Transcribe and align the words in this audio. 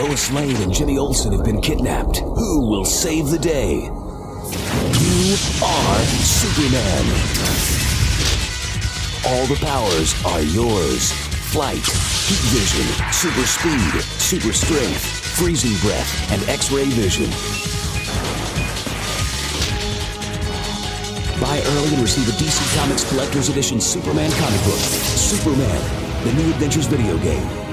Lois 0.00 0.32
Lane 0.32 0.56
and 0.56 0.74
Jimmy 0.74 0.98
Olsen 0.98 1.30
have 1.30 1.44
been 1.44 1.60
kidnapped. 1.60 2.18
Who 2.18 2.66
will 2.66 2.84
save 2.84 3.28
the 3.28 3.38
day? 3.38 3.74
You 3.74 5.36
are 5.62 6.00
Superman. 6.18 7.04
All 9.24 9.46
the 9.46 9.54
powers 9.64 10.12
are 10.24 10.42
yours. 10.42 11.12
Flight, 11.52 11.86
heat 12.26 12.42
vision, 12.50 13.12
super 13.12 13.46
speed, 13.46 14.02
super 14.18 14.52
strength, 14.52 15.04
freezing 15.38 15.78
breath, 15.86 16.32
and 16.32 16.42
X-ray 16.48 16.86
vision. 16.86 17.30
Buy 21.40 21.62
early 21.64 21.94
and 21.94 22.02
receive 22.02 22.28
a 22.28 22.32
DC 22.32 22.76
Comics 22.76 23.08
Collector's 23.08 23.48
Edition 23.48 23.80
Superman 23.80 24.32
comic 24.32 24.60
book. 24.64 24.74
Superman, 24.74 26.24
the 26.24 26.32
new 26.32 26.50
Adventures 26.50 26.88
video 26.88 27.16
game. 27.18 27.63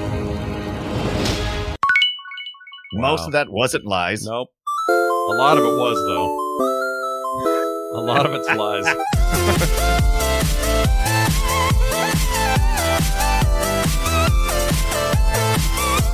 Most 2.94 3.26
of 3.26 3.32
that 3.32 3.48
wasn't 3.48 3.86
lies. 3.86 4.26
Nope. 4.26 4.50
A 4.88 5.32
lot 5.32 5.56
of 5.56 5.64
it 5.64 5.76
was 5.78 5.96
though. 6.06 7.98
A 7.98 8.02
lot 8.02 8.26
of 8.26 8.34
it's 8.34 8.48
lies. 8.48 8.84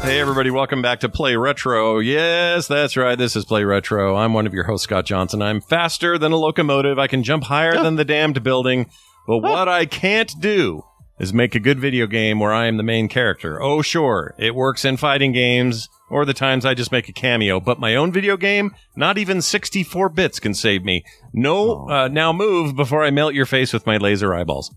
Hey 0.01 0.21
everybody, 0.21 0.51
welcome 0.51 0.81
back 0.81 1.01
to 1.01 1.09
Play 1.11 1.37
Retro. 1.37 1.99
Yes, 1.99 2.67
that's 2.67 2.97
right. 2.97 3.19
This 3.19 3.37
is 3.37 3.45
Play 3.45 3.65
Retro. 3.65 4.17
I'm 4.17 4.33
one 4.33 4.47
of 4.47 4.55
your 4.55 4.65
hosts, 4.65 4.85
Scott 4.85 5.05
Johnson. 5.05 5.43
I'm 5.43 5.61
faster 5.61 6.17
than 6.17 6.33
a 6.33 6.37
locomotive. 6.37 6.99
I 6.99 7.09
can 7.09 7.23
jump 7.23 7.45
higher 7.45 7.75
than 7.75 7.97
the 7.97 8.07
damned 8.07 8.43
building. 8.43 8.87
But 9.27 9.39
what 9.41 9.69
I 9.69 9.85
can't 9.85 10.33
do 10.41 10.83
is 11.19 11.33
make 11.33 11.55
a 11.55 11.61
good 11.61 11.81
video 11.81 12.07
game 12.07 12.39
where 12.39 12.53
I 12.53 12.67
am 12.67 12.77
the 12.77 12.83
main 12.83 13.09
character. 13.09 13.61
Oh, 13.63 13.83
sure, 13.83 14.35
it 14.39 14.55
works 14.55 14.85
in 14.85 14.97
fighting 14.97 15.33
games 15.33 15.89
or 16.11 16.25
the 16.25 16.35
times 16.35 16.65
I 16.65 16.75
just 16.75 16.93
make 16.93 17.09
a 17.09 17.13
cameo. 17.13 17.61
But 17.61 17.81
my 17.81 17.95
own 17.95 18.13
video 18.13 18.37
game, 18.37 18.75
not 18.97 19.19
even 19.19 19.43
64 19.43 20.09
bits 20.11 20.41
can 20.41 20.55
save 20.55 20.85
me. 20.85 21.05
No, 21.33 21.89
uh, 21.89 22.09
now 22.09 22.33
move 22.33 22.77
before 22.77 23.05
I 23.05 23.11
melt 23.11 23.35
your 23.35 23.47
face 23.47 23.73
with 23.73 23.87
my 23.87 23.97
laser 23.97 24.35
eyeballs. 24.35 24.75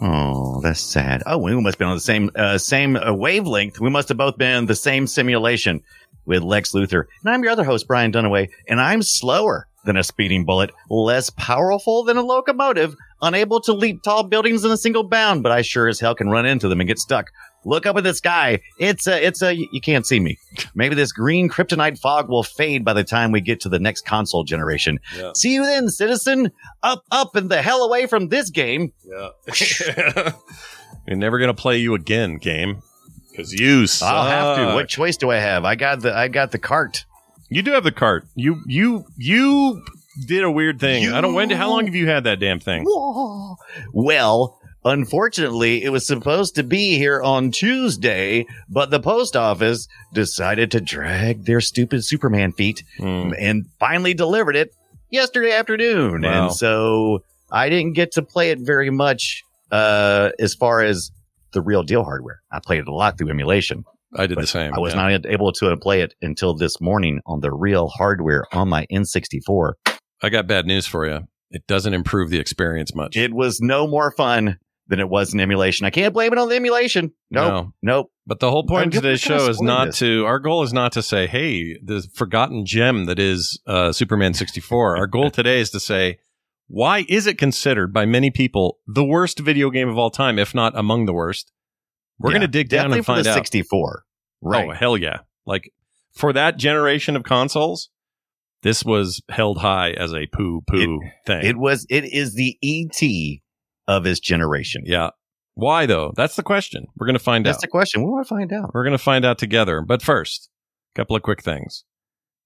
Oh, 0.00 0.60
that's 0.60 0.80
sad. 0.80 1.22
Oh, 1.26 1.38
we 1.38 1.54
must 1.54 1.74
have 1.74 1.78
been 1.78 1.88
on 1.88 1.96
the 1.96 2.00
same 2.00 2.30
uh, 2.34 2.58
same 2.58 2.96
uh, 2.96 3.12
wavelength. 3.12 3.80
We 3.80 3.90
must 3.90 4.08
have 4.08 4.16
both 4.16 4.38
been 4.38 4.56
in 4.56 4.66
the 4.66 4.74
same 4.74 5.06
simulation 5.06 5.82
with 6.24 6.42
Lex 6.42 6.72
Luthor. 6.72 7.04
And 7.22 7.34
I'm 7.34 7.42
your 7.42 7.52
other 7.52 7.64
host, 7.64 7.86
Brian 7.86 8.10
Dunaway, 8.10 8.48
and 8.66 8.80
I'm 8.80 9.02
slower 9.02 9.68
than 9.84 9.96
a 9.98 10.02
speeding 10.02 10.46
bullet, 10.46 10.70
less 10.88 11.28
powerful 11.30 12.04
than 12.04 12.16
a 12.16 12.22
locomotive, 12.22 12.96
unable 13.24 13.60
to 13.62 13.72
leap 13.72 14.02
tall 14.02 14.22
buildings 14.22 14.64
in 14.64 14.70
a 14.70 14.76
single 14.76 15.02
bound, 15.02 15.42
but 15.42 15.50
I 15.50 15.62
sure 15.62 15.88
as 15.88 15.98
hell 15.98 16.14
can 16.14 16.28
run 16.28 16.46
into 16.46 16.68
them 16.68 16.80
and 16.80 16.86
get 16.86 16.98
stuck. 16.98 17.30
Look 17.64 17.86
up 17.86 17.96
at 17.96 18.04
the 18.04 18.14
sky. 18.14 18.60
It's 18.78 19.06
a, 19.06 19.26
it's 19.26 19.42
a, 19.42 19.54
you 19.54 19.80
can't 19.82 20.06
see 20.06 20.20
me. 20.20 20.38
Maybe 20.74 20.94
this 20.94 21.12
green 21.12 21.48
kryptonite 21.48 21.98
fog 21.98 22.28
will 22.28 22.42
fade 22.42 22.84
by 22.84 22.92
the 22.92 23.04
time 23.04 23.32
we 23.32 23.40
get 23.40 23.60
to 23.62 23.68
the 23.68 23.78
next 23.78 24.04
console 24.04 24.44
generation. 24.44 24.98
Yeah. 25.16 25.32
See 25.34 25.54
you 25.54 25.64
then, 25.64 25.88
citizen. 25.88 26.52
Up, 26.82 27.02
up, 27.10 27.34
and 27.34 27.50
the 27.50 27.62
hell 27.62 27.82
away 27.82 28.06
from 28.06 28.28
this 28.28 28.50
game. 28.50 28.92
Yeah. 29.04 29.30
You're 31.06 31.16
never 31.16 31.38
gonna 31.38 31.54
play 31.54 31.78
you 31.78 31.94
again, 31.94 32.36
game. 32.36 32.82
Cause 33.36 33.52
you 33.52 33.86
suck. 33.86 34.08
I'll 34.08 34.30
have 34.30 34.56
to. 34.58 34.74
What 34.74 34.88
choice 34.88 35.16
do 35.16 35.30
I 35.30 35.36
have? 35.36 35.64
I 35.64 35.74
got 35.74 36.00
the, 36.00 36.16
I 36.16 36.28
got 36.28 36.52
the 36.52 36.58
cart. 36.58 37.04
You 37.48 37.62
do 37.62 37.72
have 37.72 37.84
the 37.84 37.92
cart. 37.92 38.26
You 38.34 38.62
you 38.66 39.04
you 39.16 39.84
did 40.26 40.44
a 40.44 40.50
weird 40.50 40.80
thing. 40.80 41.12
I 41.12 41.20
don't. 41.20 41.34
When? 41.34 41.50
How 41.50 41.70
long 41.70 41.86
have 41.86 41.94
you 41.94 42.06
had 42.08 42.24
that 42.24 42.40
damn 42.40 42.60
thing? 42.60 42.84
Well, 43.92 44.58
unfortunately, 44.84 45.82
it 45.82 45.90
was 45.90 46.06
supposed 46.06 46.54
to 46.56 46.62
be 46.62 46.96
here 46.98 47.20
on 47.22 47.50
Tuesday, 47.50 48.46
but 48.68 48.90
the 48.90 49.00
post 49.00 49.36
office 49.36 49.88
decided 50.12 50.70
to 50.72 50.80
drag 50.80 51.44
their 51.44 51.60
stupid 51.60 52.04
Superman 52.04 52.52
feet 52.52 52.82
Hmm. 52.98 53.32
and 53.38 53.66
finally 53.78 54.14
delivered 54.14 54.56
it 54.56 54.70
yesterday 55.10 55.52
afternoon. 55.52 56.22
Wow. 56.22 56.46
And 56.46 56.54
so 56.54 57.24
I 57.50 57.68
didn't 57.68 57.94
get 57.94 58.12
to 58.12 58.22
play 58.22 58.50
it 58.50 58.58
very 58.60 58.90
much 58.90 59.42
uh, 59.70 60.30
as 60.38 60.54
far 60.54 60.80
as 60.82 61.10
the 61.52 61.60
real 61.62 61.82
deal 61.82 62.04
hardware. 62.04 62.40
I 62.52 62.60
played 62.60 62.80
it 62.80 62.88
a 62.88 62.94
lot 62.94 63.18
through 63.18 63.30
emulation. 63.30 63.84
I 64.16 64.26
did 64.28 64.38
the 64.38 64.46
same. 64.46 64.72
I 64.74 64.78
was 64.78 64.94
yeah. 64.94 65.08
not 65.08 65.26
able 65.26 65.52
to 65.54 65.76
play 65.76 66.00
it 66.02 66.14
until 66.22 66.54
this 66.54 66.80
morning 66.80 67.20
on 67.26 67.40
the 67.40 67.52
real 67.52 67.88
hardware 67.88 68.44
on 68.52 68.68
my 68.68 68.86
N64. 68.92 69.72
I 70.22 70.28
got 70.28 70.46
bad 70.46 70.66
news 70.66 70.86
for 70.86 71.06
you. 71.06 71.20
It 71.50 71.66
doesn't 71.66 71.94
improve 71.94 72.30
the 72.30 72.38
experience 72.38 72.94
much. 72.94 73.16
It 73.16 73.32
was 73.32 73.60
no 73.60 73.86
more 73.86 74.10
fun 74.10 74.58
than 74.88 75.00
it 75.00 75.08
was 75.08 75.32
in 75.32 75.40
emulation. 75.40 75.86
I 75.86 75.90
can't 75.90 76.12
blame 76.12 76.32
it 76.32 76.38
on 76.38 76.48
the 76.48 76.56
emulation. 76.56 77.12
Nope. 77.30 77.52
No. 77.52 77.72
Nope. 77.82 78.10
But 78.26 78.40
the 78.40 78.50
whole 78.50 78.66
point 78.66 78.82
I'm 78.82 78.88
of 78.88 78.94
today's 78.94 79.20
show 79.20 79.48
is 79.48 79.60
not 79.60 79.86
this. 79.86 79.98
to. 79.98 80.24
Our 80.26 80.38
goal 80.38 80.62
is 80.62 80.72
not 80.72 80.92
to 80.92 81.02
say, 81.02 81.26
"Hey, 81.26 81.78
the 81.82 82.06
forgotten 82.14 82.64
gem 82.66 83.04
that 83.04 83.18
is 83.18 83.60
uh, 83.66 83.92
Superman 83.92 84.34
64." 84.34 84.96
Our 84.96 85.06
goal 85.06 85.30
today 85.32 85.60
is 85.60 85.70
to 85.70 85.80
say, 85.80 86.18
why 86.66 87.04
is 87.10 87.26
it 87.26 87.36
considered 87.36 87.92
by 87.92 88.06
many 88.06 88.30
people 88.30 88.78
the 88.86 89.04
worst 89.04 89.38
video 89.38 89.68
game 89.68 89.88
of 89.88 89.98
all 89.98 90.10
time, 90.10 90.38
if 90.38 90.54
not 90.54 90.72
among 90.76 91.04
the 91.04 91.12
worst? 91.12 91.52
We're 92.18 92.30
Yeah, 92.30 92.38
going 92.38 92.50
to 92.50 92.58
dig 92.58 92.68
down 92.70 92.92
and 92.92 93.04
find 93.04 93.26
out. 93.26 93.34
64. 93.34 94.04
Right. 94.40 94.68
Oh 94.68 94.72
hell 94.72 94.96
yeah! 94.96 95.18
Like 95.46 95.70
for 96.14 96.32
that 96.32 96.56
generation 96.56 97.16
of 97.16 97.22
consoles, 97.22 97.90
this 98.64 98.84
was 98.84 99.22
held 99.30 99.58
high 99.58 99.92
as 99.92 100.12
a 100.12 100.26
poo 100.26 100.62
poo 100.66 100.98
thing. 101.26 101.44
It 101.46 101.56
was. 101.56 101.86
It 101.88 102.04
is 102.04 102.34
the 102.34 102.58
ET 102.62 103.00
of 103.86 104.02
his 104.04 104.18
generation. 104.18 104.82
yeah. 104.84 105.10
Why 105.56 105.86
though? 105.86 106.12
That's 106.16 106.34
the 106.34 106.42
question. 106.42 106.86
We're 106.96 107.06
going 107.06 107.14
to 107.14 107.22
find 107.22 107.46
That's 107.46 107.52
out. 107.52 107.60
That's 107.60 107.62
the 107.62 107.68
question. 107.68 108.02
We 108.02 108.10
want 108.10 108.26
to 108.26 108.34
find 108.34 108.52
out. 108.52 108.72
We're 108.74 108.82
going 108.82 108.90
to 108.90 108.98
find 108.98 109.24
out 109.24 109.38
together. 109.38 109.82
But 109.82 110.02
first, 110.02 110.50
a 110.94 110.98
couple 110.98 111.14
of 111.14 111.22
quick 111.22 111.42
things. 111.44 111.84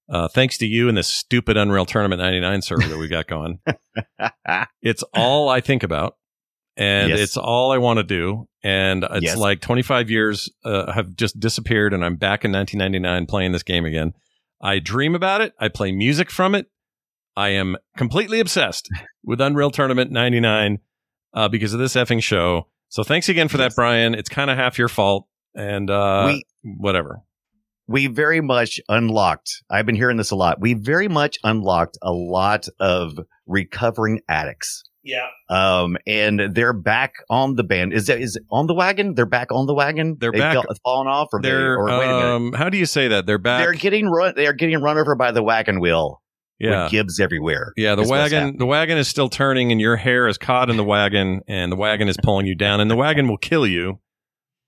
Uh, 0.07 0.27
thanks 0.27 0.59
to 0.59 0.67
you 0.67 0.87
and 0.89 0.95
this 0.97 1.07
stupid 1.07 1.57
Unreal 1.57 1.85
Tournament 1.87 2.19
99 2.21 2.61
server 2.61 2.87
that 2.87 2.97
we 2.99 3.07
got 3.07 3.25
going. 3.27 3.59
it's 4.83 5.03
all 5.15 5.49
I 5.49 5.59
think 5.61 5.81
about. 5.81 6.17
And 6.77 7.09
Yes. 7.09 7.19
it's 7.19 7.37
all 7.37 7.71
I 7.71 7.77
want 7.77 7.97
to 7.97 8.03
do. 8.03 8.47
And 8.63 9.03
it's 9.09 9.23
Yes. 9.25 9.37
like 9.37 9.59
25 9.61 10.09
years 10.11 10.49
uh, 10.63 10.91
have 10.91 11.15
just 11.15 11.39
disappeared, 11.39 11.93
and 11.93 12.05
I'm 12.05 12.15
back 12.15 12.45
in 12.45 12.51
1999 12.51 13.25
playing 13.25 13.51
this 13.53 13.63
game 13.63 13.85
again. 13.85 14.13
I 14.61 14.79
dream 14.79 15.15
about 15.15 15.41
it. 15.41 15.53
I 15.59 15.67
play 15.69 15.91
music 15.91 16.29
from 16.29 16.55
it. 16.55 16.67
I 17.35 17.49
am 17.49 17.77
completely 17.95 18.39
obsessed 18.39 18.89
with 19.23 19.39
Unreal 19.39 19.71
Tournament 19.71 20.11
99 20.11 20.79
uh, 21.33 21.47
because 21.47 21.73
of 21.73 21.79
this 21.79 21.95
effing 21.95 22.21
show. 22.21 22.67
So 22.89 23.03
thanks 23.03 23.29
again 23.29 23.47
for 23.47 23.57
that, 23.57 23.73
Brian. 23.75 24.15
It's 24.15 24.29
kind 24.29 24.49
of 24.49 24.57
half 24.57 24.77
your 24.77 24.89
fault. 24.89 25.27
And 25.55 25.89
uh, 25.89 26.23
We- 26.27 26.43
whatever. 26.63 27.21
we 27.87 28.07
very 28.07 28.41
much 28.41 28.79
unlocked. 28.89 29.49
I've 29.69 29.85
been 29.85 29.95
hearing 29.95 30.17
this 30.17 30.31
a 30.31 30.35
lot. 30.35 30.59
We 30.59 30.73
very 30.73 31.07
much 31.07 31.37
unlocked 31.43 31.97
a 32.01 32.11
lot 32.11 32.67
of 32.79 33.17
recovering 33.47 34.21
addicts. 34.27 34.83
Yeah. 35.09 35.27
Um, 35.49 35.97
and 36.05 36.53
they're 36.53 36.73
back 36.73 37.13
on 37.29 37.55
the 37.55 37.63
band. 37.63 37.93
Is 37.93 38.05
that 38.07 38.19
is 38.21 38.35
it 38.35 38.43
on 38.51 38.67
the 38.67 38.73
wagon? 38.73 39.15
They're 39.15 39.25
back 39.25 39.51
on 39.51 39.65
the 39.65 39.73
wagon. 39.73 40.17
They're 40.19 40.31
They 40.31 40.39
back. 40.39 40.53
fell- 40.53 40.65
fallen 40.83 41.07
off, 41.07 41.29
or 41.33 41.41
they, 41.41 41.49
They're 41.49 41.75
or 41.77 41.85
wait 41.85 42.05
a 42.05 42.07
minute. 42.07 42.25
um, 42.25 42.53
how 42.53 42.69
do 42.69 42.77
you 42.77 42.85
say 42.85 43.07
that? 43.09 43.25
They're 43.25 43.37
back. 43.37 43.63
They're 43.63 43.73
getting 43.73 44.07
run. 44.07 44.33
They 44.35 44.47
are 44.47 44.53
getting 44.53 44.79
run 44.81 44.97
over 44.97 45.15
by 45.15 45.31
the 45.31 45.41
wagon 45.43 45.79
wheel. 45.79 46.21
yeah. 46.59 46.83
with 46.83 46.91
gibs 46.91 47.19
everywhere. 47.19 47.73
Yeah, 47.77 47.95
the 47.95 48.07
wagon 48.07 48.57
the 48.57 48.65
wagon 48.65 48.97
is 48.97 49.07
still 49.07 49.29
turning 49.29 49.71
and 49.71 49.79
your 49.81 49.95
hair 49.95 50.27
is 50.27 50.37
caught 50.37 50.69
in 50.69 50.77
the 50.77 50.83
wagon 50.83 51.41
and 51.47 51.71
the 51.71 51.77
wagon 51.77 52.07
is 52.07 52.17
pulling 52.21 52.45
you 52.45 52.55
down 52.55 52.79
and 52.81 52.91
the 52.91 52.95
wagon 52.97 53.27
will 53.27 53.37
kill 53.37 53.65
you 53.65 53.99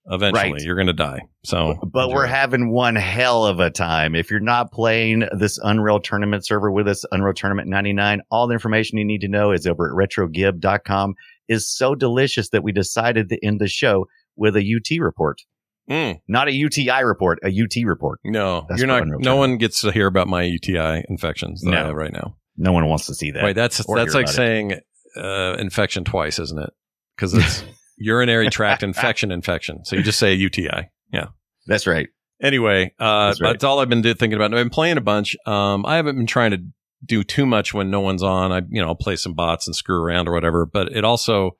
Eventually, 0.09 0.53
Right. 0.53 0.61
you're 0.63 0.75
going 0.75 0.87
to 0.87 0.93
die. 0.93 1.19
So, 1.45 1.75
But 1.85 2.09
we're 2.09 2.25
having 2.25 2.71
one 2.71 2.95
hell 2.95 3.45
of 3.45 3.59
a 3.59 3.69
time. 3.69 4.15
If 4.15 4.31
you're 4.31 4.39
not 4.39 4.71
playing 4.71 5.25
this 5.37 5.59
Unreal 5.61 5.99
Tournament 5.99 6.45
server 6.45 6.71
with 6.71 6.87
us, 6.87 7.05
Unreal 7.11 7.33
Tournament 7.35 7.67
99, 7.69 8.21
all 8.31 8.47
the 8.47 8.53
information 8.53 8.97
you 8.97 9.05
need 9.05 9.21
to 9.21 9.27
know 9.27 9.51
is 9.51 9.67
over 9.67 9.89
at 9.91 10.09
retrogib.com. 10.09 11.13
Is 11.47 11.67
so 11.69 11.95
delicious 11.95 12.49
that 12.49 12.63
we 12.63 12.71
decided 12.71 13.27
to 13.29 13.45
end 13.45 13.59
the 13.59 13.67
show 13.67 14.07
with 14.37 14.55
a 14.55 14.61
UT 14.63 14.99
report. 15.01 15.41
Mm, 15.89 16.19
Not 16.27 16.47
a 16.47 16.53
UTI 16.53 17.01
report, 17.01 17.39
a 17.43 17.49
UT 17.49 17.83
report. 17.85 18.19
no, 18.23 18.65
That's 18.69 18.79
you're 18.79 18.87
not. 18.87 19.05
No 19.05 19.17
Tournament. 19.17 19.37
one 19.37 19.57
gets 19.57 19.81
to 19.81 19.91
hear 19.91 20.07
about 20.07 20.27
my 20.29 20.43
UTI 20.43 21.03
infections 21.09 21.61
that 21.61 21.71
I 21.73 21.81
No. 21.81 21.85
have 21.87 21.95
right 21.95 22.13
now. 22.13 22.37
No 22.55 22.71
one 22.71 22.85
wants 22.87 23.05
to 23.07 23.13
see 23.15 23.31
that. 23.31 23.43
Wait, 23.43 23.53
that's 23.53 23.77
that's 23.85 24.13
like 24.13 24.29
saying 24.29 24.75
uh, 25.17 25.55
infection 25.59 26.05
twice, 26.05 26.39
isn't 26.39 26.59
it? 26.59 26.69
Because 27.17 27.33
it's 27.33 27.63
urinary 28.01 28.49
tract 28.49 28.83
infection 28.83 29.31
infection. 29.31 29.85
So 29.85 29.95
you 29.95 30.03
just 30.03 30.19
say 30.19 30.33
UTI. 30.33 30.89
Yeah. 31.13 31.27
That's 31.67 31.85
right. 31.87 32.07
Anyway, 32.41 32.93
uh, 32.99 33.27
That's 33.27 33.41
right. 33.41 33.51
that's 33.51 33.63
all 33.63 33.79
I've 33.79 33.89
been 33.89 34.01
thinking 34.01 34.33
about. 34.33 34.45
I've 34.45 34.51
been 34.63 34.69
playing 34.71 34.97
a 34.97 35.01
bunch. 35.01 35.35
Um, 35.45 35.85
I 35.85 35.95
haven't 35.97 36.15
been 36.15 36.25
trying 36.27 36.51
to 36.51 36.57
do 37.05 37.23
too 37.23 37.45
much 37.45 37.73
when 37.73 37.91
no 37.91 37.99
one's 37.99 38.23
on. 38.23 38.51
I, 38.51 38.61
you 38.69 38.81
know, 38.81 38.87
I'll 38.87 38.95
play 38.95 39.15
some 39.15 39.33
bots 39.33 39.67
and 39.67 39.75
screw 39.75 40.01
around 40.01 40.27
or 40.27 40.33
whatever. 40.33 40.65
But 40.65 40.91
it 40.91 41.03
also 41.05 41.51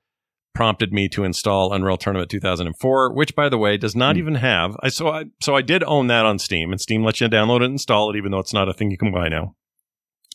prompted 0.56 0.92
me 0.92 1.08
to 1.10 1.24
install 1.24 1.72
Unreal 1.72 1.98
Tournament 1.98 2.30
2004, 2.32 3.14
which, 3.14 3.36
by 3.36 3.48
the 3.48 3.58
way, 3.60 3.78
does 3.78 3.96
not 3.96 4.16
Hmm. 4.16 4.20
even 4.20 4.36
have. 4.36 4.76
I 4.82 4.90
so 4.90 5.08
I 5.10 5.26
so 5.42 5.56
I 5.56 5.62
did 5.62 5.84
own 5.84 6.08
that 6.08 6.26
on 6.26 6.40
Steam, 6.40 6.72
and 6.72 6.82
Steam 6.82 7.04
lets 7.04 7.22
you 7.22 7.28
download 7.30 7.58
it 7.62 7.66
and 7.66 7.74
install 7.74 8.10
it, 8.10 8.18
even 8.18 8.32
though 8.32 8.40
it's 8.40 8.54
not 8.54 8.68
a 8.68 8.74
thing 8.74 8.90
you 8.90 8.98
can 8.98 9.12
buy 9.12 9.30
now. 9.30 9.56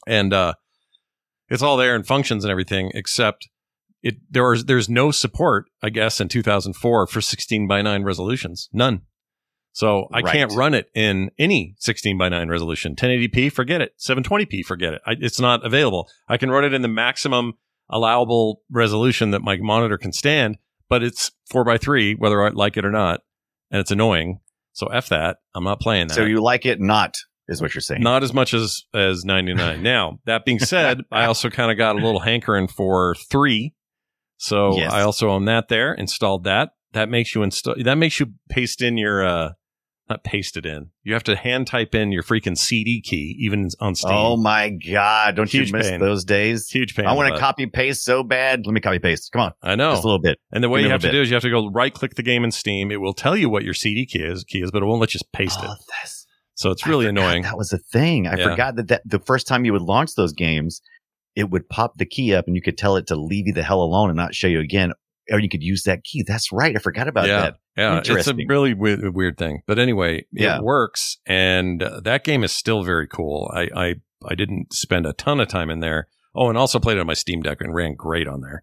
And 0.06 0.32
uh, 0.32 0.55
it's 1.49 1.62
all 1.62 1.76
there 1.76 1.97
and 1.97 2.06
functions 2.06 2.44
and 2.44 2.50
everything, 2.53 2.93
except 2.94 3.49
it 4.02 4.16
there 4.31 4.52
is 4.52 4.64
there's 4.66 4.88
no 4.88 5.10
support, 5.10 5.66
I 5.82 5.90
guess, 5.90 6.20
in 6.20 6.28
2004 6.28 7.06
for 7.06 7.20
16 7.20 7.66
by 7.69 7.82
9 7.82 8.02
resolutions, 8.04 8.69
none. 8.72 9.02
So 9.72 10.08
I 10.12 10.20
Right. 10.20 10.32
can't 10.32 10.52
run 10.54 10.72
it 10.72 10.88
in 10.94 11.31
any 11.38 11.75
16 11.78 12.16
by 12.16 12.31
9 12.31 12.48
resolution. 12.48 12.96
1080p, 12.96 13.50
forget 13.52 13.82
it. 13.82 13.93
720p, 13.98 14.64
forget 14.64 14.94
it. 14.94 15.02
I, 15.06 15.16
it's 15.20 15.38
not 15.38 15.66
available. 15.66 16.08
I 16.28 16.38
can 16.38 16.50
run 16.50 16.64
it 16.64 16.72
in 16.72 16.81
the 16.82 16.88
maximum 16.88 17.54
allowable 17.90 18.62
resolution 18.70 19.31
that 19.32 19.43
my 19.43 19.56
monitor 19.58 19.98
can 19.98 20.12
stand, 20.12 20.56
but 20.88 21.02
it's 21.02 21.31
4 21.50 21.64
by 21.64 21.76
3 21.78 22.14
whether 22.14 22.43
I 22.43 22.48
like 22.50 22.76
it 22.76 22.84
or 22.84 22.90
not, 22.90 23.20
and 23.70 23.81
it's 23.81 23.90
annoying. 23.90 24.40
So 24.72 24.87
F 24.88 25.08
that. 25.10 25.38
I'm 25.54 25.64
not 25.64 25.81
playing 25.81 26.08
that. 26.08 26.14
So 26.14 26.25
you 26.25 26.43
like 26.43 26.64
it 26.66 26.81
not, 26.81 27.16
is 27.48 27.60
what 27.62 27.75
you're 27.75 27.81
saying. 27.82 28.02
Not 28.02 28.22
as 28.22 28.32
much 28.34 28.52
as 28.54 28.84
as 28.94 29.25
99. 29.25 29.82
now, 29.82 30.19
that 30.26 30.44
being 30.44 30.58
said, 30.75 31.02
I 31.12 31.26
also 31.26 31.50
kind 31.50 31.70
of 31.70 31.76
got 31.78 31.96
a 31.96 31.98
little 31.98 32.20
hankering 32.20 32.66
for 32.69 33.14
3. 33.31 33.75
So 34.38 34.76
Yes. 34.76 34.92
I 34.92 35.02
also 35.02 35.30
own 35.30 35.44
that 35.46 35.68
there, 35.68 35.94
installed 35.94 36.44
that. 36.44 36.70
That 36.92 37.08
makes 37.08 37.34
you 37.34 37.42
install 37.42 37.74
that 37.82 37.96
makes 37.96 38.20
you 38.20 38.32
paste 38.50 38.80
in 38.82 38.96
your 38.96 39.24
uh 39.24 39.50
not 40.08 40.22
paste 40.22 40.56
it 40.56 40.64
in. 40.64 40.90
You 41.02 41.14
have 41.14 41.24
to 41.24 41.34
hand 41.34 41.66
type 41.66 41.92
in 41.92 42.12
your 42.12 42.22
freaking 42.22 42.56
CD 42.56 43.00
key 43.00 43.36
even 43.40 43.68
on 43.80 43.96
Steam. 43.96 44.12
Oh 44.14 44.36
my 44.36 44.70
God. 44.70 45.34
Don't 45.34 45.50
Huge 45.50 45.68
you 45.68 45.72
miss 45.76 45.90
pain. 45.90 45.98
those 46.00 46.24
days? 46.24 46.68
Huge 46.70 46.94
pain. 46.94 47.06
I 47.06 47.12
want 47.14 47.34
to 47.34 47.40
copy 47.40 47.66
paste 47.66 48.04
so 48.04 48.22
bad. 48.22 48.66
Let 48.66 48.72
me 48.72 48.80
copy 48.80 49.00
paste. 49.00 49.32
Come 49.32 49.42
on. 49.42 49.52
I 49.62 49.74
know. 49.74 49.90
Just 49.92 50.04
a 50.04 50.06
little 50.06 50.20
bit. 50.22 50.38
And 50.52 50.62
the 50.62 50.68
way 50.68 50.80
you 50.82 50.90
have 50.90 51.00
to 51.02 51.10
do 51.10 51.20
is 51.20 51.28
you 51.28 51.34
have 51.34 51.42
to 51.42 51.50
go 51.50 51.68
right 51.70 51.92
click 51.92 52.14
the 52.14 52.22
game 52.22 52.44
in 52.44 52.52
Steam. 52.52 52.92
It 52.92 53.00
will 53.00 53.14
tell 53.14 53.36
you 53.36 53.50
what 53.50 53.64
your 53.64 53.74
CD 53.74 54.06
key 54.06 54.20
is, 54.22 54.44
key 54.44 54.62
is, 54.62 54.70
but 54.70 54.80
it 54.82 54.86
won't 54.86 55.00
let 55.00 55.12
you 55.12 55.20
paste 55.32 55.58
Oh, 55.60 55.64
it. 55.72 55.78
that's- 55.90 56.24
So 56.54 56.70
it's 56.70 56.86
really 56.86 57.06
annoying. 57.06 57.42
That 57.42 57.58
was 57.58 57.72
a 57.72 57.78
thing. 57.78 58.28
I 58.28 58.36
Yeah. 58.36 58.50
forgot 58.50 58.76
that, 58.76 58.88
that 58.88 59.02
the 59.04 59.18
first 59.18 59.48
time 59.48 59.64
you 59.64 59.72
would 59.72 59.82
launch 59.82 60.14
those 60.14 60.32
games, 60.32 60.80
it 61.36 61.50
would 61.50 61.68
pop 61.68 61.98
the 61.98 62.06
key 62.06 62.34
up 62.34 62.46
and 62.46 62.56
you 62.56 62.62
could 62.62 62.78
tell 62.78 62.96
it 62.96 63.06
to 63.08 63.14
leave 63.14 63.46
you 63.46 63.52
the 63.52 63.62
hell 63.62 63.82
alone 63.82 64.08
and 64.10 64.16
not 64.16 64.34
show 64.34 64.48
you 64.48 64.58
again. 64.58 64.92
Or 65.30 65.38
you 65.40 65.48
could 65.48 65.62
use 65.62 65.82
that 65.84 66.04
key. 66.04 66.24
That's 66.26 66.52
right. 66.52 66.74
I 66.76 66.78
forgot 66.78 67.08
about 67.08 67.26
yeah, 67.26 67.40
that. 67.40 67.56
yeah, 67.76 68.00
it's 68.04 68.28
a 68.28 68.34
really 68.48 68.74
weird, 68.74 69.12
weird 69.14 69.36
thing. 69.36 69.60
But 69.66 69.78
anyway, 69.78 70.24
Yeah. 70.32 70.58
it 70.58 70.62
works, 70.62 71.18
and 71.26 71.82
uh, 71.82 71.98
that 72.04 72.22
game 72.22 72.44
is 72.44 72.52
still 72.52 72.84
very 72.84 73.08
cool. 73.08 73.50
I, 73.52 73.68
I 73.74 73.94
I 74.24 74.34
didn't 74.36 74.72
spend 74.72 75.04
a 75.04 75.12
ton 75.12 75.40
of 75.40 75.48
time 75.48 75.68
in 75.68 75.80
there. 75.80 76.06
Oh, 76.34 76.48
and 76.48 76.56
also 76.56 76.78
played 76.78 76.96
it 76.96 77.00
on 77.00 77.06
my 77.08 77.14
Steam 77.14 77.42
Deck 77.42 77.60
and 77.60 77.74
ran 77.74 77.94
great 77.96 78.28
on 78.28 78.40
there. 78.40 78.62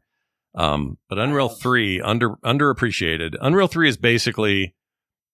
Um, 0.56 1.00
but 1.10 1.20
Unreal 1.20 1.50
Three 1.50 2.00
under 2.00 2.38
underappreciated. 2.46 3.36
Unreal 3.42 3.68
Three 3.68 3.90
is 3.90 3.98
basically. 3.98 4.74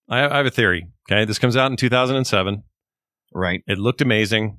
I, 0.08 0.28
I 0.28 0.36
have 0.38 0.46
a 0.46 0.50
theory. 0.50 0.88
Okay, 1.08 1.24
this 1.24 1.38
comes 1.38 1.56
out 1.56 1.70
in 1.70 1.76
2007. 1.76 2.64
Right. 3.32 3.62
It 3.68 3.78
looked 3.78 4.00
amazing. 4.00 4.58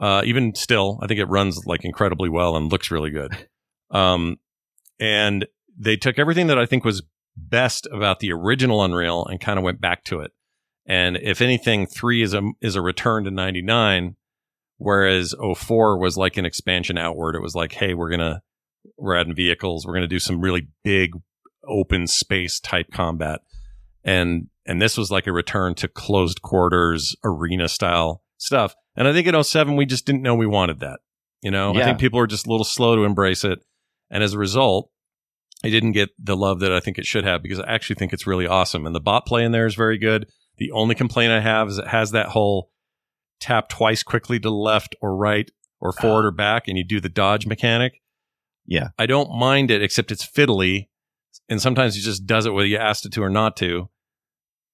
Uh, 0.00 0.22
even 0.24 0.54
still, 0.54 0.98
I 1.02 1.06
think 1.06 1.20
it 1.20 1.26
runs 1.26 1.66
like 1.66 1.84
incredibly 1.84 2.30
well 2.30 2.56
and 2.56 2.72
looks 2.72 2.90
really 2.90 3.10
good. 3.10 3.36
Um, 3.90 4.36
and 4.98 5.46
they 5.78 5.96
took 5.96 6.18
everything 6.18 6.46
that 6.46 6.58
I 6.58 6.66
think 6.66 6.84
was 6.84 7.02
best 7.36 7.86
about 7.92 8.20
the 8.20 8.32
original 8.32 8.82
Unreal 8.82 9.26
and 9.26 9.40
kind 9.40 9.58
of 9.58 9.64
went 9.64 9.80
back 9.80 10.04
to 10.04 10.20
it. 10.20 10.30
And 10.86 11.16
if 11.16 11.40
anything, 11.40 11.86
three 11.86 12.22
is 12.22 12.34
a 12.34 12.42
is 12.60 12.76
a 12.76 12.80
return 12.80 13.24
to 13.24 13.30
ninety 13.30 13.62
nine, 13.62 14.16
whereas 14.78 15.34
04 15.38 15.98
was 15.98 16.16
like 16.16 16.36
an 16.36 16.46
expansion 16.46 16.98
outward. 16.98 17.34
It 17.34 17.42
was 17.42 17.54
like, 17.54 17.72
hey, 17.72 17.94
we're 17.94 18.10
gonna 18.10 18.42
we're 18.96 19.16
adding 19.16 19.34
vehicles, 19.34 19.86
we're 19.86 19.94
gonna 19.94 20.08
do 20.08 20.18
some 20.18 20.40
really 20.40 20.68
big 20.82 21.12
open 21.68 22.06
space 22.06 22.58
type 22.58 22.90
combat. 22.92 23.40
And 24.04 24.48
and 24.66 24.80
this 24.80 24.96
was 24.96 25.10
like 25.10 25.26
a 25.26 25.32
return 25.32 25.74
to 25.76 25.88
closed 25.88 26.42
quarters 26.42 27.14
arena 27.24 27.68
style 27.68 28.22
stuff. 28.38 28.74
And 28.96 29.06
I 29.06 29.12
think 29.12 29.26
in 29.26 29.42
07 29.42 29.76
we 29.76 29.86
just 29.86 30.06
didn't 30.06 30.22
know 30.22 30.34
we 30.34 30.46
wanted 30.46 30.80
that. 30.80 31.00
You 31.42 31.50
know, 31.50 31.70
I 31.74 31.84
think 31.84 31.98
people 31.98 32.18
were 32.18 32.26
just 32.26 32.46
a 32.46 32.50
little 32.50 32.64
slow 32.64 32.96
to 32.96 33.04
embrace 33.04 33.44
it. 33.44 33.60
And 34.10 34.22
as 34.22 34.34
a 34.34 34.38
result, 34.38 34.90
it 35.62 35.70
didn't 35.70 35.92
get 35.92 36.10
the 36.18 36.36
love 36.36 36.60
that 36.60 36.72
I 36.72 36.80
think 36.80 36.98
it 36.98 37.06
should 37.06 37.24
have 37.24 37.42
because 37.42 37.60
I 37.60 37.72
actually 37.72 37.96
think 37.96 38.12
it's 38.12 38.26
really 38.26 38.46
awesome. 38.46 38.86
And 38.86 38.94
the 38.94 39.00
bot 39.00 39.26
play 39.26 39.44
in 39.44 39.52
there 39.52 39.66
is 39.66 39.74
very 39.74 39.98
good. 39.98 40.26
The 40.58 40.72
only 40.72 40.94
complaint 40.94 41.32
I 41.32 41.40
have 41.40 41.68
is 41.68 41.78
it 41.78 41.86
has 41.86 42.10
that 42.10 42.28
whole 42.28 42.70
tap 43.40 43.68
twice 43.68 44.02
quickly 44.02 44.38
to 44.38 44.48
the 44.48 44.54
left 44.54 44.94
or 45.00 45.16
right 45.16 45.50
or 45.80 45.92
forward 45.92 46.26
or 46.26 46.30
back 46.30 46.68
and 46.68 46.76
you 46.76 46.84
do 46.84 47.00
the 47.00 47.08
dodge 47.08 47.46
mechanic. 47.46 48.02
Yeah. 48.66 48.88
I 48.98 49.06
don't 49.06 49.34
mind 49.34 49.70
it, 49.70 49.82
except 49.82 50.12
it's 50.12 50.26
fiddly. 50.26 50.88
And 51.48 51.60
sometimes 51.60 51.96
it 51.96 52.00
just 52.00 52.26
does 52.26 52.46
it 52.46 52.52
whether 52.52 52.66
you 52.66 52.76
asked 52.76 53.06
it 53.06 53.12
to 53.12 53.22
or 53.22 53.30
not 53.30 53.56
to, 53.58 53.88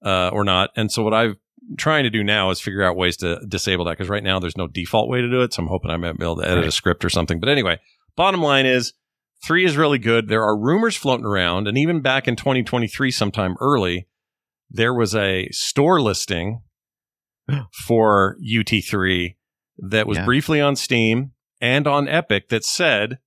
uh, 0.05 0.31
or 0.33 0.45
not. 0.45 0.71
And 0.77 0.91
so 0.91 1.03
what 1.03 1.15
I'm 1.15 1.37
trying 1.79 2.05
to 2.05 2.11
do 2.11 2.23
now 2.23 2.51
is 2.51 2.61
figure 2.61 2.83
out 2.83 2.97
ways 2.97 3.17
to 3.19 3.41
disable 3.47 3.85
that 3.87 3.93
because 3.93 4.09
right 4.09 4.23
now 4.25 4.39
there's 4.39 4.57
no 4.57 4.67
default 4.69 5.09
way 5.09 5.21
to 5.21 5.31
do 5.31 5.43
it. 5.43 5.53
So 5.53 5.63
I'm 5.63 5.69
hoping 5.69 5.91
I 5.91 5.97
might 5.97 6.19
be 6.19 6.25
able 6.25 6.37
to 6.37 6.49
edit 6.49 6.65
a 6.67 6.71
script 6.73 7.05
or 7.05 7.09
something. 7.11 7.41
But 7.41 7.49
anyway, 7.49 7.79
bottom 8.17 8.43
line 8.43 8.67
is 8.67 8.93
three 9.45 9.65
is 9.65 9.77
really 9.77 9.99
good. 9.99 10.29
There 10.29 10.43
are 10.45 10.59
rumors 10.59 10.97
floating 10.97 11.27
around. 11.27 11.69
And 11.69 11.77
even 11.77 12.01
back 12.01 12.29
in 12.29 12.37
2023, 12.37 13.11
sometime 13.11 13.57
early, 13.61 14.07
there 14.71 14.95
was 14.95 15.15
a 15.15 15.49
store 15.51 16.01
listing 16.01 16.63
for 17.87 18.37
UT3 18.43 19.37
that 19.79 20.07
was 20.07 20.19
Yeah. 20.19 20.25
briefly 20.25 20.61
on 20.61 20.77
Steam 20.77 21.33
and 21.61 21.87
on 21.87 22.09
Epic 22.09 22.49
that 22.49 22.65
said 22.65 23.19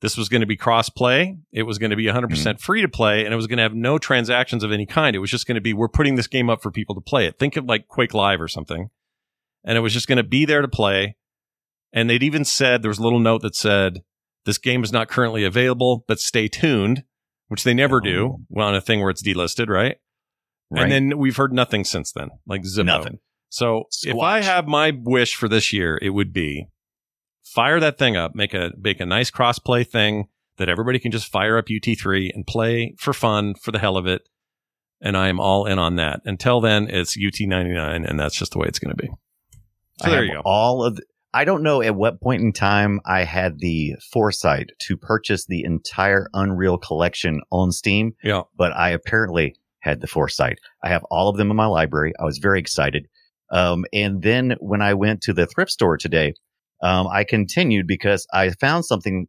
this 0.00 0.16
was 0.16 0.28
going 0.28 0.40
to 0.42 0.46
be 0.46 0.56
cross 0.56 0.88
play. 0.88 1.36
It 1.52 1.64
was 1.64 1.78
going 1.78 1.90
to 1.90 1.96
be 1.96 2.06
100 2.06 2.26
Mm-hmm. 2.26 2.32
percent 2.34 2.60
free 2.60 2.82
to 2.82 2.88
play 2.88 3.24
and 3.24 3.32
it 3.32 3.36
was 3.36 3.46
going 3.46 3.56
to 3.56 3.62
have 3.64 3.74
no 3.74 3.98
transactions 3.98 4.62
of 4.62 4.70
any 4.72 4.86
kind. 4.86 5.16
It 5.16 5.18
was 5.18 5.30
just 5.30 5.46
going 5.46 5.56
to 5.56 5.60
be, 5.60 5.72
we're 5.74 5.88
putting 5.88 6.14
this 6.14 6.26
game 6.28 6.48
up 6.48 6.62
for 6.62 6.70
people 6.70 6.94
to 6.94 7.00
play 7.00 7.26
it. 7.26 7.38
Think 7.38 7.56
of 7.56 7.64
like 7.64 7.88
Quake 7.88 8.14
Live 8.14 8.40
or 8.40 8.48
something. 8.48 8.90
And 9.64 9.76
it 9.76 9.80
was 9.80 9.92
just 9.92 10.06
going 10.06 10.16
to 10.18 10.22
be 10.22 10.44
there 10.44 10.62
to 10.62 10.68
play. 10.68 11.16
And 11.92 12.08
they'd 12.08 12.22
even 12.22 12.44
said, 12.44 12.82
there 12.82 12.90
was 12.90 12.98
a 12.98 13.02
little 13.02 13.18
note 13.18 13.42
that 13.42 13.56
said, 13.56 14.02
this 14.44 14.58
game 14.58 14.84
is 14.84 14.92
not 14.92 15.08
currently 15.08 15.42
available, 15.44 16.04
but 16.06 16.20
stay 16.20 16.46
tuned, 16.48 17.02
which 17.48 17.64
they 17.64 17.74
never 17.74 18.00
do 18.00 18.38
Oh. 18.56 18.60
on 18.62 18.74
a 18.74 18.80
thing 18.80 19.00
where 19.00 19.10
it's 19.10 19.22
delisted, 19.22 19.68
right? 19.68 19.96
Right. 20.70 20.82
And 20.84 20.92
then 20.92 21.18
we've 21.18 21.36
heard 21.36 21.52
nothing 21.52 21.84
since 21.84 22.12
then, 22.12 22.28
like 22.46 22.62
Zippo. 22.62 22.84
Nothing. 22.84 23.18
So 23.50 23.84
if 24.04 24.16
I 24.18 24.42
have 24.42 24.68
my 24.68 24.92
wish 25.02 25.34
for 25.34 25.48
this 25.48 25.72
year, 25.72 25.98
it 26.02 26.10
would 26.10 26.32
be 26.32 26.66
fire 27.54 27.80
that 27.80 27.98
thing 27.98 28.16
up, 28.16 28.34
make 28.34 28.54
a 28.54 28.72
make 28.78 29.00
a 29.00 29.06
nice 29.06 29.30
crossplay 29.30 29.86
thing 29.86 30.28
that 30.58 30.68
everybody 30.68 30.98
can 30.98 31.10
just 31.12 31.30
fire 31.30 31.56
up 31.58 31.66
UT3 31.66 32.30
and 32.34 32.46
play 32.46 32.94
for 32.98 33.12
fun 33.12 33.54
for 33.54 33.70
the 33.72 33.78
hell 33.78 33.96
of 33.96 34.06
it. 34.06 34.22
And 35.00 35.16
I 35.16 35.28
am 35.28 35.38
all 35.38 35.66
in 35.66 35.78
on 35.78 35.94
that. 35.96 36.20
Until 36.24 36.60
then, 36.60 36.88
it's 36.88 37.16
UT99, 37.16 38.08
and 38.08 38.18
that's 38.18 38.36
just 38.36 38.52
the 38.52 38.58
way 38.58 38.66
it's 38.66 38.80
going 38.80 38.96
to 38.96 39.00
be. 39.00 39.08
So 40.02 40.08
I 40.08 40.10
there 40.10 40.24
you 40.24 40.32
go. 40.34 40.42
All 40.44 40.82
of 40.84 40.96
the, 40.96 41.02
I 41.32 41.44
don't 41.44 41.62
know 41.62 41.80
at 41.82 41.94
what 41.94 42.20
point 42.20 42.42
in 42.42 42.52
time 42.52 43.00
I 43.06 43.22
had 43.22 43.60
the 43.60 43.94
foresight 44.10 44.70
to 44.80 44.96
purchase 44.96 45.46
the 45.46 45.62
entire 45.64 46.26
Unreal 46.34 46.78
collection 46.78 47.40
on 47.52 47.70
Steam, 47.70 48.14
Yeah. 48.24 48.42
but 48.56 48.72
I 48.76 48.90
apparently 48.90 49.54
had 49.80 50.00
the 50.00 50.08
foresight. 50.08 50.58
I 50.82 50.88
have 50.88 51.04
all 51.10 51.28
of 51.28 51.36
them 51.36 51.50
in 51.52 51.56
my 51.56 51.66
library. 51.66 52.12
I 52.18 52.24
was 52.24 52.38
very 52.38 52.58
excited. 52.58 53.06
Um, 53.52 53.84
and 53.92 54.22
then 54.22 54.56
when 54.58 54.82
I 54.82 54.94
went 54.94 55.20
to 55.22 55.32
the 55.32 55.46
thrift 55.46 55.70
store 55.70 55.96
today, 55.96 56.34
um, 56.82 57.06
I 57.08 57.24
continued 57.24 57.86
because 57.86 58.26
I 58.32 58.50
found 58.50 58.84
something 58.84 59.26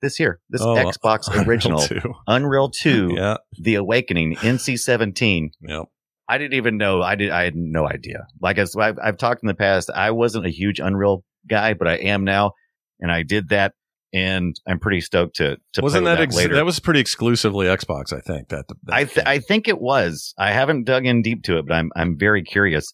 this 0.00 0.18
year, 0.18 0.40
this 0.50 0.60
Oh, 0.62 0.74
Xbox 0.74 1.28
Unreal 1.32 1.48
original, 1.48 1.78
2. 1.80 2.00
Unreal 2.26 2.70
2, 2.82 3.10
Yeah. 3.14 3.36
The 3.60 3.76
Awakening, 3.76 4.36
NC-17. 4.36 5.50
Yeah. 5.60 5.82
I 6.28 6.38
didn't 6.38 6.54
even 6.54 6.76
know. 6.78 7.02
I 7.02 7.14
did. 7.14 7.30
I 7.30 7.44
had 7.44 7.54
no 7.56 7.86
idea. 7.86 8.26
Like 8.40 8.56
as 8.58 8.74
I've, 8.76 8.98
I've 9.02 9.18
talked 9.18 9.42
in 9.42 9.48
the 9.48 9.54
past, 9.54 9.90
I 9.94 10.12
wasn't 10.12 10.46
a 10.46 10.50
huge 10.50 10.80
Unreal 10.80 11.24
guy, 11.48 11.74
but 11.74 11.88
I 11.88 11.94
am 11.96 12.24
now, 12.24 12.52
and 13.00 13.10
I 13.12 13.22
did 13.22 13.50
that. 13.50 13.74
and 14.14 14.54
I'm 14.66 14.78
pretty 14.78 15.00
stoked 15.00 15.36
to 15.36 15.56
to 15.74 15.80
Wasn't 15.82 16.04
with 16.04 16.16
that 16.16 16.22
ex- 16.22 16.36
later. 16.36 16.54
that 16.54 16.64
was 16.64 16.78
pretty 16.80 17.00
exclusively 17.00 17.66
Xbox? 17.66 18.12
I 18.12 18.20
think 18.20 18.48
that. 18.48 18.66
that 18.68 18.76
I 18.94 19.04
th- 19.04 19.26
I 19.26 19.38
think 19.40 19.68
it 19.68 19.80
was. 19.80 20.32
I 20.38 20.52
haven't 20.52 20.84
dug 20.84 21.06
in 21.06 21.22
deep 21.22 21.42
to 21.44 21.58
it, 21.58 21.66
but 21.66 21.74
I'm 21.74 21.90
I'm 21.96 22.16
very 22.18 22.42
curious. 22.42 22.92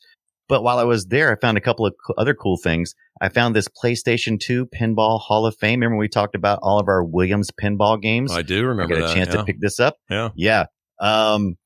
But 0.49 0.63
while 0.63 0.79
I 0.79 0.85
was 0.85 1.07
there, 1.07 1.31
I 1.31 1.37
found 1.39 1.59
a 1.59 1.61
couple 1.61 1.87
of 1.87 1.95
co- 2.07 2.15
other 2.17 2.35
cool 2.35 2.57
things. 2.57 2.95
I 3.21 3.29
found 3.29 3.57
this 3.57 3.69
PlayStation 3.69 4.39
2 4.39 4.67
Pinball 4.67 5.21
Hall 5.21 5.47
of 5.47 5.57
Fame. 5.57 5.81
Remember 5.81 5.97
we 5.97 6.09
talked 6.09 6.35
about 6.35 6.61
all 6.63 6.79
of 6.79 6.89
our 6.89 7.05
Williams 7.05 7.51
pinball 7.51 8.01
games? 8.01 8.33
I 8.33 8.43
do 8.43 8.61
I 8.61 8.69
remember 8.69 8.95
got 8.95 9.05
a 9.05 9.07
that. 9.07 9.15
chance 9.15 9.29
yeah. 9.31 9.37
to 9.37 9.45
pick 9.45 9.61
this 9.61 9.81
up. 9.81 9.97
Yeah. 10.11 10.31
Yeah. 10.37 10.67
Um, 11.01 11.57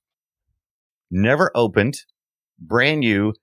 never 1.11 1.51
opened, 1.55 2.01
brand 2.59 3.01
new. 3.01 3.35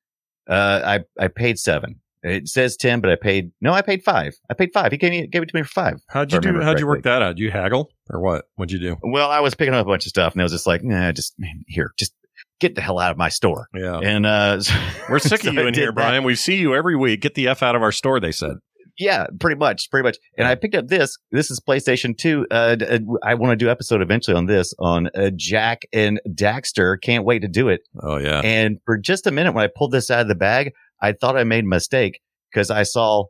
Uh, 0.49 0.99
I 1.19 1.23
I 1.23 1.27
paid 1.27 1.59
seven. 1.59 2.01
It 2.21 2.49
says 2.49 2.75
ten, 2.75 2.99
but 2.99 3.11
I 3.11 3.15
paid 3.15 3.51
no. 3.61 3.71
I 3.71 3.81
paid 3.81 4.03
five. 4.03 4.33
I 4.49 4.53
paid 4.53 4.71
five. 4.73 4.91
He 4.91 4.97
gave 4.97 5.11
me 5.11 5.27
gave 5.27 5.41
it 5.41 5.49
to 5.49 5.55
me 5.55 5.63
for 5.63 5.69
five. 5.69 6.01
How'd 6.09 6.33
you 6.33 6.39
do? 6.39 6.59
How'd 6.59 6.79
you 6.79 6.87
work 6.87 7.03
that 7.03 7.21
out? 7.21 7.37
Did 7.37 7.43
you 7.43 7.51
haggle 7.51 7.91
or 8.09 8.19
what? 8.19 8.45
What'd 8.55 8.71
you 8.71 8.79
do? 8.79 8.97
Well, 9.01 9.29
I 9.29 9.39
was 9.39 9.55
picking 9.55 9.73
up 9.73 9.85
a 9.85 9.89
bunch 9.89 10.05
of 10.05 10.09
stuff, 10.09 10.33
and 10.33 10.41
I 10.41 10.43
was 10.43 10.51
just 10.51 10.67
like, 10.67 10.83
nah, 10.83 11.11
just 11.13 11.35
man, 11.37 11.63
here, 11.67 11.93
just 11.97 12.13
get 12.59 12.75
the 12.75 12.81
hell 12.81 12.99
out 12.99 13.11
of 13.11 13.17
my 13.17 13.29
store. 13.29 13.67
Yeah. 13.73 13.99
And 13.99 14.25
uh, 14.25 14.61
We're 15.09 15.19
sick 15.19 15.41
so 15.41 15.49
of 15.49 15.55
you 15.55 15.67
in 15.67 15.73
here, 15.73 15.87
that. 15.87 15.95
Brian. 15.95 16.23
We 16.23 16.35
see 16.35 16.55
you 16.55 16.75
every 16.75 16.95
week. 16.95 17.21
Get 17.21 17.35
the 17.35 17.47
F 17.47 17.63
out 17.63 17.75
of 17.75 17.81
our 17.81 17.91
store, 17.91 18.19
they 18.19 18.31
said. 18.31 18.57
Yeah, 18.97 19.27
pretty 19.39 19.57
much, 19.57 19.89
pretty 19.89 20.03
much. 20.03 20.17
And 20.37 20.45
I 20.45 20.55
picked 20.55 20.75
up 20.75 20.87
this. 20.87 21.17
This 21.31 21.49
is 21.49 21.61
PlayStation 21.61 22.17
2. 22.17 22.47
Uh, 22.51 22.53
uh, 22.53 22.99
I 23.23 23.35
want 23.35 23.51
to 23.51 23.55
do 23.55 23.69
episode 23.69 24.01
eventually 24.01 24.35
on 24.35 24.45
this 24.45 24.73
on 24.77 25.07
uh, 25.15 25.31
Jak 25.33 25.83
and 25.93 26.19
Daxter. 26.27 26.97
Can't 27.01 27.23
wait 27.23 27.39
to 27.39 27.47
do 27.47 27.69
it. 27.69 27.79
Oh, 28.03 28.17
yeah. 28.17 28.41
And 28.43 28.79
for 28.85 28.97
just 28.97 29.25
a 29.25 29.31
minute, 29.31 29.53
when 29.53 29.63
I 29.63 29.69
pulled 29.73 29.93
this 29.93 30.11
out 30.11 30.19
of 30.19 30.27
the 30.27 30.35
bag, 30.35 30.73
I 31.01 31.13
thought 31.13 31.37
I 31.37 31.45
made 31.45 31.63
a 31.63 31.67
mistake 31.67 32.19
because 32.51 32.69
I 32.69 32.83
saw 32.83 33.25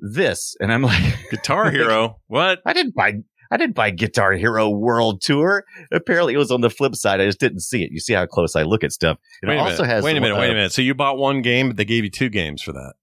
this, 0.00 0.56
and 0.58 0.72
I'm 0.72 0.82
like, 0.82 1.16
Guitar 1.30 1.70
Hero. 1.70 2.20
What? 2.26 2.58
I 2.66 2.72
didn't 2.72 2.96
buy. 2.96 3.12
I 3.54 3.56
didn't 3.56 3.76
buy 3.76 3.90
Guitar 3.90 4.32
Hero 4.32 4.68
World 4.68 5.22
Tour. 5.22 5.64
Apparently, 5.92 6.34
it 6.34 6.38
was 6.38 6.50
on 6.50 6.60
the 6.60 6.70
flip 6.70 6.96
side. 6.96 7.20
I 7.20 7.26
just 7.26 7.38
didn't 7.38 7.60
see 7.60 7.84
it. 7.84 7.92
You 7.92 8.00
see 8.00 8.12
how 8.12 8.26
close 8.26 8.56
I 8.56 8.64
look 8.64 8.82
at 8.82 8.90
stuff. 8.90 9.16
Wait 9.44 9.54
it 9.54 9.58
a 9.58 9.60
also 9.60 9.82
minute. 9.84 9.94
has. 9.94 10.02
wait 10.04 10.16
a 10.16 10.20
minute. 10.20 10.34
uh, 10.34 10.40
Wait 10.40 10.50
a 10.50 10.54
minute. 10.54 10.72
So 10.72 10.82
you 10.82 10.92
bought 10.92 11.18
one 11.18 11.40
game, 11.40 11.68
but 11.68 11.76
they 11.76 11.84
gave 11.84 12.02
you 12.02 12.10
two 12.10 12.28
games 12.28 12.62
for 12.62 12.72
that. 12.72 12.94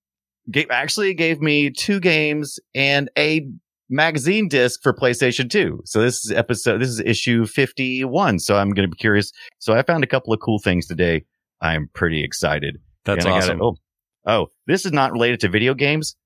Ga- 0.51 0.67
actually 0.69 1.13
gave 1.13 1.39
me 1.39 1.69
two 1.69 2.01
games 2.01 2.59
and 2.75 3.09
a 3.17 3.47
magazine 3.89 4.49
disc 4.49 4.81
for 4.83 4.93
PlayStation 4.93 5.49
2. 5.49 5.83
So 5.85 6.01
this 6.01 6.25
is 6.25 6.33
episode, 6.33 6.81
this 6.81 6.89
is 6.89 6.99
issue 6.99 7.45
51. 7.45 8.39
So 8.39 8.57
I'm 8.57 8.71
going 8.71 8.89
to 8.89 8.93
be 8.93 8.99
curious. 8.99 9.31
So 9.59 9.71
I 9.73 9.83
found 9.83 10.03
a 10.03 10.07
couple 10.07 10.33
of 10.33 10.41
cool 10.41 10.59
things 10.59 10.85
today. 10.85 11.23
I'm 11.61 11.89
pretty 11.93 12.25
excited. 12.25 12.75
That's 13.05 13.23
And 13.23 13.33
awesome. 13.33 13.61
Oh, 13.61 13.75
oh, 14.25 14.47
this 14.67 14.85
is 14.85 14.91
not 14.91 15.13
related 15.13 15.39
to 15.39 15.47
video 15.47 15.73
games. 15.73 16.17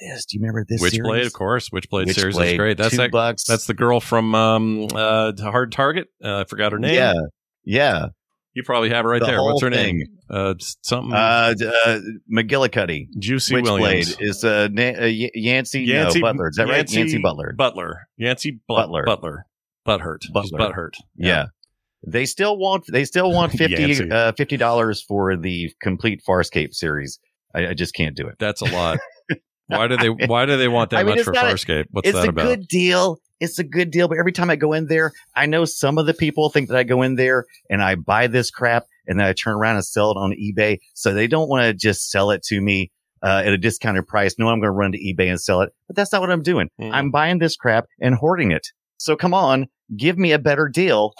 This. 0.00 0.24
Do 0.26 0.36
you 0.36 0.42
remember 0.42 0.64
this? 0.68 0.82
Witchblade, 0.82 0.90
series? 1.06 1.26
of 1.26 1.32
course. 1.32 1.68
Witchblade 1.70 2.06
Witchblade, 2.06 2.14
series 2.14 2.38
is 2.38 2.56
great. 2.56 2.76
That's 2.78 2.90
two 2.90 2.96
that, 2.98 3.10
bucks. 3.10 3.44
That's 3.44 3.66
the 3.66 3.74
girl 3.74 4.00
from 4.00 4.34
um 4.34 4.88
uh 4.94 5.32
Hard 5.40 5.72
Target. 5.72 6.08
Uh, 6.22 6.40
I 6.40 6.44
forgot 6.44 6.72
her 6.72 6.78
name. 6.78 6.94
yeah, 6.94 7.12
yeah. 7.64 8.06
You 8.54 8.62
probably 8.64 8.90
have 8.90 9.06
it 9.06 9.08
right 9.08 9.20
The 9.20 9.26
there. 9.26 9.42
What's 9.42 9.62
her 9.62 9.70
name? 9.70 10.02
Uh, 10.28 10.54
something 10.82 11.12
Uh, 11.14 11.54
uh, 11.86 12.00
McGillicuddy. 12.30 13.06
Juicy 13.18 13.54
Witchblade 13.54 13.80
Williams. 13.80 14.16
is 14.20 14.44
uh, 14.44 14.68
Na- 14.70 14.82
uh, 14.90 15.06
Y- 15.06 15.30
Yancey, 15.34 15.80
Yancey- 15.84 16.20
no, 16.20 16.26
Butler. 16.32 16.48
Is 16.50 16.56
that 16.56 16.68
right? 16.68 16.90
Yancey 16.92 17.18
Butler. 17.18 17.54
Butler. 17.56 18.08
Yancey 18.18 18.50
Bu- 18.50 18.58
Butler. 18.68 19.04
Butler. 19.04 19.46
Butthurt. 19.88 20.30
Butler. 20.32 20.58
butthurt. 20.58 20.92
Yeah. 21.16 21.46
They 22.06 22.26
still 22.26 22.56
want 22.58 22.84
they 22.90 23.04
still 23.04 23.30
want 23.32 23.54
Yancey. 23.58 24.08
fifty 24.36 24.56
uh, 24.56 24.58
dollars 24.58 25.02
for 25.02 25.36
the 25.36 25.70
complete 25.80 26.20
Farscape 26.28 26.74
series. 26.74 27.18
I, 27.54 27.68
I 27.68 27.74
just 27.74 27.94
can't 27.94 28.16
do 28.16 28.26
it. 28.28 28.36
That's 28.38 28.60
a 28.60 28.66
lot. 28.66 28.98
why 29.72 29.88
do 29.88 29.96
they 29.96 30.08
Why 30.26 30.46
do 30.46 30.56
they 30.56 30.68
want 30.68 30.90
that 30.90 30.98
I 30.98 31.02
mean, 31.02 31.10
much 31.10 31.18
it's 31.18 31.24
for 31.24 31.32
a- 31.32 31.36
Farscape? 31.36 31.86
What's 31.90 32.08
it's 32.08 32.18
that 32.18 32.26
a 32.26 32.30
about? 32.30 32.44
good 32.44 32.68
deal. 32.68 33.18
It's 33.40 33.58
a 33.58 33.64
good 33.64 33.90
deal, 33.90 34.06
but 34.06 34.18
every 34.18 34.30
time 34.30 34.50
I 34.50 34.56
go 34.56 34.72
in 34.72 34.86
there, 34.86 35.12
I 35.34 35.46
know 35.46 35.64
some 35.64 35.98
of 35.98 36.06
the 36.06 36.14
people 36.14 36.48
think 36.48 36.68
that 36.68 36.76
I 36.76 36.84
go 36.84 37.02
in 37.02 37.16
there 37.16 37.44
and 37.68 37.82
I 37.82 37.96
buy 37.96 38.28
this 38.28 38.52
crap 38.52 38.86
and 39.08 39.18
then 39.18 39.26
I 39.26 39.32
turn 39.32 39.54
around 39.54 39.76
and 39.76 39.84
sell 39.84 40.12
it 40.12 40.16
on 40.16 40.32
eBay. 40.32 40.78
So 40.94 41.12
they 41.12 41.26
don't 41.26 41.48
want 41.48 41.64
to 41.64 41.74
just 41.74 42.10
sell 42.10 42.30
it 42.30 42.44
to 42.44 42.60
me 42.60 42.92
uh, 43.20 43.42
at 43.44 43.52
a 43.52 43.58
discounted 43.58 44.06
price. 44.06 44.36
No, 44.38 44.46
I'm 44.48 44.60
going 44.60 44.68
to 44.68 44.70
run 44.70 44.92
to 44.92 44.98
eBay 44.98 45.28
and 45.28 45.40
sell 45.40 45.60
it, 45.62 45.72
but 45.88 45.96
that's 45.96 46.12
not 46.12 46.20
what 46.20 46.30
I'm 46.30 46.42
doing. 46.42 46.68
Mm. 46.80 46.92
I'm 46.92 47.10
buying 47.10 47.38
this 47.40 47.56
crap 47.56 47.86
and 48.00 48.14
hoarding 48.14 48.52
it. 48.52 48.68
So 48.98 49.16
come 49.16 49.34
on, 49.34 49.66
give 49.96 50.16
me 50.18 50.30
a 50.30 50.38
better 50.38 50.68
deal 50.68 51.12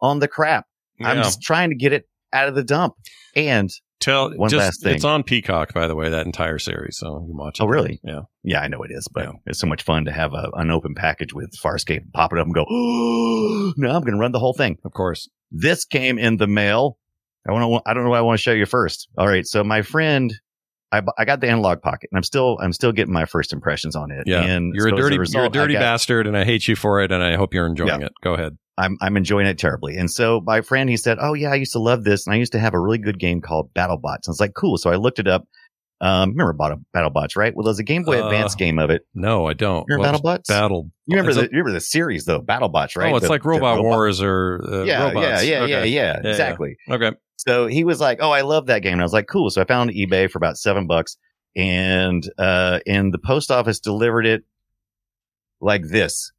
on 0.00 0.20
the 0.20 0.28
crap. 0.28 0.64
I'm 1.02 1.18
just 1.18 1.42
trying 1.42 1.70
to 1.70 1.76
get 1.76 1.92
it 1.92 2.06
out 2.32 2.48
of 2.48 2.54
the 2.54 2.64
dump. 2.64 2.94
And 3.34 3.70
Tell 4.00 4.30
one 4.30 4.48
just, 4.48 4.58
last 4.58 4.82
thing. 4.82 4.94
It's 4.94 5.04
on 5.04 5.22
Peacock, 5.22 5.74
by 5.74 5.86
the 5.86 5.94
way, 5.94 6.08
that 6.08 6.24
entire 6.24 6.58
series. 6.58 6.96
So 6.96 7.20
you 7.20 7.26
can 7.28 7.36
watch 7.36 7.60
oh, 7.60 7.64
it. 7.64 7.66
Oh, 7.66 7.70
really? 7.70 8.00
Yeah. 8.02 8.20
yeah, 8.42 8.60
I 8.60 8.68
know 8.68 8.82
it 8.82 8.90
is, 8.90 9.06
but 9.12 9.24
Yeah. 9.24 9.32
it's 9.46 9.58
so 9.58 9.66
much 9.66 9.82
fun 9.82 10.06
to 10.06 10.12
have 10.12 10.32
a, 10.32 10.50
an 10.54 10.70
open 10.70 10.94
package 10.94 11.34
with 11.34 11.54
Farscape, 11.62 12.10
pop 12.12 12.32
it 12.32 12.38
up 12.38 12.46
and 12.46 12.54
go, 12.54 12.64
oh, 12.68 13.72
no, 13.76 13.90
I'm 13.90 14.00
going 14.00 14.14
to 14.14 14.18
run 14.18 14.32
the 14.32 14.38
whole 14.38 14.54
thing. 14.54 14.78
Of 14.84 14.92
course. 14.92 15.28
This 15.50 15.84
came 15.84 16.18
in 16.18 16.38
the 16.38 16.46
mail. 16.46 16.96
I 17.48 17.52
want 17.52 17.84
to, 17.84 17.90
I 17.90 17.94
don't 17.94 18.04
know 18.04 18.10
what 18.10 18.18
I 18.18 18.22
want 18.22 18.38
to 18.38 18.42
show 18.42 18.52
you 18.52 18.66
first. 18.66 19.08
All 19.18 19.26
right. 19.26 19.46
So 19.46 19.62
my 19.62 19.82
friend, 19.82 20.32
I, 20.92 21.02
I 21.18 21.24
got 21.24 21.40
the 21.40 21.48
Analogue 21.48 21.82
Pocket 21.82 22.08
and 22.12 22.16
I'm 22.18 22.22
still, 22.24 22.58
I'm 22.60 22.72
still 22.72 22.90
getting 22.92 23.12
my 23.12 23.24
first 23.24 23.52
impressions 23.52 23.94
on 23.94 24.10
it. 24.10 24.24
Yeah. 24.26 24.42
And 24.42 24.74
you're 24.74 24.88
a 24.88 24.96
dirty, 24.96 25.18
result, 25.18 25.54
you're 25.54 25.62
a 25.62 25.64
dirty 25.66 25.74
got- 25.74 25.80
bastard, 25.80 26.26
and 26.26 26.36
I 26.36 26.44
hate 26.44 26.66
you 26.66 26.74
for 26.76 27.00
it. 27.00 27.12
And 27.12 27.22
I 27.22 27.36
hope 27.36 27.54
you're 27.54 27.66
enjoying 27.66 28.00
Yeah. 28.00 28.06
it. 28.06 28.12
Go 28.22 28.34
ahead. 28.34 28.56
I'm 28.78 28.96
I'm 29.02 29.16
enjoying 29.18 29.46
it 29.46 29.58
terribly. 29.58 29.96
And 29.96 30.10
so 30.10 30.40
my 30.46 30.62
friend 30.62 30.88
he 30.88 30.96
said, 30.96 31.18
"Oh 31.20 31.34
yeah, 31.34 31.50
I 31.52 31.56
used 31.56 31.72
to 31.72 31.78
love 31.78 32.04
this, 32.04 32.26
and 32.26 32.32
I 32.34 32.38
used 32.38 32.52
to 32.52 32.58
have 32.58 32.72
a 32.72 32.78
really 32.80 32.96
good 32.96 33.18
game 33.18 33.42
called 33.42 33.68
BattleBots." 33.74 34.00
And 34.24 34.28
I 34.28 34.30
was 34.30 34.40
like, 34.40 34.54
"Cool." 34.54 34.78
So 34.78 34.90
I 34.90 34.96
looked 34.96 35.18
it 35.18 35.28
up. 35.28 35.44
Um, 36.00 36.30
remember 36.30 36.54
Battle 36.54 36.80
BattleBots, 36.96 37.36
right? 37.36 37.54
Well, 37.54 37.64
there's 37.64 37.78
a 37.78 37.82
Game 37.84 38.04
Boy 38.04 38.22
Uh, 38.22 38.24
Advance 38.24 38.54
game 38.54 38.78
of 38.78 38.88
it. 38.88 39.02
No, 39.14 39.44
I 39.46 39.52
don't. 39.52 39.84
You 39.86 39.96
remember 39.96 40.16
BattleBots? 40.20 40.48
Battle. 40.48 40.90
You 41.06 41.16
remember 41.18 41.34
the 41.34 41.40
a- 41.40 41.44
you 41.44 41.48
remember 41.58 41.72
the 41.72 41.80
series 41.80 42.24
though, 42.24 42.40
BattleBots, 42.40 42.96
right? 42.96 43.12
Oh, 43.12 43.16
it's 43.16 43.26
The- 43.26 43.30
like 43.30 43.44
Robot 43.44 43.76
robot- 43.76 43.84
Wars 43.84 44.22
or 44.22 44.62
uh, 44.66 44.82
Yeah, 44.84 45.08
robots. 45.08 45.44
yeah, 45.44 45.60
yeah, 45.60 45.66
yeah, 45.66 45.76
Okay. 45.80 45.88
yeah, 45.88 46.20
yeah. 46.24 46.30
exactly. 46.30 46.76
Okay. 46.90 47.12
So 47.46 47.66
he 47.66 47.84
was 47.84 48.00
like, 48.00 48.18
"Oh, 48.20 48.30
I 48.30 48.42
love 48.42 48.66
that 48.66 48.82
game," 48.82 48.94
and 48.94 49.00
I 49.00 49.04
was 49.04 49.12
like, 49.12 49.26
"Cool." 49.26 49.48
So 49.50 49.62
I 49.62 49.64
found 49.64 49.90
eBay 49.90 50.30
for 50.30 50.36
about 50.36 50.58
seven 50.58 50.86
bucks, 50.86 51.16
and 51.56 52.22
uh, 52.38 52.80
and 52.86 53.14
the 53.14 53.18
post 53.18 53.50
office 53.50 53.80
delivered 53.80 54.26
it 54.26 54.42
like 55.60 55.88
this, 55.88 56.32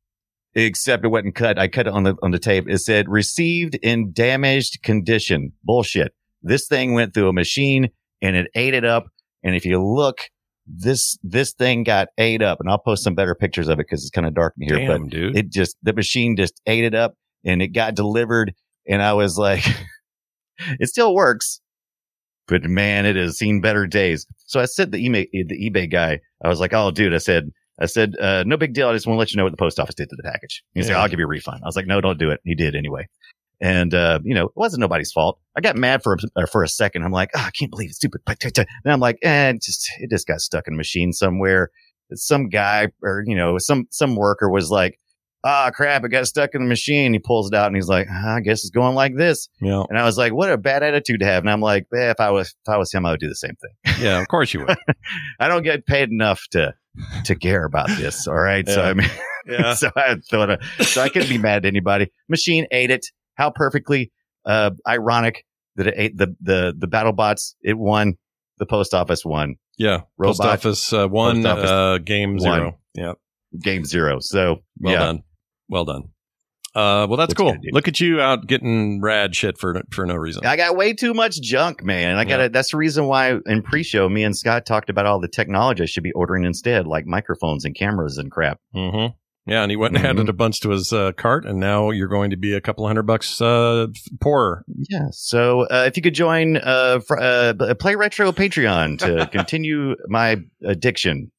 except 0.53 1.03
it 1.03 1.07
wasn't 1.07 1.35
cut. 1.35 1.57
I 1.57 1.67
cut 1.67 1.87
it 1.87 1.93
on 1.93 2.03
the 2.03 2.15
on 2.21 2.29
the 2.29 2.39
tape. 2.39 2.65
It 2.67 2.79
said 2.79 3.09
"received 3.09 3.75
in 3.81 4.13
damaged 4.13 4.83
condition." 4.83 5.53
Bullshit. 5.63 6.13
This 6.43 6.67
thing 6.67 6.93
went 6.93 7.13
through 7.13 7.29
a 7.29 7.33
machine 7.33 7.89
and 8.21 8.35
it 8.35 8.47
ate 8.55 8.73
it 8.73 8.85
up. 8.85 9.07
And 9.43 9.55
if 9.55 9.65
you 9.65 9.83
look, 9.83 10.19
this 10.67 11.17
this 11.23 11.53
thing 11.53 11.83
got 11.83 12.09
ate 12.19 12.43
up, 12.43 12.59
and 12.59 12.69
I'll 12.69 12.77
post 12.77 13.03
some 13.03 13.15
better 13.15 13.33
pictures 13.33 13.67
of 13.67 13.79
it 13.79 13.87
because 13.89 14.03
it's 14.03 14.11
kind 14.11 14.27
of 14.27 14.35
dark 14.35 14.53
in 14.59 14.67
here. 14.67 14.87
Damn, 14.87 15.03
but 15.03 15.09
dude. 15.09 15.35
it 15.35 15.49
just 15.49 15.77
the 15.81 15.93
machine 15.93 16.35
just 16.37 16.61
ate 16.67 16.83
it 16.83 16.93
up 16.93 17.15
and 17.43 17.61
it 17.61 17.69
got 17.69 17.95
delivered 17.95 18.53
and 18.87 19.01
i 19.01 19.13
was 19.13 19.37
like 19.37 19.63
it 20.79 20.87
still 20.87 21.13
works. 21.13 21.61
But 22.47 22.63
man 22.63 23.05
it 23.05 23.15
has 23.15 23.37
seen 23.37 23.61
better 23.61 23.87
days. 23.87 24.25
So 24.45 24.59
i 24.59 24.65
said 24.65 24.91
the 24.91 25.07
ebay 25.07 25.27
the 25.31 25.69
ebay 25.69 25.89
guy 25.89 26.19
i 26.43 26.49
was 26.49 26.59
like 26.59 26.73
oh 26.73 26.91
dude 26.91 27.13
i 27.13 27.17
said 27.17 27.51
i 27.79 27.85
said 27.85 28.15
uh, 28.19 28.43
no 28.45 28.57
big 28.57 28.73
deal. 28.73 28.89
I 28.89 28.93
just 28.93 29.07
want 29.07 29.15
to 29.15 29.19
let 29.19 29.31
you 29.31 29.37
know 29.37 29.43
what 29.43 29.51
the 29.51 29.57
post 29.57 29.79
office 29.79 29.95
did 29.95 30.09
to 30.09 30.15
the 30.15 30.23
package. 30.23 30.63
He 30.73 30.83
said 30.83 30.95
i'll 30.95 31.07
give 31.07 31.19
you 31.19 31.25
a 31.25 31.29
refund. 31.29 31.61
I 31.63 31.67
was 31.67 31.75
like 31.75 31.87
no 31.87 32.01
don't 32.01 32.19
do 32.19 32.31
it. 32.31 32.41
He 32.43 32.55
did 32.55 32.75
anyway. 32.75 33.07
And 33.61 33.93
uh, 33.93 34.19
you 34.23 34.33
know 34.33 34.45
it 34.45 34.55
wasn't 34.55 34.81
nobody's 34.81 35.11
fault. 35.11 35.39
I 35.55 35.61
got 35.61 35.75
mad 35.75 36.01
for 36.03 36.13
a, 36.13 36.41
uh, 36.41 36.45
for 36.47 36.63
a 36.63 36.67
second. 36.67 37.03
I'm 37.03 37.11
like 37.11 37.29
oh, 37.35 37.43
i 37.45 37.51
can't 37.51 37.71
believe 37.71 37.89
it's 37.89 37.97
stupid. 37.97 38.21
And 38.27 38.67
i'm 38.85 38.99
like 38.99 39.19
eh, 39.21 39.51
it 39.51 39.61
just 39.61 39.89
it 39.99 40.09
just 40.09 40.27
got 40.27 40.41
stuck 40.41 40.67
in 40.67 40.73
a 40.73 40.77
machine 40.77 41.13
somewhere. 41.13 41.69
Some 42.13 42.49
guy 42.49 42.89
or 43.01 43.23
you 43.25 43.35
know 43.35 43.57
some 43.57 43.87
some 43.91 44.15
worker 44.15 44.49
was 44.49 44.69
like 44.69 44.99
ah 45.43 45.71
crap 45.73 46.03
it 46.03 46.09
got 46.09 46.27
stuck 46.27 46.51
in 46.53 46.61
the 46.61 46.67
machine 46.67 47.13
he 47.13 47.19
pulls 47.19 47.49
it 47.49 47.55
out 47.55 47.67
and 47.67 47.75
he's 47.75 47.87
like 47.87 48.07
"Ah, 48.11 48.35
i 48.35 48.39
guess 48.39 48.59
it's 48.59 48.69
going 48.69 48.95
like 48.95 49.15
this 49.15 49.49
yeah. 49.59 49.83
and 49.89 49.97
i 49.97 50.03
was 50.03 50.17
like 50.17 50.33
what 50.33 50.51
a 50.51 50.57
bad 50.57 50.83
attitude 50.83 51.19
to 51.19 51.25
have 51.25 51.41
and 51.43 51.49
i'm 51.49 51.61
like 51.61 51.87
eh, 51.95 52.11
if 52.11 52.19
i 52.19 52.29
was 52.29 52.49
if 52.49 52.69
i 52.71 52.77
was 52.77 52.91
him 52.91 53.05
i 53.05 53.11
would 53.11 53.19
do 53.19 53.27
the 53.27 53.35
same 53.35 53.55
thing 53.61 53.95
Yeah, 54.05 54.19
of 54.21 54.27
course 54.27 54.53
you 54.53 54.65
would. 54.65 54.77
i 55.39 55.47
don't 55.47 55.63
get 55.63 55.85
paid 55.85 56.09
enough 56.09 56.41
to 56.51 56.73
to 57.25 57.35
care 57.35 57.65
about 57.65 57.87
this 57.89 58.27
all 58.27 58.35
right 58.35 58.67
so 58.67 58.81
i 58.83 58.93
mean 58.93 59.09
Yeah. 59.47 59.73
so 59.73 59.89
i 59.95 60.15
thought 60.29 60.51
of, 60.51 60.61
so 60.85 61.01
i 61.01 61.09
couldn't 61.09 61.29
be 61.29 61.37
mad 61.39 61.57
at 61.57 61.65
anybody 61.65 62.11
machine 62.29 62.67
ate 62.71 62.91
it 62.91 63.07
how 63.35 63.49
perfectly 63.49 64.11
uh 64.45 64.69
ironic 64.87 65.43
that 65.77 65.87
it 65.87 65.93
ate 65.97 66.17
the 66.17 66.35
the 66.41 66.75
the 66.77 66.85
battle 66.87 67.13
bots 67.13 67.55
it 67.63 67.77
won 67.77 68.13
the 68.59 68.65
post 68.67 68.93
office 68.93 69.25
won 69.25 69.55
Yeah. 69.79 70.01
Post 70.21 70.41
office 70.41 70.93
uh, 70.93 71.07
one, 71.07 71.37
Post 71.41 71.47
office 71.47 71.69
uh, 71.71 71.97
game 72.03 72.33
one. 72.33 72.39
zero. 72.41 72.79
Yeah. 72.93 73.13
game 73.59 73.83
zero 73.85 74.19
so 74.19 74.57
Well 74.79 74.93
yeah 74.93 74.99
done. 74.99 75.23
Well 75.71 75.85
done. 75.85 76.03
Uh, 76.73 77.05
well, 77.09 77.17
that's 77.17 77.33
cool. 77.33 77.47
gonna? 77.47 77.59
Look 77.73 77.87
at 77.89 77.99
you 77.99 78.21
out 78.21 78.47
getting 78.47 79.01
rad 79.01 79.35
shit 79.35 79.57
for 79.57 79.81
for 79.91 80.05
no 80.05 80.15
reason. 80.15 80.45
I 80.45 80.55
got 80.55 80.77
way 80.77 80.93
too 80.93 81.13
much 81.13 81.41
junk, 81.41 81.83
man. 81.83 82.17
I 82.17 82.23
got 82.23 82.37
to 82.37 82.49
That's 82.49 82.71
the 82.71 82.77
reason 82.77 83.07
why 83.07 83.37
in 83.45 83.61
pre-show, 83.61 84.07
me 84.07 84.23
and 84.23 84.37
Scott 84.37 84.65
talked 84.65 84.89
about 84.89 85.05
all 85.05 85.19
the 85.19 85.27
technology 85.27 85.83
I 85.83 85.85
should 85.87 86.03
be 86.03 86.13
ordering 86.13 86.45
instead, 86.45 86.87
like 86.87 87.05
microphones 87.05 87.65
and 87.65 87.75
cameras 87.75 88.17
and 88.17 88.31
crap. 88.31 88.59
Mm-hmm. 88.75 89.13
Yeah, 89.51 89.63
and 89.63 89.71
he 89.71 89.75
went 89.75 89.95
and 89.97 90.05
Mhm. 90.05 90.09
added 90.11 90.29
a 90.29 90.33
bunch 90.33 90.61
to 90.61 90.69
his 90.69 90.93
uh, 90.93 91.11
cart, 91.13 91.45
and 91.45 91.59
now 91.59 91.89
you're 91.89 92.07
going 92.07 92.29
to 92.29 92.37
be 92.37 92.53
a 92.53 92.61
couple 92.61 92.85
hundred 92.87 93.03
bucks 93.03 93.41
uh, 93.41 93.87
poorer. 94.21 94.63
Yeah. 94.89 95.07
So 95.11 95.61
uh, 95.63 95.83
if 95.87 95.97
you 95.97 96.03
could 96.03 96.13
join 96.15 96.55
uh, 96.57 96.99
fr- 97.05 97.19
uh, 97.19 97.73
Play 97.79 97.95
Retro 97.95 98.31
Patreon 98.31 98.99
to 98.99 99.27
continue 99.31 99.95
my 100.07 100.37
addiction 100.63 101.31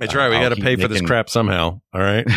That's 0.00 0.14
right. 0.14 0.28
We 0.28 0.36
got 0.38 0.50
to 0.54 0.60
pay 0.60 0.76
for 0.76 0.88
this 0.88 1.00
crap 1.00 1.30
somehow. 1.30 1.80
All 1.94 2.00
right. 2.02 2.26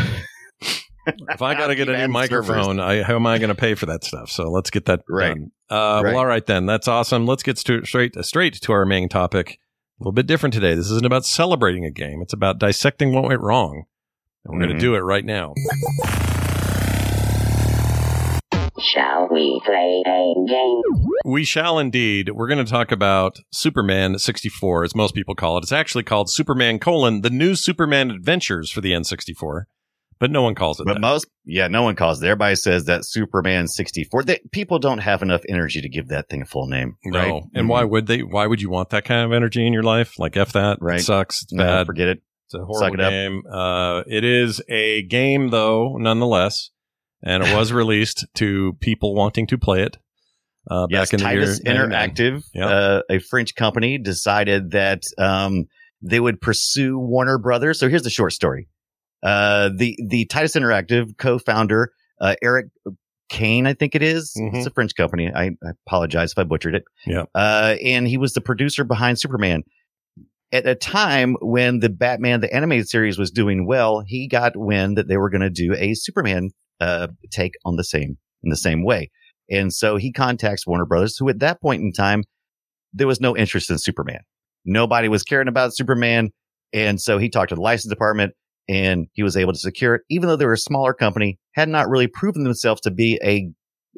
if 1.29 1.41
I 1.41 1.53
got 1.55 1.67
to 1.67 1.75
get 1.75 1.87
a 1.89 1.91
new 1.93 1.97
adding 1.97 2.11
microphone, 2.11 2.79
I, 2.79 3.03
how 3.03 3.15
am 3.15 3.25
I 3.27 3.37
going 3.37 3.49
to 3.49 3.55
pay 3.55 3.75
for 3.75 3.85
that 3.87 4.03
stuff? 4.03 4.29
So 4.29 4.49
let's 4.49 4.69
get 4.69 4.85
that 4.85 5.01
Right. 5.09 5.29
done. 5.35 5.51
Uh, 5.69 6.01
Right. 6.03 6.11
Well, 6.13 6.17
all 6.19 6.25
right 6.25 6.45
then. 6.45 6.65
That's 6.65 6.87
awesome. 6.87 7.25
Let's 7.25 7.43
get 7.43 7.57
st- 7.57 7.85
straight 7.87 8.15
straight 8.25 8.53
to 8.61 8.71
our 8.71 8.85
main 8.85 9.09
topic. 9.09 9.59
A 9.99 10.03
little 10.03 10.11
bit 10.13 10.27
different 10.27 10.53
today. 10.53 10.73
This 10.75 10.89
isn't 10.89 11.05
about 11.05 11.25
celebrating 11.25 11.83
a 11.85 11.91
game. 11.91 12.21
It's 12.21 12.33
about 12.33 12.57
dissecting 12.59 13.13
what 13.13 13.23
went 13.25 13.41
wrong. 13.41 13.83
And 14.45 14.53
we're 14.53 14.65
going 14.65 14.71
Mhm. 14.75 14.79
to 14.79 14.85
do 14.85 14.95
it 14.95 14.99
right 14.99 15.25
now. 15.25 15.53
Shall 18.81 19.27
we 19.29 19.61
play 19.65 20.01
a 20.07 20.33
game? 20.47 20.81
We 21.25 21.43
shall 21.43 21.79
indeed. 21.79 22.29
We're 22.29 22.47
going 22.47 22.63
to 22.63 22.71
talk 22.71 22.93
about 22.93 23.39
Superman 23.51 24.17
64, 24.17 24.85
as 24.85 24.95
most 24.95 25.13
people 25.13 25.35
call 25.35 25.57
it. 25.57 25.63
It's 25.63 25.73
actually 25.73 26.05
called 26.05 26.31
Superman 26.31 26.79
colon 26.79 27.19
the 27.21 27.29
new 27.29 27.55
Superman 27.55 28.09
Adventures 28.09 28.71
for 28.71 28.79
the 28.79 28.93
N64, 28.93 29.63
but 30.19 30.31
no 30.31 30.41
one 30.41 30.55
calls 30.55 30.79
it 30.79 30.85
But 30.85 30.95
that. 30.95 30.99
most, 31.01 31.27
yeah, 31.45 31.67
no 31.67 31.83
one 31.83 31.95
calls 31.95 32.21
it. 32.21 32.25
Everybody 32.25 32.55
says 32.55 32.85
that 32.85 33.05
Superman 33.05 33.67
64. 33.67 34.23
They, 34.23 34.39
people 34.51 34.79
don't 34.79 34.97
have 34.99 35.21
enough 35.21 35.41
energy 35.49 35.81
to 35.81 35.89
give 35.89 36.09
that 36.09 36.29
thing 36.29 36.41
a 36.41 36.45
full 36.45 36.67
name. 36.67 36.97
No. 37.05 37.19
Right? 37.19 37.43
And 37.55 37.69
why 37.69 37.83
would 37.83 38.07
they? 38.07 38.23
Why 38.23 38.45
would 38.47 38.61
you 38.61 38.69
want 38.69 38.89
that 38.89 39.05
kind 39.05 39.25
of 39.25 39.31
energy 39.33 39.65
in 39.65 39.73
your 39.73 39.83
life? 39.83 40.19
Like 40.19 40.35
F 40.37 40.51
that. 40.53 40.73
It 40.77 40.81
Right. 40.81 41.01
sucks. 41.01 41.43
It's 41.43 41.53
No, 41.53 41.63
bad. 41.63 41.85
forget 41.87 42.07
it. 42.09 42.21
It's 42.45 42.55
a 42.55 42.65
horrible 42.65 42.99
it 42.99 43.09
game. 43.09 43.43
Uh, 43.51 44.01
it 44.07 44.23
is 44.23 44.61
a 44.69 45.03
game 45.03 45.49
though, 45.49 45.97
nonetheless, 45.97 46.71
and 47.23 47.43
it 47.43 47.55
was 47.55 47.71
released 47.81 48.25
to 48.35 48.73
people 48.79 49.13
wanting 49.15 49.45
to 49.47 49.57
play 49.57 49.83
it. 49.83 49.97
Uh, 50.69 50.87
Yes, 50.89 51.09
back 51.09 51.13
in 51.13 51.17
the 51.19 51.23
Titus 51.23 51.61
year 51.63 51.73
Interactive, 51.75 52.43
Yeah. 52.53 52.67
uh, 52.67 53.01
a 53.09 53.19
French 53.19 53.55
company, 53.55 53.97
decided 53.97 54.71
that 54.71 55.03
um, 55.17 55.65
they 56.01 56.19
would 56.19 56.41
pursue 56.41 56.97
Warner 56.99 57.37
Brothers. 57.37 57.79
So 57.79 57.87
here's 57.87 58.03
the 58.03 58.09
short 58.09 58.33
story: 58.33 58.67
uh, 59.23 59.69
the 59.75 59.97
the 60.07 60.25
Titus 60.25 60.55
Interactive 60.55 61.17
co-founder 61.17 61.91
uh, 62.21 62.35
Eric 62.41 62.67
Caen, 63.29 63.67
I 63.67 63.73
think 63.73 63.95
it 63.95 64.01
is. 64.01 64.33
Mhm. 64.37 64.55
It's 64.55 64.65
a 64.65 64.71
French 64.71 64.95
company. 64.95 65.31
I, 65.33 65.51
I 65.63 65.71
apologize 65.87 66.31
if 66.31 66.37
I 66.37 66.43
butchered 66.43 66.75
it. 66.75 66.83
Yeah. 67.05 67.25
uh, 67.35 67.75
and 67.83 68.07
he 68.07 68.17
was 68.17 68.33
the 68.33 68.41
producer 68.41 68.83
behind 68.83 69.19
Superman. 69.19 69.63
At 70.51 70.65
a 70.65 70.73
time 70.73 71.35
when 71.41 71.79
the 71.79 71.89
Batman 71.89 72.41
the 72.41 72.51
animated 72.53 72.89
series 72.89 73.19
was 73.19 73.29
doing 73.29 73.67
well, 73.67 74.03
he 74.05 74.27
got 74.27 74.57
wind 74.57 74.97
that 74.97 75.07
they 75.07 75.17
were 75.17 75.29
going 75.29 75.41
to 75.41 75.49
do 75.51 75.75
a 75.77 75.93
Superman 75.93 76.49
uh, 76.79 77.07
take 77.31 77.53
on 77.65 77.75
the 77.75 77.83
same 77.83 78.17
in 78.43 78.49
the 78.49 78.55
same 78.57 78.83
way. 78.83 79.11
And 79.51 79.71
so 79.71 79.97
he 79.97 80.11
contacts 80.11 80.65
Warner 80.65 80.85
Brothers, 80.85 81.17
who 81.17 81.29
at 81.29 81.39
that 81.39 81.61
point 81.61 81.83
in 81.83 81.91
time, 81.91 82.23
there 82.93 83.05
was 83.07 83.21
no 83.21 83.37
interest 83.37 83.69
in 83.69 83.77
Superman. 83.77 84.21
Nobody 84.65 85.07
was 85.07 85.21
caring 85.23 85.47
about 85.47 85.75
Superman. 85.75 86.31
And 86.73 86.99
so 86.99 87.17
he 87.19 87.29
talked 87.29 87.49
to 87.49 87.55
the 87.55 87.61
license 87.61 87.91
department 87.91 88.33
and 88.69 89.07
he 89.13 89.23
was 89.23 89.35
able 89.35 89.51
to 89.51 89.59
secure 89.59 89.95
it, 89.95 90.03
even 90.09 90.29
though 90.29 90.35
they 90.35 90.45
were 90.45 90.53
a 90.53 90.57
smaller 90.57 90.93
company, 90.93 91.39
had 91.53 91.67
not 91.67 91.89
really 91.89 92.07
proven 92.07 92.43
themselves 92.43 92.79
to 92.81 92.91
be 92.91 93.19
a, 93.23 93.49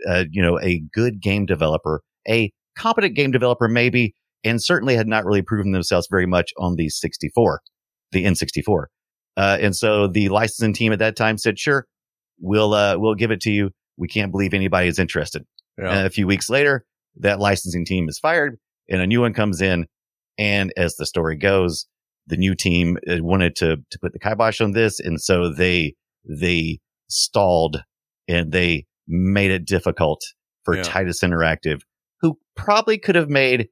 uh, 0.10 0.24
you 0.32 0.42
know, 0.42 0.58
a 0.62 0.82
good 0.94 1.22
game 1.22 1.46
developer, 1.46 2.02
a 2.28 2.52
competent 2.78 3.14
game 3.14 3.32
developer, 3.32 3.68
maybe, 3.68 4.16
and 4.46 4.64
certainly 4.64 4.96
had 4.96 5.08
not 5.08 5.26
really 5.26 5.42
proven 5.42 5.74
themselves 5.74 6.08
very 6.10 6.26
much 6.26 6.52
on 6.58 6.76
the 6.78 6.88
64, 6.88 7.62
the 8.14 8.24
N64. 8.24 8.86
Uh, 9.36 9.58
and 9.60 9.76
so 9.76 10.08
the 10.08 10.30
licensing 10.30 10.74
team 10.74 10.94
at 10.94 11.00
that 11.00 11.18
time 11.18 11.38
said, 11.38 11.60
sure, 11.60 11.86
we'll, 12.40 12.74
uh, 12.74 12.98
we'll 12.98 13.16
give 13.16 13.32
it 13.32 13.42
to 13.42 13.52
you. 13.52 13.72
We 13.98 14.08
can't 14.08 14.32
believe 14.32 14.54
anybody 14.54 14.88
is 14.88 15.00
interested. 15.00 15.44
Yeah. 15.78 15.92
And 15.92 16.08
a 16.08 16.10
few 16.10 16.28
weeks 16.28 16.50
later, 16.50 16.86
that 17.18 17.40
licensing 17.40 17.86
team 17.86 18.08
is 18.08 18.20
fired 18.20 18.58
and 18.90 19.02
a 19.02 19.08
new 19.08 19.20
one 19.20 19.34
comes 19.34 19.62
in. 19.62 19.86
And 20.38 20.72
as 20.78 20.96
the 20.96 21.06
story 21.06 21.36
goes, 21.36 21.88
the 22.28 22.38
new 22.38 22.56
team 22.56 22.98
uh, 23.10 23.18
wanted 23.20 23.56
to, 23.58 23.78
to 23.90 24.00
put 24.00 24.14
the 24.14 24.20
kibosh 24.20 24.62
on 24.62 24.72
this. 24.72 25.00
And 25.00 25.20
so 25.20 25.52
they, 25.52 25.96
they 26.24 26.80
stalled 27.10 27.84
and 28.28 28.52
they 28.52 28.86
made 29.08 29.52
it 29.52 29.66
difficult 29.66 30.22
for 30.64 30.76
Yeah. 30.76 30.84
Titus 30.84 31.22
Interactive, 31.22 31.82
who 32.22 32.38
probably 32.56 32.98
could 32.98 33.16
have 33.16 33.30
made 33.30 33.70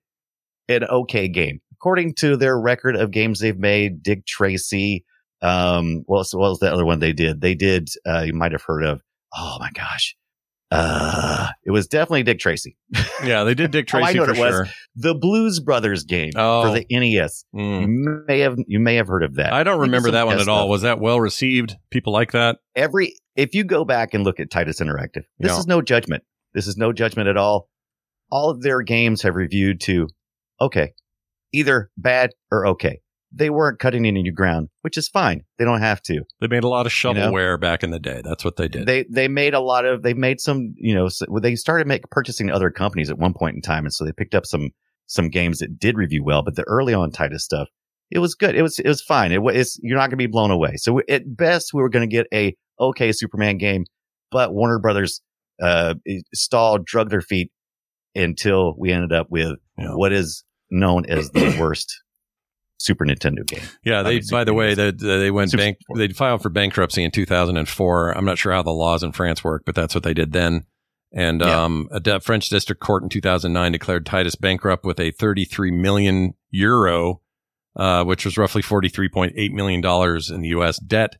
an 0.67 0.83
okay 0.83 1.27
game. 1.27 1.59
According 1.73 2.15
to 2.15 2.35
their 2.35 2.59
record 2.59 2.95
of 2.95 3.11
games 3.11 3.39
they've 3.39 3.57
made, 3.57 4.03
Dick 4.03 4.25
Tracy, 4.25 5.05
um, 5.41 6.03
what 6.05 6.17
was, 6.17 6.31
what 6.33 6.49
was 6.49 6.59
the 6.59 6.73
other 6.73 6.85
one 6.85 6.99
they 6.99 7.13
did? 7.13 7.39
They 7.39 7.55
did, 7.55 7.87
uh, 8.05 8.23
you 8.25 8.33
might 8.33 8.51
have 8.51 8.63
heard 8.63 8.83
of, 8.83 9.01
oh 9.33 9.57
my 9.59 9.69
gosh. 9.71 10.15
Uh, 10.71 11.47
it 11.65 11.71
was 11.71 11.87
definitely 11.87 12.23
Dick 12.23 12.39
Tracy. 12.39 12.77
yeah, 13.23 13.43
they 13.43 13.55
did 13.55 13.71
Dick 13.71 13.89
Oh, 13.93 13.97
I 13.97 14.01
Tracy 14.13 14.17
know 14.19 14.25
for 14.25 14.31
it 14.33 14.37
was. 14.39 14.49
sure. 14.53 14.67
The 14.95 15.15
Blues 15.15 15.59
Brothers 15.59 16.03
game 16.03 16.31
Oh. 16.35 16.63
for 16.63 16.71
the 16.79 16.85
NES. 16.91 17.43
Mm. 17.55 17.81
You 17.81 18.23
may 18.27 18.39
have, 18.41 18.55
you 18.67 18.79
may 18.79 18.95
have 18.95 19.07
heard 19.07 19.23
of 19.23 19.35
that. 19.35 19.51
I 19.51 19.63
don't 19.63 19.79
remember 19.81 20.11
that 20.11 20.27
one 20.27 20.39
at 20.39 20.47
all. 20.47 20.69
Was 20.69 20.83
that 20.83 20.99
well 20.99 21.19
received? 21.19 21.75
People 21.91 22.13
like 22.13 22.31
that? 22.33 22.57
every 22.75 23.15
if 23.35 23.55
you 23.55 23.63
go 23.63 23.83
back 23.85 24.13
and 24.13 24.23
look 24.23 24.39
at 24.39 24.51
Titus 24.51 24.79
Interactive, 24.81 25.23
this 25.39 25.51
Yeah. 25.53 25.59
is 25.59 25.67
no 25.67 25.81
judgment. 25.81 26.23
This 26.53 26.67
is 26.67 26.77
no 26.77 26.91
judgment 26.93 27.29
at 27.29 27.37
all. 27.37 27.69
All 28.31 28.49
of 28.49 28.61
their 28.61 28.81
games 28.81 29.21
have 29.23 29.35
reviewed 29.35 29.79
to 29.81 30.07
okay, 30.61 30.93
either 31.53 31.89
bad 31.97 32.31
or 32.51 32.67
okay. 32.67 32.99
They 33.31 33.49
weren't 33.51 33.77
cutting 33.79 34.05
any 34.07 34.23
new 34.23 34.31
ground, 34.31 34.69
which 34.81 34.97
is 34.97 35.07
fine. 35.07 35.43
They 35.59 35.65
don't 35.65 35.81
have 35.81 36.01
to. 36.03 36.23
They 36.41 36.47
made 36.47 36.63
a 36.63 36.67
lot 36.67 36.87
of 36.87 37.03
You 37.03 37.13
know? 37.13 37.31
shovelware 37.31 37.59
back 37.61 37.83
in 37.83 37.91
the 37.91 37.99
day. 37.99 38.21
That's 38.23 38.43
what 38.43 38.55
they 38.55 38.67
did. 38.67 38.87
They 38.87 39.05
they 39.09 39.27
made 39.27 39.53
a 39.53 39.59
lot 39.59 39.85
of 39.85 40.01
they 40.01 40.13
made 40.15 40.39
some 40.39 40.73
you 40.77 40.95
know 40.95 41.09
so, 41.09 41.25
they 41.41 41.55
started 41.55 41.85
make, 41.87 42.09
purchasing 42.09 42.49
other 42.49 42.71
companies 42.71 43.09
at 43.09 43.19
one 43.19 43.33
point 43.33 43.55
in 43.55 43.61
time, 43.61 43.85
and 43.85 43.93
so 43.93 44.03
they 44.03 44.11
picked 44.13 44.33
up 44.33 44.45
some 44.47 44.71
some 45.05 45.29
games 45.29 45.59
that 45.59 45.77
did 45.79 45.95
review 45.97 46.23
well. 46.23 46.41
But 46.43 46.55
the 46.55 46.63
early 46.67 46.93
on 46.93 47.11
Titus 47.11 47.43
stuff, 47.43 47.67
it 48.09 48.17
was 48.19 48.33
good. 48.33 48.55
It 48.55 48.63
was 48.63 48.79
it 48.79 48.87
was 48.87 49.01
fine. 49.01 49.31
It 49.31 49.43
was 49.43 49.79
you're 49.83 49.97
not 49.97 50.03
going 50.07 50.11
to 50.11 50.17
be 50.17 50.27
blown 50.27 50.49
away. 50.51 50.77
So 50.77 50.99
at 51.07 51.35
best, 51.37 51.71
we 51.73 51.81
were 51.83 51.89
going 51.89 52.09
to 52.09 52.11
get 52.15 52.25
a 52.33 52.55
okay 52.79 53.11
Superman 53.11 53.57
game, 53.59 53.85
but 54.31 54.53
Warner 54.53 54.79
Brothers 54.79 55.21
uh 55.61 55.93
stalled, 56.33 56.85
drug 56.85 57.09
their 57.11 57.21
feet 57.21 57.51
until 58.15 58.73
we 58.77 58.91
ended 58.91 59.13
up 59.13 59.27
with 59.29 59.57
Yeah. 59.77 59.93
what 59.93 60.11
is 60.11 60.43
known 60.71 61.05
as 61.07 61.29
the 61.31 61.55
worst 61.59 62.01
Super 62.79 63.05
Nintendo 63.05 63.45
game. 63.45 63.61
Yeah, 63.83 63.99
I 63.99 64.03
they. 64.03 64.09
mean, 64.15 64.23
by 64.31 64.43
the 64.45 64.53
way, 64.53 64.73
they 64.73 64.91
they 64.91 65.31
went 65.31 65.51
Super 65.51 65.63
bank. 65.63 65.77
They 65.95 66.07
filed 66.09 66.41
for 66.41 66.49
bankruptcy 66.49 67.03
in 67.03 67.11
2004. 67.11 68.11
I'm 68.17 68.25
not 68.25 68.37
sure 68.37 68.51
how 68.53 68.63
the 68.63 68.71
laws 68.71 69.03
in 69.03 69.11
France 69.11 69.43
work, 69.43 69.63
but 69.65 69.75
that's 69.75 69.93
what 69.93 70.03
they 70.03 70.13
did 70.13 70.31
then. 70.31 70.65
And 71.11 71.41
Yeah. 71.41 71.63
um, 71.63 71.87
a 71.91 71.99
de- 71.99 72.19
French 72.19 72.49
district 72.49 72.81
court 72.81 73.03
in 73.03 73.09
2009 73.09 73.71
declared 73.71 74.05
Titus 74.05 74.35
bankrupt 74.35 74.85
with 74.85 74.99
a 74.99 75.11
33 75.11 75.71
million 75.71 76.33
euro, 76.51 77.21
uh, 77.75 78.03
which 78.03 78.25
was 78.25 78.37
roughly 78.37 78.61
43.8 78.61 79.51
million 79.51 79.81
dollars 79.81 80.29
in 80.29 80.41
the 80.41 80.49
U.S. 80.49 80.79
debt. 80.79 81.17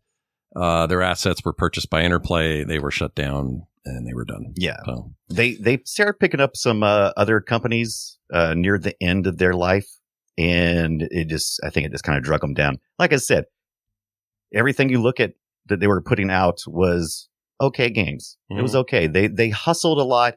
Uh, 0.56 0.88
their 0.88 1.02
assets 1.02 1.44
were 1.44 1.54
purchased 1.54 1.90
by 1.90 2.02
Interplay. 2.04 2.64
They 2.64 2.80
were 2.80 2.92
shut 2.92 3.16
down 3.16 3.64
and 3.86 4.08
they 4.08 4.14
were 4.14 4.26
done. 4.26 4.54
Yeah. 4.56 4.78
So 4.86 5.12
they 5.30 5.56
they 5.56 5.80
started 5.86 6.20
picking 6.20 6.40
up 6.40 6.56
some 6.56 6.84
uh, 6.84 7.12
other 7.18 7.42
companies 7.42 8.18
uh, 8.32 8.54
near 8.56 8.78
the 8.78 8.96
end 9.02 9.26
of 9.28 9.38
their 9.40 9.54
life, 9.54 9.88
and 10.40 11.02
it 11.12 11.28
just 11.28 11.60
I 11.64 11.70
think 11.70 11.86
it 11.86 11.92
just 11.92 12.06
kind 12.06 12.18
of 12.18 12.24
drug 12.24 12.42
them 12.42 12.54
down. 12.54 12.78
Like 12.98 13.12
I 13.12 13.18
said, 13.18 13.46
everything 14.54 14.90
you 14.90 15.02
look 15.02 15.20
at 15.20 15.34
that 15.68 15.82
they 15.82 15.88
were 15.88 16.02
putting 16.02 16.32
out 16.32 16.62
was 16.66 17.28
okay 17.62 17.90
games. 17.90 18.38
It 18.50 18.62
was 18.62 18.76
okay. 18.76 19.06
They 19.06 19.28
they 19.28 19.50
hustled 19.50 20.00
a 20.00 20.04
lot. 20.04 20.36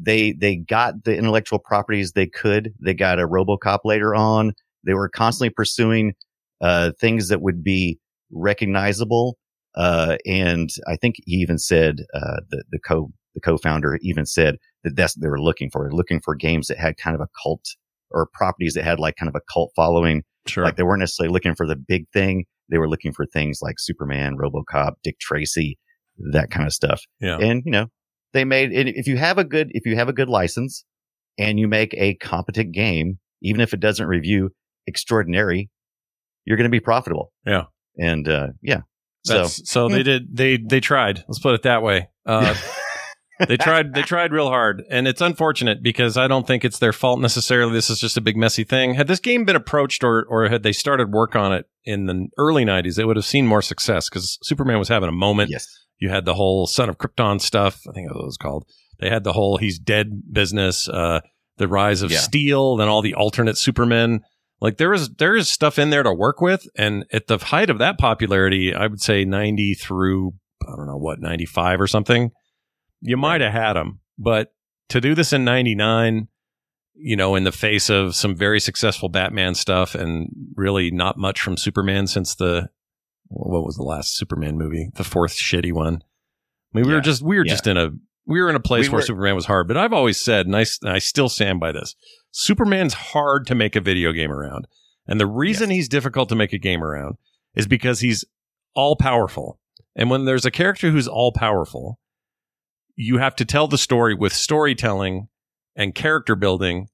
They 0.00 0.32
they 0.32 0.56
got 0.56 1.04
the 1.04 1.16
intellectual 1.16 1.58
properties 1.58 2.12
they 2.12 2.28
could. 2.28 2.74
They 2.80 2.94
got 2.94 3.18
a 3.18 3.26
RoboCop 3.26 3.80
later 3.84 4.14
on. 4.14 4.52
They 4.84 4.94
were 4.94 5.08
constantly 5.08 5.50
pursuing 5.50 6.14
uh, 6.60 6.92
things 7.00 7.28
that 7.28 7.42
would 7.42 7.64
be 7.64 7.98
recognizable. 8.30 9.36
Uh, 9.74 10.16
and 10.24 10.70
I 10.86 10.94
think 10.96 11.16
he 11.26 11.36
even 11.36 11.58
said 11.58 12.04
uh, 12.14 12.40
the 12.50 12.62
the 12.70 12.78
co 12.78 13.10
the 13.34 13.40
co-founder 13.40 13.98
even 14.00 14.26
said 14.26 14.58
that 14.84 14.94
that's 14.94 15.16
what 15.16 15.22
they 15.22 15.28
were 15.28 15.40
looking 15.40 15.70
for. 15.70 15.82
They're 15.82 15.90
looking 15.90 16.20
for 16.20 16.36
games 16.36 16.68
that 16.68 16.78
had 16.78 16.96
kind 16.96 17.16
of 17.16 17.20
a 17.20 17.28
cult 17.42 17.64
or 18.10 18.28
properties 18.32 18.74
that 18.74 18.84
had 18.84 18.98
like 18.98 19.16
kind 19.16 19.28
of 19.28 19.34
a 19.34 19.52
cult 19.52 19.72
following. 19.74 20.22
sure. 20.46 20.64
Like 20.64 20.76
they 20.76 20.82
weren't 20.82 21.00
necessarily 21.00 21.32
looking 21.32 21.54
for 21.54 21.66
the 21.66 21.76
big 21.76 22.08
thing. 22.12 22.44
They 22.70 22.78
were 22.78 22.88
looking 22.88 23.12
for 23.12 23.26
things 23.26 23.58
like 23.62 23.76
Superman, 23.78 24.36
RoboCop, 24.36 24.94
Dick 25.02 25.18
Tracy, 25.18 25.78
that 26.32 26.50
kind 26.50 26.66
of 26.66 26.72
stuff. 26.72 27.02
yeah. 27.20 27.38
And 27.38 27.62
you 27.64 27.72
know, 27.72 27.86
they 28.32 28.44
made 28.44 28.72
and 28.72 28.88
if 28.88 29.06
you 29.06 29.16
have 29.16 29.38
a 29.38 29.44
good 29.44 29.70
if 29.72 29.86
you 29.86 29.96
have 29.96 30.08
a 30.08 30.12
good 30.12 30.28
license 30.28 30.84
and 31.38 31.58
you 31.58 31.68
make 31.68 31.94
a 31.94 32.14
competent 32.14 32.72
game, 32.72 33.18
even 33.42 33.60
if 33.60 33.74
it 33.74 33.80
doesn't 33.80 34.06
review 34.06 34.50
extraordinary, 34.86 35.70
you're 36.44 36.56
going 36.56 36.70
to 36.70 36.74
be 36.74 36.80
profitable. 36.80 37.32
Yeah. 37.46 37.64
And 37.96 38.28
uh, 38.28 38.48
yeah, 38.60 38.80
so 39.24 39.46
so 39.46 39.88
they 39.88 40.02
did. 40.02 40.36
They 40.36 40.58
they 40.58 40.80
tried. 40.80 41.24
Let's 41.28 41.38
put 41.38 41.54
it 41.54 41.62
that 41.62 41.82
way. 41.82 42.08
Uh, 42.26 42.54
they 43.48 43.56
tried. 43.56 43.94
They 43.94 44.02
tried 44.02 44.32
real 44.32 44.48
hard, 44.48 44.82
and 44.90 45.08
it's 45.08 45.20
unfortunate 45.20 45.82
because 45.82 46.16
I 46.16 46.28
don't 46.28 46.46
think 46.46 46.64
it's 46.64 46.78
their 46.78 46.92
fault 46.92 47.20
necessarily. 47.20 47.72
This 47.72 47.90
is 47.90 47.98
just 48.00 48.16
a 48.16 48.20
big 48.20 48.36
messy 48.36 48.64
thing. 48.64 48.94
Had 48.94 49.06
this 49.08 49.20
game 49.20 49.44
been 49.44 49.56
approached, 49.56 50.04
or 50.04 50.24
or 50.28 50.48
had 50.48 50.62
they 50.62 50.72
started 50.72 51.12
work 51.12 51.34
on 51.36 51.52
it 51.52 51.66
in 51.84 52.06
the 52.06 52.28
early 52.38 52.64
'90s, 52.64 52.96
they 52.96 53.04
would 53.04 53.16
have 53.16 53.24
seen 53.24 53.46
more 53.46 53.62
success 53.62 54.08
because 54.08 54.38
Superman 54.42 54.78
was 54.78 54.88
having 54.88 55.08
a 55.08 55.12
moment. 55.12 55.50
yes, 55.50 55.66
You 55.98 56.10
had 56.10 56.24
the 56.24 56.34
whole 56.34 56.66
Son 56.66 56.88
of 56.88 56.98
Krypton 56.98 57.40
stuff. 57.40 57.80
I 57.88 57.92
think 57.92 58.08
that's 58.08 58.16
what 58.16 58.22
it 58.22 58.26
was 58.26 58.36
called. 58.36 58.66
They 59.00 59.10
had 59.10 59.24
the 59.24 59.32
whole 59.32 59.56
he's 59.58 59.78
dead 59.78 60.22
business. 60.32 60.88
Uh, 60.88 61.20
the 61.56 61.68
rise 61.68 62.02
of 62.02 62.10
Yeah. 62.10 62.18
Steel, 62.18 62.76
then 62.76 62.88
all 62.88 63.02
the 63.02 63.14
alternate 63.14 63.56
Supermen. 63.58 64.20
Like 64.60 64.76
there 64.78 64.92
is 64.94 65.10
there 65.16 65.36
is 65.36 65.48
stuff 65.48 65.78
in 65.78 65.90
there 65.90 66.02
to 66.04 66.12
work 66.12 66.40
with, 66.40 66.66
and 66.76 67.04
at 67.12 67.26
the 67.26 67.38
height 67.38 67.70
of 67.70 67.78
that 67.78 67.98
popularity, 67.98 68.72
I 68.74 68.86
would 68.86 69.00
say 69.00 69.24
ninety 69.24 69.74
through 69.74 70.34
I 70.66 70.76
don't 70.76 70.86
know 70.86 70.96
what 70.96 71.20
ninety 71.20 71.44
five 71.46 71.80
or 71.80 71.86
something. 71.86 72.30
You 73.06 73.16
might 73.18 73.40
have 73.42 73.52
had 73.52 73.74
them, 73.74 74.00
but 74.18 74.52
to 74.88 75.00
do 75.00 75.14
this 75.14 75.32
in 75.32 75.44
ninety 75.44 75.74
nine, 75.74 76.28
you 76.94 77.16
know, 77.16 77.34
in 77.34 77.44
the 77.44 77.52
face 77.52 77.90
of 77.90 78.14
some 78.14 78.34
very 78.34 78.58
successful 78.60 79.08
Batman 79.10 79.54
stuff 79.54 79.94
and 79.94 80.30
really 80.56 80.90
not 80.90 81.18
much 81.18 81.40
from 81.40 81.56
Superman 81.58 82.06
since 82.06 82.34
the 82.34 82.70
what 83.28 83.64
was 83.64 83.76
the 83.76 83.82
last 83.82 84.16
Superman 84.16 84.56
movie, 84.56 84.90
the 84.94 85.04
fourth 85.04 85.34
shitty 85.36 85.72
one. 85.72 86.02
I 86.74 86.78
mean, 86.78 86.86
we 86.86 86.94
were 86.94 87.00
just 87.00 87.20
we 87.22 87.36
were 87.36 87.44
Yeah. 87.44 87.52
just 87.52 87.66
in 87.66 87.76
a 87.76 87.90
we 88.26 88.40
were 88.40 88.48
in 88.48 88.56
a 88.56 88.60
place 88.60 88.86
We 88.86 88.92
where 88.92 88.98
were- 89.00 89.06
Superman 89.06 89.34
was 89.34 89.46
hard. 89.46 89.68
But 89.68 89.76
I've 89.76 89.92
always 89.92 90.18
said, 90.18 90.46
and 90.46 90.56
I, 90.56 90.64
and 90.82 90.90
I 90.92 90.98
still 90.98 91.28
stand 91.28 91.60
by 91.60 91.72
this: 91.72 91.94
Superman's 92.30 92.94
hard 92.94 93.46
to 93.48 93.54
make 93.54 93.76
a 93.76 93.80
video 93.82 94.12
game 94.12 94.32
around, 94.32 94.66
and 95.06 95.20
the 95.20 95.26
reason 95.26 95.68
he's 95.68 95.88
difficult 95.90 96.30
to 96.30 96.34
make 96.36 96.52
a 96.54 96.58
game 96.58 96.82
around 96.82 97.16
is 97.54 97.66
because 97.66 98.00
he's 98.00 98.24
all 98.74 98.96
powerful. 98.96 99.60
And 99.94 100.08
when 100.10 100.24
there's 100.24 100.46
a 100.46 100.50
character 100.50 100.90
who's 100.90 101.06
all 101.06 101.32
powerful, 101.32 101.98
you 102.96 103.18
have 103.18 103.36
to 103.36 103.44
tell 103.44 103.68
the 103.68 103.78
story 103.78 104.14
with 104.14 104.32
storytelling 104.32 105.28
and 105.76 105.94
character 105.94 106.36
building. 106.36 106.88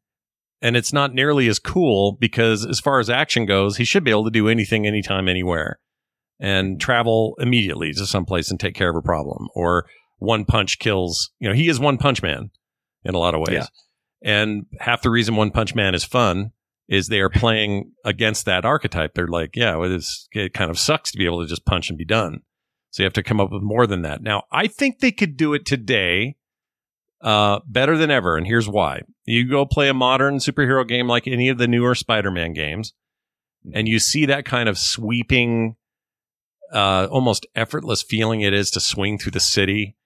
And 0.63 0.77
it's 0.77 0.93
not 0.93 1.15
nearly 1.15 1.49
as 1.49 1.59
cool 1.59 2.19
because, 2.21 2.67
as 2.67 2.81
far 2.81 3.01
as 3.01 3.09
action 3.09 3.47
goes, 3.47 3.79
he 3.79 3.85
should 3.85 4.05
be 4.05 4.11
able 4.11 4.25
to 4.25 4.31
do 4.31 4.49
anything, 4.49 4.87
anytime, 4.87 5.29
anywhere 5.29 5.79
and 6.39 6.81
travel 6.81 7.35
immediately 7.39 7.93
to 7.93 8.07
someplace 8.07 8.51
and 8.51 8.59
take 8.59 8.75
care 8.75 8.91
of 8.91 8.97
a 8.97 9.03
problem. 9.03 9.49
Or 9.55 9.87
one 10.19 10.45
punch 10.45 10.79
kills, 10.79 11.31
you 11.39 11.49
know, 11.49 11.55
he 11.55 11.69
is 11.69 11.81
one 11.81 11.99
punch 11.99 12.23
man 12.23 12.51
in 13.05 13.15
a 13.15 13.19
lot 13.19 13.35
of 13.35 13.41
ways. 13.41 13.55
Yeah. 13.55 13.67
And 14.23 14.67
half 14.79 15.03
the 15.03 15.11
reason 15.11 15.37
One 15.37 15.51
Punch 15.51 15.75
Man 15.75 15.95
is 15.95 16.05
fun 16.05 16.51
is 16.89 17.09
they 17.09 17.21
are 17.21 17.31
playing 17.31 17.93
against 18.05 18.45
that 18.47 18.65
archetype. 18.65 19.15
They're 19.15 19.29
like, 19.29 19.51
yeah, 19.55 19.77
well, 19.77 19.93
it's, 19.93 20.29
it 20.33 20.53
kind 20.53 20.71
of 20.71 20.79
sucks 20.79 21.13
to 21.13 21.19
be 21.19 21.25
able 21.25 21.41
to 21.43 21.49
just 21.49 21.65
punch 21.65 21.89
and 21.89 21.99
be 21.99 22.05
done. 22.05 22.41
So 22.91 23.03
you 23.03 23.05
have 23.05 23.13
to 23.15 23.23
come 23.23 23.41
up 23.41 23.53
with 23.53 23.63
more 23.63 23.87
than 23.87 24.03
that. 24.03 24.23
Now, 24.23 24.45
I 24.51 24.67
think 24.67 24.99
they 24.99 25.13
could 25.13 25.37
do 25.37 25.55
it 25.55 25.65
today 25.65 26.37
uh, 27.23 27.61
better 27.67 27.97
than 27.97 28.11
ever. 28.11 28.37
And 28.37 28.47
here's 28.47 28.69
why. 28.69 29.03
You 29.25 29.49
go 29.49 29.65
play 29.65 29.89
a 29.89 29.95
modern 29.95 30.39
superhero 30.39 30.87
game 30.87 31.07
like 31.07 31.29
any 31.29 31.49
of 31.49 31.59
the 31.59 31.69
newer 31.69 31.95
Spider 31.95 32.31
Man 32.31 32.53
games, 32.53 32.93
and 33.73 33.87
you 33.87 33.99
see 33.99 34.27
that 34.27 34.45
kind 34.45 34.69
of 34.69 34.79
sweeping, 34.79 35.77
uh, 36.73 37.07
almost 37.11 37.47
effortless 37.55 38.03
feeling 38.03 38.41
it 38.41 38.55
is 38.55 38.71
to 38.73 38.81
swing 38.81 39.19
through 39.19 39.33
the 39.33 39.41
city 39.41 39.97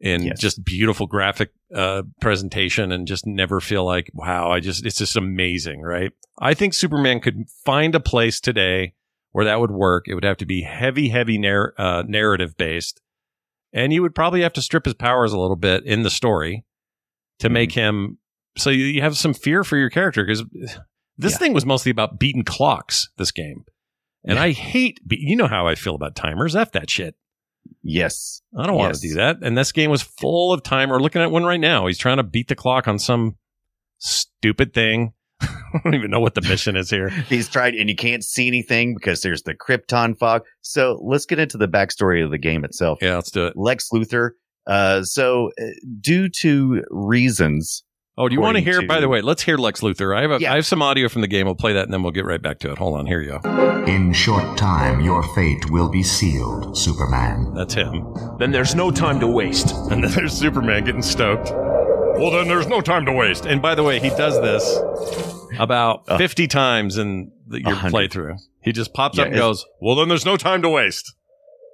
in 0.00 0.22
Yes. 0.24 0.40
just 0.40 0.64
beautiful 0.64 1.06
graphic 1.06 1.52
uh, 1.74 2.02
presentation 2.20 2.90
and 2.90 3.06
just 3.06 3.26
never 3.26 3.60
feel 3.60 3.84
like, 3.84 4.10
wow, 4.12 4.50
I 4.50 4.60
just, 4.60 4.84
it's 4.84 4.98
just 4.98 5.14
amazing, 5.16 5.82
right? 5.82 6.10
I 6.38 6.54
think 6.54 6.74
Superman 6.74 7.20
could 7.20 7.48
find 7.64 7.94
a 7.94 8.00
place 8.00 8.40
today 8.40 8.94
where 9.32 9.44
that 9.44 9.60
would 9.60 9.70
work. 9.70 10.06
It 10.08 10.14
would 10.14 10.24
have 10.24 10.38
to 10.38 10.46
be 10.46 10.62
heavy, 10.62 11.08
heavy 11.08 11.38
narr- 11.38 11.74
uh, 11.78 12.02
narrative 12.06 12.56
based. 12.56 13.00
And 13.72 13.92
you 13.92 14.02
would 14.02 14.14
probably 14.14 14.42
have 14.42 14.52
to 14.54 14.62
strip 14.62 14.84
his 14.84 14.94
powers 14.94 15.32
a 15.32 15.38
little 15.38 15.56
bit 15.56 15.84
in 15.84 16.02
the 16.02 16.10
story 16.10 16.64
to 17.38 17.46
Mm-hmm. 17.46 17.54
make 17.54 17.72
him 17.72 18.18
so 18.56 18.68
you, 18.70 18.84
you 18.84 19.00
have 19.00 19.16
some 19.16 19.32
fear 19.32 19.62
for 19.62 19.76
your 19.76 19.90
character 19.90 20.24
because 20.24 20.44
this 21.16 21.32
Yeah. 21.32 21.38
thing 21.38 21.52
was 21.52 21.64
mostly 21.64 21.90
about 21.90 22.18
beating 22.18 22.42
clocks, 22.42 23.08
this 23.16 23.30
game. 23.30 23.64
And 24.24 24.38
I 24.38 24.50
hate, 24.50 25.00
be- 25.06 25.18
you 25.20 25.36
know 25.36 25.46
how 25.46 25.66
I 25.68 25.76
feel 25.76 25.94
about 25.94 26.16
timers. 26.16 26.56
F 26.56 26.72
that 26.72 26.90
shit. 26.90 27.14
Yes. 27.82 28.42
I 28.58 28.66
don't 28.66 28.76
want 28.76 28.94
to 28.94 29.00
do 29.00 29.14
that. 29.14 29.38
And 29.42 29.56
this 29.56 29.70
game 29.70 29.90
was 29.90 30.02
full 30.02 30.52
of 30.52 30.62
time. 30.64 30.90
We're 30.90 30.98
looking 30.98 31.22
at 31.22 31.30
one 31.30 31.44
right 31.44 31.60
now. 31.60 31.86
He's 31.86 31.96
trying 31.98 32.16
to 32.16 32.22
beat 32.24 32.48
the 32.48 32.54
clock 32.56 32.88
on 32.88 32.98
some 32.98 33.36
stupid 33.98 34.74
thing. 34.74 35.12
I 35.74 35.80
don't 35.84 35.94
even 35.94 36.10
know 36.10 36.20
what 36.20 36.34
the 36.34 36.42
mission 36.42 36.76
is 36.76 36.90
here. 36.90 37.08
He's 37.28 37.48
tried, 37.48 37.74
and 37.74 37.88
you 37.88 37.96
can't 37.96 38.24
see 38.24 38.46
anything 38.46 38.94
because 38.94 39.22
there's 39.22 39.42
the 39.42 39.54
Krypton 39.54 40.18
fog. 40.18 40.42
So 40.62 41.00
let's 41.02 41.26
get 41.26 41.38
into 41.38 41.56
the 41.58 41.68
backstory 41.68 42.24
of 42.24 42.30
the 42.30 42.38
game 42.38 42.64
itself. 42.64 42.98
Yeah, 43.00 43.16
let's 43.16 43.30
do 43.30 43.46
it. 43.46 43.54
Lex 43.56 43.88
Luthor. 43.92 44.30
Uh, 44.66 45.02
so, 45.02 45.50
uh, 45.60 45.64
due 46.00 46.28
to 46.28 46.82
reasons, 46.90 47.82
Oh, 48.18 48.28
do 48.28 48.34
you 48.34 48.40
want 48.42 48.56
to 48.56 48.60
According 48.60 48.80
hear? 48.82 48.86
By 48.88 49.00
the 49.00 49.08
way, 49.08 49.22
let's 49.22 49.42
hear 49.42 49.56
Lex 49.56 49.80
Luthor. 49.80 50.14
I 50.14 50.20
have 50.20 50.30
a, 50.32 50.40
Yeah. 50.40 50.52
I 50.52 50.56
have 50.56 50.66
some 50.66 50.82
audio 50.82 51.08
from 51.08 51.22
the 51.22 51.26
game. 51.26 51.46
We'll 51.46 51.54
play 51.54 51.72
that 51.72 51.84
and 51.84 51.92
then 51.94 52.02
we'll 52.02 52.12
get 52.12 52.26
right 52.26 52.42
back 52.42 52.58
to 52.58 52.70
it. 52.70 52.76
Hold 52.76 52.98
on, 52.98 53.06
here 53.06 53.22
you 53.22 53.40
go. 53.42 53.84
In 53.86 54.12
short 54.12 54.58
time, 54.58 55.00
your 55.00 55.22
fate 55.34 55.70
will 55.70 55.88
be 55.88 56.02
sealed, 56.02 56.76
Superman. 56.76 57.54
That's 57.54 57.72
him. 57.72 58.14
Then 58.38 58.50
there's 58.50 58.74
no 58.74 58.90
time 58.90 59.20
to 59.20 59.26
waste. 59.26 59.74
And 59.90 60.04
then 60.04 60.10
there's 60.12 60.34
Superman 60.34 60.84
getting 60.84 61.02
stoked. 61.02 61.50
Well, 62.20 62.30
then 62.30 62.48
there's 62.48 62.66
no 62.68 62.80
time 62.80 63.06
to 63.06 63.12
waste. 63.12 63.46
And 63.46 63.62
by 63.62 63.74
the 63.74 63.82
way, 63.82 63.98
he 63.98 64.10
does 64.10 64.40
this 64.40 64.78
about 65.58 66.04
Uh, 66.08 66.18
50 66.18 66.46
times 66.48 66.98
in 66.98 67.32
the, 67.46 67.58
your 67.60 67.70
100. 67.72 68.10
playthrough. 68.10 68.36
He 68.62 68.72
just 68.72 68.92
pops 68.92 69.16
Yeah, 69.16 69.22
up 69.24 69.28
and 69.28 69.36
goes, 69.36 69.64
Well, 69.80 69.96
then 69.96 70.08
there's 70.08 70.26
no 70.26 70.36
time 70.36 70.62
to 70.62 70.68
waste. 70.68 71.14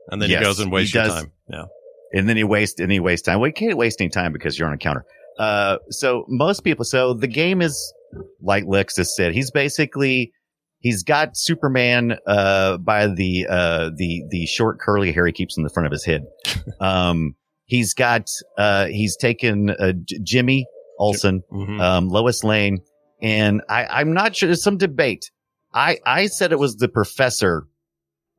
And 0.09 0.23
then 0.23 0.31
Yes, 0.31 0.39
he 0.39 0.45
goes 0.45 0.61
and 0.61 0.71
wastes 0.71 0.95
your 0.95 1.07
time. 1.07 1.33
Yeah. 1.51 1.65
and 2.13 2.29
then 2.29 2.37
he 2.37 2.45
wastes 2.45 2.81
and 2.81 2.91
he 2.93 3.01
wastes 3.01 3.27
time. 3.27 3.41
Well, 3.41 3.49
you 3.49 3.53
can't 3.55 3.77
waste 3.77 4.01
any 4.01 4.09
time 4.11 4.33
because 4.33 4.59
you're 4.59 4.69
on 4.69 4.75
a 4.75 4.79
counter. 4.79 5.05
Uh, 5.39 5.79
so 5.91 6.25
most 6.29 6.61
people, 6.65 6.85
so 6.85 7.13
the 7.13 7.27
game 7.27 7.61
is 7.61 7.93
like 8.41 8.65
Lex 8.67 8.97
has 8.99 9.15
said, 9.17 9.35
he's 9.35 9.51
basically, 9.51 10.33
he's 10.79 11.03
got 11.03 11.37
Superman, 11.37 12.17
uh, 12.27 12.79
by 12.79 13.09
the, 13.09 13.47
uh, 13.51 13.91
the, 13.97 14.23
the 14.31 14.47
short 14.47 14.79
curly 14.79 15.13
hair 15.13 15.27
he 15.27 15.33
keeps 15.33 15.57
in 15.59 15.65
the 15.65 15.71
front 15.71 15.87
of 15.87 15.93
his 15.93 16.05
head. 16.05 16.23
Um, 16.81 17.35
he's 17.67 17.93
got, 17.95 18.29
uh, 18.57 18.87
he's 18.87 19.17
taken, 19.17 19.71
uh, 19.71 19.93
J- 20.05 20.19
Jimmy 20.23 20.67
Olsen, 20.99 21.43
Mhm. 21.53 21.81
um, 21.81 22.09
Lois 22.09 22.43
Lane, 22.43 22.79
and 23.21 23.61
I, 23.69 23.85
I'm 23.87 24.13
not 24.15 24.35
sure. 24.35 24.47
There's 24.49 24.63
some 24.63 24.79
debate. 24.79 25.31
I, 25.75 25.99
I 26.07 26.27
said 26.27 26.53
it 26.53 26.59
was 26.59 26.77
the 26.77 26.89
professor, 26.89 27.67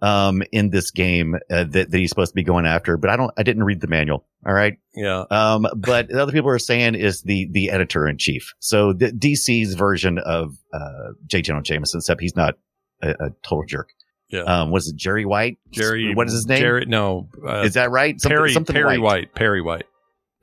um, 0.01 0.43
in 0.51 0.69
this 0.69 0.91
game 0.91 1.35
uh, 1.49 1.63
that, 1.63 1.89
that 1.91 1.97
he's 1.97 2.09
supposed 2.09 2.31
to 2.31 2.35
be 2.35 2.43
going 2.43 2.65
after, 2.67 2.97
but 2.97 3.09
I 3.09 3.15
don't, 3.15 3.31
I 3.37 3.43
didn't 3.43 3.63
read 3.63 3.81
the 3.81 3.87
manual. 3.87 4.25
All 4.45 4.53
right. 4.53 4.77
yeah. 4.95 5.23
Um, 5.31 5.65
but 5.75 6.07
the 6.09 6.21
other 6.21 6.31
people 6.31 6.49
are 6.51 6.59
saying 6.59 6.93
is 6.95 7.23
the, 7.23 7.47
the 7.51 7.71
editor 7.71 8.07
in 8.07 8.17
chief. 8.19 8.53
So 8.59 8.93
the 8.93 9.11
DC's 9.11 9.73
version 9.73 10.19
of, 10.19 10.55
uh, 10.73 11.13
J. 11.25 11.41
Jonah 11.41 11.63
Jameson, 11.63 11.97
except 11.99 12.21
he's 12.21 12.35
not 12.35 12.55
a, 13.01 13.09
a 13.09 13.29
total 13.43 13.65
jerk. 13.67 13.89
Yeah. 14.29 14.41
Um, 14.41 14.71
was 14.71 14.87
it 14.89 14.95
Jerry 14.97 15.25
White? 15.25 15.57
Jerry. 15.71 16.13
What 16.13 16.27
is 16.27 16.33
his 16.33 16.47
name? 16.47 16.59
Jerry, 16.59 16.85
no. 16.85 17.29
Uh, 17.47 17.61
is 17.61 17.75
that 17.75 17.91
right? 17.91 18.19
Something- 18.19 18.37
Perry, 18.37 18.53
something 18.53 18.73
Perry 18.73 18.97
White. 18.97 19.01
White. 19.01 19.35
Perry 19.35 19.61
White. 19.61 19.85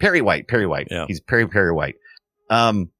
Perry 0.00 0.20
White, 0.22 0.48
Perry 0.48 0.66
White. 0.66 0.88
Yeah. 0.90 1.04
He's 1.06 1.20
Perry 1.20 1.46
Perry 1.48 1.72
White. 1.72 1.96
Um, 2.50 2.90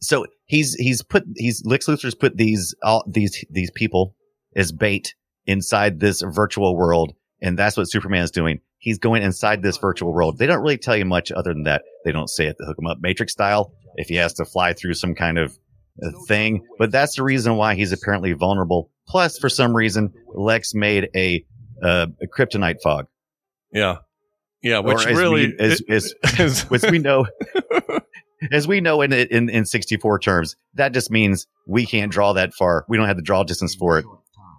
so 0.00 0.26
he's 0.46 0.74
he's 0.74 1.02
put 1.02 1.24
he's 1.36 1.62
Lex 1.64 1.86
Luthor's 1.86 2.14
put 2.14 2.36
these 2.36 2.74
all 2.82 3.04
these 3.06 3.44
these 3.50 3.70
people 3.70 4.16
as 4.56 4.72
bait 4.72 5.14
inside 5.46 6.00
this 6.00 6.22
virtual 6.22 6.76
world, 6.76 7.12
and 7.40 7.58
that's 7.58 7.76
what 7.76 7.90
Superman 7.90 8.22
is 8.22 8.30
doing. 8.30 8.60
He's 8.78 8.98
going 8.98 9.22
inside 9.22 9.62
this 9.62 9.76
virtual 9.76 10.12
world. 10.12 10.38
They 10.38 10.46
don't 10.46 10.62
really 10.62 10.78
tell 10.78 10.96
you 10.96 11.04
much 11.04 11.30
other 11.30 11.52
than 11.52 11.64
that. 11.64 11.82
They 12.04 12.12
don't 12.12 12.28
say 12.28 12.46
it 12.46 12.56
to 12.58 12.64
hook 12.64 12.78
him 12.78 12.86
up, 12.86 12.98
Matrix 13.00 13.32
style. 13.32 13.72
If 13.96 14.08
he 14.08 14.14
has 14.16 14.32
to 14.34 14.44
fly 14.44 14.72
through 14.72 14.94
some 14.94 15.14
kind 15.14 15.38
of 15.38 15.58
uh, 16.02 16.10
thing, 16.26 16.64
but 16.78 16.90
that's 16.90 17.16
the 17.16 17.22
reason 17.22 17.56
why 17.56 17.74
he's 17.74 17.92
apparently 17.92 18.32
vulnerable. 18.32 18.90
Plus, 19.10 19.38
for 19.38 19.48
some 19.48 19.74
reason, 19.74 20.12
Lex 20.34 20.72
made 20.74 21.08
a 21.16 21.44
uh, 21.82 22.06
a 22.22 22.26
kryptonite 22.26 22.80
fog. 22.82 23.06
Yeah. 23.72 23.96
Yeah. 24.62 24.78
Which 24.80 25.04
as 25.06 25.16
really 25.18 25.48
we- 25.48 25.58
as- 25.58 25.82
as- 25.88 26.14
is- 26.38 26.62
which 26.70 26.82
we 26.82 26.98
know, 26.98 27.26
as 28.52 28.66
we 28.68 28.80
know 28.80 29.02
in, 29.02 29.12
in 29.12 29.48
in 29.48 29.64
64 29.64 30.18
terms, 30.20 30.56
that 30.74 30.92
just 30.92 31.10
means 31.10 31.46
we 31.66 31.86
can't 31.86 32.12
draw 32.12 32.32
that 32.34 32.54
far. 32.54 32.84
We 32.88 32.96
don't 32.96 33.06
have 33.08 33.16
the 33.16 33.22
draw 33.22 33.42
distance 33.44 33.74
for 33.74 33.98
it, 33.98 34.04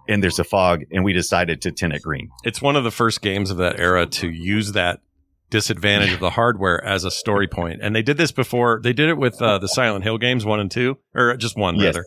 and 0.08 0.22
there's 0.22 0.38
a 0.38 0.44
fog, 0.44 0.82
and 0.92 1.04
we 1.04 1.12
decided 1.12 1.62
to 1.62 1.72
tint 1.72 1.92
it 1.94 2.02
green. 2.02 2.28
it's 2.44 2.60
one 2.60 2.76
of 2.76 2.84
the 2.84 2.90
first 2.90 3.22
games 3.22 3.50
of 3.50 3.56
that 3.58 3.78
era 3.80 4.06
to 4.06 4.28
use 4.28 4.72
that 4.72 5.00
disadvantage 5.50 6.12
of 6.12 6.20
the 6.20 6.30
hardware 6.30 6.82
as 6.82 7.04
a 7.04 7.10
story 7.10 7.46
point. 7.46 7.80
And 7.82 7.94
they 7.94 8.02
did 8.02 8.16
this 8.16 8.32
before. 8.32 8.80
They 8.82 8.92
did 8.94 9.08
it 9.10 9.18
with 9.18 9.40
uh, 9.42 9.58
the 9.58 9.68
Silent 9.68 10.02
Hill 10.04 10.16
games 10.18 10.44
one 10.46 10.60
and 10.60 10.70
two, 10.70 10.98
or 11.14 11.36
just 11.36 11.56
one 11.58 11.76
Yes. 11.76 11.84
rather. 11.94 12.04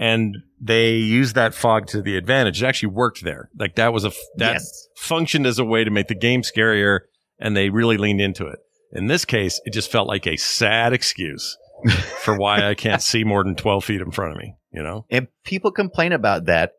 And 0.00 0.34
they 0.58 0.92
used 0.94 1.34
that 1.34 1.54
fog 1.54 1.86
to 1.88 2.00
the 2.00 2.16
advantage. 2.16 2.62
It 2.62 2.66
actually 2.66 2.88
worked 2.94 3.22
there. 3.22 3.50
Like 3.56 3.74
that 3.76 3.92
was 3.92 4.04
a 4.04 4.08
f- 4.08 4.16
that 4.36 4.52
Yes. 4.54 4.88
functioned 4.96 5.46
as 5.46 5.58
a 5.58 5.64
way 5.64 5.84
to 5.84 5.90
make 5.90 6.08
the 6.08 6.14
game 6.14 6.40
scarier, 6.42 7.00
and 7.38 7.54
they 7.54 7.68
really 7.68 7.98
leaned 7.98 8.20
into 8.22 8.46
it. 8.46 8.58
In 8.92 9.06
this 9.08 9.24
case, 9.26 9.60
it 9.66 9.72
just 9.74 9.92
felt 9.92 10.08
like 10.08 10.26
a 10.26 10.36
sad 10.38 10.92
excuse 10.94 11.56
for 12.22 12.36
why 12.36 12.66
I 12.66 12.74
can't 12.74 13.02
see 13.02 13.24
more 13.24 13.44
than 13.44 13.54
twelve 13.56 13.84
feet 13.84 14.00
in 14.00 14.10
front 14.10 14.32
of 14.32 14.38
me. 14.38 14.54
You 14.72 14.82
know? 14.82 15.04
And 15.10 15.28
people 15.44 15.70
complain 15.70 16.12
about 16.12 16.46
that 16.46 16.72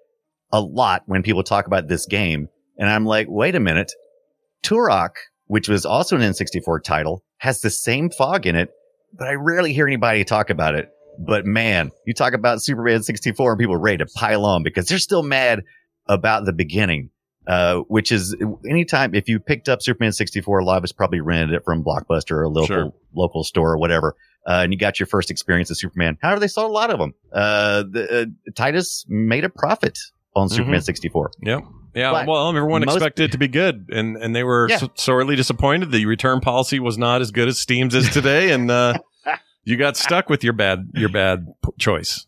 a 0.52 0.60
lot 0.60 1.04
when 1.06 1.22
people 1.24 1.44
talk 1.44 1.68
about 1.68 1.88
this 1.88 2.06
game. 2.08 2.48
And 2.78 2.90
I'm 2.90 3.06
like, 3.06 3.28
wait 3.30 3.54
a 3.54 3.60
minute. 3.60 3.92
Turok, 4.64 5.12
which 5.46 5.70
was 5.70 5.86
also 5.86 6.16
an 6.16 6.22
N64 6.24 6.84
title, 6.84 7.24
has 7.38 7.62
the 7.62 7.70
same 7.70 8.10
fog 8.10 8.48
in 8.48 8.56
it, 8.56 8.70
but 9.14 9.28
I 9.28 9.34
rarely 9.34 9.74
hear 9.74 9.86
anybody 9.88 10.24
talk 10.24 10.50
about 10.50 10.76
it. 10.76 10.90
But 11.26 11.46
man, 11.46 11.92
you 12.06 12.14
talk 12.14 12.34
about 12.34 12.62
Superman 12.62 13.04
64 13.04 13.52
and 13.52 13.60
people 13.60 13.76
are 13.76 13.80
ready 13.80 13.98
to 14.00 14.06
pile 14.06 14.46
on 14.46 14.64
because 14.64 14.88
they're 14.88 14.98
still 15.00 15.24
mad 15.24 15.64
about 16.08 16.46
the 16.46 16.54
beginning. 16.54 17.10
Uh, 17.48 17.78
which 17.88 18.12
is 18.12 18.36
anytime 18.70 19.16
if 19.16 19.28
you 19.28 19.40
picked 19.40 19.68
up 19.68 19.82
Superman 19.82 20.12
64, 20.12 20.60
a 20.60 20.64
lot 20.66 20.78
of 20.78 20.84
us 20.84 20.92
probably 20.92 21.22
rented 21.22 21.56
it 21.56 21.64
from 21.66 21.84
Blockbuster 21.84 22.32
or 22.34 22.44
a 22.44 22.50
local, 22.50 22.66
Sure. 22.68 22.94
local 23.16 23.44
store 23.44 23.72
or 23.74 23.78
whatever. 23.78 24.16
uh, 24.48 24.62
and 24.64 24.74
you 24.74 24.80
got 24.80 25.00
your 25.00 25.06
first 25.08 25.30
experience 25.30 25.70
of 25.70 25.78
Superman. 25.78 26.18
However, 26.22 26.40
they 26.40 26.48
sold 26.48 26.70
a 26.72 26.74
lot 26.74 26.90
of 26.90 26.98
them. 27.00 27.14
Uh, 27.32 27.84
the, 27.92 28.22
uh, 28.22 28.52
Titus 28.56 29.06
made 29.08 29.44
a 29.44 29.50
profit 29.50 30.00
on 30.36 30.50
Superman 30.50 30.82
64. 30.82 31.32
Yep. 31.44 31.62
Yeah, 31.94 32.12
But 32.12 32.26
well, 32.28 32.50
everyone 32.50 32.84
most- 32.86 32.96
expected 32.96 33.26
it 33.26 33.32
to 33.34 33.38
be 33.38 33.48
good, 33.50 33.90
and 33.92 34.16
and 34.18 34.36
they 34.36 34.44
were 34.44 34.68
Yeah. 34.70 34.80
sorely 34.96 35.36
disappointed. 35.36 35.92
The 35.92 36.06
return 36.08 36.40
policy 36.40 36.80
was 36.80 36.98
not 36.98 37.22
as 37.22 37.30
good 37.32 37.50
as 37.50 37.60
Steam's 37.60 37.94
is 37.94 38.10
today, 38.10 38.52
and 38.52 38.72
uh, 38.72 38.94
you 39.64 39.78
got 39.78 39.98
stuck 39.98 40.30
with 40.30 40.44
your 40.44 40.54
bad 40.54 40.90
your 40.94 41.10
bad 41.14 41.48
p- 41.64 41.72
choice. 41.80 42.26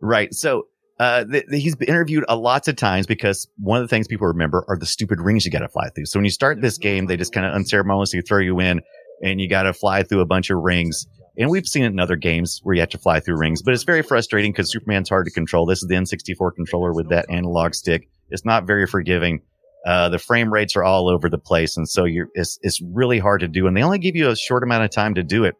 Right. 0.00 0.32
So, 0.34 0.68
uh, 0.98 1.24
th- 1.24 1.44
he's 1.50 1.76
been 1.76 1.88
interviewed 1.88 2.24
a 2.28 2.36
lots 2.36 2.68
of 2.68 2.76
times 2.76 3.06
because 3.06 3.48
one 3.56 3.80
of 3.80 3.84
the 3.84 3.88
things 3.88 4.08
people 4.08 4.26
remember 4.26 4.64
are 4.68 4.76
the 4.76 4.86
stupid 4.86 5.20
rings 5.20 5.44
you 5.44 5.50
got 5.50 5.60
to 5.60 5.68
fly 5.68 5.88
through. 5.90 6.06
So 6.06 6.18
when 6.18 6.24
you 6.24 6.30
start 6.30 6.60
this 6.60 6.78
game, 6.78 7.06
they 7.06 7.16
just 7.16 7.32
kind 7.32 7.46
of 7.46 7.54
unceremoniously 7.54 8.20
throw 8.22 8.40
you 8.40 8.60
in 8.60 8.80
and 9.22 9.40
you 9.40 9.48
got 9.48 9.62
to 9.62 9.72
fly 9.72 10.02
through 10.02 10.20
a 10.20 10.26
bunch 10.26 10.50
of 10.50 10.58
rings. 10.58 11.06
And 11.38 11.50
we've 11.50 11.66
seen 11.66 11.84
it 11.84 11.88
in 11.88 12.00
other 12.00 12.16
games 12.16 12.60
where 12.64 12.74
you 12.74 12.80
have 12.80 12.90
to 12.90 12.98
fly 12.98 13.20
through 13.20 13.38
rings, 13.38 13.62
but 13.62 13.72
it's 13.72 13.84
very 13.84 14.02
frustrating 14.02 14.50
because 14.50 14.72
Superman's 14.72 15.08
hard 15.08 15.26
to 15.26 15.30
control. 15.30 15.66
This 15.66 15.82
is 15.82 15.88
the 15.88 15.94
N64 15.94 16.54
controller 16.56 16.92
with 16.92 17.10
that 17.10 17.26
analog 17.30 17.74
stick. 17.74 18.08
It's 18.30 18.44
not 18.44 18.66
very 18.66 18.86
forgiving. 18.86 19.42
Uh, 19.86 20.08
the 20.08 20.18
frame 20.18 20.52
rates 20.52 20.74
are 20.74 20.82
all 20.82 21.08
over 21.08 21.30
the 21.30 21.38
place. 21.38 21.76
And 21.76 21.88
so 21.88 22.04
you're, 22.04 22.28
it's, 22.34 22.58
it's 22.62 22.80
really 22.82 23.20
hard 23.20 23.40
to 23.40 23.48
do. 23.48 23.68
And 23.68 23.76
they 23.76 23.84
only 23.84 23.98
give 23.98 24.16
you 24.16 24.30
a 24.30 24.36
short 24.36 24.64
amount 24.64 24.82
of 24.82 24.90
time 24.90 25.14
to 25.14 25.22
do 25.22 25.44
it. 25.44 25.54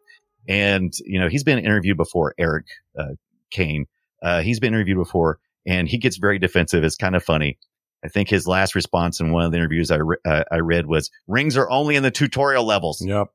And, 0.49 0.93
you 1.05 1.21
know, 1.21 1.29
he's 1.29 1.45
been 1.45 1.59
interviewed 1.59 1.97
before, 1.99 2.35
Eric, 2.39 2.67
uh, 2.99 3.15
Caen. 3.53 3.85
Uh, 4.23 4.41
he's 4.41 4.59
been 4.59 4.73
interviewed 4.75 4.97
before 4.99 5.39
and 5.67 5.87
he 5.89 5.99
gets 5.99 6.17
very 6.17 6.39
defensive. 6.39 6.83
It's 6.83 6.97
kind 6.97 7.15
of 7.15 7.23
funny. 7.23 7.59
I 8.05 8.09
think 8.09 8.29
his 8.31 8.47
last 8.47 8.75
response 8.75 9.21
in 9.21 9.31
one 9.33 9.45
of 9.45 9.53
the 9.53 9.59
interviews 9.59 9.91
I, 9.91 9.97
re- 9.97 10.17
uh, 10.25 10.45
I 10.51 10.57
read 10.57 10.87
was 10.87 11.11
rings 11.27 11.57
are 11.57 11.69
only 11.71 11.97
in 11.97 12.03
the 12.03 12.11
tutorial 12.11 12.65
levels. 12.65 13.05
Yep. 13.05 13.27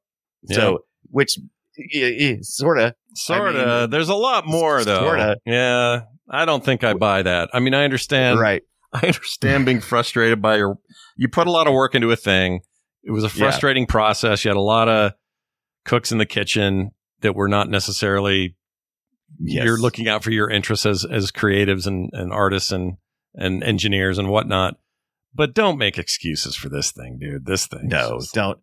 So, 0.47 0.79
which 1.11 1.37
sort 2.41 2.79
of, 2.79 2.93
Sort 3.15 3.55
of. 3.55 3.67
I 3.67 3.81
mean, 3.81 3.89
There's 3.91 4.09
a 4.09 4.15
lot 4.15 4.47
more 4.47 4.83
though. 4.83 4.99
sorta. 4.99 5.37
Yeah, 5.45 6.01
I 6.29 6.45
don't 6.45 6.63
think 6.65 6.83
I 6.83 6.93
buy 6.93 7.21
that. 7.21 7.49
I 7.53 7.59
mean, 7.59 7.73
I 7.75 7.83
understand. 7.83 8.39
right. 8.39 8.63
I 8.93 9.05
understand 9.07 9.65
being 9.65 9.81
frustrated 9.81 10.41
by 10.41 10.57
your. 10.57 10.77
You 11.15 11.27
put 11.27 11.47
a 11.47 11.51
lot 11.51 11.67
of 11.67 11.73
work 11.73 11.93
into 11.95 12.11
a 12.11 12.15
thing. 12.15 12.61
It 13.03 13.11
was 13.11 13.23
a 13.23 13.27
Yeah. 13.27 13.33
frustrating 13.33 13.85
process. 13.85 14.43
You 14.43 14.49
had 14.49 14.57
a 14.57 14.61
lot 14.61 14.87
of 14.89 15.13
cooks 15.85 16.11
in 16.11 16.17
the 16.17 16.25
kitchen 16.25 16.91
that 17.23 17.35
were 17.35 17.47
not 17.47 17.69
necessarily. 17.69 18.55
Yes. 19.39 19.65
You're 19.65 19.79
looking 19.79 20.07
out 20.07 20.23
for 20.23 20.29
your 20.31 20.49
interests 20.49 20.85
as 20.85 21.05
as 21.05 21.31
creatives 21.31 21.87
and 21.87 22.09
and 22.13 22.31
artists 22.31 22.71
and 22.71 22.97
and 23.33 23.63
engineers 23.63 24.19
and 24.19 24.29
whatnot. 24.29 24.75
But 25.33 25.55
don't 25.55 25.79
make 25.79 25.97
excuses 25.97 26.55
for 26.55 26.69
this 26.69 26.91
thing, 26.91 27.17
dude. 27.19 27.45
This 27.45 27.65
thing. 27.65 27.87
No, 27.87 28.19
just- 28.19 28.33
don't. 28.35 28.59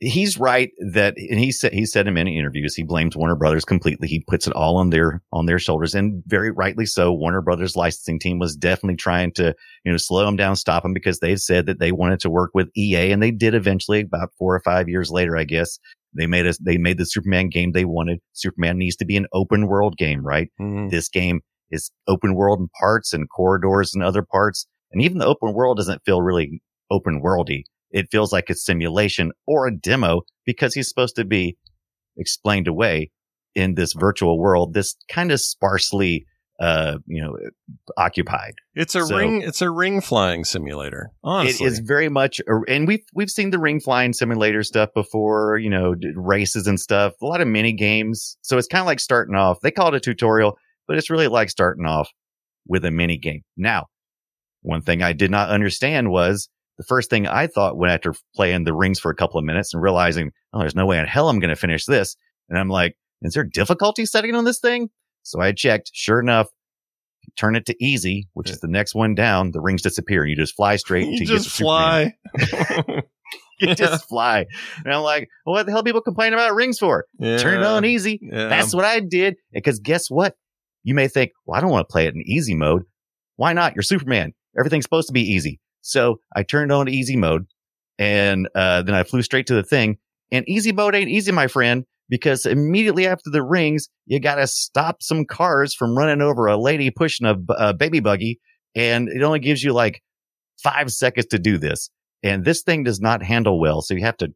He's 0.00 0.38
right 0.38 0.70
that, 0.92 1.14
and 1.16 1.40
he 1.40 1.50
said 1.50 1.72
he 1.72 1.84
said 1.84 2.06
in 2.06 2.14
many 2.14 2.38
interviews 2.38 2.76
he 2.76 2.84
blames 2.84 3.16
Warner 3.16 3.34
Brothers 3.34 3.64
completely. 3.64 4.06
He 4.06 4.22
puts 4.28 4.46
it 4.46 4.52
all 4.52 4.76
on 4.76 4.90
their 4.90 5.24
on 5.32 5.46
their 5.46 5.58
shoulders, 5.58 5.92
and 5.92 6.22
very 6.24 6.52
rightly 6.52 6.86
so. 6.86 7.12
Warner 7.12 7.42
Brothers 7.42 7.74
licensing 7.74 8.20
team 8.20 8.38
was 8.38 8.54
definitely 8.54 8.94
trying 8.94 9.32
to 9.32 9.56
you 9.84 9.90
know 9.90 9.98
slow 9.98 10.28
him 10.28 10.36
down, 10.36 10.54
stop 10.54 10.84
him 10.84 10.94
because 10.94 11.18
they 11.18 11.34
said 11.34 11.66
that 11.66 11.80
they 11.80 11.90
wanted 11.90 12.20
to 12.20 12.30
work 12.30 12.52
with 12.54 12.70
EA, 12.76 13.10
and 13.10 13.20
they 13.20 13.32
did 13.32 13.56
eventually. 13.56 14.02
About 14.02 14.30
four 14.38 14.54
or 14.54 14.60
five 14.60 14.88
years 14.88 15.10
later, 15.10 15.36
I 15.36 15.42
guess 15.42 15.80
they 16.14 16.26
made 16.26 16.46
us 16.46 16.58
they 16.58 16.78
made 16.78 16.98
the 16.98 17.04
Superman 17.04 17.48
game 17.48 17.72
they 17.72 17.84
wanted. 17.84 18.20
Superman 18.32 18.78
needs 18.78 18.96
to 18.96 19.04
be 19.04 19.16
an 19.16 19.26
open 19.32 19.66
world 19.66 19.96
game, 19.96 20.24
right? 20.24 20.48
Mhm. 20.60 20.90
this 20.90 21.08
game 21.08 21.40
is 21.70 21.90
open 22.06 22.34
world 22.34 22.60
in 22.60 22.68
parts 22.80 23.12
and 23.12 23.28
corridors 23.28 23.94
and 23.94 24.02
other 24.02 24.22
parts. 24.22 24.66
And 24.90 25.02
even 25.02 25.18
the 25.18 25.26
open 25.26 25.52
world 25.52 25.76
doesn't 25.76 26.02
feel 26.06 26.22
really 26.22 26.62
open 26.90 27.20
worldy. 27.22 27.64
It 27.90 28.08
feels 28.10 28.32
like 28.32 28.48
a 28.50 28.54
simulation 28.54 29.32
or 29.46 29.66
a 29.66 29.76
demo 29.76 30.22
because 30.46 30.74
he's 30.74 30.88
supposed 30.88 31.16
to 31.16 31.24
be 31.26 31.56
explained 32.16 32.68
away 32.68 33.10
in 33.54 33.74
this 33.74 33.92
virtual 33.92 34.38
world, 34.38 34.74
this 34.74 34.96
kind 35.10 35.32
of 35.32 35.40
sparsely, 35.40 36.26
uh, 36.60 36.98
you 37.06 37.22
know, 37.22 37.36
occupied. 37.96 38.54
It's 38.74 38.94
a 38.94 39.04
So- 39.04 39.16
ring. 39.16 39.42
It's 39.42 39.62
a 39.62 39.70
ring 39.70 40.00
flying 40.00 40.44
simulator. 40.44 41.10
Honestly, 41.22 41.66
It 41.66 41.72
is 41.72 41.78
very 41.80 42.08
much, 42.08 42.40
a, 42.40 42.60
and 42.68 42.86
we've 42.88 43.04
we've 43.14 43.30
seen 43.30 43.50
the 43.50 43.58
ring 43.58 43.80
flying 43.80 44.12
simulator 44.12 44.62
stuff 44.62 44.90
before, 44.94 45.58
you 45.58 45.70
know, 45.70 45.94
races 46.16 46.66
and 46.66 46.80
stuff. 46.80 47.14
A 47.22 47.26
lot 47.26 47.40
of 47.40 47.48
mini 47.48 47.72
games, 47.72 48.36
so 48.42 48.58
it's 48.58 48.68
kind 48.68 48.80
of 48.80 48.86
like 48.86 49.00
starting 49.00 49.34
off. 49.36 49.60
They 49.60 49.70
call 49.70 49.88
it 49.88 49.94
a 49.94 50.00
tutorial, 50.00 50.56
but 50.86 50.96
it's 50.96 51.10
really 51.10 51.28
like 51.28 51.50
starting 51.50 51.86
off 51.86 52.10
with 52.66 52.84
a 52.84 52.90
mini 52.90 53.18
game. 53.18 53.42
Now, 53.56 53.86
one 54.62 54.82
thing 54.82 55.02
I 55.02 55.12
did 55.12 55.30
not 55.30 55.50
understand 55.50 56.10
was 56.10 56.48
the 56.76 56.84
first 56.84 57.08
thing 57.10 57.26
I 57.26 57.46
thought 57.46 57.76
when 57.76 57.90
after 57.90 58.14
playing 58.34 58.64
the 58.64 58.74
rings 58.74 58.98
for 59.00 59.10
a 59.10 59.14
couple 59.16 59.38
of 59.38 59.44
minutes 59.44 59.72
and 59.74 59.82
realizing, 59.82 60.30
oh, 60.52 60.58
there's 60.60 60.74
no 60.74 60.86
way 60.86 60.98
in 60.98 61.06
hell 61.06 61.28
I'm 61.28 61.38
going 61.40 61.48
to 61.50 61.56
finish 61.56 61.86
this, 61.86 62.16
and 62.48 62.58
I'm 62.58 62.68
like, 62.68 62.96
is 63.22 63.34
there 63.34 63.44
difficulty 63.44 64.06
setting 64.06 64.34
on 64.34 64.44
this 64.44 64.58
thing? 64.60 64.90
So 65.28 65.40
I 65.40 65.52
checked. 65.52 65.90
Sure 65.92 66.20
enough, 66.20 66.48
turn 67.36 67.56
it 67.56 67.66
to 67.66 67.84
easy, 67.84 68.28
which 68.34 68.50
is 68.50 68.60
the 68.60 68.68
next 68.68 68.94
one 68.94 69.14
down. 69.14 69.52
The 69.52 69.60
rings 69.60 69.82
disappear, 69.82 70.22
and 70.22 70.30
you 70.30 70.36
just 70.36 70.54
fly 70.54 70.76
straight. 70.76 71.06
you 71.20 71.26
just 71.26 71.50
fly. 71.50 72.14
You 73.60 73.74
just 73.74 74.08
fly. 74.08 74.46
And 74.84 74.94
I'm 74.94 75.02
like, 75.02 75.28
well, 75.44 75.54
what 75.54 75.66
the 75.66 75.72
hell 75.72 75.82
people 75.82 76.00
complain 76.00 76.32
about 76.32 76.54
rings 76.54 76.78
for? 76.78 77.06
Turn 77.20 77.60
it 77.60 77.66
on 77.66 77.84
easy. 77.84 78.20
Yeah. 78.22 78.48
That's 78.48 78.74
what 78.74 78.84
I 78.84 79.00
did. 79.00 79.36
Because 79.52 79.80
guess 79.80 80.08
what? 80.08 80.36
You 80.84 80.94
may 80.94 81.08
think, 81.08 81.32
well, 81.44 81.58
I 81.58 81.60
don't 81.60 81.70
want 81.70 81.88
to 81.88 81.92
play 81.92 82.06
it 82.06 82.14
in 82.14 82.22
easy 82.22 82.54
mode. 82.54 82.84
Why 83.36 83.52
not? 83.52 83.74
You're 83.74 83.82
Superman. 83.82 84.32
Everything's 84.58 84.84
supposed 84.84 85.08
to 85.08 85.12
be 85.12 85.22
easy. 85.22 85.60
So 85.80 86.20
I 86.34 86.44
turned 86.44 86.72
on 86.72 86.88
easy 86.88 87.16
mode 87.16 87.46
and 87.98 88.48
uh, 88.54 88.82
then 88.82 88.94
I 88.94 89.02
flew 89.02 89.22
straight 89.22 89.46
to 89.48 89.54
the 89.54 89.62
thing. 89.62 89.98
And 90.30 90.48
easy 90.48 90.72
mode 90.72 90.94
ain't 90.94 91.10
easy, 91.10 91.32
my 91.32 91.46
friend, 91.46 91.84
because 92.08 92.46
immediately 92.46 93.06
after 93.06 93.30
the 93.30 93.42
rings, 93.42 93.88
you 94.06 94.20
got 94.20 94.36
to 94.36 94.46
stop 94.46 95.02
some 95.02 95.24
cars 95.24 95.74
from 95.74 95.96
running 95.96 96.20
over 96.22 96.46
a 96.46 96.56
lady 96.56 96.90
pushing 96.90 97.26
a 97.26 97.74
baby 97.74 98.00
buggy. 98.00 98.38
And 98.74 99.08
it 99.08 99.22
only 99.22 99.40
gives 99.40 99.62
you 99.62 99.72
like 99.72 100.02
five 100.62 100.90
seconds 100.90 101.26
to 101.26 101.38
do 101.38 101.58
this. 101.58 101.90
And 102.22 102.44
this 102.44 102.62
thing 102.62 102.84
does 102.84 103.00
not 103.00 103.22
handle 103.22 103.60
well. 103.60 103.80
So 103.82 103.94
you 103.94 104.04
have 104.04 104.16
to 104.18 104.28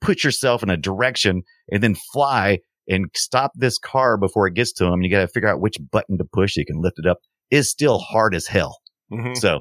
put 0.00 0.24
yourself 0.24 0.62
in 0.62 0.70
a 0.70 0.76
direction 0.76 1.42
and 1.70 1.82
then 1.82 1.94
fly 2.12 2.58
and 2.88 3.06
stop 3.14 3.52
this 3.54 3.78
car 3.78 4.16
before 4.16 4.46
it 4.46 4.54
gets 4.54 4.72
to 4.74 4.86
him. 4.86 5.02
You 5.02 5.10
got 5.10 5.20
to 5.20 5.28
figure 5.28 5.48
out 5.48 5.60
which 5.60 5.76
button 5.92 6.18
to 6.18 6.24
push. 6.24 6.54
so 6.54 6.60
You 6.60 6.66
can 6.66 6.80
lift 6.80 6.98
it 6.98 7.06
up. 7.06 7.18
Is 7.50 7.68
still 7.70 7.98
hard 7.98 8.34
as 8.34 8.46
hell. 8.46 8.78
Mhm. 9.12 9.36
So, 9.36 9.60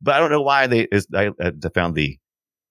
but 0.00 0.14
I 0.14 0.18
don't 0.18 0.30
know 0.30 0.42
why 0.42 0.66
they, 0.66 0.86
is, 0.92 1.06
I, 1.14 1.30
I 1.40 1.52
found 1.74 1.94
the, 1.94 2.18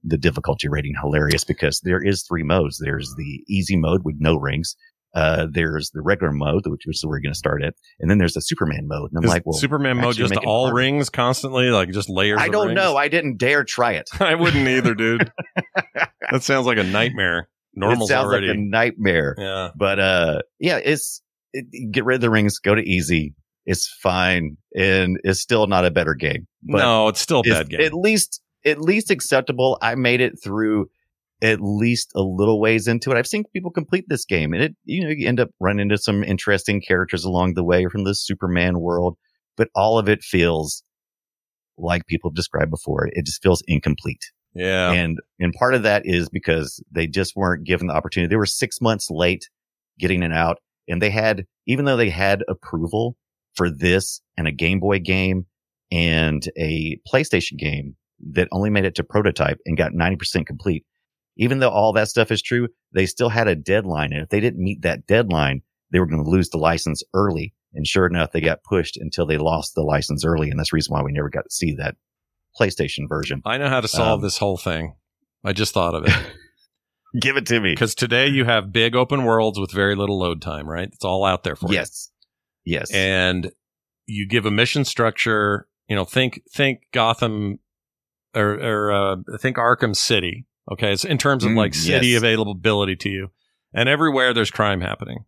the 0.04 0.18
difficulty 0.18 0.68
rating 0.70 0.94
hilarious 1.02 1.44
because 1.44 1.82
there 1.84 2.02
is 2.04 2.24
three 2.24 2.44
modes. 2.44 2.80
There's 2.84 3.14
the 3.18 3.44
easy 3.48 3.76
mode 3.76 4.02
with 4.04 4.16
no 4.20 4.36
rings. 4.38 4.76
Uh, 5.16 5.48
there's 5.52 5.90
the 5.92 6.02
regular 6.02 6.32
mode, 6.32 6.62
which 6.68 6.84
is 6.86 7.04
where 7.04 7.18
we're 7.18 7.22
going 7.22 7.34
to 7.34 7.38
start 7.38 7.64
at. 7.64 7.74
And 8.00 8.12
then 8.12 8.20
there's 8.20 8.34
the 8.34 8.42
Superman 8.42 8.88
mode. 8.88 9.10
And 9.12 9.18
I'm 9.18 9.24
Is 9.24 9.30
like, 9.30 9.46
well, 9.46 9.58
Superman 9.58 9.98
mode 9.98 10.16
just 10.16 10.36
all 10.38 10.66
harder. 10.66 10.76
rings 10.76 11.10
constantly, 11.10 11.70
like 11.72 11.90
just 11.90 12.10
layers. 12.10 12.40
I 12.40 12.50
don't 12.50 12.76
know. 12.76 12.96
I 12.96 13.08
didn't 13.08 13.38
dare 13.38 13.64
try 13.64 13.94
it. 13.94 14.10
I 14.20 14.36
wouldn't 14.36 14.68
either, 14.68 14.94
dude. 14.94 15.32
that 16.32 16.44
sounds 16.44 16.68
like 16.68 16.78
a 16.78 16.84
nightmare. 16.84 17.50
Normal's 17.74 18.10
it 18.10 18.14
sounds 18.14 18.28
already. 18.28 18.48
like 18.48 18.58
a 18.58 18.60
nightmare. 18.60 19.36
yeah. 19.38 19.70
But 19.76 20.00
uh, 20.00 20.42
yeah, 20.60 20.78
it's 20.78 21.22
it, 21.54 21.92
get 21.92 22.06
rid 22.06 22.16
of 22.16 22.22
the 22.22 22.30
rings, 22.30 22.60
go 22.60 22.76
to 22.76 22.82
easy. 22.82 23.34
It's 23.66 23.88
fine, 24.02 24.58
and 24.76 25.20
it's 25.24 25.40
still 25.40 25.68
not 25.68 25.86
a 25.86 25.92
better 25.92 26.14
game. 26.14 26.48
But 26.64 26.80
no, 26.80 27.08
it's 27.08 27.20
still 27.20 27.42
a 27.42 27.44
bad 27.44 27.70
game. 27.70 27.82
at 27.82 27.94
least 27.94 28.42
at 28.65 28.80
least 28.82 29.12
acceptable. 29.12 29.78
I 29.82 29.95
made 29.95 30.22
it 30.22 30.34
through 30.43 30.88
at 31.41 31.62
least 31.62 32.12
a 32.15 32.22
little 32.22 32.60
ways 32.60 32.88
into 32.88 33.12
it. 33.12 33.17
I've 33.17 33.28
seen 33.28 33.45
people 33.54 33.72
complete 33.72 34.06
this 34.08 34.26
game, 34.26 34.54
and 34.54 34.63
it 34.63 34.76
you 34.86 35.04
know 35.04 35.10
you 35.10 35.28
end 35.28 35.39
up 35.39 35.50
running 35.60 35.82
into 35.82 35.98
some 35.98 36.24
interesting 36.24 36.82
characters 36.82 37.24
along 37.24 37.54
the 37.54 37.63
way 37.63 37.86
from 37.88 38.04
the 38.04 38.15
Superman 38.15 38.80
world, 38.80 39.17
but 39.58 39.69
all 39.76 39.98
of 39.98 40.10
it 40.10 40.22
feels 40.22 40.84
like 41.78 42.06
people 42.08 42.30
have 42.30 42.36
described 42.36 42.72
before. 42.72 43.08
It 43.12 43.26
just 43.26 43.41
feels 43.41 43.63
incomplete. 43.67 44.32
yeah. 44.54 44.91
And 44.91 45.17
and 45.39 45.54
part 45.54 45.76
of 45.76 45.84
that 45.84 46.04
is 46.06 46.30
because 46.30 46.84
they 46.91 47.08
just 47.08 47.36
weren't 47.36 47.65
given 47.65 47.88
the 47.88 47.93
opportunity. 47.93 48.30
They 48.30 48.36
were 48.36 48.45
six 48.45 48.82
months 48.82 49.08
late 49.10 49.50
getting 50.00 50.24
it 50.24 50.34
out. 50.34 50.58
And 50.88 51.02
they 51.02 51.12
had, 51.12 51.45
even 51.67 51.86
though 51.86 51.98
they 51.98 52.10
had 52.10 52.43
approval 52.50 53.15
for 53.54 53.69
this 53.69 54.22
and 54.38 54.48
a 54.48 54.52
Game 54.52 54.80
Boy 54.80 55.00
game 55.00 55.45
and 55.91 56.43
a 56.58 57.00
PlayStation 57.12 57.58
game 57.58 57.95
that 58.32 58.47
only 58.51 58.69
made 58.69 58.86
it 58.86 58.95
to 58.95 59.03
prototype 59.03 59.60
and 59.65 59.77
got 59.77 59.91
90% 59.93 60.45
complete, 60.45 60.86
even 61.38 61.60
though 61.60 61.69
all 61.69 61.93
that 61.93 62.10
stuff 62.10 62.32
is 62.32 62.41
true, 62.41 62.67
they 62.93 63.05
still 63.05 63.29
had 63.29 63.47
a 63.47 63.55
deadline. 63.55 64.13
And 64.13 64.21
if 64.21 64.29
they 64.29 64.39
didn't 64.39 64.63
meet 64.63 64.82
that 64.82 65.08
deadline, 65.08 65.62
they 65.91 65.99
were 65.99 66.05
going 66.05 66.23
to 66.23 66.29
lose 66.29 66.49
the 66.49 66.58
license 66.58 67.03
early. 67.13 67.53
And 67.73 67.86
sure 67.86 68.05
enough, 68.08 68.32
they 68.32 68.41
got 68.41 68.63
pushed 68.63 68.97
until 68.97 69.25
they 69.25 69.38
lost 69.38 69.75
the 69.75 69.82
license 69.84 70.25
early. 70.25 70.49
And 70.49 70.60
that's 70.60 70.71
the 70.71 70.75
reason 70.75 70.93
why 70.93 71.03
we 71.03 71.12
never 71.12 71.29
got 71.29 71.43
to 71.43 71.51
see 71.51 71.75
that 71.75 71.95
PlayStation 72.60 73.08
version. 73.08 73.41
I 73.45 73.58
know 73.58 73.69
how 73.69 73.82
to 73.82 73.88
solve 73.88 74.19
Um, 74.19 74.23
this 74.23 74.38
whole 74.38 74.58
thing. 74.58 74.95
I 75.43 75.53
just 75.53 75.73
thought 75.73 75.95
of 75.95 76.05
it. 76.05 76.13
Give 77.21 77.38
it 77.38 77.45
to 77.47 77.60
me. 77.60 77.71
Because 77.71 77.95
today 77.95 78.27
you 78.27 78.45
have 78.45 78.71
big 78.71 78.95
open 78.95 79.23
worlds 79.23 79.60
with 79.60 79.71
very 79.71 79.95
little 79.95 80.19
load 80.19 80.41
time, 80.41 80.67
right? 80.67 80.89
It's 80.91 81.05
all 81.05 81.25
out 81.25 81.43
there 81.43 81.55
for 81.55 81.69
you. 81.69 81.75
Yes. 81.75 82.12
Yes. 82.65 82.91
and 82.93 83.51
you 84.05 84.27
give 84.27 84.45
a 84.45 84.51
mission 84.51 84.86
structure. 84.86 85.67
You 85.88 85.95
know, 85.95 86.05
think 86.05 86.41
think 86.51 86.82
Gotham 86.91 87.60
or, 88.36 88.52
or 88.60 88.92
uh, 88.92 89.15
I 89.34 89.38
think 89.38 89.58
Arkham 89.58 89.96
City. 89.96 90.46
Okay, 90.72 90.94
it's 90.94 91.04
in 91.06 91.18
terms 91.18 91.44
of 91.44 91.52
Mm, 91.52 91.58
like 91.58 91.74
city 91.74 92.08
yes. 92.10 92.18
availability 92.20 92.96
to 92.98 93.10
you, 93.10 93.32
and 93.74 93.89
everywhere 93.89 94.34
there's 94.34 94.52
crime 94.52 94.82
happening. 94.82 95.26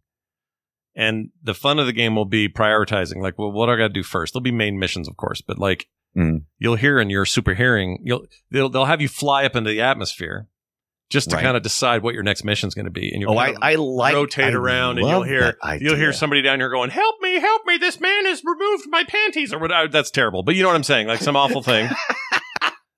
And 0.95 1.29
the 1.41 1.53
fun 1.53 1.79
of 1.79 1.85
the 1.85 1.93
game 1.93 2.15
will 2.15 2.25
be 2.25 2.49
prioritizing, 2.49 3.21
like, 3.21 3.39
well, 3.39 3.51
what 3.51 3.67
do 3.67 3.71
I 3.71 3.77
got 3.77 3.87
to 3.87 3.93
do 3.93 4.03
first? 4.03 4.33
There'll 4.33 4.43
be 4.43 4.51
main 4.51 4.77
missions, 4.77 5.07
of 5.07 5.15
course, 5.17 5.41
but 5.41 5.57
like, 5.57 5.87
Mm. 6.17 6.41
you'll 6.59 6.75
hear 6.75 6.99
in 6.99 7.09
your 7.09 7.25
super 7.25 7.53
hearing, 7.53 7.97
you'll 8.03 8.25
they'll 8.51 8.67
they'll 8.67 8.83
have 8.83 8.99
you 9.01 9.07
fly 9.07 9.45
up 9.45 9.55
into 9.55 9.69
the 9.69 9.79
atmosphere 9.81 10.49
just 11.09 11.29
to 11.29 11.37
Right. 11.37 11.43
kind 11.43 11.55
of 11.55 11.63
decide 11.63 12.03
what 12.03 12.13
your 12.13 12.23
next 12.23 12.43
mission's 12.43 12.73
going 12.75 12.83
to 12.85 12.91
be, 12.91 13.09
and 13.13 13.21
you'll 13.21 13.31
Oh, 13.33 13.37
I, 13.37 13.55
I 13.61 13.75
like 13.75 14.13
rotate 14.13 14.53
I 14.53 14.57
around, 14.57 14.97
and 14.99 15.07
you'll 15.07 15.23
hear 15.23 15.55
you'll 15.79 15.95
hear 15.95 16.11
somebody 16.11 16.41
down 16.41 16.59
here 16.59 16.69
going, 16.69 16.89
"Help 16.89 17.15
me, 17.21 17.39
help 17.39 17.65
me! 17.65 17.77
This 17.77 17.99
man 18.01 18.25
has 18.25 18.43
removed 18.43 18.87
my 18.89 19.05
panties," 19.05 19.53
or 19.53 19.59
whatever. 19.59 19.87
That's 19.87 20.11
terrible, 20.11 20.43
but 20.43 20.53
you 20.55 20.63
know 20.63 20.67
what 20.67 20.75
I'm 20.75 20.83
saying, 20.83 21.07
like 21.07 21.21
some 21.21 21.37
awful 21.37 21.63
thing. 21.63 21.89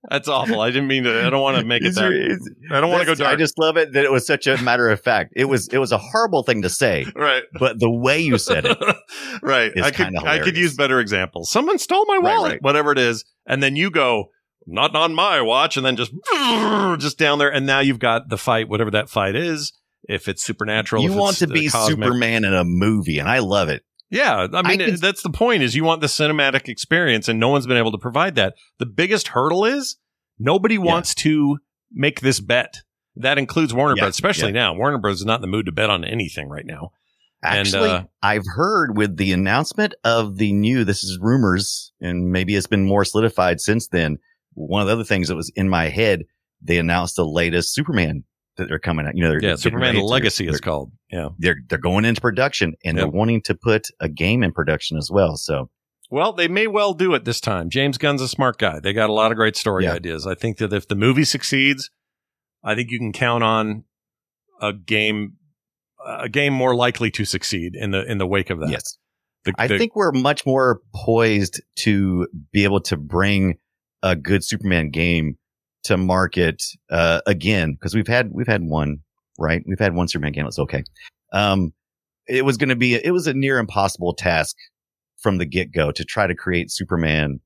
That's 0.10 0.28
awful. 0.28 0.60
I 0.60 0.70
didn't 0.70 0.88
mean 0.88 1.04
to. 1.06 1.26
I 1.26 1.30
don't 1.30 1.42
want 1.42 1.58
to 1.58 1.66
make 1.66 1.82
it 1.84 1.96
that. 1.96 2.12
is- 2.12 2.52
I 2.70 2.82
don't 2.82 2.90
want 2.92 3.02
to 3.02 3.06
go 3.06 3.16
dark. 3.16 3.34
I 3.34 3.36
just 3.38 3.58
love 3.58 3.78
it 3.78 3.94
that 3.94 4.04
it 4.04 4.12
was 4.12 4.28
such 4.28 4.48
a 4.48 4.62
matter 4.62 4.90
of 4.90 5.00
fact. 5.00 5.32
It 5.36 5.46
was 5.46 5.70
it 5.70 5.78
was 5.78 5.92
a 5.94 5.98
horrible 5.98 6.44
thing 6.44 6.62
to 6.64 6.70
say, 6.70 7.06
right. 7.16 7.44
but 7.58 7.80
the 7.80 7.90
way 7.90 8.20
you 8.20 8.38
said 8.38 8.66
it, 8.66 8.78
right. 9.42 9.72
is 9.74 9.84
I 9.86 9.92
could 9.92 10.16
I 10.18 10.40
could 10.40 10.58
use 10.58 10.76
better 10.76 11.00
examples. 11.00 11.50
Someone 11.52 11.80
stole 11.80 12.06
my 12.06 12.16
Right, 12.16 12.24
wallet, 12.24 12.52
right. 12.54 12.62
whatever 12.62 12.92
it 12.92 12.98
is, 13.00 13.24
and 13.46 13.64
then 13.64 13.76
you 13.78 13.90
go, 13.92 14.26
not 14.68 14.94
on 14.96 15.14
my 15.16 15.40
watch, 15.42 15.78
and 15.78 15.86
then 15.86 15.96
just 15.96 16.12
just 17.02 17.18
down 17.18 17.40
there, 17.40 17.52
and 17.52 17.66
now 17.66 17.80
you've 17.80 18.00
got 18.00 18.30
the 18.30 18.38
fight, 18.38 18.68
whatever 18.68 18.92
that 18.92 19.10
fight 19.10 19.36
is. 19.36 19.72
If 20.10 20.28
it's 20.28 20.44
supernatural, 20.44 21.02
you 21.02 21.14
want 21.14 21.32
it's, 21.32 21.40
to 21.40 21.48
be 21.48 21.70
cosmic. 21.70 21.98
Superman 22.04 22.44
in 22.44 22.54
a 22.54 22.66
movie, 22.66 23.20
and 23.20 23.30
I 23.30 23.40
love 23.40 23.70
it. 23.70 23.84
Yeah, 24.14 24.48
I 24.54 24.62
mean 24.62 24.80
can- 24.80 24.96
that's 24.98 25.24
the 25.24 25.32
point. 25.32 25.64
Is 25.64 25.76
you 25.76 25.84
want 25.84 26.02
the 26.02 26.08
cinematic 26.08 26.70
experience, 26.70 27.28
and 27.28 27.40
no 27.40 27.50
one's 27.50 27.68
been 27.68 27.78
able 27.78 27.92
to 27.92 27.98
provide 27.98 28.36
that. 28.36 28.54
The 28.80 28.86
biggest 28.86 29.30
hurdle 29.30 29.66
is 29.66 29.98
nobody 30.40 30.78
wants 30.78 31.16
to 31.16 31.58
make 31.92 32.22
this 32.22 32.40
bet. 32.40 32.82
That 33.16 33.38
includes 33.38 33.74
Warner 33.74 33.96
Yeah, 33.96 34.04
Bros. 34.04 34.16
Especially 34.16 34.50
yeah. 34.50 34.72
now, 34.72 34.74
Warner 34.76 34.98
Bros. 34.98 35.20
is 35.20 35.26
not 35.26 35.36
in 35.36 35.42
the 35.42 35.48
mood 35.48 35.66
to 35.66 35.72
bet 35.72 35.90
on 35.90 36.04
anything 36.04 36.48
right 36.50 36.66
now. 36.66 36.92
And, 37.44 37.60
Actually, 37.60 37.90
uh, 37.90 38.04
I've 38.22 38.46
heard 38.56 38.96
with 38.98 39.18
the 39.18 39.34
announcement 39.34 39.94
of 40.04 40.38
the 40.38 40.54
new, 40.54 40.86
this 40.86 41.04
is 41.04 41.20
rumors, 41.20 41.92
and 42.00 42.32
maybe 42.32 42.56
it's 42.56 42.68
been 42.68 42.86
more 42.86 43.04
solidified 43.04 43.60
since 43.60 43.88
then. 43.88 44.18
One 44.54 44.82
of 44.82 44.88
the 44.88 44.94
other 44.94 45.04
things 45.04 45.28
that 45.28 45.36
was 45.36 45.52
in 45.56 45.68
my 45.68 45.90
head, 45.90 46.24
they 46.62 46.78
announced 46.78 47.18
the 47.18 47.26
latest 47.26 47.74
Superman 47.74 48.24
that 48.58 48.68
they're 48.70 48.80
coming 48.80 49.06
out. 49.08 49.16
You 49.16 49.24
know, 49.24 49.30
they're 49.30 49.38
Yeah, 49.42 49.50
getting 49.50 49.58
Superman 49.58 49.96
Legacy 50.00 50.46
they're, 50.46 50.54
is 50.56 50.62
called. 50.62 50.92
Yeah. 51.12 51.30
They're 51.38 51.58
they're 51.68 51.78
going 51.78 52.06
into 52.06 52.22
production, 52.22 52.74
and 52.86 52.98
Yep. 52.98 53.04
they're 53.04 53.12
wanting 53.12 53.42
to 53.44 53.56
put 53.56 53.88
a 54.00 54.08
game 54.10 54.44
in 54.44 54.52
production 54.52 54.98
as 54.98 55.10
well. 55.12 55.38
So 55.38 55.70
Well, 56.12 56.34
they 56.34 56.48
may 56.48 56.68
well 56.68 56.94
do 56.94 57.14
it 57.16 57.26
this 57.26 57.42
time. 57.42 57.70
James 57.72 57.98
Gunn's 57.98 58.22
a 58.22 58.28
smart 58.28 58.58
guy. 58.60 58.80
They 58.80 58.94
got 58.94 59.10
a 59.10 59.14
lot 59.14 59.32
of 59.32 59.38
great 59.38 59.56
story 59.56 59.86
Yeah. 59.86 59.94
ideas. 59.94 60.28
I 60.28 60.36
think 60.36 60.58
that 60.58 60.72
if 60.74 60.88
the 60.88 60.96
movie 60.96 61.24
succeeds, 61.24 61.90
I 62.64 62.76
think 62.76 62.92
you 62.92 63.00
can 63.00 63.12
count 63.14 63.44
on 63.44 63.86
a 64.62 64.74
game 64.74 65.38
a 66.06 66.28
game 66.30 66.54
more 66.54 66.76
likely 66.76 67.10
to 67.12 67.24
succeed 67.26 67.76
in 67.76 67.92
the 67.92 68.04
in 68.10 68.18
the 68.18 68.28
wake 68.28 68.50
of 68.50 68.60
that. 68.60 68.70
yes, 68.70 68.98
The- 69.46 69.54
I 69.58 69.68
the- 69.68 69.78
think 69.78 69.96
we're 69.96 70.12
much 70.12 70.46
more 70.46 70.82
poised 70.94 71.62
to 71.80 72.28
be 72.52 72.64
able 72.66 72.82
to 72.82 72.98
bring 72.98 73.56
a 74.04 74.16
good 74.16 74.44
Superman 74.44 74.90
game 74.92 75.38
to 75.84 75.98
market 75.98 76.64
uh, 76.90 77.22
again 77.26 77.74
because 77.74 77.94
we've 77.94 78.08
had 78.08 78.32
we've 78.32 78.48
had 78.48 78.64
one 78.64 79.00
right 79.38 79.64
we've 79.68 79.80
had 79.80 79.96
one 79.96 80.08
Superman 80.08 80.32
game 80.32 80.46
that's 80.46 80.60
okay. 80.60 80.84
Um, 81.32 81.74
it 82.28 82.46
was 82.46 82.58
going 82.58 82.70
to 82.70 82.76
be 82.76 82.96
it 82.96 83.12
was 83.12 83.28
a 83.28 83.34
near 83.34 83.58
impossible 83.58 84.14
task 84.14 84.56
from 85.18 85.38
the 85.38 85.46
get 85.46 85.72
go 85.72 85.92
to 85.92 86.04
try 86.04 86.28
to 86.28 86.36
create 86.36 86.72
Superman 86.72 87.40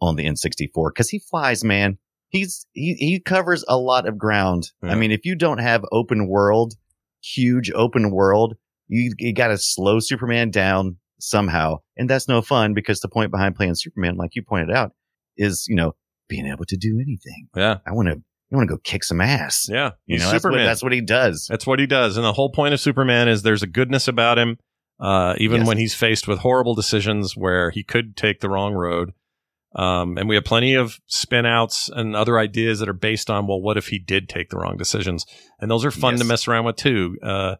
on 0.00 0.16
the 0.16 0.24
N64 0.24 0.90
because 0.90 1.08
he 1.08 1.18
flies, 1.18 1.64
man. 1.64 1.98
He's 2.30 2.66
he 2.72 2.94
he 2.94 3.20
covers 3.20 3.64
a 3.68 3.78
lot 3.78 4.06
of 4.06 4.18
ground. 4.18 4.70
Yeah. 4.82 4.92
I 4.92 4.94
mean, 4.96 5.12
if 5.12 5.24
you 5.24 5.34
don't 5.34 5.58
have 5.58 5.84
open 5.92 6.28
world, 6.28 6.74
huge 7.22 7.70
open 7.74 8.10
world, 8.10 8.54
you 8.88 9.12
you 9.18 9.32
got 9.32 9.48
to 9.48 9.58
slow 9.58 9.98
Superman 10.00 10.50
down 10.50 10.98
somehow, 11.20 11.78
and 11.96 12.08
that's 12.08 12.28
no 12.28 12.42
fun 12.42 12.74
because 12.74 13.00
the 13.00 13.08
point 13.08 13.30
behind 13.30 13.56
playing 13.56 13.74
Superman, 13.76 14.16
like 14.16 14.34
you 14.34 14.42
pointed 14.42 14.70
out, 14.70 14.92
is 15.38 15.66
you 15.68 15.76
know 15.76 15.94
being 16.28 16.46
able 16.46 16.64
to 16.66 16.76
do 16.76 16.98
anything. 17.00 17.48
yeah. 17.56 17.78
I 17.86 17.92
want 17.92 18.08
to 18.08 18.22
I 18.50 18.56
want 18.56 18.68
to 18.68 18.74
go 18.74 18.80
kick 18.82 19.04
some 19.04 19.20
ass. 19.20 19.66
Yeah. 19.70 19.90
You 20.06 20.18
know, 20.18 20.24
that's 20.30 20.32
what, 20.44 20.52
Superman. 20.52 20.66
that's 20.66 20.82
what 20.82 20.92
he 20.92 21.02
does. 21.02 21.46
That's 21.50 21.66
what 21.66 21.78
he 21.78 21.86
does. 21.86 22.16
And 22.16 22.24
the 22.24 22.32
whole 22.32 22.50
point 22.50 22.72
of 22.72 22.80
Superman 22.80 23.28
is 23.28 23.42
there's 23.42 23.62
a 23.62 23.66
goodness 23.66 24.08
about 24.08 24.38
him, 24.38 24.56
uh, 24.98 25.34
even 25.36 25.58
Yes. 25.60 25.68
when 25.68 25.76
he's 25.76 25.94
faced 25.94 26.26
with 26.26 26.38
horrible 26.38 26.74
decisions 26.74 27.36
where 27.36 27.70
he 27.70 27.82
could 27.84 28.16
take 28.16 28.40
the 28.40 28.48
wrong 28.48 28.72
road. 28.72 29.12
Um, 29.76 30.16
and 30.16 30.30
we 30.30 30.34
have 30.34 30.44
plenty 30.44 30.72
of 30.74 30.98
spin 31.08 31.44
outs 31.44 31.90
and 31.94 32.16
other 32.16 32.38
ideas 32.38 32.78
that 32.78 32.88
are 32.88 32.94
based 32.94 33.28
on, 33.28 33.46
well, 33.46 33.60
what 33.60 33.76
if 33.76 33.88
he 33.88 33.98
did 33.98 34.28
take 34.30 34.48
the 34.48 34.56
wrong 34.56 34.78
decisions? 34.78 35.26
And 35.60 35.70
those 35.70 35.84
are 35.84 35.90
fun 35.90 36.16
to 36.16 36.24
mess 36.24 36.48
around 36.48 36.64
with 36.64 36.76
too. 36.76 37.18
Uh, 37.22 37.56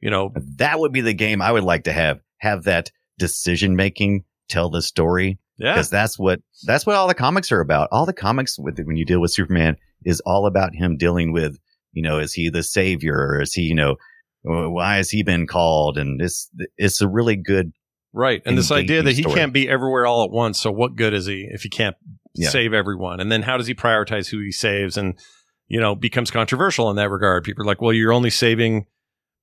you 0.00 0.10
know, 0.10 0.32
That 0.56 0.80
would 0.80 0.90
be 0.92 1.02
the 1.02 1.14
game 1.14 1.40
I 1.40 1.52
would 1.52 1.62
like 1.62 1.84
to 1.84 1.92
have. 1.92 2.18
Have 2.38 2.64
that 2.64 2.90
decision 3.16 3.76
making 3.76 4.24
tell 4.48 4.70
the 4.70 4.82
story 4.82 5.38
yeah. 5.62 5.72
because 5.74 5.88
that's 5.90 6.18
what 6.18 6.40
that's 6.66 6.84
what 6.84 6.96
all 6.96 7.08
the 7.08 7.14
comics 7.14 7.50
are 7.52 7.60
about. 7.60 7.88
All 7.92 8.04
the 8.04 8.12
comics 8.12 8.58
with 8.58 8.78
when 8.84 8.96
you 8.96 9.04
deal 9.06 9.20
with 9.20 9.32
Superman 9.32 9.76
is 10.04 10.20
all 10.26 10.46
about 10.46 10.74
him 10.74 10.96
dealing 10.98 11.32
with 11.32 11.56
you 11.92 12.02
know 12.02 12.18
is 12.18 12.32
he 12.34 12.50
the 12.50 12.62
savior 12.62 13.14
or 13.16 13.40
is 13.40 13.54
he 13.54 13.62
you 13.62 13.74
know 13.74 13.96
why 14.44 14.96
has 14.96 15.08
he 15.10 15.22
been 15.22 15.46
called 15.46 15.96
and 15.96 16.20
it's 16.20 16.50
it's 16.76 17.00
a 17.00 17.08
really 17.08 17.36
good 17.36 17.72
Right. 18.14 18.42
And 18.44 18.58
this 18.58 18.70
idea 18.70 19.02
that 19.02 19.14
he 19.14 19.22
story. 19.22 19.36
can't 19.36 19.54
be 19.54 19.66
everywhere 19.68 20.04
all 20.04 20.22
at 20.24 20.30
once. 20.30 20.60
So 20.60 20.70
what 20.70 20.96
good 20.96 21.14
is 21.14 21.24
he 21.24 21.48
if 21.50 21.62
he 21.62 21.70
can't 21.70 21.96
Yeah. 22.34 22.50
save 22.50 22.74
everyone? 22.74 23.20
And 23.20 23.32
then 23.32 23.40
how 23.40 23.56
does 23.56 23.66
he 23.66 23.74
prioritize 23.74 24.28
who 24.28 24.38
he 24.40 24.52
saves? 24.52 24.98
And, 24.98 25.18
you 25.66 25.80
know, 25.80 25.94
becomes 25.94 26.30
controversial 26.30 26.90
in 26.90 26.96
that 26.96 27.08
regard. 27.08 27.42
People 27.44 27.62
are 27.62 27.66
like, 27.66 27.80
well, 27.80 27.92
you're 27.94 28.12
only 28.12 28.28
saving 28.28 28.84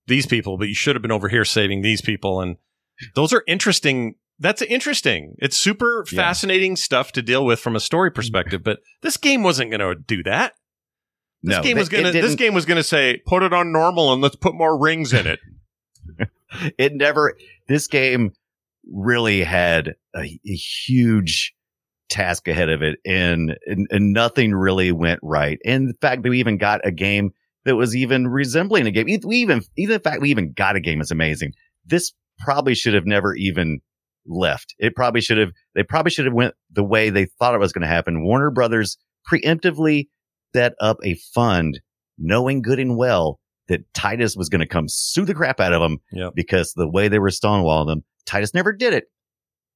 these 0.05 0.27
people, 0.27 0.57
but 0.59 0.67
you 0.67 0.75
should 0.75 0.95
have 0.95 1.01
been 1.01 1.11
over 1.11 1.29
here 1.29 1.45
saving 1.45 1.81
these 1.81 2.01
people. 2.01 2.41
And 2.41 2.57
those 3.15 3.33
are 3.33 3.43
interesting. 3.47 4.13
That's 4.39 4.61
interesting. 4.61 5.35
It's 5.39 5.57
super 5.57 6.05
Yeah. 6.11 6.15
fascinating 6.17 6.75
stuff 6.75 7.11
to 7.13 7.21
deal 7.21 7.45
with 7.45 7.59
from 7.59 7.75
a 7.75 7.79
story 7.79 8.11
perspective, 8.11 8.63
but 8.63 8.79
this 9.01 9.17
game 9.17 9.43
wasn't 9.43 9.71
going 9.71 9.81
to 9.81 9.95
do 9.95 10.23
that. 10.23 10.53
This 11.43 11.57
no 11.57 11.63
game 11.63 11.77
was 11.77 11.89
going 11.89 12.05
to, 12.05 12.11
this 12.11 12.35
game 12.35 12.53
was 12.53 12.65
going 12.65 12.77
to 12.77 12.83
say, 12.83 13.21
put 13.25 13.43
it 13.43 13.53
on 13.53 13.71
normal 13.71 14.11
and 14.13 14.21
let's 14.21 14.35
put 14.35 14.55
more 14.55 14.77
rings 14.77 15.13
in 15.13 15.27
it. 15.27 15.39
it 16.77 16.93
never 16.93 17.35
this 17.67 17.87
game 17.87 18.31
really 18.91 19.43
had 19.43 19.95
a, 20.15 20.21
a 20.21 20.53
huge 20.53 21.53
task 22.09 22.47
ahead 22.47 22.69
of 22.69 22.81
it 22.81 22.97
and, 23.05 23.55
and 23.67 23.87
and 23.91 24.13
nothing 24.13 24.53
really 24.53 24.91
went 24.91 25.19
right 25.21 25.59
and 25.63 25.89
the 25.89 25.93
fact 26.01 26.23
that 26.23 26.29
we 26.29 26.39
even 26.39 26.57
got 26.57 26.81
a 26.83 26.91
game 26.91 27.31
that 27.65 27.75
was 27.75 27.95
even 27.95 28.27
resembling 28.27 28.87
a 28.87 28.91
game 28.91 29.05
we 29.23 29.37
even 29.37 29.61
even 29.77 29.93
the 29.93 29.99
fact 29.99 30.21
we 30.21 30.31
even 30.31 30.51
got 30.53 30.75
a 30.75 30.79
game 30.79 31.01
is 31.01 31.11
amazing 31.11 31.53
this 31.85 32.11
probably 32.39 32.73
should 32.73 32.95
have 32.95 33.05
never 33.05 33.35
even 33.35 33.79
left. 34.29 34.73
It 34.79 34.95
probably 34.95 35.19
should 35.21 35.37
have 35.37 35.49
they 35.75 35.83
probably 35.83 36.11
should 36.11 36.25
have 36.25 36.33
went 36.33 36.53
the 36.71 36.83
way 36.83 37.09
they 37.09 37.25
thought 37.25 37.55
it 37.55 37.59
was 37.59 37.73
going 37.73 37.81
to 37.81 37.87
happen. 37.87 38.23
Warner 38.23 38.51
brothers 38.51 38.97
preemptively 39.31 40.07
set 40.55 40.73
up 40.79 40.97
a 41.03 41.15
fund 41.33 41.79
knowing 42.17 42.61
good 42.61 42.79
and 42.79 42.97
well 42.97 43.39
that 43.67 43.81
titus 43.93 44.35
was 44.35 44.49
going 44.49 44.59
to 44.61 44.67
come 44.67 44.85
sue 44.87 45.25
the 45.25 45.33
crap 45.33 45.59
out 45.59 45.73
of 45.73 45.81
them 45.81 45.97
Yep. 46.11 46.33
because 46.35 46.73
the 46.73 46.89
way 46.89 47.07
they 47.07 47.19
were 47.19 47.29
stonewalling 47.29 47.87
them, 47.87 48.03
Titus 48.25 48.53
never 48.53 48.73
did 48.73 48.93
it, 48.93 49.05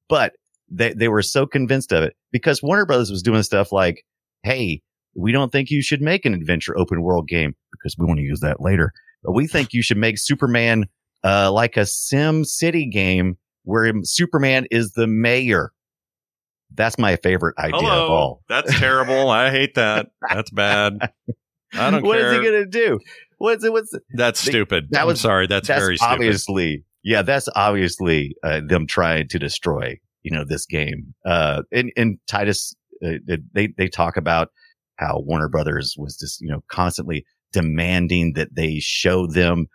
but 0.10 0.34
they, 0.70 0.94
they 0.94 1.08
were 1.08 1.22
so 1.22 1.46
convinced 1.46 1.92
of 1.92 2.04
it 2.04 2.14
because 2.32 2.64
Warner 2.64 2.86
Brothers 2.86 3.12
was 3.12 3.22
doing 3.22 3.44
stuff 3.44 3.72
like, 3.72 4.04
Hey, 4.42 4.82
we 5.16 5.32
don't 5.32 5.52
think 5.52 5.70
you 5.70 5.82
should 5.84 6.02
make 6.02 6.26
an 6.26 6.34
adventure 6.34 6.78
open 6.78 7.02
world 7.04 7.28
game 7.28 7.54
because 7.72 7.96
we 7.98 8.06
want 8.06 8.18
to 8.18 8.24
use 8.24 8.40
that 8.40 8.60
later, 8.60 8.92
but 9.24 9.34
we 9.34 9.46
think 9.48 9.74
you 9.74 9.84
should 9.84 9.98
make 9.98 10.18
Superman, 10.18 10.86
uh, 11.24 11.52
like 11.52 11.78
a 11.78 11.86
Sim 11.86 12.44
City 12.44 12.88
game 12.88 13.38
where 13.64 13.92
Superman 14.04 14.68
is 14.72 14.92
the 14.94 15.08
mayor. 15.08 15.72
That's 16.76 16.98
my 16.98 17.18
favorite 17.18 17.58
idea 17.60 17.80
Hello. 17.82 18.06
of 18.06 18.10
all. 18.12 18.44
That's 18.50 18.80
terrible. 18.80 19.30
I 19.30 19.52
hate 19.52 19.76
that. 19.76 20.08
That's 20.30 20.50
bad. 20.50 21.12
I 21.74 21.92
don't 21.92 22.04
What 22.04 22.18
is 22.20 22.24
care. 22.26 22.34
he 22.42 22.50
going 22.50 22.64
to 22.64 22.70
do? 22.70 23.00
What's 23.38 23.64
it? 23.64 23.72
What's 23.72 23.94
it? 23.94 24.02
That's 24.14 24.40
stupid. 24.40 24.88
that 24.92 25.02
I'm 25.02 25.08
was- 25.08 25.22
sorry. 25.22 25.48
That's, 25.48 25.68
that's 25.68 25.80
very 25.82 25.98
stupid. 25.98 26.14
obviously 26.14 26.84
yeah 27.06 27.22
that's 27.22 27.50
obviously 27.56 28.34
uh, 28.46 28.62
them 28.66 28.88
trying 28.88 29.28
to 29.28 29.38
destroy 29.38 30.00
you 30.22 30.32
know 30.32 30.46
this 30.48 30.66
game 30.66 31.14
uh 31.26 31.62
and, 31.70 31.92
and 31.98 32.18
titus 32.28 32.74
uh, 33.06 33.16
they 33.54 33.68
they 33.78 33.90
talk 33.90 34.16
about 34.16 34.52
how 34.96 35.20
warner 35.20 35.50
brothers 35.50 35.96
was 35.98 36.16
just 36.16 36.40
you 36.40 36.48
know 36.48 36.64
constantly 36.70 37.26
demanding 37.52 38.32
that 38.36 38.56
they 38.56 38.80
show 38.80 39.28
them 39.28 39.68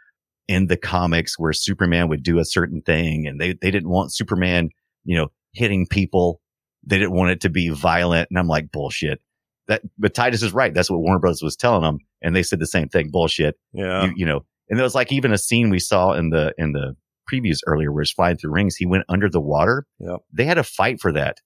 in 0.48 0.66
the 0.66 0.76
comics 0.76 1.38
where 1.38 1.52
superman 1.52 2.08
would 2.08 2.22
do 2.22 2.38
a 2.38 2.44
certain 2.44 2.80
thing 2.82 3.26
and 3.26 3.40
they 3.40 3.52
they 3.60 3.70
didn't 3.70 3.90
want 3.90 4.12
superman 4.12 4.70
you 5.04 5.16
know 5.16 5.28
hitting 5.52 5.86
people 5.86 6.40
they 6.84 6.98
didn't 6.98 7.12
want 7.14 7.30
it 7.30 7.40
to 7.42 7.48
be 7.50 7.68
violent 7.68 8.26
and 8.30 8.38
i'm 8.38 8.48
like 8.48 8.70
bullshit 8.72 9.20
that 9.68 9.82
but 9.98 10.14
titus 10.14 10.42
is 10.42 10.52
right 10.54 10.72
that's 10.74 10.90
what 10.90 11.00
warner 11.00 11.18
brothers 11.18 11.42
was 11.42 11.56
telling 11.56 11.82
them 11.82 11.98
and 12.22 12.34
they 12.34 12.42
said 12.42 12.58
the 12.58 12.66
same 12.66 12.88
thing 12.88 13.10
bullshit 13.10 13.56
Yeah. 13.72 14.06
you, 14.06 14.12
you 14.16 14.26
know, 14.26 14.44
and 14.68 14.78
there 14.78 14.84
was 14.84 14.94
like 14.94 15.12
even 15.12 15.32
a 15.32 15.38
scene 15.38 15.70
we 15.70 15.78
saw 15.78 16.12
in 16.12 16.30
the 16.30 16.52
in 16.58 16.72
the 16.72 16.94
previews 17.30 17.58
earlier 17.66 17.92
where 17.92 18.02
he's 18.02 18.10
flying 18.10 18.36
through 18.38 18.52
rings. 18.52 18.74
He 18.76 18.86
went 18.86 19.04
under 19.08 19.28
the 19.28 19.40
water. 19.40 19.86
Yep. 20.00 20.20
They 20.32 20.44
had 20.44 20.56
a 20.58 20.62
fight 20.64 20.98
for 21.00 21.12
that. 21.12 21.36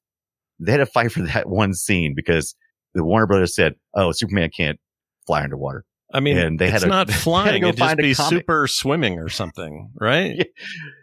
They 0.60 0.70
had 0.72 0.80
a 0.80 0.86
fight 0.86 1.10
for 1.12 1.22
that 1.34 1.48
one 1.48 1.74
scene 1.74 2.14
because 2.16 2.54
the 2.94 3.04
Warner 3.04 3.26
Brothers 3.26 3.54
said, 3.54 3.74
"Oh, 3.94 4.12
Superman 4.12 4.50
can't 4.56 4.78
fly 5.26 5.42
underwater." 5.42 5.84
I 6.12 6.20
mean, 6.20 6.36
And 6.38 6.58
they 6.58 6.66
had 6.66 6.76
it's 6.76 6.82
to- 6.84 6.88
not 6.88 7.08
had 7.10 7.14
to 7.16 7.22
flying. 7.22 7.62
It'd 7.62 7.76
just 7.76 7.96
be 7.96 8.14
super 8.14 8.66
swimming 8.66 9.18
or 9.18 9.28
something, 9.28 9.90
right? 10.00 10.36
Yeah. 10.38 10.44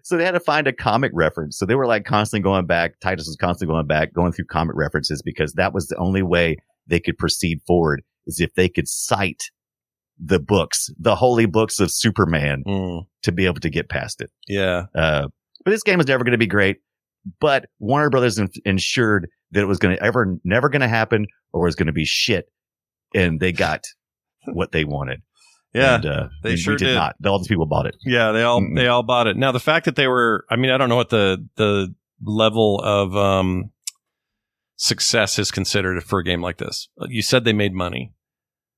So 0.03 0.17
they 0.17 0.25
had 0.25 0.31
to 0.31 0.39
find 0.39 0.67
a 0.67 0.73
comic 0.73 1.11
reference. 1.13 1.57
So 1.57 1.65
they 1.65 1.75
were 1.75 1.85
like 1.85 2.05
constantly 2.05 2.43
going 2.43 2.65
back. 2.65 2.99
Titus 2.99 3.27
was 3.27 3.37
constantly 3.39 3.73
going 3.73 3.85
back, 3.87 4.13
going 4.13 4.31
through 4.31 4.45
comic 4.45 4.75
references 4.75 5.21
because 5.23 5.53
that 5.53 5.73
was 5.73 5.87
the 5.87 5.95
only 5.97 6.21
way 6.23 6.57
they 6.87 6.99
could 6.99 7.17
proceed 7.17 7.59
forward 7.67 8.01
is 8.25 8.39
if 8.39 8.53
they 8.55 8.69
could 8.69 8.87
cite 8.87 9.43
the 10.19 10.39
books, 10.39 10.89
the 10.99 11.15
holy 11.15 11.45
books 11.45 11.79
of 11.79 11.91
Superman 11.91 12.63
Mm, 12.67 13.01
to 13.23 13.31
be 13.31 13.45
able 13.45 13.59
to 13.61 13.69
get 13.69 13.87
past 13.89 14.19
it. 14.21 14.29
yeah. 14.47 14.85
Uh, 14.95 15.27
but 15.63 15.71
this 15.71 15.83
game 15.83 15.97
was 15.97 16.07
never 16.07 16.23
going 16.23 16.31
to 16.33 16.37
be 16.37 16.47
great. 16.47 16.77
But 17.39 17.65
Warner 17.79 18.09
Brothers 18.09 18.37
in- 18.39 18.49
ensured 18.65 19.27
that 19.51 19.61
it 19.61 19.65
was 19.67 19.77
going 19.77 19.95
to 19.95 20.03
ever, 20.03 20.37
never 20.43 20.69
going 20.69 20.81
to 20.81 20.87
happen 20.87 21.25
or 21.53 21.63
was 21.65 21.75
going 21.75 21.87
to 21.87 21.93
be 21.93 22.05
shit. 22.05 22.45
And 23.13 23.39
they 23.39 23.51
got 23.51 23.83
what 24.53 24.71
they 24.71 24.83
wanted. 24.85 25.21
Yeah. 25.73 25.95
And, 25.95 26.05
uh, 26.05 26.27
they 26.43 26.51
we- 26.51 26.57
sure 26.57 26.73
we 26.73 26.77
did, 26.77 26.85
did. 26.87 26.95
not. 26.95 27.15
All 27.25 27.37
these 27.39 27.47
people 27.47 27.65
bought 27.67 27.85
it. 27.85 27.95
Yeah, 28.03 28.31
they 28.31 28.41
all 28.43 28.61
Mm-mm. 28.61 28.75
they 28.75 28.87
all 28.87 29.03
bought 29.03 29.27
it. 29.27 29.37
Now 29.37 29.51
the 29.51 29.59
fact 29.59 29.85
that 29.85 29.95
they 29.95 30.07
were 30.07 30.45
I 30.49 30.55
mean, 30.55 30.71
I 30.71 30.77
don't 30.77 30.89
know 30.89 30.95
what 30.95 31.09
the 31.09 31.47
the 31.55 31.93
level 32.23 32.81
of 32.83 33.15
um 33.15 33.71
success 34.75 35.37
is 35.39 35.51
considered 35.51 36.03
for 36.03 36.19
a 36.19 36.23
game 36.23 36.41
like 36.41 36.57
this. 36.57 36.89
You 37.07 37.21
said 37.21 37.43
they 37.43 37.53
made 37.53 37.73
money. 37.73 38.13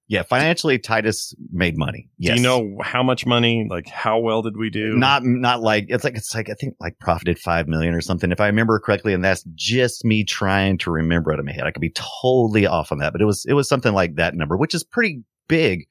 Yeah. 0.07 0.24
Financially, 0.24 0.78
Titus 0.78 1.34
made 1.53 1.78
money. 1.78 2.09
Yes. 2.17 2.36
Do 2.36 2.41
you 2.41 2.45
know 2.45 2.78
how 2.84 3.01
much 3.01 3.26
money? 3.26 3.65
Like 3.69 3.88
how 3.88 4.19
well 4.19 4.41
did 4.41 4.57
we 4.57 4.69
do? 4.69 4.95
Not, 4.97 5.24
not 5.24 5.61
like, 5.61 5.86
it's 5.88 6.03
like, 6.03 6.15
it's 6.17 6.36
like, 6.36 6.49
I 6.49 6.53
think 6.55 6.76
like 6.82 6.99
profited 6.99 7.39
5 7.39 7.69
million 7.69 7.93
or 7.93 8.01
something. 8.01 8.30
If 8.30 8.41
I 8.41 8.47
remember 8.47 8.78
correctly. 8.80 9.13
And 9.13 9.24
that's 9.24 9.45
just 9.55 10.03
me 10.03 10.26
trying 10.26 10.80
to 10.80 10.91
remember 10.91 11.32
it 11.32 11.39
in 11.39 11.45
my 11.45 11.53
head. 11.53 11.65
I 11.65 11.72
could 11.72 11.80
be 11.80 11.93
totally 12.22 12.65
off 12.65 12.91
on 12.91 12.97
that, 12.97 13.13
but 13.13 13.22
it 13.22 13.26
was, 13.26 13.45
it 13.47 13.53
was 13.53 13.69
something 13.69 13.93
like 13.93 14.15
that 14.15 14.36
number, 14.36 14.57
which 14.57 14.76
is 14.76 14.84
pretty 14.84 15.24
big 15.48 15.86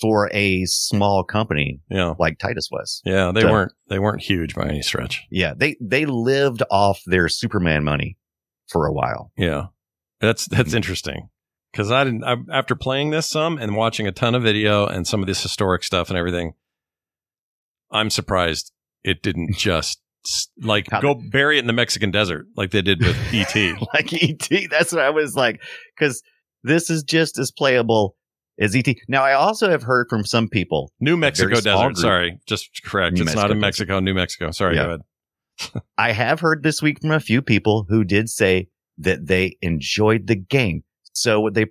for 0.00 0.28
a 0.32 0.64
small 0.64 1.22
company 1.22 1.80
Yeah. 1.90 2.14
like 2.18 2.38
Titus 2.38 2.68
was. 2.72 3.00
Yeah, 3.04 3.30
they 3.32 3.42
So- 3.42 3.50
weren't 3.52 3.72
they 3.88 3.98
weren't 3.98 4.22
huge 4.22 4.54
by 4.54 4.66
any 4.68 4.82
stretch. 4.82 5.22
Yeah. 5.30 5.54
They, 5.56 5.76
they 5.80 6.06
lived 6.06 6.62
off 6.70 7.00
their 7.06 7.28
Superman 7.28 7.84
money 7.84 8.16
for 8.68 8.86
a 8.86 8.92
while. 8.92 9.30
Yeah. 9.36 9.66
That's 10.20 10.48
Mm-hmm. 10.48 10.56
that's 10.56 10.74
interesting. 10.74 11.28
Cuz 11.74 11.90
I 11.90 12.04
didn't 12.04 12.24
I, 12.24 12.36
after 12.50 12.74
playing 12.74 13.10
this 13.10 13.28
some 13.28 13.58
and 13.58 13.76
watching 13.76 14.06
a 14.06 14.12
ton 14.12 14.34
of 14.34 14.42
video 14.42 14.86
and 14.86 15.06
some 15.06 15.20
of 15.20 15.26
this 15.26 15.42
historic 15.42 15.84
stuff 15.84 16.08
and 16.08 16.18
everything 16.18 16.52
I'm 17.90 18.10
surprised 18.10 18.72
it 19.04 19.22
didn't 19.22 19.54
just 19.56 20.00
like 20.60 20.88
How- 20.90 21.00
go 21.00 21.14
bury 21.14 21.56
it 21.58 21.60
in 21.60 21.66
the 21.66 21.72
Mexican 21.72 22.10
desert 22.10 22.46
like 22.56 22.70
they 22.70 22.82
did 22.82 23.00
with 23.00 23.16
ET. 23.32 23.54
like 23.94 24.12
ET. 24.12 24.70
That's 24.70 24.92
what 24.92 25.02
I 25.02 25.10
was 25.10 25.34
like, 25.34 25.60
because 25.96 26.22
this 26.62 26.90
is 26.90 27.02
just 27.02 27.38
as 27.38 27.50
playable 27.50 28.16
as 28.62 28.74
ET. 28.74 28.86
Now, 29.08 29.22
I 29.24 29.32
also 29.34 29.68
have 29.70 29.82
heard 29.82 30.06
from 30.08 30.24
some 30.24 30.48
people. 30.48 30.92
New 31.00 31.16
Mexico 31.16 31.54
desert. 31.60 31.84
group. 31.84 31.96
Sorry, 31.98 32.38
just 32.46 32.82
correct. 32.84 33.16
New 33.16 33.22
it's 33.24 33.34
not 33.34 33.50
Mexico 33.50 33.52
in 33.52 33.58
desert. 33.58 33.60
Mexico. 33.60 34.00
New 34.00 34.14
Mexico. 34.14 34.50
Sorry, 34.52 34.76
Yeah. 34.76 34.82
go 34.84 34.88
ahead. 34.88 35.82
I 35.98 36.12
have 36.12 36.40
heard 36.40 36.62
this 36.62 36.80
week 36.80 37.00
from 37.00 37.10
a 37.10 37.20
few 37.20 37.42
people 37.42 37.84
who 37.88 38.04
did 38.04 38.30
say 38.30 38.68
that 38.98 39.26
they 39.26 39.56
enjoyed 39.60 40.26
the 40.26 40.36
game. 40.36 40.82
So 41.12 41.50
they, 41.52 41.66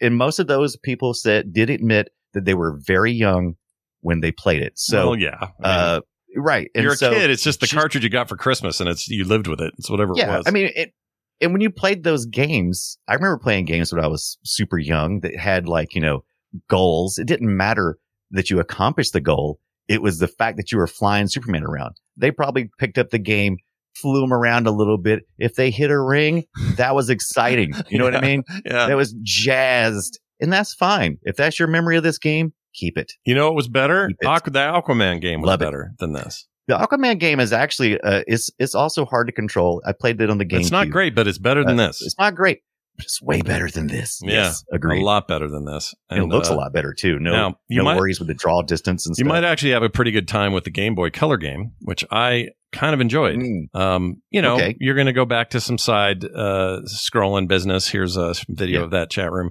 and 0.00 0.16
most 0.16 0.38
of 0.38 0.46
those 0.46 0.76
people 0.76 1.14
said 1.14 1.52
did 1.52 1.68
admit 1.70 2.10
that 2.32 2.44
they 2.44 2.54
were 2.54 2.78
very 2.86 3.12
young 3.12 3.54
when 4.02 4.20
they 4.20 4.30
played 4.30 4.62
it. 4.62 4.72
So, 4.78 5.08
well, 5.10 5.18
yeah. 5.18 5.48
Uh, 5.62 6.00
right. 6.36 6.70
And 6.74 6.84
you're 6.84 6.92
a 6.92 6.96
so 6.96 7.12
kid. 7.12 7.30
It's 7.30 7.42
just 7.42 7.60
the 7.60 7.66
just- 7.66 7.76
cartridge 7.78 8.04
you 8.04 8.10
got 8.10 8.28
for 8.28 8.36
Christmas, 8.36 8.80
and 8.80 8.88
it's 8.88 9.08
you 9.08 9.24
lived 9.24 9.46
with 9.48 9.60
it. 9.60 9.72
It's 9.78 9.90
whatever 9.90 10.12
it 10.12 10.18
Yeah. 10.18 10.36
was. 10.38 10.44
I 10.46 10.50
mean, 10.52 10.70
it, 10.76 10.92
and 11.40 11.52
when 11.52 11.60
you 11.60 11.70
played 11.70 12.04
those 12.04 12.26
games, 12.26 12.98
I 13.08 13.14
remember 13.14 13.38
playing 13.38 13.64
games 13.64 13.92
when 13.92 14.02
I 14.04 14.06
was 14.06 14.38
super 14.44 14.78
young 14.78 15.20
that 15.20 15.36
had 15.36 15.66
like, 15.68 15.94
you 15.94 16.00
know, 16.00 16.22
goals. 16.68 17.18
It 17.18 17.26
didn't 17.26 17.54
matter 17.56 17.98
that 18.30 18.50
you 18.50 18.60
accomplished 18.60 19.12
the 19.12 19.20
goal. 19.20 19.58
It 19.88 20.02
was 20.02 20.18
the 20.18 20.28
fact 20.28 20.56
that 20.56 20.72
you 20.72 20.78
were 20.78 20.86
flying 20.86 21.28
Superman 21.28 21.62
around. 21.64 21.96
They 22.16 22.30
probably 22.30 22.70
picked 22.78 22.96
up 22.98 23.10
the 23.10 23.18
game, 23.18 23.58
flew 23.96 24.24
him 24.24 24.32
around 24.32 24.66
a 24.66 24.70
little 24.70 24.98
bit. 24.98 25.24
If 25.38 25.54
they 25.56 25.70
hit 25.70 25.90
a 25.90 26.00
ring, 26.00 26.44
that 26.76 26.94
was 26.94 27.10
exciting. 27.10 27.72
You 27.90 27.98
know 27.98 28.04
what 28.04 28.16
I 28.16 28.20
mean? 28.22 28.44
yeah. 28.64 28.86
That 28.86 28.96
was 28.96 29.14
jazzed 29.22 30.18
and 30.40 30.52
that's 30.52 30.74
fine. 30.74 31.18
If 31.22 31.36
that's 31.36 31.58
your 31.58 31.68
memory 31.68 31.96
of 31.96 32.02
this 32.02 32.18
game, 32.18 32.52
keep 32.74 32.96
it. 32.98 33.12
you 33.24 33.34
know 33.34 33.46
what 33.46 33.54
was 33.54 33.68
better? 33.68 34.10
Aqu- 34.24 34.52
the 34.52 34.58
Aquaman 34.58 35.20
game 35.20 35.40
was 35.42 35.48
Love 35.48 35.62
it. 35.62 35.64
better 35.66 35.92
than 36.00 36.12
this. 36.12 36.46
The 36.66 36.76
Aquaman 36.78 37.20
game 37.20 37.40
is 37.40 37.52
actually, 37.52 38.00
uh, 38.00 38.22
it's, 38.26 38.50
it's 38.58 38.74
also 38.74 39.04
hard 39.04 39.26
to 39.28 39.32
control. 39.34 39.82
I 39.86 39.92
played 39.92 40.18
it 40.20 40.30
on 40.30 40.38
the 40.38 40.44
game. 40.46 40.60
It's 40.60 40.70
not 40.70 40.88
great, 40.90 41.14
but 41.14 41.28
it's 41.28 41.38
better 41.38 41.62
than 41.62 41.78
Uh, 41.78 41.88
this. 41.88 42.00
It's 42.02 42.18
not 42.18 42.34
great, 42.34 42.60
but 42.96 43.04
it's 43.04 43.20
way 43.22 43.42
better 43.42 43.68
than 43.70 43.86
this. 43.88 44.20
Yeah, 44.22 44.32
yes, 44.44 44.64
agreed. 44.72 45.02
A 45.02 45.04
lot 45.04 45.26
better 45.28 45.48
than 45.48 45.64
this. 45.64 45.94
And 46.10 46.20
it 46.22 46.26
looks 46.26 46.50
uh, 46.50 46.54
a 46.54 46.56
lot 46.56 46.72
better 46.72 46.92
too. 46.92 47.18
No, 47.18 47.32
now, 47.32 47.58
you 47.68 47.78
no 47.78 47.84
might- 47.84 47.96
worries 47.96 48.18
with 48.18 48.28
the 48.28 48.34
draw 48.34 48.62
distance 48.62 49.06
and 49.06 49.14
stuff. 49.16 49.24
You 49.24 49.28
might 49.28 49.44
actually 49.44 49.72
have 49.72 49.82
a 49.82 49.90
pretty 49.90 50.10
good 50.10 50.28
time 50.28 50.52
with 50.52 50.64
the 50.64 50.70
Game 50.70 50.94
Boy 50.94 51.10
Color 51.10 51.36
game, 51.36 51.72
which 51.80 52.04
I 52.10 52.48
kind 52.72 52.94
of 52.94 53.00
enjoyed. 53.00 53.38
Mm. 53.38 53.74
Um, 53.74 54.22
you 54.30 54.42
know, 54.42 54.54
Okay. 54.54 54.76
you're 54.80 54.94
going 54.96 55.06
to 55.06 55.12
go 55.12 55.24
back 55.24 55.50
to 55.50 55.60
some 55.60 55.78
side 55.78 56.24
uh, 56.24 56.80
scrolling 56.86 57.46
business. 57.48 57.88
Here's 57.88 58.16
a 58.16 58.34
video 58.48 58.80
Yeah. 58.80 58.84
of 58.86 58.90
that 58.92 59.10
chat 59.10 59.30
room. 59.32 59.50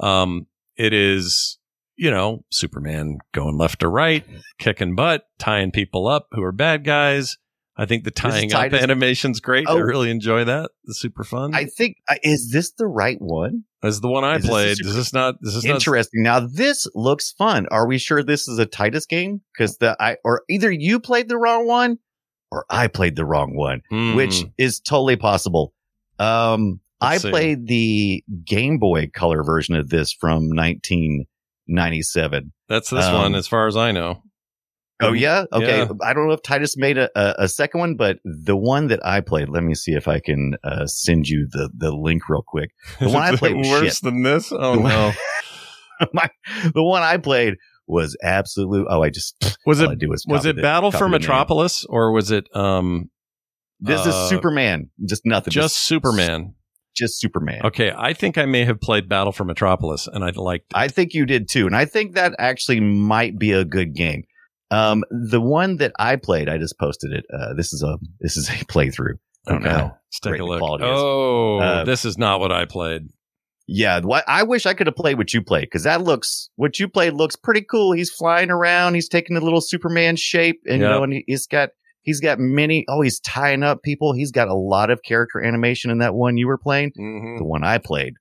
Um, 0.00 0.46
it 0.76 0.92
is, 0.92 1.58
you 1.96 2.10
know, 2.10 2.44
Superman 2.50 3.18
going 3.32 3.56
left 3.58 3.80
to 3.80 3.88
right, 3.88 4.24
kicking 4.58 4.94
butt, 4.94 5.24
tying 5.38 5.70
people 5.70 6.08
up 6.08 6.26
who 6.32 6.42
are 6.42 6.52
bad 6.52 6.84
guys. 6.84 7.36
I 7.76 7.86
think 7.86 8.04
the 8.04 8.10
is 8.10 8.14
tying 8.14 8.52
up 8.52 8.60
Titus- 8.60 8.82
animation's 8.82 9.40
great. 9.40 9.66
I 9.68 9.72
Oh. 9.72 9.78
really 9.78 10.10
enjoy 10.10 10.44
that. 10.44 10.70
It's 10.84 11.00
super 11.00 11.24
fun. 11.24 11.54
I 11.54 11.64
think 11.64 11.96
uh, 12.08 12.14
is 12.22 12.50
this 12.52 12.70
the 12.72 12.86
right 12.86 13.20
one? 13.20 13.64
As 13.82 14.00
the 14.00 14.08
one 14.08 14.22
I 14.24 14.36
Is 14.36 14.42
this 14.42 14.50
played. 14.50 14.76
super- 14.76 14.88
Is 14.90 14.94
this 14.96 15.12
not? 15.12 15.34
Is 15.42 15.54
this 15.54 15.64
not? 15.64 15.74
Interesting. 15.74 16.22
Now 16.22 16.40
this 16.40 16.86
looks 16.94 17.32
fun. 17.32 17.66
Are 17.72 17.86
we 17.86 17.98
sure 17.98 18.22
this 18.22 18.46
is 18.48 18.58
a 18.58 18.66
Titus 18.66 19.06
game? 19.06 19.40
Because 19.52 19.76
the 19.78 19.96
I 20.00 20.16
or 20.24 20.42
either 20.48 20.70
you 20.70 21.00
played 21.00 21.28
the 21.28 21.36
wrong 21.36 21.66
one 21.66 21.98
or 22.52 22.64
I 22.70 22.86
played 22.86 23.16
the 23.16 23.24
wrong 23.24 23.56
one, 23.56 23.82
Hmm. 23.90 24.14
which 24.14 24.44
is 24.56 24.78
totally 24.78 25.16
possible. 25.16 25.74
Um, 26.20 26.80
I 27.00 27.14
Let's 27.14 27.22
see. 27.24 27.30
played 27.30 27.66
the 27.66 28.24
Game 28.44 28.78
Boy 28.78 29.08
Color 29.12 29.42
version 29.42 29.74
of 29.74 29.88
this 29.90 30.12
from 30.12 30.48
1997. 31.66 32.52
That's 32.68 32.90
this 32.90 33.04
um, 33.04 33.14
one, 33.14 33.34
as 33.34 33.46
far 33.46 33.66
as 33.66 33.76
I 33.76 33.92
know. 33.92 34.22
Oh 35.00 35.12
yeah, 35.12 35.44
okay. 35.52 35.78
Yeah. 35.78 35.88
I 36.02 36.12
don't 36.12 36.28
know 36.28 36.34
if 36.34 36.42
Titus 36.42 36.76
made 36.76 36.98
a, 36.98 37.10
a, 37.16 37.44
a 37.44 37.48
second 37.48 37.80
one, 37.80 37.96
but 37.96 38.18
the 38.24 38.56
one 38.56 38.86
that 38.88 39.04
I 39.04 39.20
played. 39.20 39.48
Let 39.48 39.64
me 39.64 39.74
see 39.74 39.92
if 39.92 40.06
I 40.06 40.20
can 40.20 40.54
uh, 40.62 40.86
send 40.86 41.28
you 41.28 41.48
the 41.50 41.70
the 41.76 41.90
link 41.90 42.28
real 42.28 42.44
quick. 42.46 42.70
The 43.00 43.08
one 43.08 43.22
I 43.22 43.36
played 43.36 43.56
worse 43.56 43.96
shit. 43.96 44.02
than 44.02 44.22
this. 44.22 44.52
Oh 44.52 44.74
no! 44.74 45.12
My, 46.12 46.28
the 46.72 46.82
one 46.82 47.02
I 47.02 47.16
played 47.16 47.54
was 47.86 48.16
absolute. 48.22 48.86
Oh, 48.88 49.02
I 49.02 49.10
just 49.10 49.58
Was 49.66 49.80
it 49.80 49.90
is 50.00 50.24
was 50.28 50.46
it 50.46 50.60
Battle 50.60 50.90
for. 50.90 51.08
Metropolis 51.08 51.84
or 51.86 52.12
was 52.12 52.30
it 52.30 52.44
um 52.54 53.10
This 53.80 54.06
uh, 54.06 54.10
is 54.10 54.28
Superman. 54.28 54.90
Just 55.06 55.22
nothing. 55.26 55.50
just 55.50 55.76
Superman? 55.76 56.54
Just 56.96 57.20
Superman. 57.20 57.62
Okay, 57.64 57.92
I 57.94 58.12
think 58.12 58.38
I 58.38 58.46
may 58.46 58.64
have 58.64 58.80
played 58.80 59.08
Battle 59.08 59.32
for 59.32 59.44
Metropolis 59.44 60.06
and 60.06 60.24
I 60.24 60.30
liked 60.30 60.66
it. 60.70 60.76
I 60.76 60.86
think 60.88 61.14
you 61.14 61.26
did 61.26 61.48
too, 61.48 61.66
and 61.66 61.74
I 61.74 61.84
think 61.84 62.14
that 62.14 62.34
actually 62.38 62.80
might 62.80 63.38
be 63.38 63.50
a 63.52 63.64
good 63.64 63.94
game. 63.94 64.24
Um, 64.74 65.04
the 65.10 65.40
one 65.40 65.76
that 65.78 65.92
I 65.98 66.16
played, 66.16 66.48
I 66.48 66.58
just 66.58 66.78
posted 66.78 67.12
it. 67.12 67.24
Uh, 67.32 67.54
this 67.54 67.72
is 67.72 67.82
a 67.82 67.98
this 68.20 68.36
is 68.36 68.48
a 68.48 68.52
playthrough. 68.66 69.14
I 69.46 69.52
don't 69.52 69.66
okay, 69.66 69.74
how 69.74 69.84
let's 70.06 70.20
take 70.20 70.40
a 70.40 70.44
look. 70.44 70.60
Oh, 70.62 71.58
Uh, 71.58 71.84
this 71.84 72.04
is 72.04 72.16
not 72.18 72.40
what 72.40 72.50
I 72.52 72.64
played. 72.64 73.02
Yeah, 73.66 74.00
what 74.00 74.24
I 74.28 74.42
wish 74.42 74.66
I 74.66 74.74
could 74.74 74.86
have 74.86 74.96
played 74.96 75.16
what 75.16 75.32
you 75.32 75.42
played 75.42 75.62
because 75.66 75.84
that 75.84 76.02
looks 76.02 76.50
what 76.56 76.78
you 76.78 76.86
played 76.88 77.14
looks 77.14 77.34
pretty 77.36 77.62
cool. 77.62 77.92
He's 77.92 78.10
flying 78.10 78.50
around, 78.50 78.94
he's 78.94 79.08
taking 79.08 79.36
a 79.36 79.40
little 79.40 79.60
Superman 79.62 80.16
shape, 80.16 80.60
and 80.66 80.80
you 80.80 80.86
know, 80.88 81.02
and 81.04 81.12
he- 81.14 81.24
he's 81.26 81.46
got 81.46 81.70
he's 82.02 82.20
got 82.20 82.38
many. 82.38 82.84
Oh, 82.88 83.00
he's 83.00 83.20
tying 83.20 83.62
up 83.62 83.82
people. 83.82 84.12
He's 84.12 84.32
got 84.32 84.48
a 84.48 84.54
lot 84.54 84.90
of 84.90 85.02
character 85.02 85.40
animation 85.42 85.90
in 85.90 85.98
that 85.98 86.14
one 86.14 86.36
you 86.36 86.46
were 86.46 86.58
playing. 86.58 86.92
Mhm. 86.98 87.38
The 87.38 87.44
one 87.44 87.64
I 87.64 87.78
played, 87.78 88.14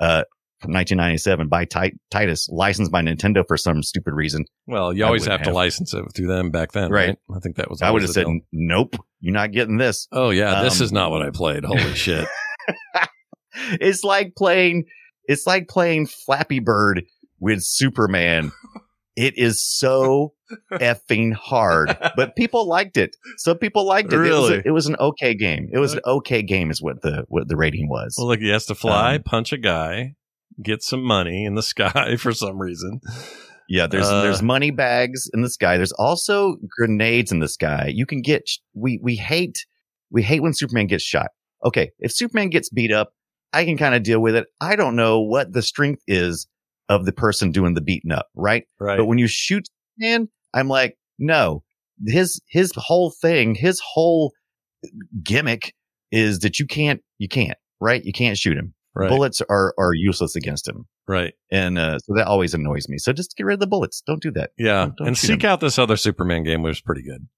uh, 0.00 0.24
from 0.60 0.72
1997 0.72 1.48
by 1.48 1.64
Ti- 1.64 1.94
Titus, 2.10 2.48
licensed 2.50 2.90
by 2.90 3.00
Nintendo 3.02 3.44
for 3.46 3.56
some 3.56 3.82
stupid 3.82 4.12
reason. 4.14 4.44
Well, 4.66 4.92
you 4.92 5.04
always 5.04 5.22
wouldn't 5.22 5.40
have 5.40 5.48
to 5.48 5.54
license 5.54 5.94
it 5.94 6.04
through 6.16 6.26
them 6.28 6.50
back 6.50 6.72
then, 6.72 6.90
right? 6.90 7.08
Right. 7.10 7.18
I 7.36 7.38
think 7.40 7.56
that 7.56 7.70
was. 7.70 7.80
I 7.82 7.90
would 7.90 8.02
have 8.02 8.10
said, 8.10 8.24
deal. 8.26 8.40
nope, 8.52 8.96
you're 9.20 9.34
not 9.34 9.52
getting 9.52 9.76
this. 9.76 10.08
"Oh 10.12 10.30
yeah, 10.30 10.62
this 10.62 10.80
um, 10.80 10.84
is 10.84 10.92
not 10.92 11.10
what 11.10 11.22
I 11.22 11.30
played." 11.30 11.64
Holy 11.64 11.80
shit! 11.94 12.26
it's 13.80 14.04
like 14.04 14.34
playing 14.36 14.84
it's 15.24 15.46
like 15.46 15.68
playing 15.68 16.06
Flappy 16.06 16.60
Bird 16.60 17.04
with 17.40 17.62
Superman. 17.62 18.52
It 19.16 19.36
is 19.36 19.60
so 19.60 20.34
effing 20.72 21.32
hard, 21.34 21.96
but 22.16 22.36
people 22.36 22.68
liked 22.68 22.96
it. 22.96 23.16
Some 23.38 23.58
people 23.58 23.84
liked 23.84 24.12
it. 24.12 24.16
It, 24.16 24.18
was 24.20 24.28
Really? 24.28 24.56
a- 24.58 24.62
it 24.66 24.70
was 24.70 24.86
an 24.86 24.94
okay 25.00 25.34
game. 25.34 25.68
It 25.72 25.78
was 25.78 25.92
an 25.94 26.00
okay 26.06 26.42
game, 26.42 26.70
is 26.70 26.80
what 26.80 27.02
the 27.02 27.24
what 27.28 27.48
the 27.48 27.56
rating 27.56 27.88
was. 27.88 28.14
Well, 28.16 28.28
look, 28.28 28.38
he 28.40 28.48
has 28.50 28.66
to 28.66 28.74
fly, 28.76 29.16
Um, 29.16 29.22
punch 29.24 29.52
a 29.52 29.58
guy, 29.58 30.14
get 30.62 30.82
some 30.82 31.02
money 31.02 31.44
in 31.44 31.54
the 31.54 31.62
sky 31.74 32.16
for 32.16 32.32
some 32.32 32.58
reason. 32.58 33.00
yeah, 33.68 33.86
there's 33.86 34.08
uh, 34.08 34.22
there's 34.22 34.42
money 34.42 34.70
bags 34.70 35.28
in 35.32 35.42
the 35.42 35.50
sky. 35.50 35.76
There's 35.76 35.92
also 35.92 36.56
grenades 36.68 37.32
in 37.32 37.40
the 37.40 37.48
sky. 37.48 37.92
You 37.94 38.06
can 38.06 38.22
get. 38.22 38.48
We 38.74 39.00
we 39.02 39.16
hate 39.16 39.66
we 40.10 40.22
hate 40.22 40.42
when 40.42 40.54
Superman 40.54 40.86
gets 40.86 41.04
shot. 41.04 41.28
Okay, 41.64 41.90
if 41.98 42.12
Superman 42.12 42.50
gets 42.50 42.70
beat 42.70 42.92
up, 42.92 43.12
I 43.52 43.64
can 43.64 43.76
kind 43.76 43.94
of 43.94 44.02
deal 44.02 44.20
with 44.20 44.36
it. 44.36 44.46
I 44.60 44.76
don't 44.76 44.96
know 44.96 45.20
what 45.20 45.52
the 45.52 45.62
strength 45.62 46.02
is 46.06 46.46
of 46.88 47.04
the 47.04 47.12
person 47.12 47.52
doing 47.52 47.74
the 47.74 47.80
beating 47.80 48.12
up, 48.12 48.28
right? 48.34 48.64
Right. 48.80 48.96
But 48.96 49.06
when 49.06 49.18
you 49.18 49.26
shoot 49.26 49.68
man, 49.98 50.28
I'm 50.54 50.68
like, 50.68 50.96
no, 51.18 51.62
his 52.06 52.40
his 52.48 52.72
whole 52.76 53.10
thing, 53.10 53.54
his 53.54 53.80
whole 53.84 54.32
gimmick 55.22 55.74
is 56.10 56.40
that 56.40 56.58
you 56.58 56.66
can't 56.66 57.02
you 57.18 57.28
can't 57.28 57.58
right, 57.80 58.04
you 58.04 58.12
can't 58.12 58.38
shoot 58.38 58.56
him. 58.56 58.74
Right. 58.98 59.08
Bullets 59.08 59.40
are 59.48 59.74
are 59.78 59.94
useless 59.94 60.34
against 60.34 60.66
him, 60.66 60.86
right. 61.06 61.32
and 61.52 61.78
uh, 61.78 62.00
so 62.00 62.14
that 62.16 62.26
always 62.26 62.52
annoys 62.52 62.88
me. 62.88 62.98
So 62.98 63.12
just 63.12 63.36
get 63.36 63.46
rid 63.46 63.54
of 63.54 63.60
the 63.60 63.68
bullets. 63.68 64.02
Don't 64.04 64.20
do 64.20 64.32
that. 64.32 64.50
Yeah. 64.58 64.86
Don't- 64.86 64.96
don't 64.96 65.06
and 65.08 65.18
seek 65.18 65.44
him. 65.44 65.50
out 65.50 65.60
this 65.60 65.78
other 65.78 65.96
Superman 65.96 66.42
game, 66.42 66.62
which 66.62 66.70
was 66.72 66.80
pretty 66.80 67.02
good. 67.02 67.28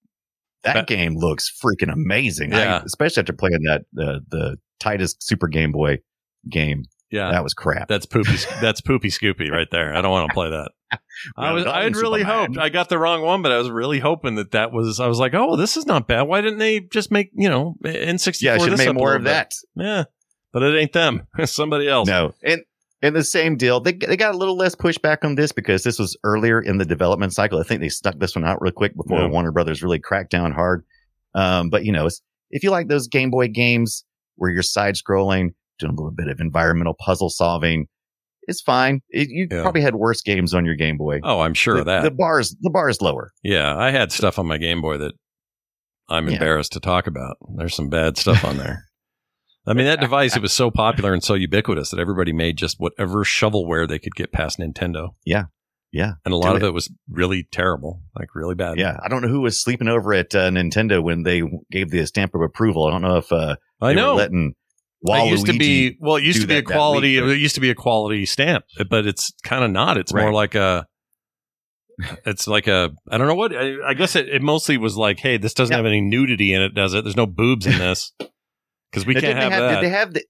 That 0.64 0.86
game 0.86 1.16
looks 1.16 1.52
freaking 1.62 1.92
amazing. 1.92 2.54
I- 2.54 2.78
especially 2.78 3.20
after 3.20 3.34
playing 3.34 3.62
that 3.66 3.82
the 3.92 4.20
the 4.30 4.56
Titus 4.78 5.16
Super 5.20 5.48
Game 5.48 5.72
Boy 5.72 5.98
game. 6.48 6.84
Yeah. 7.10 7.32
That 7.32 7.42
was 7.42 7.54
crap. 7.54 7.88
That's 7.88 8.06
poopy. 8.06 8.36
that's 8.60 8.80
poopy 8.80 9.08
Scoopy 9.08 9.50
right 9.50 9.68
there. 9.70 9.94
I 9.94 10.00
don't 10.00 10.12
want 10.12 10.30
to 10.30 10.34
play 10.34 10.50
that. 10.50 10.70
I 11.36 11.52
was. 11.52 11.66
I 11.66 11.82
had 11.82 11.96
really 11.96 12.20
Superman. 12.20 12.54
hoped. 12.54 12.58
I 12.58 12.68
got 12.68 12.88
the 12.88 12.98
wrong 12.98 13.22
one, 13.22 13.42
but 13.42 13.52
I 13.52 13.58
was 13.58 13.70
really 13.70 13.98
hoping 13.98 14.36
that 14.36 14.52
that 14.52 14.72
was. 14.72 14.98
I 15.00 15.06
was 15.08 15.18
like, 15.18 15.34
oh, 15.34 15.56
this 15.56 15.76
is 15.76 15.86
not 15.86 16.08
bad. 16.08 16.22
Why 16.22 16.40
didn't 16.40 16.58
they 16.58 16.80
just 16.80 17.10
make 17.10 17.30
you 17.34 17.48
know 17.48 17.76
N 17.84 18.18
sixty 18.18 18.46
four? 18.46 18.56
yeah, 18.56 18.64
should 18.64 18.78
make 18.78 18.94
more 18.94 19.14
of 19.14 19.24
that. 19.24 19.52
Yeah, 19.76 20.04
but 20.52 20.62
it 20.62 20.76
ain't 20.78 20.92
them. 20.92 21.26
It's 21.38 21.52
somebody 21.52 21.88
else. 21.88 22.08
No, 22.08 22.32
and 22.42 22.62
and 23.02 23.16
the 23.16 23.24
same 23.24 23.56
deal. 23.56 23.80
They 23.80 23.92
they 23.92 24.16
got 24.16 24.34
a 24.34 24.38
little 24.38 24.56
less 24.56 24.74
pushback 24.74 25.18
on 25.24 25.34
this 25.36 25.52
because 25.52 25.82
this 25.84 25.98
was 25.98 26.16
earlier 26.24 26.60
in 26.60 26.78
the 26.78 26.84
development 26.84 27.32
cycle. 27.32 27.58
I 27.58 27.62
think 27.62 27.80
they 27.80 27.88
stuck 27.88 28.18
this 28.18 28.34
one 28.34 28.44
out 28.44 28.60
real 28.60 28.72
quick 28.72 28.94
before 28.96 29.20
Yeah. 29.20 29.28
Warner 29.28 29.52
Brothers 29.52 29.82
really 29.82 29.98
cracked 30.00 30.30
down 30.30 30.52
hard. 30.52 30.84
Um, 31.34 31.70
but 31.70 31.84
you 31.84 31.92
know, 31.92 32.00
it's- 32.06 32.20
if 32.50 32.62
you 32.64 32.70
like 32.70 32.88
those 32.88 33.06
Game 33.08 33.30
Boy 33.30 33.46
games 33.48 34.04
where 34.36 34.50
you're 34.50 34.62
side 34.64 34.96
scrolling, 34.96 35.50
doing 35.78 35.92
a 35.92 35.94
little 35.96 36.10
bit 36.10 36.26
of 36.28 36.40
environmental 36.40 36.94
puzzle 36.98 37.30
solving, 37.30 37.86
it's 38.42 38.60
fine. 38.60 39.00
It, 39.10 39.28
you 39.30 39.46
Yeah. 39.50 39.62
probably 39.62 39.82
had 39.82 39.94
worse 39.94 40.20
games 40.20 40.52
on 40.52 40.64
your 40.64 40.74
Game 40.74 40.96
Boy. 40.98 41.20
Oh, 41.22 41.40
I'm 41.40 41.54
sure 41.54 41.74
the, 41.74 41.80
of 41.80 41.86
that. 41.86 42.02
the 42.02 42.10
bars 42.10 42.56
the 42.60 42.70
bar 42.70 42.88
is 42.88 43.00
lower. 43.00 43.30
yeah, 43.44 43.76
I 43.76 43.90
had 43.92 44.10
stuff 44.12 44.38
on 44.38 44.46
my 44.48 44.58
Game 44.58 44.82
Boy 44.82 44.96
that 44.98 45.12
I'm 46.08 46.26
Yeah. 46.26 46.34
embarrassed 46.34 46.72
to 46.72 46.80
talk 46.80 47.06
about. 47.06 47.36
There's 47.56 47.74
some 47.76 47.88
bad 47.88 48.18
stuff 48.18 48.44
on 48.44 48.56
there. 48.58 48.84
I 49.66 49.74
mean, 49.74 49.86
that 49.86 50.00
device 50.00 50.36
it 50.36 50.42
was 50.42 50.52
so 50.52 50.70
popular 50.70 51.12
and 51.12 51.22
so 51.22 51.34
ubiquitous 51.34 51.90
that 51.90 52.00
everybody 52.00 52.32
made 52.32 52.56
just 52.56 52.76
whatever 52.78 53.24
shovelware 53.24 53.86
they 53.88 53.98
could 53.98 54.14
get 54.14 54.32
past 54.32 54.58
Nintendo. 54.58 55.10
Yeah. 55.24 55.44
Yeah. 55.92 56.14
and 56.24 56.32
a 56.32 56.36
lot 56.36 56.56
of 56.56 56.62
it. 56.62 56.66
it 56.66 56.74
was 56.74 56.90
really 57.10 57.46
terrible, 57.50 58.00
like 58.18 58.34
really 58.34 58.54
bad. 58.54 58.78
Yeah, 58.78 58.96
I 59.02 59.08
don't 59.08 59.22
know 59.22 59.28
who 59.28 59.40
was 59.40 59.60
sleeping 59.60 59.88
over 59.88 60.14
at 60.14 60.34
uh, 60.34 60.48
Nintendo 60.50 61.02
when 61.02 61.24
they 61.24 61.42
gave 61.70 61.90
the 61.90 62.06
stamp 62.06 62.34
of 62.34 62.40
approval. 62.42 62.86
I 62.86 62.90
don't 62.92 63.02
know 63.02 63.16
if 63.16 63.30
uh, 63.32 63.56
I 63.80 63.92
know. 63.92 64.14
were 64.14 64.18
letting 64.20 64.54
it 65.02 65.30
used 65.30 65.46
to 65.46 65.58
be 65.58 65.96
well, 66.00 66.16
it 66.16 66.24
used 66.24 66.42
to 66.42 66.46
be 66.46 66.54
a 66.54 66.56
that 66.58 66.68
that 66.68 66.74
quality. 66.74 67.18
it 67.18 67.38
used 67.38 67.54
to 67.56 67.60
be 67.60 67.70
a 67.70 67.74
quality 67.74 68.24
stamp, 68.26 68.64
but 68.88 69.06
it's 69.06 69.32
kind 69.42 69.64
of 69.64 69.70
not. 69.70 69.96
It's 69.96 70.14
more 70.14 70.32
like 70.32 70.54
a. 70.54 70.86
It's 72.24 72.46
like 72.46 72.66
a 72.66 72.90
I 73.10 73.18
don't 73.18 73.26
know 73.26 73.34
what 73.34 73.54
I, 73.54 73.74
I 73.88 73.94
guess 73.94 74.16
it, 74.16 74.28
it 74.28 74.40
mostly 74.40 74.78
was 74.78 74.96
like 74.96 75.18
hey 75.20 75.36
this 75.36 75.52
doesn't 75.52 75.72
Yeah. 75.72 75.78
have 75.78 75.86
any 75.86 76.00
nudity 76.00 76.52
in 76.54 76.62
it 76.62 76.74
does 76.74 76.94
it 76.94 77.04
there's 77.04 77.16
no 77.16 77.26
boobs 77.26 77.66
in 77.66 77.76
this 77.78 78.12
because 78.90 79.06
we 79.06 79.14
Now, 79.14 79.20
can't 79.20 79.38
didn't 79.38 79.52
have, 79.52 79.60
that 79.62 79.74
Did 79.80 79.84
they 79.84 79.88
have 79.94 80.14
the? 80.14 80.24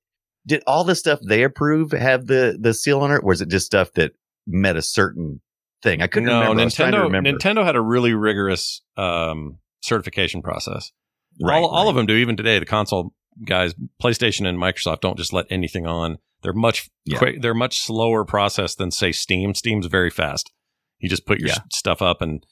Did 0.47 0.63
all 0.67 0.85
the 0.85 0.95
stuff 0.95 1.21
they 1.27 1.43
approve 1.43 1.93
have 1.93 2.27
the 2.27 2.57
the 2.61 2.73
seal 2.75 3.01
on 3.01 3.11
it, 3.11 3.17
or 3.23 3.27
was 3.27 3.41
it 3.43 3.49
just 3.51 3.67
stuff 3.67 3.93
that 3.95 4.13
met 4.47 4.77
a 4.77 4.83
certain 4.83 5.41
thing? 5.83 6.01
I 6.03 6.07
couldn't 6.07 6.29
no 6.29 6.41
remember. 6.41 6.63
I 6.63 6.65
was 6.65 6.75
trying 6.75 6.93
to 6.93 6.99
Nintendo 6.99 7.03
remember. 7.05 7.31
Nintendo 7.33 7.65
had 7.65 7.77
a 7.77 7.81
really 7.81 8.15
rigorous 8.15 8.83
um, 8.97 9.59
certification 9.83 10.43
process 10.43 10.93
Right, 11.41 11.57
all, 11.59 11.67
all 11.69 11.85
right. 11.85 11.91
of 11.91 11.95
them 11.97 12.07
do 12.07 12.15
even 12.15 12.37
today 12.37 12.59
the 12.59 12.67
console 12.67 13.13
guys 13.47 13.75
PlayStation 14.03 14.47
and 14.47 14.59
Microsoft 14.59 15.01
don't 15.01 15.17
just 15.17 15.33
let 15.33 15.47
anything 15.51 15.87
on 15.87 16.19
they're 16.43 16.53
much 16.53 16.89
Yeah. 17.05 17.19
quick 17.19 17.41
they're 17.43 17.55
much 17.55 17.79
slower 17.79 18.25
process 18.25 18.75
than 18.75 18.91
say 18.91 19.13
Steam 19.13 19.55
Steam's 19.55 19.87
very 19.87 20.11
fast 20.11 20.51
you 20.99 21.09
just 21.09 21.25
put 21.27 21.39
your 21.39 21.49
Yeah. 21.49 21.59
stuff 21.73 22.03
up 22.03 22.21
and 22.21 22.45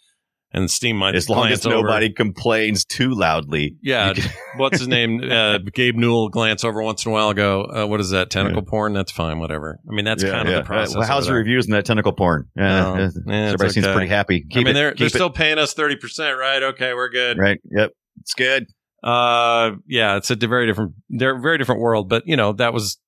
and 0.52 0.70
Steam 0.70 0.96
might 0.96 1.14
as 1.14 1.28
long 1.28 1.48
as 1.48 1.64
over. 1.66 1.76
nobody 1.76 2.10
complains 2.12 2.84
too 2.84 3.10
loudly. 3.10 3.76
Yeah, 3.82 4.14
what's 4.56 4.78
his 4.78 4.88
name? 4.88 5.20
Uh, 5.28 5.58
Gabe 5.58 5.94
Newell 5.96 6.28
glance 6.30 6.64
over 6.64 6.82
once 6.82 7.04
in 7.04 7.10
a 7.10 7.12
while. 7.12 7.32
Go, 7.34 7.64
uh, 7.64 7.86
what 7.86 8.00
is 8.00 8.10
that? 8.10 8.30
Tentacle 8.30 8.62
porn? 8.62 8.92
That's 8.94 9.12
fine. 9.12 9.38
Whatever. 9.40 9.78
I 9.88 9.94
mean, 9.94 10.04
that's 10.04 10.22
Yeah, 10.22 10.30
kind 10.30 10.48
of 10.48 10.54
the 10.54 10.62
process. 10.62 10.96
Uh, 10.96 11.00
well, 11.00 11.08
how's 11.08 11.24
over 11.26 11.34
the 11.34 11.38
reviews 11.38 11.66
in 11.66 11.72
that 11.72 11.84
tentacle 11.84 12.12
porn? 12.12 12.46
Oh, 12.58 12.62
yeah, 12.62 13.06
it's 13.06 13.18
everybody 13.28 13.70
seems 13.70 13.86
pretty 13.86 14.08
happy. 14.08 14.46
I 14.52 14.56
mean, 14.58 14.68
it- 14.68 14.72
they're 14.74 14.90
keep 14.92 14.98
they're 15.00 15.08
still 15.10 15.30
paying 15.30 15.58
us 15.58 15.74
thirty 15.74 15.96
percent, 15.96 16.38
right? 16.38 16.62
Okay, 16.62 16.94
we're 16.94 17.10
good. 17.10 17.38
right. 17.38 17.58
Yep, 17.70 17.90
it's 18.20 18.34
good. 18.34 18.66
Uh, 19.02 19.72
yeah, 19.86 20.16
it's 20.16 20.30
a 20.30 20.34
very 20.36 20.66
different. 20.66 20.92
They're 21.10 21.36
a 21.36 21.40
very 21.40 21.58
different 21.58 21.80
world, 21.80 22.08
but 22.08 22.24
you 22.26 22.36
know 22.36 22.52
that 22.54 22.72
was 22.72 22.98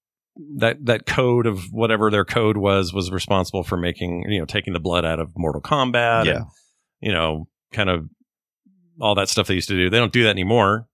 that 0.58 0.76
that 0.86 1.06
code 1.06 1.46
of 1.46 1.60
whatever 1.72 2.10
their 2.10 2.24
code 2.24 2.56
was 2.56 2.92
was 2.92 3.10
responsible 3.10 3.64
for 3.64 3.76
making 3.76 4.24
you 4.28 4.38
know 4.40 4.46
taking 4.46 4.72
the 4.72 4.80
blood 4.80 5.04
out 5.04 5.18
of 5.20 5.30
Mortal 5.36 5.60
Kombat. 5.62 6.26
Yeah. 6.26 6.32
and, 6.36 6.44
you 7.00 7.12
know, 7.12 7.48
kind 7.72 7.90
of 7.90 8.06
all 9.00 9.14
that 9.14 9.28
stuff 9.28 9.46
they 9.46 9.54
used 9.54 9.68
to 9.68 9.76
do. 9.76 9.90
They 9.90 9.98
don't 9.98 10.12
do 10.12 10.24
that 10.24 10.30
anymore. 10.30 10.86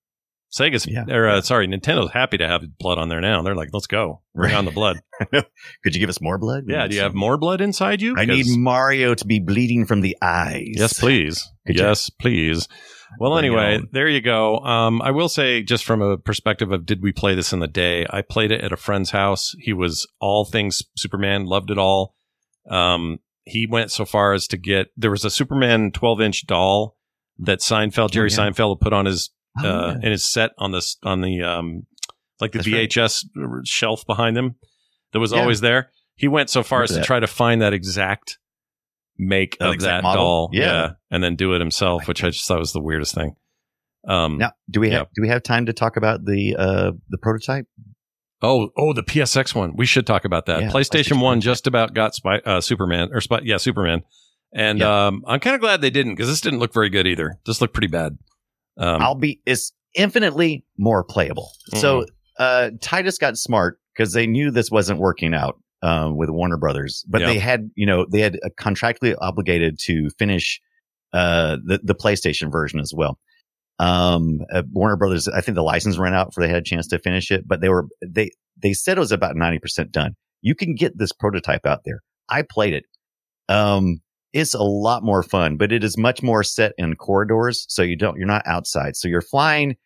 Sega's 0.57 0.87
Yeah. 0.87 1.05
or 1.11 1.29
uh, 1.29 1.41
sorry, 1.43 1.67
Nintendo's 1.67 2.13
happy 2.13 2.39
to 2.39 2.47
have 2.47 2.63
blood 2.79 2.99
on 2.99 3.09
there 3.09 3.21
now. 3.21 3.43
They're 3.43 3.57
like, 3.57 3.71
let's 3.73 3.89
go, 3.89 4.23
bring 4.35 4.53
Right. 4.53 4.59
on 4.59 4.65
the 4.65 4.71
blood. 4.71 5.01
Could 5.33 5.95
you 5.95 5.99
give 5.99 6.09
us 6.09 6.21
more 6.21 6.39
blood? 6.39 6.65
Yeah, 6.69 6.87
do 6.87 6.95
you 6.95 7.03
have 7.03 7.15
more 7.15 7.37
blood 7.37 7.61
inside 7.61 8.01
you? 8.01 8.15
I 8.17 8.25
need 8.27 8.47
Mario 8.49 9.15
to 9.15 9.27
be 9.27 9.41
bleeding 9.41 9.87
from 9.87 10.03
the 10.03 10.17
eyes. 10.23 10.75
Yes, 10.77 10.99
please. 11.01 11.45
Could 11.67 11.77
you- 11.77 11.83
yes, 11.83 12.11
please. 12.11 12.69
Well, 13.19 13.33
Bring 13.33 13.47
anyway, 13.47 13.81
there 13.93 14.09
you 14.09 14.21
go. 14.21 14.59
Um, 14.59 15.01
I 15.03 15.11
will 15.11 15.29
say, 15.29 15.63
just 15.63 15.85
from 15.85 16.01
a 16.03 16.17
perspective 16.19 16.71
of 16.73 16.87
did 16.87 17.03
we 17.03 17.13
play 17.13 17.35
this 17.35 17.53
in 17.53 17.61
the 17.61 17.69
day? 17.69 18.05
I 18.11 18.21
played 18.23 18.51
it 18.53 18.61
at 18.63 18.73
a 18.73 18.77
friend's 18.77 19.11
house. 19.11 19.55
He 19.61 19.73
was 19.73 20.07
all 20.21 20.45
things 20.45 20.83
Superman, 20.97 21.45
loved 21.47 21.71
it 21.71 21.79
all. 21.79 22.15
Um, 22.71 23.19
he 23.47 23.67
went 23.67 23.91
so 23.91 24.05
far 24.05 24.33
as 24.35 24.47
to 24.49 24.57
get 24.57 24.89
there 24.97 25.11
was 25.11 25.25
a 25.25 25.31
Superman 25.31 25.93
12 25.93 26.21
inch 26.21 26.47
doll 26.47 26.97
that 27.39 27.61
Seinfeld, 27.61 28.11
Jerry 28.11 28.29
Oh, 28.31 28.35
yeah. 28.43 28.51
Seinfeld, 28.51 28.81
put 28.81 28.93
on 28.93 29.07
his 29.07 29.31
Oh, 29.63 29.67
uh, 29.69 29.87
yeah. 29.93 30.07
in 30.07 30.11
his 30.13 30.27
set 30.31 30.51
on 30.59 30.73
this 30.73 30.99
on 31.03 31.23
the 31.23 31.41
um, 31.43 31.87
like 32.41 32.53
the 32.53 32.59
That's 32.59 32.69
right. 32.71 32.91
VHS 32.91 33.25
shelf 33.65 34.05
behind 34.07 34.37
him 34.37 34.57
that 35.13 35.19
was 35.21 35.33
Yeah. 35.33 35.41
always 35.41 35.63
there. 35.63 35.91
He 36.15 36.29
went 36.29 36.51
so 36.51 36.63
far 36.63 36.83
as 36.83 36.91
to 36.91 36.97
that. 36.97 37.05
try 37.05 37.21
to 37.21 37.27
find 37.27 37.63
that 37.63 37.73
exact 37.73 38.39
make 39.19 39.57
That 39.59 39.69
of 39.69 39.75
exact 39.75 39.99
that 39.99 40.03
model? 40.03 40.23
doll, 40.25 40.51
Yeah. 40.53 40.91
and 41.11 41.25
then 41.25 41.37
do 41.37 41.55
it 41.55 41.59
himself, 41.61 42.07
which 42.07 42.23
I 42.23 42.29
just 42.31 42.47
thought 42.47 42.59
was 42.59 42.73
the 42.75 42.83
weirdest 42.83 43.15
thing. 43.15 43.35
Um, 44.07 44.37
Now, 44.39 44.53
do 44.71 44.79
we 44.81 44.91
have 44.91 45.07
do 45.15 45.23
we 45.23 45.29
have 45.29 45.43
time 45.43 45.65
to 45.67 45.73
talk 45.73 45.97
about 45.97 46.25
the 46.27 46.55
uh 46.59 46.93
the 47.09 47.19
prototype? 47.19 47.67
Oh, 48.43 48.69
oh, 48.77 48.93
the 48.93 49.03
PSX 49.03 49.55
one. 49.55 49.75
We 49.77 49.87
should 49.87 50.07
talk 50.07 50.25
about 50.25 50.47
that. 50.47 50.61
Yeah, 50.61 50.69
PlayStation, 50.71 51.17
PlayStation 51.17 51.23
One 51.23 51.41
just 51.41 51.67
about 51.67 51.95
got 51.95 52.15
Spy, 52.15 52.39
uh, 52.45 52.61
Superman 52.61 53.09
or 53.13 53.21
Spy, 53.21 53.41
yeah, 53.45 53.57
Superman. 53.57 54.03
And 54.55 54.83
um, 54.83 55.23
I'm 55.27 55.41
kind 55.41 55.55
of 55.55 55.61
glad 55.61 55.81
they 55.81 55.91
didn't 55.91 56.15
because 56.15 56.29
this 56.29 56.41
didn't 56.41 56.61
look 56.61 56.73
very 56.73 56.89
good 56.91 57.07
either. 57.07 57.39
This 57.47 57.61
looked 57.61 57.75
pretty 57.75 57.89
bad. 57.89 58.17
Um, 58.79 59.01
I'll 59.03 59.15
be 59.15 59.41
it's 59.47 59.73
infinitely 59.95 60.65
more 60.79 61.03
playable. 61.03 61.51
So 61.75 62.05
uh 62.39 62.71
Titus 62.83 63.17
got 63.19 63.39
smart 63.39 63.81
because 63.95 64.13
they 64.13 64.27
knew 64.27 64.51
this 64.51 64.71
wasn't 64.71 65.01
working 65.01 65.33
out 65.35 65.59
um 65.83 66.17
with 66.19 66.29
Warner 66.29 66.59
Brothers, 66.59 67.05
but 67.09 67.23
Yeah. 67.23 67.29
they 67.29 67.39
had 67.39 67.71
you 67.75 67.87
know 67.87 68.05
they 68.11 68.21
had 68.21 68.37
uh, 68.45 68.51
contractually 68.61 69.17
obligated 69.19 69.79
to 69.85 70.11
finish 70.19 70.61
uh 71.15 71.57
the 71.65 71.81
the 71.83 71.95
PlayStation 71.95 72.53
version 72.53 72.79
as 72.81 72.93
well. 72.95 73.19
Um 73.79 74.41
uh, 74.53 74.63
Warner 74.73 74.97
Brothers 74.97 75.29
I 75.29 75.41
think 75.41 75.57
the 75.57 75.63
license 75.63 75.99
ran 75.99 76.15
out 76.15 76.29
before 76.29 76.45
they 76.45 76.49
had 76.49 76.59
a 76.59 76.63
chance 76.63 76.87
to 76.89 76.99
finish 76.99 77.31
it, 77.31 77.47
but 77.47 77.61
they 77.61 77.69
were 77.69 77.87
they 78.07 78.31
they 78.63 78.73
said 78.73 78.97
it 78.97 79.01
was 79.01 79.13
about 79.13 79.37
90% 79.37 79.91
done. 79.91 80.15
You 80.41 80.55
can 80.55 80.75
get 80.75 80.97
this 80.97 81.13
prototype 81.13 81.67
out 81.67 81.81
there. 81.85 82.01
I 82.29 82.43
played 82.43 82.75
it. 82.75 82.85
Um 83.49 84.01
it's 84.33 84.55
a 84.55 84.63
lot 84.63 85.03
more 85.03 85.23
fun, 85.23 85.57
but 85.57 85.73
it 85.73 85.83
is 85.83 85.97
much 85.97 86.23
more 86.23 86.43
set 86.43 86.73
in 86.77 86.95
corridors. 86.97 87.65
So 87.71 87.83
you 87.83 87.97
don't, 87.97 88.19
you're 88.19 88.27
not 88.27 88.43
outside. 88.47 88.95
So 88.95 89.09
you're 89.09 89.23
flying 89.23 89.77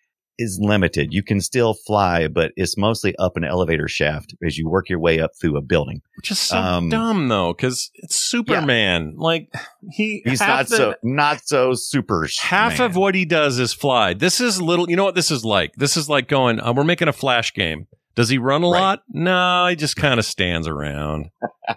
is 0.40 0.58
limited. 0.60 1.12
You 1.12 1.22
can 1.22 1.40
still 1.40 1.74
fly, 1.74 2.26
but 2.26 2.52
it's 2.56 2.76
mostly 2.76 3.14
up 3.16 3.36
an 3.36 3.44
elevator 3.44 3.86
shaft 3.86 4.34
as 4.44 4.58
you 4.58 4.68
work 4.68 4.88
your 4.88 4.98
way 4.98 5.20
up 5.20 5.32
through 5.40 5.56
a 5.56 5.60
building. 5.62 6.00
which 6.16 6.30
is 6.30 6.38
so 6.38 6.56
um, 6.56 6.88
dumb 6.88 7.28
though, 7.28 7.52
because 7.52 7.90
it's 7.94 8.16
Superman. 8.16 9.14
Like 9.16 9.48
he, 9.92 10.22
He's 10.24 10.40
not 10.40 10.66
the- 10.68 10.76
so, 10.76 10.94
not 11.02 11.40
so 11.46 11.74
super. 11.74 12.26
Half 12.40 12.78
man. 12.78 12.90
of 12.90 12.96
what 12.96 13.14
he 13.14 13.24
does 13.24 13.58
is 13.58 13.72
fly. 13.72 14.14
This 14.14 14.40
is 14.40 14.60
little. 14.60 14.88
You 14.90 14.96
know 14.96 15.04
what 15.04 15.14
this 15.14 15.30
is 15.30 15.44
like? 15.44 15.74
This 15.76 15.96
is 15.96 16.08
like 16.08 16.26
going. 16.28 16.58
Uh, 16.60 16.72
we're 16.72 16.84
making 16.84 17.08
a 17.08 17.12
flash 17.12 17.52
game. 17.54 17.86
Does 18.16 18.28
he 18.28 18.38
run 18.38 18.64
a 18.64 18.68
Right. 18.68 18.80
lot? 18.80 19.02
No, 19.08 19.68
he 19.68 19.76
just 19.76 19.94
kind 19.96 20.18
of 20.18 20.24
stands 20.26 20.66
around. 20.66 21.30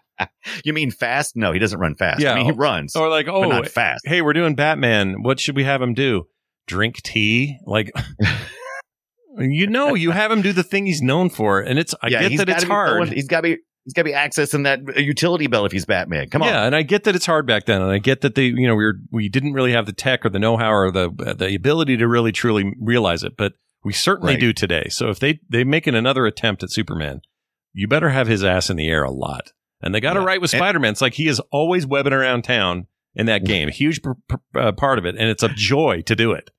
you 0.66 0.74
mean 0.74 0.91
fast? 0.91 1.36
No, 1.36 1.51
he 1.51 1.59
doesn't 1.59 1.80
run 1.80 1.95
fast. 1.95 2.22
Yeah. 2.22 2.34
I 2.34 2.36
mean, 2.38 2.45
he 2.45 2.51
runs, 2.51 2.95
Or 2.95 3.07
like, 3.09 3.28
oh, 3.28 3.43
not 3.43 3.68
fast. 3.68 4.01
hey, 4.05 4.22
we're 4.22 4.34
doing 4.34 4.55
Batman. 4.55 5.22
What 5.22 5.39
should 5.39 5.55
we 5.55 5.64
have 5.64 5.82
him 5.82 5.93
do? 5.93 6.28
Drink 6.68 7.01
tea? 7.03 7.57
Like, 7.66 7.91
you 9.38 9.68
know, 9.68 9.93
you 9.95 10.11
have 10.11 10.32
him 10.32 10.41
do 10.41 10.53
the 10.53 10.64
thing 10.64 10.86
he's 10.86 11.01
known 11.01 11.30
for, 11.30 11.59
and 11.59 11.80
it's. 11.80 11.93
I 12.01 12.07
yeah, 12.07 12.28
get 12.30 12.38
that 12.38 12.49
it's 12.49 12.64
hard. 12.64 12.89
throwing- 12.89 13.11
he's 13.14 13.28
got 13.28 13.41
to 13.41 13.55
be. 13.55 13.57
He's 13.86 13.91
got 13.91 14.03
to 14.03 14.05
be 14.05 14.14
accessing 14.14 14.64
that 14.64 14.80
utility 15.03 15.47
belt 15.47 15.66
if 15.66 15.74
he's 15.74 15.84
Batman. 15.84 16.30
Come 16.30 16.41
on. 16.41 16.47
Yeah, 16.47 16.64
and 16.64 16.74
I 16.74 16.84
get 16.84 17.03
that 17.03 17.16
it's 17.18 17.26
hard 17.26 17.45
back 17.45 17.66
then, 17.66 17.82
and 17.82 17.91
I 17.91 17.97
get 17.97 18.22
that 18.22 18.34
they, 18.34 18.45
you 18.45 18.66
know, 18.66 18.76
we 18.76 18.86
were 18.86 18.93
we 19.11 19.28
didn't 19.28 19.51
really 19.51 19.74
have 19.74 19.86
the 19.86 19.91
tech 19.91 20.26
or 20.26 20.30
the 20.30 20.39
know 20.39 20.55
how 20.55 20.72
or 20.72 20.89
the 20.89 21.09
the 21.38 21.53
ability 21.53 21.97
to 21.97 22.07
really 22.07 22.32
truly 22.32 22.72
realize 22.80 23.24
it, 23.24 23.36
but 23.36 23.53
we 23.84 23.91
certainly 23.91 24.36
Right. 24.36 24.39
do 24.39 24.53
today. 24.53 24.88
So 24.89 25.09
if 25.09 25.20
they 25.20 25.41
they 25.49 25.66
making 25.66 25.95
another 25.95 26.26
attempt 26.26 26.64
at 26.64 26.72
Superman, 26.72 27.20
you 27.74 27.89
better 27.89 28.07
have 28.11 28.28
his 28.28 28.41
ass 28.41 28.70
in 28.70 28.78
the 28.78 28.88
air 28.88 29.03
a 29.03 29.11
lot, 29.11 29.51
And 29.82 29.93
they 29.93 29.99
got 29.99 30.16
it 30.16 30.22
Yeah. 30.22 30.28
right 30.28 30.39
with 30.39 30.51
Spider 30.51 30.80
Man. 30.80 30.91
It's 30.93 31.01
like 31.01 31.16
he 31.16 31.28
is 31.28 31.41
always 31.51 31.86
webbing 31.86 32.14
around 32.14 32.43
town 32.45 32.88
in 33.16 33.26
that 33.28 33.43
game, 33.45 33.68
a 33.68 33.72
huge 33.72 34.01
pr- 34.01 34.11
pr- 34.28 34.59
uh, 34.59 34.72
part 34.72 34.97
of 34.99 35.05
it, 35.05 35.16
and 35.18 35.30
it's 35.30 35.43
a 35.43 35.49
joy 35.49 36.01
to 36.07 36.16
do 36.16 36.32
it. 36.32 36.49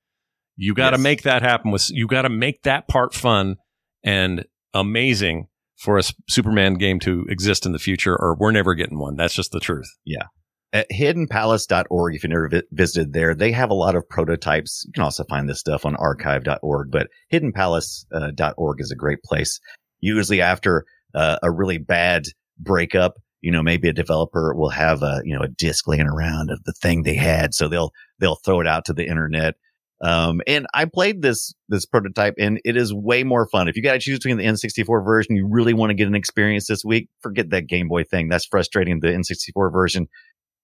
You 0.57 0.73
got 0.73 0.91
to 0.91 0.97
Yes. 0.97 1.03
make 1.03 1.21
that 1.23 1.41
happen. 1.41 1.71
With 1.71 1.89
you 1.89 2.07
got 2.07 2.21
to 2.23 2.29
make 2.29 2.63
that 2.63 2.87
part 2.87 3.13
fun 3.13 3.57
and 4.03 4.45
amazing 4.73 5.47
for 5.77 5.97
a 5.97 5.99
S- 5.99 6.13
Superman 6.29 6.75
game 6.75 6.99
to 7.01 7.25
exist 7.27 7.65
in 7.65 7.73
the 7.73 7.79
future, 7.79 8.15
or 8.15 8.35
we're 8.39 8.51
never 8.51 8.73
getting 8.75 8.97
one. 8.99 9.15
That's 9.17 9.33
just 9.33 9.51
the 9.51 9.59
truth. 9.59 9.87
Yeah. 10.05 10.23
At 10.71 10.87
hiddenpalace.org, 10.89 12.15
if 12.15 12.23
you've 12.23 12.29
never 12.31 12.49
vi- 12.49 12.63
visited 12.71 13.13
there, 13.13 13.33
they 13.35 13.51
have 13.51 13.69
a 13.69 13.73
lot 13.75 13.95
of 13.95 14.07
prototypes. 14.09 14.83
You 14.85 14.93
can 14.93 15.03
also 15.03 15.23
find 15.25 15.47
this 15.49 15.59
stuff 15.59 15.85
on 15.85 15.95
archive.org, 15.97 16.91
but 16.91 17.07
hiddenpalace.org 17.31 18.81
is 18.81 18.91
a 18.91 18.95
great 18.95 19.21
place. 19.23 19.59
Usually 19.99 20.41
after 20.41 20.85
uh, 21.13 21.37
a 21.43 21.51
really 21.51 21.77
bad 21.77 22.23
breakup, 22.59 23.15
you 23.45 23.51
know, 23.51 23.61
maybe 23.61 23.87
a 23.87 23.93
developer 23.93 24.55
will 24.55 24.71
have 24.71 25.03
a, 25.03 25.21
you 25.23 25.35
know, 25.35 25.43
a 25.43 25.47
disc 25.47 25.87
laying 25.87 26.07
around 26.07 26.49
of 26.49 26.63
the 26.63 26.73
thing 26.73 27.03
they 27.03 27.13
had. 27.13 27.53
So 27.53 27.67
they'll, 27.67 27.91
they'll 28.17 28.39
throw 28.43 28.59
it 28.59 28.65
out 28.65 28.85
to 28.85 28.93
the 28.93 29.05
internet. 29.05 29.53
Um, 30.01 30.41
and 30.47 30.65
I 30.73 30.85
played 30.85 31.21
this, 31.21 31.53
this 31.69 31.85
prototype 31.85 32.33
and 32.39 32.59
it 32.65 32.75
is 32.75 32.91
way 32.91 33.23
more 33.23 33.47
fun. 33.47 33.67
If 33.67 33.75
you 33.75 33.83
got 33.83 33.93
to 33.93 33.99
choose 33.99 34.17
between 34.17 34.37
the 34.37 34.45
N64 34.45 35.05
version, 35.05 35.35
you 35.35 35.47
really 35.47 35.75
want 35.75 35.91
to 35.91 35.93
get 35.93 36.07
an 36.07 36.15
experience 36.15 36.65
this 36.65 36.83
week, 36.83 37.07
forget 37.21 37.51
that 37.51 37.67
Game 37.67 37.87
Boy 37.87 38.03
thing. 38.03 38.29
That's 38.29 38.47
frustrating. 38.47 38.99
The 38.99 39.09
N64 39.09 39.71
version, 39.71 40.07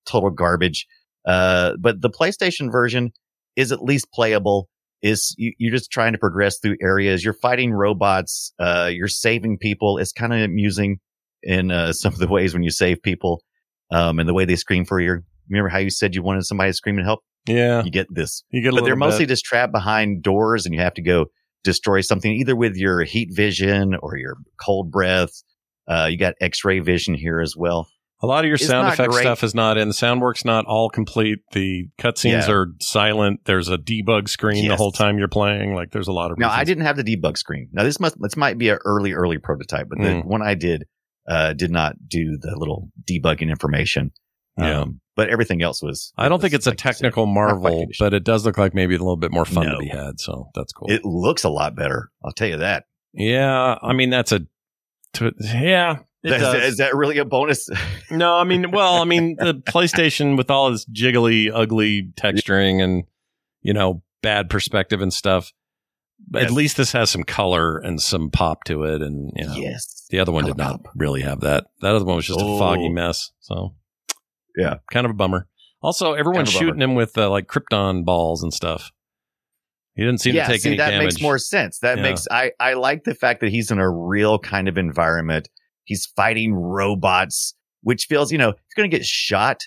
total 0.07 0.31
garbage. 0.31 0.87
Uh, 1.23 1.73
but 1.79 2.01
the 2.01 2.09
PlayStation 2.09 2.71
version 2.71 3.11
is 3.55 3.71
at 3.71 3.83
least 3.83 4.11
playable. 4.11 4.69
Is 5.03 5.35
you, 5.37 5.53
you're 5.59 5.71
just 5.71 5.91
trying 5.91 6.13
to 6.13 6.19
progress 6.19 6.57
through 6.57 6.77
areas. 6.81 7.23
You're 7.23 7.35
fighting 7.35 7.73
robots. 7.73 8.53
Uh, 8.59 8.89
you're 8.91 9.07
saving 9.07 9.59
people. 9.59 9.99
It's 9.99 10.11
kind 10.11 10.33
of 10.33 10.41
amusing 10.41 10.99
in 11.43 11.71
uh, 11.71 11.93
some 11.93 12.13
of 12.13 12.19
the 12.19 12.27
ways 12.27 12.53
when 12.53 12.63
you 12.63 12.71
save 12.71 13.01
people, 13.01 13.41
um, 13.91 14.19
and 14.19 14.27
the 14.27 14.33
way 14.33 14.45
they 14.45 14.55
scream 14.55 14.85
for 14.85 14.99
you. 14.99 15.19
Remember 15.49 15.69
how 15.69 15.79
you 15.79 15.89
said 15.89 16.15
you 16.15 16.23
wanted 16.23 16.45
somebody 16.45 16.69
to 16.69 16.73
scream 16.73 16.97
and 16.97 17.05
help? 17.05 17.21
Yeah, 17.47 17.83
You 17.83 17.89
get 17.91 18.07
this, 18.13 18.43
you 18.51 18.61
get 18.61 18.71
a 18.71 18.75
but 18.75 18.85
they're 18.85 18.95
mostly 18.95 19.25
bit. 19.25 19.29
just 19.29 19.45
trapped 19.45 19.73
behind 19.73 20.21
doors, 20.23 20.65
and 20.65 20.75
you 20.75 20.81
have 20.81 20.93
to 20.93 21.01
go 21.01 21.25
destroy 21.63 22.01
something 22.01 22.31
either 22.31 22.55
with 22.55 22.75
your 22.75 23.03
heat 23.03 23.29
vision 23.33 23.95
or 24.01 24.17
your 24.17 24.35
cold 24.59 24.91
breath. 24.91 25.31
Uh, 25.87 26.07
you 26.09 26.17
got 26.17 26.35
X-ray 26.39 26.79
vision 26.79 27.15
here 27.15 27.41
as 27.41 27.55
well. 27.57 27.87
A 28.23 28.27
lot 28.27 28.43
of 28.45 28.47
your 28.47 28.55
It's 28.55 28.67
sound 28.67 28.87
effect 28.87 29.09
great. 29.11 29.21
stuff 29.23 29.43
is 29.43 29.55
not 29.55 29.77
in. 29.79 29.87
The 29.87 29.95
sound 29.95 30.21
work's 30.21 30.45
not 30.45 30.65
all 30.65 30.89
complete. 30.91 31.39
The 31.53 31.87
cutscenes 31.99 32.47
Yeah. 32.47 32.51
are 32.53 32.67
silent. 32.79 33.39
There's 33.45 33.67
a 33.67 33.77
debug 33.79 34.29
screen 34.29 34.67
the 34.67 34.75
whole 34.75 34.91
time 34.91 35.17
you're 35.17 35.27
playing. 35.27 35.73
Like 35.73 35.89
there's 35.91 36.07
a 36.07 36.11
lot 36.11 36.29
of. 36.31 36.37
Now 36.37 36.51
I 36.51 36.63
didn't 36.63 36.83
have 36.85 36.97
the 36.97 37.03
debug 37.03 37.35
screen. 37.39 37.69
Now 37.73 37.81
this 37.83 37.99
must 37.99 38.15
this 38.21 38.37
might 38.37 38.59
be 38.59 38.69
an 38.69 38.77
early 38.85 39.13
early 39.13 39.39
prototype, 39.39 39.87
but 39.89 39.97
the 39.97 40.05
Mm. 40.21 40.25
one 40.25 40.43
I 40.43 40.53
did 40.53 40.85
uh 41.31 41.53
did 41.53 41.71
not 41.71 41.95
do 42.07 42.37
the 42.39 42.55
little 42.57 42.89
debugging 43.09 43.49
information. 43.49 44.11
Yeah. 44.57 44.81
Um, 44.81 44.99
but 45.15 45.29
everything 45.29 45.61
else 45.61 45.81
was. 45.81 46.13
I 46.17 46.29
don't 46.29 46.41
think 46.41 46.53
it's 46.53 46.65
a 46.67 46.71
like 46.71 46.79
said, 46.79 46.93
technical 46.93 47.25
quite 47.25 47.33
marvel, 47.33 47.85
but 47.99 48.13
it 48.13 48.23
does 48.23 48.45
look 48.45 48.57
like 48.57 48.73
maybe 48.73 48.95
a 48.95 48.97
little 48.97 49.17
bit 49.17 49.31
more 49.31 49.45
fun 49.45 49.65
to 49.67 49.77
be 49.77 49.87
had. 49.87 50.19
So 50.19 50.49
that's 50.55 50.73
cool. 50.73 50.91
it 50.91 51.05
looks 51.05 51.43
a 51.43 51.49
lot 51.49 51.75
better. 51.75 52.11
I'll 52.23 52.31
tell 52.33 52.47
you 52.49 52.57
that. 52.57 52.85
yeah, 53.13 53.77
I 53.81 53.93
mean 53.93 54.09
that's 54.09 54.31
a. 54.31 54.41
Yeah, 55.39 55.99
it 56.23 56.31
Is, 56.33 56.41
does. 56.41 56.63
is 56.63 56.77
that 56.77 56.95
really 56.95 57.17
a 57.17 57.25
bonus? 57.25 57.69
No, 58.11 58.35
I 58.35 58.43
mean, 58.43 58.71
well, 58.71 58.95
I 58.95 59.05
mean, 59.05 59.37
the 59.39 59.53
PlayStation 59.53 60.35
with 60.37 60.51
all 60.51 60.69
this 60.69 60.85
jiggly, 60.85 61.49
ugly 61.53 62.11
texturing 62.19 62.83
and 62.83 63.05
you 63.61 63.73
know 63.73 64.03
bad 64.21 64.49
perspective 64.49 65.01
and 65.01 65.13
stuff. 65.13 65.53
Yes. 66.33 66.43
at 66.43 66.51
least 66.51 66.77
this 66.77 66.91
has 66.91 67.09
some 67.09 67.23
color 67.23 67.77
and 67.79 68.01
some 68.01 68.29
pop 68.29 68.65
to 68.65 68.83
it, 68.83 69.01
and 69.01 69.31
you 69.35 69.47
know, 69.47 69.55
yes. 69.55 70.00
The 70.11 70.19
other 70.19 70.31
one 70.31 70.45
did 70.45 70.57
not 70.57 70.81
really 70.95 71.21
have 71.21 71.39
that. 71.41 71.65
That 71.81 71.95
other 71.95 72.05
one 72.05 72.17
was 72.17 72.25
just 72.27 72.39
a 72.39 72.43
foggy 72.59 72.87
Oh. 72.89 72.93
mess. 72.93 73.31
So 73.39 73.75
Yeah. 74.57 74.75
kind 74.91 75.05
of 75.05 75.11
a 75.11 75.15
bummer. 75.15 75.47
Also, 75.81 76.13
everyone's 76.13 76.49
Kind 76.49 76.55
of 76.55 76.61
a 76.61 76.65
shooting 76.67 76.81
him 76.81 76.93
with 76.95 77.17
uh, 77.17 77.29
like 77.29 77.47
krypton 77.47 78.05
balls 78.05 78.43
and 78.43 78.53
stuff. 78.53 78.91
He 79.95 80.03
didn't 80.03 80.19
seem 80.21 80.35
yeah, 80.35 80.45
to 80.45 80.51
take 80.53 80.61
see, 80.61 80.69
any 80.69 80.77
that 80.77 80.91
damage. 80.91 81.05
makes 81.13 81.21
more 81.21 81.37
sense. 81.39 81.79
That 81.79 81.97
Yeah. 81.97 82.03
makes 82.03 82.27
I 82.29 82.51
I 82.59 82.73
like 82.73 83.03
the 83.03 83.15
fact 83.15 83.41
that 83.41 83.49
he's 83.49 83.71
in 83.71 83.79
a 83.79 83.89
real 83.89 84.37
kind 84.39 84.67
of 84.67 84.77
environment. 84.77 85.49
He's 85.83 86.05
fighting 86.05 86.53
robots, 86.53 87.55
which 87.81 88.05
feels, 88.05 88.31
you 88.31 88.37
know, 88.37 88.51
he's 88.51 88.73
going 88.77 88.89
to 88.89 88.95
get 88.95 89.05
shot, 89.05 89.63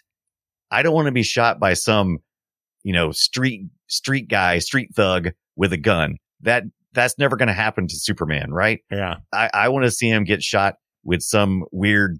I 0.71 0.83
don't 0.83 0.95
want 0.95 1.07
to 1.07 1.13
be 1.13 1.23
shot 1.25 1.59
by 1.61 1.75
some, 1.75 2.19
you 2.85 2.93
know, 2.93 3.11
street 3.13 3.67
street 3.89 4.29
guy, 4.29 4.59
street 4.61 4.91
thug 4.95 5.31
with 5.57 5.73
a 5.73 5.77
gun. 5.77 6.17
That 6.41 6.65
that's 6.95 7.19
never 7.19 7.37
going 7.37 7.49
to 7.49 7.53
happen 7.55 7.87
to 7.89 7.97
Superman, 7.97 8.53
right? 8.53 8.81
yeah, 8.91 9.17
I 9.33 9.51
I 9.53 9.69
want 9.69 9.85
to 9.85 9.91
see 9.91 10.09
him 10.09 10.25
get 10.25 10.43
shot 10.43 10.75
with 11.05 11.21
some 11.23 11.65
weird 11.73 12.19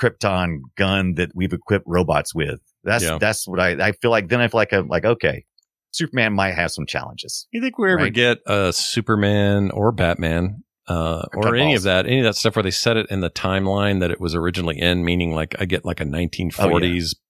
Krypton 0.00 0.58
gun 0.76 1.14
that 1.14 1.30
we've 1.34 1.52
equipped 1.52 1.84
robots 1.86 2.34
with. 2.34 2.60
That's 2.84 3.04
Yeah. 3.04 3.18
that's 3.18 3.46
what 3.46 3.60
I 3.60 3.70
I 3.88 3.92
feel 3.92 4.10
like. 4.10 4.28
Then 4.28 4.40
I 4.40 4.48
feel 4.48 4.58
like 4.60 4.72
I'm 4.72 4.88
like 4.88 5.04
okay, 5.04 5.44
Superman 5.92 6.32
might 6.34 6.54
have 6.54 6.70
some 6.70 6.86
challenges. 6.86 7.46
you 7.50 7.60
think 7.60 7.78
we 7.78 7.90
ever 7.90 8.02
Right. 8.04 8.12
get 8.14 8.38
a 8.46 8.72
Superman 8.72 9.70
or 9.70 9.92
Batman? 9.92 10.62
Uh, 10.86 11.22
or 11.34 11.44
Krypton 11.44 11.60
any 11.60 11.72
balls. 11.72 11.76
of 11.78 11.82
that, 11.84 12.06
any 12.06 12.18
of 12.18 12.24
that 12.24 12.34
stuff 12.36 12.56
where 12.56 12.62
they 12.62 12.70
set 12.70 12.98
it 12.98 13.06
in 13.10 13.20
the 13.20 13.30
timeline 13.30 14.00
that 14.00 14.10
it 14.10 14.20
was 14.20 14.34
originally 14.34 14.78
in, 14.78 15.02
meaning 15.02 15.32
like 15.34 15.54
I 15.58 15.64
get 15.64 15.82
like 15.86 15.98
a 16.00 16.04
1940s 16.04 17.14
Oh, 17.16 17.20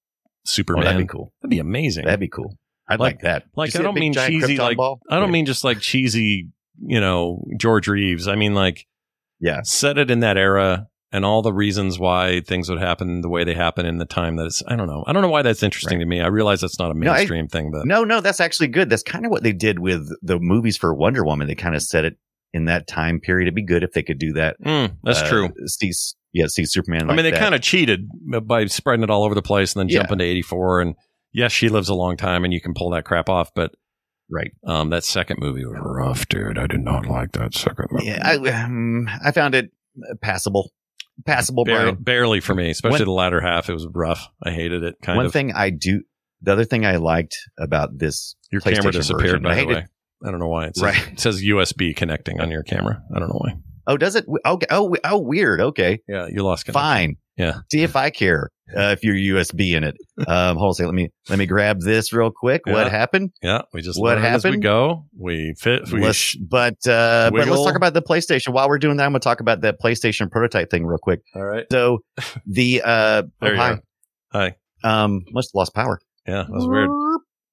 Superman. 0.45 0.85
that'd 0.87 0.99
be 0.99 1.07
cool. 1.07 1.33
That'd 1.41 1.51
be 1.51 1.61
amazing. 1.61 2.05
That'd 2.05 2.19
be 2.19 2.29
cool. 2.29 2.57
I'd 2.89 2.99
Like- 2.99 3.15
like, 3.17 3.23
that. 3.23 3.45
like 3.55 3.77
I 3.77 3.83
don't 3.83 3.95
mean 3.95 4.13
cheesy 4.13 4.59
like 4.59 4.77
ball? 4.77 5.01
I 5.09 5.17
don't 5.21 5.29
Yeah. 5.29 5.33
mean 5.33 5.47
just 5.47 5.63
like 5.63 5.79
cheesy, 5.79 6.49
you 6.81 7.01
know, 7.01 7.45
George 7.59 7.89
Reeves. 7.89 8.29
I 8.29 8.35
mean 8.37 8.55
like 8.55 8.87
yeah. 9.41 9.61
set 9.63 9.99
it 9.99 10.11
in 10.11 10.21
that 10.21 10.37
era 10.37 10.87
and 11.13 11.25
all 11.25 11.43
the 11.43 11.53
reasons 11.53 11.99
why 11.99 12.41
things 12.41 12.69
would 12.69 12.81
happen 12.81 13.21
the 13.21 13.29
way 13.29 13.45
they 13.45 13.55
happen 13.55 13.87
in 13.87 13.99
the 13.99 14.05
time 14.07 14.37
that 14.37 14.47
it's 14.47 14.63
I 14.67 14.75
don't 14.77 14.87
know. 14.89 15.05
I 15.07 15.13
don't 15.13 15.23
know 15.23 15.29
why 15.29 15.43
that's 15.43 15.63
interesting 15.63 15.99
to 16.01 16.07
me. 16.07 16.21
I 16.21 16.27
realize 16.29 16.61
that's 16.61 16.79
not 16.79 16.91
a 16.91 16.99
No, 16.99 17.11
I- 17.13 17.17
mainstream 17.19 17.49
thing, 17.49 17.71
but 17.71 17.87
No, 17.87 18.05
no, 18.05 18.21
that's 18.21 18.41
actually 18.41 18.69
good. 18.69 18.91
That's 18.91 19.03
kind 19.03 19.25
of 19.25 19.31
what 19.31 19.43
they 19.43 19.53
did 19.53 19.79
with 19.79 20.09
the 20.23 20.39
movies 20.41 20.77
for 20.77 20.95
Wonder 20.95 21.25
Woman. 21.25 21.47
They 21.47 21.55
kind 21.55 21.75
of 21.77 21.83
set 21.83 22.05
it 22.05 22.17
in 22.53 22.65
that 22.67 22.87
time 22.87 23.21
period. 23.21 23.47
It'd 23.47 23.55
be 23.55 23.63
good 23.65 23.83
if 23.83 23.93
they 23.93 24.03
could 24.03 24.19
do 24.19 24.33
that. 24.35 24.57
Mm, 24.65 24.97
that's 25.05 25.23
Uh, 25.23 25.29
true. 25.29 25.49
See, 25.67 25.93
yeah, 26.33 26.47
see 26.47 26.65
Superman. 26.65 27.11
I 27.11 27.15
mean, 27.15 27.25
they 27.25 27.33
kind 27.33 27.55
of 27.55 27.61
cheated 27.63 28.09
by 28.45 28.67
spreading 28.67 29.03
it 29.03 29.11
all 29.11 29.25
over 29.25 29.35
the 29.35 29.43
place 29.43 29.75
and 29.75 29.81
then 29.81 29.89
Yeah. 29.89 30.01
jumping 30.01 30.19
to 30.19 30.25
84. 30.25 30.81
And 30.81 30.95
yes, 31.33 31.51
she 31.53 31.69
lives 31.69 31.89
a 31.89 31.95
long 31.95 32.17
time 32.17 32.45
and 32.45 32.53
you 32.53 32.61
can 32.61 32.73
pull 32.75 32.91
that 32.91 33.05
crap 33.05 33.29
off. 33.29 33.51
But 33.55 33.73
right. 34.31 34.51
um, 34.67 34.91
that 34.91 35.05
second 35.05 35.39
movie 35.41 35.65
was 35.65 35.79
rough, 35.81 36.27
dude. 36.29 36.59
I 36.59 36.67
did 36.67 36.81
not 36.81 37.07
like 37.07 37.33
that 37.33 37.55
second 37.55 37.87
movie. 37.91 38.07
Yeah, 38.07 38.21
I, 38.25 38.37
um, 38.65 39.09
I 39.25 39.33
found 39.33 39.55
it 39.55 39.71
passable, 40.21 40.71
passable. 41.25 41.65
Brian. 41.65 41.95
barely 41.97 42.41
for 42.41 42.55
me, 42.55 42.71
especially 42.71 43.01
One- 43.01 43.05
the 43.07 43.13
latter 43.13 43.41
half. 43.41 43.69
It 43.69 43.75
was 43.75 43.87
rough. 43.93 44.29
I 44.43 44.51
hated 44.51 44.83
it. 44.83 44.97
Kind 45.03 45.17
One 45.17 45.27
of. 45.27 45.33
thing 45.33 45.53
I 45.53 45.71
do, 45.71 46.03
the 46.43 46.53
other 46.53 46.65
thing 46.65 46.85
I 46.87 46.97
liked 46.97 47.37
about 47.59 47.99
this 47.99 48.37
Your 48.51 48.61
camera 48.61 48.79
PlayStation 48.85 48.93
disappeared, 48.93 49.43
version, 49.43 49.47
I 49.47 49.49
by 49.51 49.55
the 49.55 49.61
hated- 49.61 49.75
way. 49.77 49.87
I 50.27 50.31
don't 50.31 50.41
know 50.41 50.49
why. 50.49 50.67
It 50.67 50.77
says, 50.77 50.83
Right. 50.83 51.13
it 51.13 51.21
says 51.21 51.43
USB 51.43 51.95
connecting 51.95 52.41
on 52.41 52.51
your 52.51 52.63
camera. 52.63 53.03
I 53.15 53.19
don't 53.19 53.29
know 53.29 53.41
why. 53.45 53.59
Oh, 53.87 53.99
does 53.99 54.17
it? 54.17 54.25
Okay. 54.47 54.67
Oh, 54.71 54.97
oh, 55.05 55.19
weird. 55.19 55.61
Okay. 55.61 56.01
Yeah, 56.09 56.29
you 56.31 56.43
lost 56.43 56.65
connection. 56.65 56.81
Fine. 56.83 57.17
Yeah. 57.37 57.59
See 57.73 57.83
if 57.83 57.97
I 57.97 58.11
care. 58.11 58.51
Uh, 58.75 58.95
if 58.97 59.05
you're 59.05 59.15
USB 59.37 59.75
in 59.77 59.85
it. 59.85 59.97
Um, 60.29 60.57
hold 60.57 60.69
on 60.69 60.71
a 60.71 60.75
second. 60.75 60.87
Let 60.87 60.95
me, 60.95 61.11
let 61.29 61.39
me 61.41 61.47
grab 61.47 61.81
this 61.81 62.13
real 62.13 62.31
quick. 62.31 62.63
Yeah. 62.67 62.73
What 62.75 62.91
happened? 62.91 63.33
Yeah, 63.43 63.63
we 63.73 63.83
just 63.83 64.01
What 64.01 64.17
as 64.19 64.45
we 64.45 64.51
happened? 64.51 64.63
go. 64.63 65.07
We 65.19 65.55
fit. 65.59 65.91
We 65.91 66.01
Let's, 66.01 66.17
sh- 66.17 66.37
but, 66.37 66.75
uh, 66.87 67.31
but 67.33 67.47
let's 67.49 67.65
talk 67.65 67.75
about 67.75 67.95
the 67.95 68.01
PlayStation. 68.01 68.51
While 68.53 68.69
we're 68.69 68.79
doing 68.79 68.97
that, 68.99 69.05
I'm 69.05 69.11
going 69.13 69.21
to 69.21 69.25
talk 69.25 69.41
about 69.41 69.63
that 69.63 69.81
PlayStation 69.81 70.31
prototype 70.31 70.71
thing 70.71 70.87
real 70.87 70.99
quick. 70.99 71.21
all 71.35 71.45
right. 71.45 71.67
So 71.71 71.99
the, 72.47 72.81
uh, 72.85 73.23
oh, 73.43 73.57
hi. 73.57 73.81
Hi. 74.33 74.55
Um, 74.85 75.23
must 75.33 75.49
have 75.53 75.59
lost 75.59 75.75
power. 75.75 75.99
Yeah, 76.27 76.45
that 76.45 76.51
was 76.51 76.67
weird. 76.67 76.89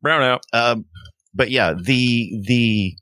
Brown 0.01 0.21
out. 0.21 0.41
Um, 0.53 0.85
but 1.33 1.49
yeah, 1.49 1.73
the 1.73 2.41
the 2.47 2.95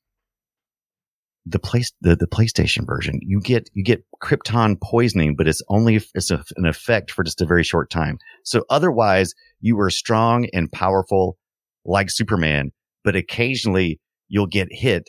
the 1.50 1.60
place 1.60 1.91
the, 2.02 2.16
the 2.16 2.28
PlayStation 2.28 2.86
version, 2.86 3.20
you 3.22 3.39
get 3.41 3.70
you 3.74 3.84
get 3.84 4.04
Krypton 4.22 4.80
poisoning, 4.82 5.36
but 5.36 5.47
it's 5.47 5.62
only 5.70 6.02
it's 6.14 6.32
a, 6.32 6.43
an 6.58 6.66
effect 6.66 7.12
for 7.12 7.24
just 7.24 7.41
a 7.41 7.45
very 7.45 7.64
short 7.64 7.89
time. 7.89 8.18
So 8.43 8.64
otherwise, 8.70 9.34
you 9.62 9.80
are 9.80 9.89
strong 9.89 10.47
and 10.54 10.72
powerful 10.72 11.38
like 11.86 12.10
Superman, 12.12 12.72
but 13.04 13.16
occasionally 13.16 14.00
you'll 14.28 14.47
get 14.47 14.68
hit, 14.72 15.04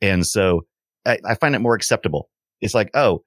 and 0.00 0.26
so 0.26 0.62
I, 1.06 1.18
I 1.28 1.34
find 1.36 1.54
it 1.54 1.60
more 1.60 1.74
acceptable. 1.74 2.28
It's 2.60 2.74
like, 2.74 2.90
oh, 2.94 3.24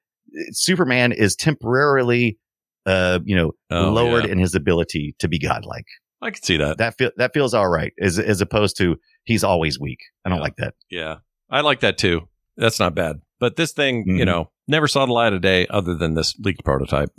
Superman 0.51 1.11
is 1.11 1.35
temporarily, 1.35 2.37
uh, 2.85 3.19
you 3.23 3.35
know, 3.35 3.51
Oh, 3.71 3.89
lowered 3.91 4.25
yeah. 4.25 4.31
in 4.31 4.39
his 4.39 4.53
ability 4.55 5.15
to 5.19 5.27
be 5.27 5.39
godlike 5.39 5.85
I 6.21 6.31
can 6.31 6.43
see 6.43 6.57
that. 6.57 6.77
that 6.77 6.97
feel 6.97 7.11
that 7.17 7.33
feels 7.33 7.53
all 7.53 7.67
right 7.67 7.91
as 7.99 8.19
as 8.19 8.41
opposed 8.41 8.77
to 8.77 8.97
he's 9.23 9.43
always 9.43 9.79
weak. 9.79 9.99
I 10.23 10.29
don't 10.29 10.37
Yeah. 10.37 10.43
like 10.43 10.55
that. 10.57 10.73
Yeah, 10.89 11.15
I 11.49 11.61
like 11.61 11.79
that 11.81 11.97
too. 11.97 12.27
That's 12.57 12.79
not 12.79 12.95
bad. 12.95 13.21
But 13.39 13.55
this 13.55 13.71
thing, 13.73 14.03
you 14.07 14.23
Mhm. 14.23 14.25
know, 14.25 14.51
never 14.67 14.87
saw 14.87 15.05
the 15.05 15.11
light 15.13 15.33
of 15.33 15.41
day 15.41 15.67
other 15.67 15.95
than 15.95 16.13
this 16.13 16.35
leaked 16.39 16.63
prototype. 16.63 17.09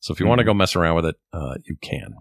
So 0.00 0.12
if 0.12 0.20
you 0.20 0.26
want 0.26 0.38
to 0.40 0.44
go 0.44 0.54
mess 0.54 0.74
around 0.76 0.96
with 0.96 1.06
it, 1.06 1.16
uh, 1.32 1.54
you 1.66 1.76
can. 1.82 2.14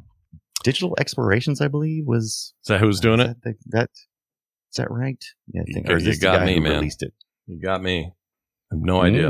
Digital 0.63 0.95
Explorations, 0.99 1.61
I 1.61 1.67
believe, 1.69 2.05
was 2.05 2.53
Is 2.63 2.67
that 2.67 2.79
who's 2.81 2.99
doing 2.99 3.19
is 3.21 3.29
it? 3.31 3.37
That, 3.43 3.55
that 3.67 3.89
is 3.93 4.75
that 4.77 4.91
right? 4.91 5.23
Yeah, 5.51 5.61
I 5.61 5.65
think. 5.73 5.87
You- 5.87 5.93
Or 5.93 5.97
is 5.97 6.03
you 6.03 6.09
this 6.11 6.19
the 6.19 6.23
got 6.25 6.39
guy 6.39 6.45
me, 6.45 6.59
man. 6.59 6.73
Released 6.73 7.01
it. 7.03 7.13
You 7.47 7.59
got 7.61 7.81
me. 7.81 8.11
I 8.71 8.75
have 8.75 8.81
no 8.83 9.01
idea. 9.01 9.29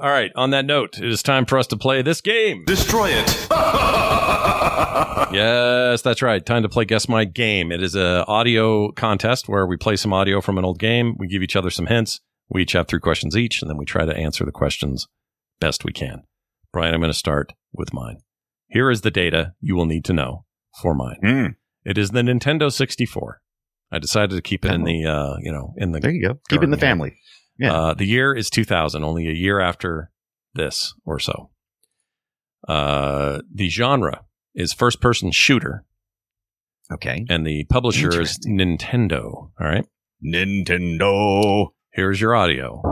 All 0.00 0.10
right. 0.10 0.30
On 0.36 0.50
that 0.50 0.64
note, 0.64 0.98
it 0.98 1.08
is 1.08 1.22
time 1.22 1.44
for 1.44 1.58
us 1.58 1.66
to 1.68 1.76
play 1.76 2.02
this 2.02 2.20
game. 2.20 2.64
Destroy 2.64 3.10
it. 3.10 3.48
Yes, 5.30 6.00
that's 6.02 6.22
right. 6.22 6.44
Time 6.44 6.62
to 6.62 6.68
play 6.68 6.84
Guess 6.84 7.08
My 7.08 7.24
Game. 7.24 7.70
It 7.70 7.82
is 7.82 7.94
a 7.94 8.24
audio 8.26 8.92
contest 8.92 9.48
where 9.48 9.66
we 9.66 9.76
play 9.76 9.96
some 9.96 10.12
audio 10.12 10.40
from 10.40 10.56
an 10.56 10.64
old 10.64 10.78
game. 10.78 11.16
We 11.18 11.28
give 11.28 11.42
each 11.42 11.56
other 11.56 11.70
some 11.70 11.86
hints. 11.86 12.20
We 12.48 12.62
each 12.62 12.72
have 12.72 12.88
three 12.88 13.00
questions 13.00 13.36
each, 13.36 13.60
and 13.60 13.70
then 13.70 13.76
we 13.76 13.84
try 13.84 14.06
to 14.06 14.16
answer 14.16 14.44
the 14.44 14.52
questions 14.52 15.06
best 15.60 15.84
we 15.84 15.92
can. 15.92 16.22
Brian, 16.72 16.94
I'm 16.94 17.00
going 17.00 17.12
to 17.12 17.18
start 17.18 17.52
with 17.72 17.92
mine. 17.92 18.18
Here 18.68 18.90
is 18.90 19.02
the 19.02 19.10
data 19.10 19.54
you 19.60 19.76
will 19.76 19.86
need 19.86 20.04
to 20.06 20.12
know 20.12 20.44
for 20.80 20.94
mine. 20.94 21.18
Mm. 21.22 21.54
It 21.84 21.98
is 21.98 22.10
the 22.10 22.22
Nintendo 22.22 22.72
64. 22.72 23.40
I 23.90 23.98
decided 23.98 24.34
to 24.34 24.42
keep 24.42 24.64
it 24.64 24.72
in 24.72 24.84
the, 24.84 25.06
uh, 25.06 25.36
you 25.40 25.52
know, 25.52 25.74
in 25.76 25.92
the 25.92 26.00
There 26.00 26.10
you 26.10 26.28
go. 26.28 26.40
Keep 26.48 26.62
it 26.62 26.64
in 26.64 26.70
the 26.70 26.76
family. 26.76 27.16
Yeah. 27.58 27.72
Uh, 27.72 27.94
the 27.94 28.04
year 28.06 28.34
is 28.34 28.50
2000, 28.50 29.02
only 29.04 29.26
a 29.28 29.32
year 29.32 29.60
after 29.60 30.10
this 30.54 30.94
or 31.04 31.18
so. 31.18 31.50
Uh, 32.66 33.40
the 33.52 33.68
genre 33.68 34.24
is 34.54 34.72
first 34.72 35.00
person 35.00 35.30
shooter, 35.30 35.84
Okay. 36.92 37.24
and 37.28 37.46
the 37.46 37.64
publisher 37.64 38.20
is 38.20 38.38
Nintendo. 38.46 39.22
All 39.24 39.52
right. 39.60 39.84
Nintendo. 40.24 41.68
Here's 41.92 42.20
your 42.20 42.34
audio. 42.34 42.82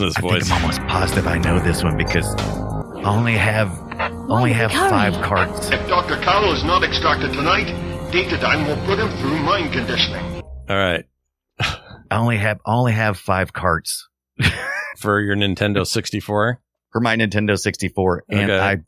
Listen 0.00 0.06
to 0.06 0.06
this 0.06 0.16
I 0.16 0.20
think 0.20 0.44
voice. 0.44 0.50
I'm 0.50 0.62
almost 0.62 0.80
positive 0.88 1.26
I 1.26 1.38
know 1.38 1.58
this 1.60 1.82
one 1.82 1.96
because 1.96 2.34
I 2.36 3.02
only 3.04 3.36
have 3.36 3.70
only 4.28 4.52
have 4.52 4.70
five 4.72 5.14
cards. 5.22 5.70
If 5.70 5.86
Dr. 5.88 6.16
Caroll 6.16 6.52
is 6.52 6.64
not 6.64 6.82
extracted 6.82 7.32
tonight, 7.32 7.66
Datadyne 8.12 8.66
will 8.66 8.84
put 8.86 8.98
him 8.98 9.08
through 9.18 9.38
mind 9.40 9.72
conditioning. 9.72 10.42
All 10.68 10.76
right. 10.76 11.04
I 11.60 12.16
only 12.16 12.38
have 12.38 12.58
I 12.66 12.74
only 12.74 12.92
have 12.92 13.18
five 13.18 13.52
cards 13.52 14.08
For 14.98 15.20
your 15.20 15.36
Nintendo 15.36 15.86
64. 15.86 16.60
for 16.92 17.00
my 17.00 17.16
Nintendo 17.16 17.58
64, 17.58 18.24
and 18.28 18.50
Okay. 18.50 18.58
I 18.58 18.78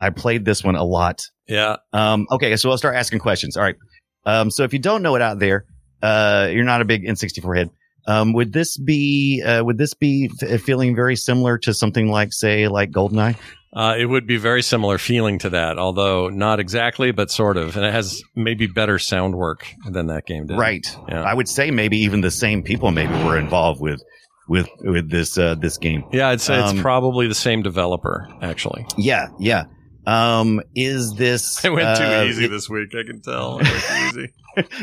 I 0.00 0.10
played 0.10 0.44
this 0.44 0.64
one 0.64 0.76
a 0.76 0.84
lot. 0.84 1.26
Yeah. 1.46 1.76
Um, 1.92 2.26
okay, 2.30 2.56
so 2.56 2.70
I'll 2.70 2.78
start 2.78 2.94
asking 2.96 3.18
questions. 3.18 3.56
All 3.56 3.62
right. 3.62 3.76
Um, 4.24 4.50
so 4.50 4.62
if 4.64 4.72
you 4.72 4.78
don't 4.78 5.02
know 5.02 5.14
it 5.16 5.22
out 5.22 5.38
there, 5.38 5.66
uh, 6.02 6.48
you're 6.50 6.64
not 6.64 6.80
a 6.80 6.84
big 6.84 7.04
N64 7.04 7.56
head. 7.56 7.70
Um, 8.06 8.32
would 8.32 8.52
this 8.52 8.76
be 8.76 9.42
uh, 9.44 9.62
would 9.64 9.78
this 9.78 9.94
be 9.94 10.30
f- 10.42 10.60
feeling 10.60 10.94
very 10.94 11.16
similar 11.16 11.58
to 11.58 11.74
something 11.74 12.08
like 12.10 12.32
say 12.32 12.68
like 12.68 12.90
GoldenEye? 12.90 13.36
Uh, 13.72 13.94
it 13.96 14.06
would 14.06 14.26
be 14.26 14.36
very 14.36 14.62
similar 14.62 14.98
feeling 14.98 15.38
to 15.38 15.50
that, 15.50 15.78
although 15.78 16.28
not 16.28 16.58
exactly, 16.58 17.12
but 17.12 17.30
sort 17.30 17.56
of. 17.56 17.76
And 17.76 17.84
it 17.86 17.92
has 17.92 18.20
maybe 18.34 18.66
better 18.66 18.98
sound 18.98 19.36
work 19.36 19.64
than 19.88 20.08
that 20.08 20.26
game 20.26 20.46
did. 20.46 20.58
Right. 20.58 20.84
Yeah. 21.08 21.22
I 21.22 21.32
would 21.34 21.48
say 21.48 21.70
maybe 21.70 21.98
even 21.98 22.20
the 22.20 22.32
same 22.32 22.64
people 22.64 22.90
maybe 22.90 23.12
were 23.24 23.38
involved 23.38 23.80
with 23.80 24.02
with 24.48 24.68
with 24.80 25.08
this 25.08 25.38
uh, 25.38 25.54
this 25.54 25.78
game. 25.78 26.02
Yeah, 26.12 26.28
I'd 26.30 26.40
say 26.40 26.56
Um, 26.58 26.74
it's 26.74 26.82
probably 26.82 27.28
the 27.28 27.34
same 27.36 27.62
developer, 27.62 28.28
actually. 28.42 28.84
Yeah, 28.96 29.28
yeah. 29.38 29.66
Um, 30.04 30.60
is 30.74 31.14
this? 31.14 31.64
I 31.64 31.68
went 31.68 31.86
uh, 31.86 31.94
too 32.24 32.28
easy 32.28 32.44
it- 32.46 32.48
this 32.48 32.68
week. 32.68 32.88
I 32.98 33.04
can 33.06 33.20
tell. 33.20 33.60
I 33.62 33.62
went 33.62 33.82
too 34.14 34.20
easy. 34.20 34.32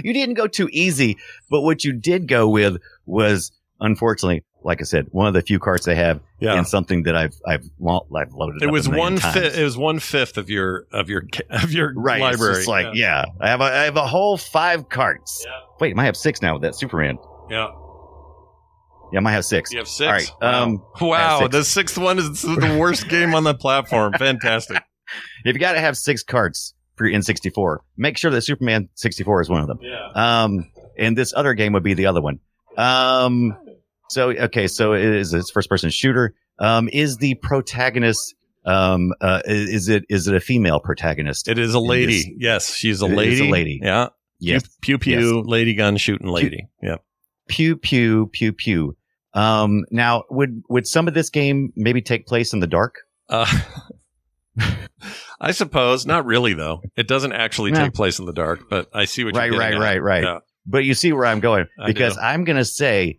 you 0.08 0.14
didn't 0.14 0.36
go 0.36 0.48
too 0.48 0.70
easy, 0.72 1.18
but 1.50 1.62
what 1.62 1.84
you 1.84 1.92
did 1.92 2.30
go 2.30 2.48
with 2.48 2.78
was, 3.08 3.52
unfortunately, 3.80 4.44
like 4.64 4.82
I 4.82 4.84
said, 4.84 5.08
one 5.12 5.28
of 5.28 5.34
the 5.34 5.42
few 5.42 5.60
cards 5.60 5.86
they 5.86 5.96
have, 5.96 6.20
Yeah. 6.40 6.56
and 6.58 6.68
something 6.68 7.04
that 7.04 7.16
I've 7.16 7.34
I've 7.48 7.64
I've 7.64 8.34
loaded. 8.34 8.62
It 8.62 8.72
was 8.72 8.90
one 8.90 9.18
It 9.24 9.64
was 9.64 9.78
one 9.78 10.00
fifth 10.00 10.38
of 10.38 10.50
your 10.50 10.86
of 10.92 11.10
your 11.10 11.24
of 11.50 11.72
your 11.72 11.94
Right, 11.96 12.20
library. 12.22 12.58
It's 12.60 12.68
like, 12.68 12.88
yeah. 12.96 13.26
I 13.40 13.50
have 13.50 13.62
a 13.62 13.66
I 13.66 13.84
have 13.86 13.96
a 13.98 14.06
whole 14.06 14.36
five 14.38 14.90
cards. 14.90 15.44
Yeah. 15.46 15.52
Wait, 15.80 15.92
I 15.92 15.94
might 15.96 16.06
have 16.06 16.18
six 16.18 16.42
now 16.42 16.54
with 16.54 16.64
that 16.64 16.76
Superman. 16.76 17.18
yeah. 17.50 17.68
Yeah, 19.14 19.20
I 19.20 19.22
might 19.22 19.32
have 19.32 19.46
six. 19.46 19.72
You 19.72 19.78
have 19.80 19.88
six. 19.88 20.06
All 20.08 20.12
right. 20.12 20.32
Wow. 20.42 20.64
Um, 20.64 20.84
wow. 21.00 21.40
six. 21.40 21.52
The 21.54 21.64
sixth 21.64 21.98
one 21.98 22.20
is 22.20 22.42
the 22.42 22.78
worst 22.78 23.08
game 23.08 23.34
on 23.36 23.46
the 23.46 23.54
platform. 23.54 24.12
Fantastic. 24.20 24.84
if 25.46 25.54
you 25.56 25.60
got 25.62 25.74
to 25.74 25.80
have 25.80 25.96
six 25.96 26.24
cards 26.24 26.74
for 26.96 27.08
your 27.08 27.18
N64, 27.18 27.78
make 27.96 28.18
sure 28.18 28.32
that 28.32 28.42
Superman 28.42 28.90
64 28.96 29.42
is 29.44 29.50
one 29.50 29.62
of 29.62 29.68
them. 29.68 29.80
Yeah. 29.82 30.10
Um, 30.14 30.70
and 30.98 31.18
this 31.18 31.34
other 31.34 31.54
game 31.54 31.72
would 31.72 31.84
be 31.84 31.94
the 31.94 32.08
other 32.08 32.22
one. 32.22 32.40
Um, 32.78 33.58
so 34.10 34.30
okay, 34.32 34.68
so 34.68 34.94
it 34.94 35.04
is 35.04 35.34
it's 35.34 35.52
first 35.52 35.70
person 35.70 35.90
shooter. 35.90 36.34
Um, 36.60 36.90
is 36.92 37.18
the 37.18 37.36
protagonist 37.36 38.36
um 38.66 39.14
uh 39.22 39.42
is 39.46 39.88
it 39.88 40.04
is 40.10 40.28
it 40.28 40.36
a 40.36 40.40
female 40.40 40.80
protagonist? 40.80 41.48
It 41.48 41.58
is 41.58 41.74
a 41.74 41.80
lady. 41.80 42.18
this? 42.24 42.28
yes, 42.38 42.74
she's 42.76 43.02
a 43.02 43.06
is 43.06 43.12
a 43.12 43.16
lady. 43.16 43.52
lady. 43.52 43.80
Yeah. 43.84 44.10
Yes. 44.40 44.68
Pew 44.82 44.98
pew, 45.00 45.18
pew 45.18 45.42
lady 45.42 45.74
gun 45.74 45.98
shooting 45.98 46.28
lady. 46.28 46.68
Yeah. 46.82 46.98
Pew 47.48 47.76
pew 47.78 48.28
pew 48.28 48.54
pew. 48.54 48.96
Um, 49.34 49.86
now 49.92 50.24
would 50.30 50.64
would 50.70 50.86
some 50.88 51.08
of 51.08 51.14
this 51.14 51.30
game 51.30 51.72
maybe 51.76 52.02
take 52.02 52.28
place 52.28 52.54
in 52.54 52.60
the 52.60 52.68
dark? 52.68 52.96
Uh, 53.30 53.46
I 55.40 55.52
suppose 55.52 56.06
not 56.06 56.26
really 56.26 56.54
though. 56.54 56.82
It 56.96 57.08
doesn't 57.08 57.34
actually 57.34 57.72
take 57.72 57.94
place 57.94 58.20
in 58.20 58.26
the 58.26 58.34
dark, 58.34 58.70
but 58.70 58.88
I 58.94 59.06
see 59.06 59.24
what 59.24 59.36
Right, 59.36 59.52
you're 59.52 59.60
right, 59.60 59.68
getting 59.70 59.82
at. 59.82 59.86
right, 59.86 60.02
right. 60.02 60.24
Yeah. 60.24 60.40
But 60.68 60.80
you 60.80 60.94
see 60.94 61.14
where 61.14 61.26
I'm 61.26 61.40
going 61.40 61.66
I 61.80 61.88
because 61.88 62.16
do. 62.16 62.22
I'm 62.22 62.44
gonna 62.44 62.66
say 62.66 63.18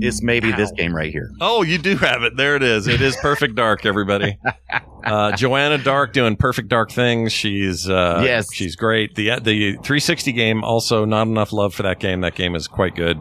it's 0.00 0.22
maybe 0.22 0.50
this 0.52 0.70
game 0.72 0.94
right 0.94 1.10
here. 1.12 1.28
Oh, 1.40 1.62
you 1.62 1.78
do 1.78 1.96
have 1.96 2.22
it. 2.22 2.36
There 2.36 2.56
it 2.56 2.62
is. 2.62 2.86
It 2.86 3.00
is 3.02 3.16
Perfect 3.16 3.54
Dark, 3.54 3.84
everybody. 3.86 4.38
Uh, 5.04 5.36
Joanna 5.36 5.76
Dark 5.76 6.14
doing 6.14 6.34
Perfect 6.34 6.68
Dark 6.68 6.90
things. 6.90 7.30
She's 7.30 7.86
uh, 7.90 8.22
Yes. 8.24 8.50
she's 8.54 8.74
great. 8.74 9.14
The 9.16 9.38
the 9.38 9.72
360 9.72 10.32
game 10.32 10.64
also 10.64 11.04
not 11.04 11.26
enough 11.26 11.52
love 11.52 11.74
for 11.74 11.82
that 11.82 12.00
game. 12.00 12.22
That 12.22 12.34
game 12.34 12.54
is 12.54 12.66
quite 12.66 12.94
good. 12.94 13.18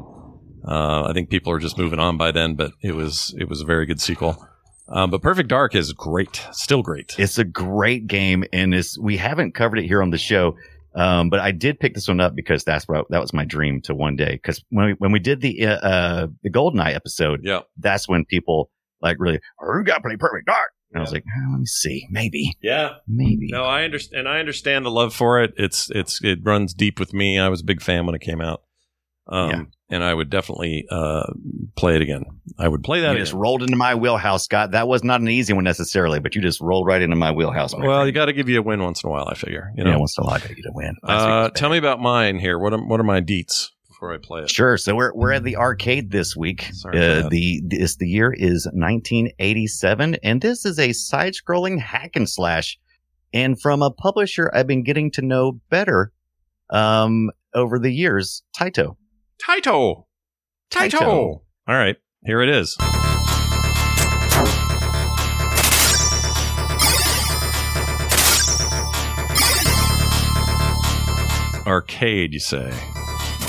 Uh, 0.65 1.03
I 1.03 1.11
think 1.11 1.29
people 1.29 1.51
are 1.51 1.59
just 1.59 1.77
moving 1.77 1.99
on 1.99 2.15
by 2.17 2.31
then, 2.31 2.55
but 2.55 2.71
it 2.81 2.95
was 2.95 3.35
it 3.37 3.49
was 3.49 3.59
a 3.59 3.65
very 3.65 3.85
good 3.85 3.99
sequel. 3.99 4.47
Um, 4.87 5.09
but 5.09 5.21
Perfect 5.21 5.49
Dark 5.49 5.75
is 5.75 5.91
great, 5.91 6.47
still 6.53 6.81
great. 6.81 7.15
It's 7.17 7.37
a 7.37 7.43
great 7.43 8.07
game, 8.07 8.45
and 8.53 8.73
it's 8.73 8.97
we 8.97 9.17
haven't 9.17 9.53
covered 9.53 9.79
it 9.79 9.85
here 9.85 10.01
on 10.01 10.09
the 10.09 10.17
show. 10.17 10.55
Um, 10.95 11.29
but 11.29 11.39
I 11.39 11.51
did 11.51 11.79
pick 11.79 11.95
this 11.95 12.07
one 12.07 12.19
up 12.19 12.35
because 12.35 12.63
that's 12.63 12.87
what 12.87 13.05
that 13.09 13.19
was 13.21 13.33
my 13.33 13.45
dream 13.45 13.81
to 13.83 13.95
one 13.95 14.15
day. 14.15 14.31
Because 14.33 14.63
when 14.69 14.85
we, 14.87 14.91
when 14.99 15.11
we 15.11 15.19
did 15.19 15.41
the 15.41 15.65
uh, 15.65 15.75
uh 15.77 16.27
the 16.43 16.49
Goldeneye 16.51 16.93
episode, 16.95 17.41
Yeah. 17.43 17.61
that's 17.77 18.07
when 18.07 18.25
people 18.25 18.69
like 19.01 19.17
really, 19.19 19.39
oh, 19.61 19.77
you 19.77 19.83
got 19.83 19.95
to 19.95 20.01
play 20.01 20.15
Perfect 20.17 20.45
Dark. 20.47 20.71
And 20.91 20.99
I 20.99 21.01
was 21.01 21.11
like, 21.11 21.23
oh, 21.27 21.51
let 21.51 21.59
me 21.61 21.65
see, 21.65 22.05
maybe, 22.11 22.53
Yeah. 22.61 22.97
maybe. 23.07 23.47
No, 23.51 23.63
I 23.63 23.83
understand, 23.83 24.19
and 24.19 24.29
I 24.29 24.37
understand 24.39 24.85
the 24.85 24.91
love 24.91 25.13
for 25.15 25.41
it. 25.41 25.53
It's 25.57 25.89
it's 25.89 26.23
it 26.23 26.39
runs 26.43 26.73
deep 26.75 26.99
with 26.99 27.13
me. 27.13 27.39
I 27.39 27.49
was 27.49 27.61
a 27.61 27.65
big 27.65 27.81
fan 27.81 28.05
when 28.05 28.13
it 28.13 28.21
came 28.21 28.41
out. 28.41 28.61
Um, 29.27 29.49
Yeah. 29.49 29.63
And 29.93 30.03
I 30.03 30.13
would 30.13 30.29
definitely 30.29 30.85
uh, 30.89 31.23
play 31.75 31.95
it 31.95 32.01
again. 32.01 32.23
I 32.57 32.67
would 32.67 32.83
play 32.83 32.99
that. 33.01 33.07
You 33.07 33.11
again. 33.13 33.21
just 33.25 33.33
rolled 33.33 33.61
into 33.63 33.75
my 33.75 33.95
wheelhouse, 33.95 34.43
Scott. 34.45 34.71
That 34.71 34.87
was 34.87 35.03
not 35.03 35.21
an 35.21 35.27
easy 35.29 35.53
one 35.53 35.63
necessarily, 35.63 36.19
but 36.19 36.35
you 36.35 36.41
just 36.41 36.59
rolled 36.61 36.87
right 36.87 37.01
into 37.01 37.15
my 37.15 37.31
wheelhouse. 37.31 37.73
my 37.73 37.85
Well, 37.85 37.97
friend. 37.99 38.07
you 38.07 38.11
got 38.13 38.25
to 38.25 38.33
give 38.33 38.49
you 38.49 38.59
a 38.59 38.61
win 38.61 38.81
once 38.81 39.03
in 39.03 39.07
a 39.09 39.11
while. 39.11 39.27
I 39.29 39.35
figure. 39.35 39.71
You 39.77 39.83
know. 39.83 39.91
yeah, 39.91 39.97
once 39.97 40.17
in 40.17 40.23
a 40.23 40.27
while, 40.27 40.35
I 40.35 40.39
gotta 40.39 40.55
get 40.55 40.65
a 40.65 40.71
win. 40.73 40.95
Uh, 41.03 41.49
tell 41.51 41.69
me 41.69 41.77
about 41.77 41.99
mine 42.01 42.39
here. 42.39 42.57
What 42.59 42.73
are, 42.73 42.85
what 42.85 42.99
are 42.99 43.03
my 43.03 43.21
deets 43.21 43.69
before 43.87 44.13
I 44.13 44.17
play 44.17 44.41
it? 44.41 44.49
Sure. 44.49 44.77
So 44.77 44.95
we're 44.95 45.13
we're 45.13 45.31
at 45.31 45.43
the 45.43 45.55
arcade 45.57 46.11
this 46.11 46.35
week. 46.35 46.69
Sorry 46.73 46.99
Uh, 46.99 47.29
the 47.29 47.61
this 47.65 47.95
the 47.97 48.07
year 48.07 48.33
is 48.33 48.67
1987, 48.73 50.17
and 50.23 50.41
this 50.41 50.65
is 50.65 50.79
a 50.79 50.93
side-scrolling 50.93 51.79
hack 51.79 52.11
and 52.15 52.29
slash, 52.29 52.77
and 53.33 53.59
from 53.61 53.81
a 53.81 53.91
publisher 53.91 54.51
I've 54.53 54.67
been 54.67 54.83
getting 54.83 55.11
to 55.11 55.21
know 55.21 55.59
better, 55.69 56.11
um, 56.69 57.29
over 57.53 57.77
the 57.79 57.91
years, 57.91 58.43
Taito. 58.57 58.95
Taito. 59.47 60.05
Taito. 60.71 61.41
All 61.67 61.75
right, 61.75 61.97
here 62.25 62.41
it 62.41 62.49
is. 62.49 62.77
Arcade, 71.65 72.33
you 72.33 72.39
say? 72.39 72.73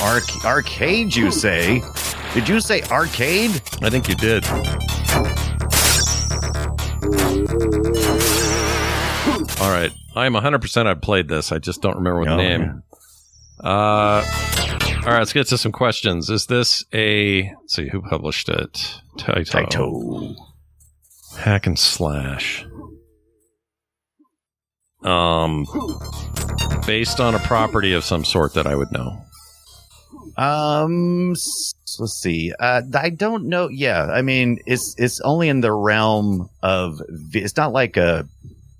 Arc- 0.01 0.45
arcade, 0.45 1.17
you 1.17 1.31
say? 1.33 1.83
Did 2.33 2.49
you 2.49 2.61
say 2.61 2.83
arcade? 2.85 3.51
I 3.83 3.91
think 3.91 4.09
you 4.09 4.15
did. 4.15 4.47
All 9.61 9.71
right, 9.71 9.91
I 10.15 10.27
am 10.27 10.35
100% 10.35 10.87
I've 10.87 11.01
played 11.01 11.29
this. 11.29 11.51
I 11.51 11.59
just 11.59 11.83
don't 11.83 11.97
remember 11.97 12.21
what 12.21 12.27
the 12.29 12.35
Oh, 12.35 12.37
name. 12.37 12.83
Uh, 13.61 14.23
all 15.05 15.11
right, 15.11 15.19
let's 15.19 15.35
get 15.35 15.47
to 15.49 15.59
some 15.59 15.73
questions. 15.73 16.31
Is 16.31 16.47
this 16.47 16.83
a 16.95 17.43
let's 17.43 17.75
see 17.75 17.89
who 17.89 18.01
published 18.01 18.49
it? 18.49 18.73
Taito. 19.19 19.45
Taito. 19.45 20.35
Hack 21.37 21.67
and 21.67 21.79
slash. 21.79 22.65
Um, 25.03 25.67
based 26.87 27.21
on 27.21 27.35
a 27.35 27.39
property 27.41 27.93
of 27.93 28.03
some 28.03 28.25
sort 28.25 28.55
that 28.55 28.67
I 28.67 28.75
would 28.75 28.91
know. 28.93 29.21
Um, 30.39 31.31
let's 31.31 32.19
see. 32.19 32.55
Uh, 32.59 32.81
I 32.95 33.11
don't 33.11 33.45
know. 33.49 33.69
Yeah, 33.69 34.07
I 34.07 34.23
mean, 34.23 34.59
it's 34.65 34.95
it's 34.97 35.21
only 35.21 35.51
in 35.51 35.61
the 35.61 35.73
realm 35.73 36.49
of. 36.63 37.03
It's 37.35 37.59
not 37.59 37.73
like 37.73 37.99
a 37.99 38.27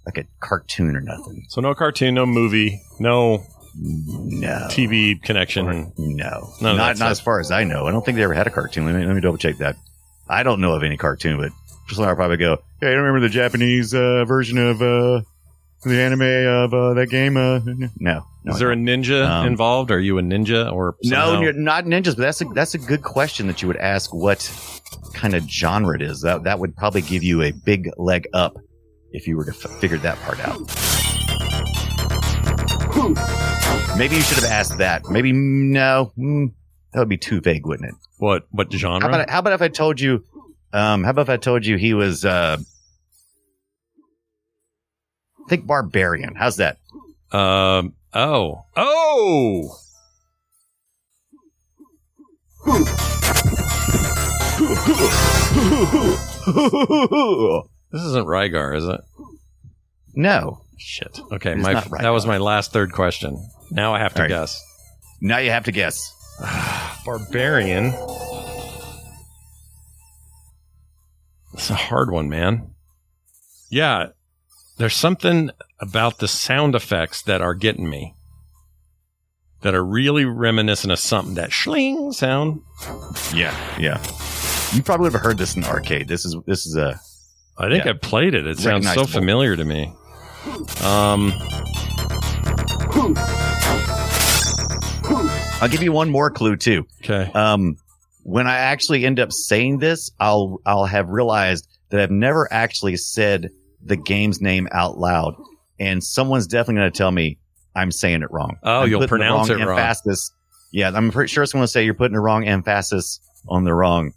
like 0.07 0.17
a 0.17 0.25
cartoon 0.41 0.97
or 0.97 1.03
nothing. 1.03 1.45
So 1.51 1.61
no 1.61 1.75
cartoon, 1.75 2.15
no 2.15 2.25
movie, 2.25 2.81
no 2.99 3.45
No, 3.77 4.69
TV 4.71 5.21
connection. 5.23 5.93
no, 5.99 6.53
None 6.61 6.77
not 6.77 6.77
not 6.77 6.97
stuff. 6.97 7.11
as 7.11 7.21
far 7.21 7.41
as 7.41 7.51
I 7.51 7.65
know. 7.65 7.87
I 7.87 7.91
don't 7.91 8.05
think 8.05 8.17
they 8.17 8.23
ever 8.25 8.35
had 8.35 8.47
a 8.47 8.51
cartoon. 8.51 8.85
Let 8.87 8.95
me 8.95 9.05
let 9.05 9.15
me 9.15 9.21
double 9.21 9.39
check 9.39 9.59
that. 9.59 9.77
I 10.29 10.43
don't 10.43 10.61
know 10.61 10.73
of 10.75 10.83
any 10.83 10.97
cartoon, 10.97 11.37
but 11.39 11.51
just 11.89 12.01
I'll 12.01 12.15
probably 12.15 12.37
go. 12.37 12.59
Hey, 12.81 12.89
I 12.89 12.91
don't 12.93 13.03
remember 13.03 13.21
the 13.21 13.29
Japanese 13.33 13.93
uh, 13.93 14.25
version 14.27 14.59
of 14.59 14.81
uh, 14.81 15.23
the 15.83 16.01
anime 16.01 16.23
of 16.23 16.73
uh, 16.73 16.95
that 16.95 17.09
game. 17.11 17.37
Uh, 17.37 17.59
no, 17.99 18.25
no, 18.45 18.53
Is 18.53 18.59
there 18.59 18.71
a 18.71 18.77
ninja 18.77 19.29
Um, 19.29 19.47
involved? 19.49 19.91
Are 19.91 20.01
you 20.01 20.19
a 20.19 20.23
ninja 20.23 20.73
or 20.73 20.97
No, 21.03 21.41
you're 21.41 21.53
not 21.53 21.85
ninjas, 21.85 22.17
but 22.17 22.23
that's 22.23 22.41
a 22.41 22.45
that's 22.47 22.75
a 22.75 22.79
good 22.79 23.03
question 23.03 23.49
that 23.49 23.61
you 23.61 23.69
would 23.69 23.77
ask. 23.79 24.15
What 24.15 24.49
kind 25.15 25.35
of 25.35 25.43
genre 25.51 25.95
it 25.97 26.03
is? 26.03 26.21
That 26.23 26.45
that 26.45 26.59
would 26.61 26.77
probably 26.77 27.03
give 27.03 27.23
you 27.25 27.43
a 27.43 27.51
big 27.51 27.91
leg 27.99 28.29
up 28.33 28.57
if 29.13 29.27
you 29.27 29.37
were 29.37 29.45
to 29.45 29.51
f- 29.53 29.79
figure 29.81 29.99
that 29.99 30.17
part 30.21 30.41
out. 30.47 30.59
Maybe 33.97 34.17
you 34.17 34.23
should 34.23 34.43
have 34.43 34.51
asked 34.51 34.79
that. 34.79 35.09
Maybe 35.09 35.33
no, 35.33 36.13
mm, 36.19 36.53
that 36.93 36.99
would 36.99 37.09
be 37.09 37.17
too 37.19 37.41
vague, 37.41 37.67
wouldn't 37.67 37.91
it? 37.91 37.95
what? 38.19 38.47
What 38.51 38.73
genre? 38.73 39.01
How 39.01 39.09
about 39.09 39.31
how 39.31 39.39
about 39.41 39.53
if 39.53 39.63
I 39.63 39.69
told 39.69 40.01
you? 40.01 40.25
Um, 40.73 41.05
how 41.05 41.11
about 41.11 41.23
if 41.23 41.31
I 41.31 41.37
told 41.37 41.65
you 41.67 41.77
he 41.77 41.95
was? 41.95 42.25
Uh, 42.25 42.59
think 45.49 45.67
barbarian. 45.67 46.35
How's 46.35 46.57
that? 46.57 46.79
Um. 47.33 47.95
Oh. 48.13 48.65
Oh. 48.77 49.77
This 57.93 58.03
isn't 58.03 58.27
Rygar, 58.27 58.77
is 58.77 58.87
it? 58.89 59.01
no. 60.15 60.64
Shit. 60.79 61.19
Okay. 61.33 61.55
My 61.55 61.75
Rygar. 61.75 62.01
that 62.03 62.11
was 62.11 62.27
my 62.27 62.39
last 62.39 62.73
third 62.73 62.93
question. 62.93 63.39
Now 63.71 63.95
I 63.95 63.99
have 64.01 64.15
to 64.15 64.23
right. 64.23 64.29
guess. 64.29 64.61
Now 65.21 65.39
you 65.39 65.51
have 65.51 65.65
to 65.65 65.73
guess. 65.73 66.13
Barbarian. 67.07 67.95
It's 71.53 71.71
a 71.71 71.75
hard 71.75 72.11
one, 72.11 72.29
man. 72.29 72.75
Yeah, 73.71 74.09
there's 74.79 74.95
something 74.95 75.51
about 75.81 76.19
the 76.19 76.29
sound 76.29 76.75
effects 76.75 77.23
that 77.23 77.41
are 77.41 77.55
getting 77.55 77.89
me. 77.89 78.15
That 79.63 79.75
are 79.75 79.85
really 79.85 80.25
reminiscent 80.27 80.93
of 80.93 80.99
something 80.99 81.35
that 81.37 81.53
schling 81.53 82.13
sound. 82.13 82.61
Yeah, 83.33 83.57
yeah. 83.79 84.03
You 84.75 84.83
probably 84.83 85.05
would 85.05 85.13
have 85.15 85.23
heard 85.23 85.39
this 85.39 85.55
in 85.57 85.63
the 85.63 85.69
arcade. 85.69 86.07
This 86.09 86.27
is 86.27 86.37
this 86.47 86.67
is 86.67 86.77
a 86.77 87.01
I 87.57 87.69
think 87.71 87.85
Yeah. 87.85 87.93
I 87.93 87.95
played 87.95 88.35
it. 88.35 88.47
It 88.47 88.59
sounds 88.59 88.93
so 88.93 89.07
familiar 89.07 89.57
to 89.57 89.65
me. 89.65 89.91
Um, 90.85 91.33
I'll 95.61 95.69
give 95.69 95.83
you 95.83 95.93
one 95.93 96.11
more 96.11 96.31
clue 96.31 96.57
too. 96.57 96.87
okay. 97.03 97.31
Um, 97.33 97.77
when 98.23 98.47
I 98.47 98.57
actually 98.57 99.05
end 99.05 99.21
up 99.21 99.33
saying 99.33 99.79
this, 99.79 100.11
I'll 100.19 100.61
I'll 100.67 100.87
have 100.87 101.09
realized 101.09 101.69
that 101.91 102.01
I've 102.01 102.11
never 102.11 102.51
actually 102.53 102.97
said 102.97 103.51
the 103.83 103.97
game's 103.97 104.41
name 104.41 104.69
out 104.73 104.99
loud, 104.99 105.35
and 105.79 106.03
someone's 106.03 106.47
definitely 106.47 106.81
going 106.81 106.93
to 106.93 106.99
tell 106.99 107.11
me 107.11 107.39
I'm 107.75 107.91
saying 107.91 108.23
it 108.23 108.31
wrong. 108.31 108.57
Oh, 108.63 108.83
I'm 108.83 108.91
you'll 108.91 109.07
pronounce 109.07 109.51
wrong 109.51 109.61
it 109.61 109.65
wrong. 109.65 109.79
Emphasis. 109.79 110.33
Yeah, 110.73 110.91
I'm 110.95 111.11
pretty 111.11 111.33
sure 111.33 111.47
someone 111.47 111.63
will 111.63 111.69
say 111.69 111.85
you're 111.85 111.95
putting 111.95 112.15
the 112.15 112.21
wrong 112.21 112.45
emphasis 112.47 113.21
on 113.49 113.65
the 113.65 113.75
wrong 113.75 114.13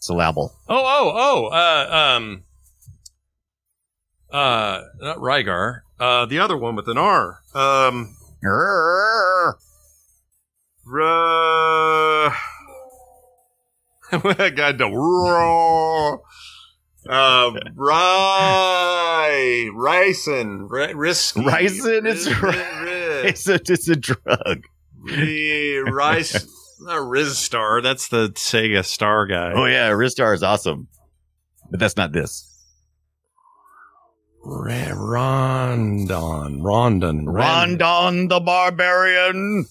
syllable. 0.00 0.52
Oh, 0.68 0.76
oh, 0.76 1.12
oh. 1.14 1.46
Uh, 1.46 2.16
um, 2.16 2.42
uh, 4.34 4.82
not 5.00 5.18
Rygar. 5.18 5.80
Uh, 5.98 6.26
the 6.26 6.38
other 6.40 6.56
one 6.56 6.74
with 6.76 6.88
an 6.88 6.98
R. 6.98 7.40
Um, 7.54 8.16
Grrr. 8.44 9.54
Ruh. 10.86 12.30
I 14.12 14.50
got 14.54 14.78
the 14.78 14.90
raw. 14.90 16.18
Uh, 17.06 17.50
rye, 17.74 19.68
ricin, 19.74 20.66
ri- 20.70 20.94
risky, 20.94 21.40
Ricin, 21.42 22.06
it's 22.06 22.26
Ri- 22.26 22.50
ri- 22.50 23.28
It's 23.28 23.46
a 23.46 23.54
it's 23.54 23.88
a 23.88 23.96
drug. 23.96 24.64
ri- 25.02 25.80
rice, 25.80 26.32
not 26.80 27.00
Ristar. 27.02 27.82
That's 27.82 28.08
the 28.08 28.28
Sega 28.30 28.84
Star 28.86 29.26
guy. 29.26 29.52
Oh 29.54 29.66
yeah, 29.66 29.90
Ristar 29.90 30.34
is 30.34 30.42
awesome, 30.42 30.88
but 31.70 31.78
that's 31.78 31.96
not 31.98 32.12
this. 32.12 32.50
Rondon, 34.46 36.12
Rondon, 36.62 37.26
Rondon 37.28 38.28
the 38.28 38.40
Barbarian. 38.40 39.64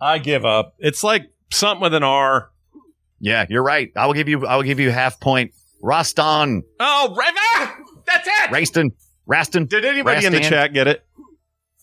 I 0.00 0.18
give 0.18 0.44
up. 0.44 0.74
It's 0.78 1.04
like 1.04 1.30
something 1.52 1.80
with 1.82 1.94
an 1.94 2.02
R. 2.02 2.50
Yeah, 3.20 3.46
you're 3.48 3.62
right. 3.62 3.90
I 3.96 4.06
will 4.06 4.14
give 4.14 4.28
you. 4.28 4.46
I 4.46 4.56
will 4.56 4.64
give 4.64 4.80
you 4.80 4.90
half 4.90 5.20
point. 5.20 5.52
Roston, 5.82 6.62
Oh, 6.80 7.14
River! 7.14 7.84
That's 8.06 8.26
it! 8.26 8.50
Raston, 8.50 8.92
Raston, 9.28 9.68
Did 9.68 9.84
anybody 9.84 10.24
in 10.24 10.32
the 10.32 10.40
chat 10.40 10.72
get 10.72 10.88
it? 10.88 11.04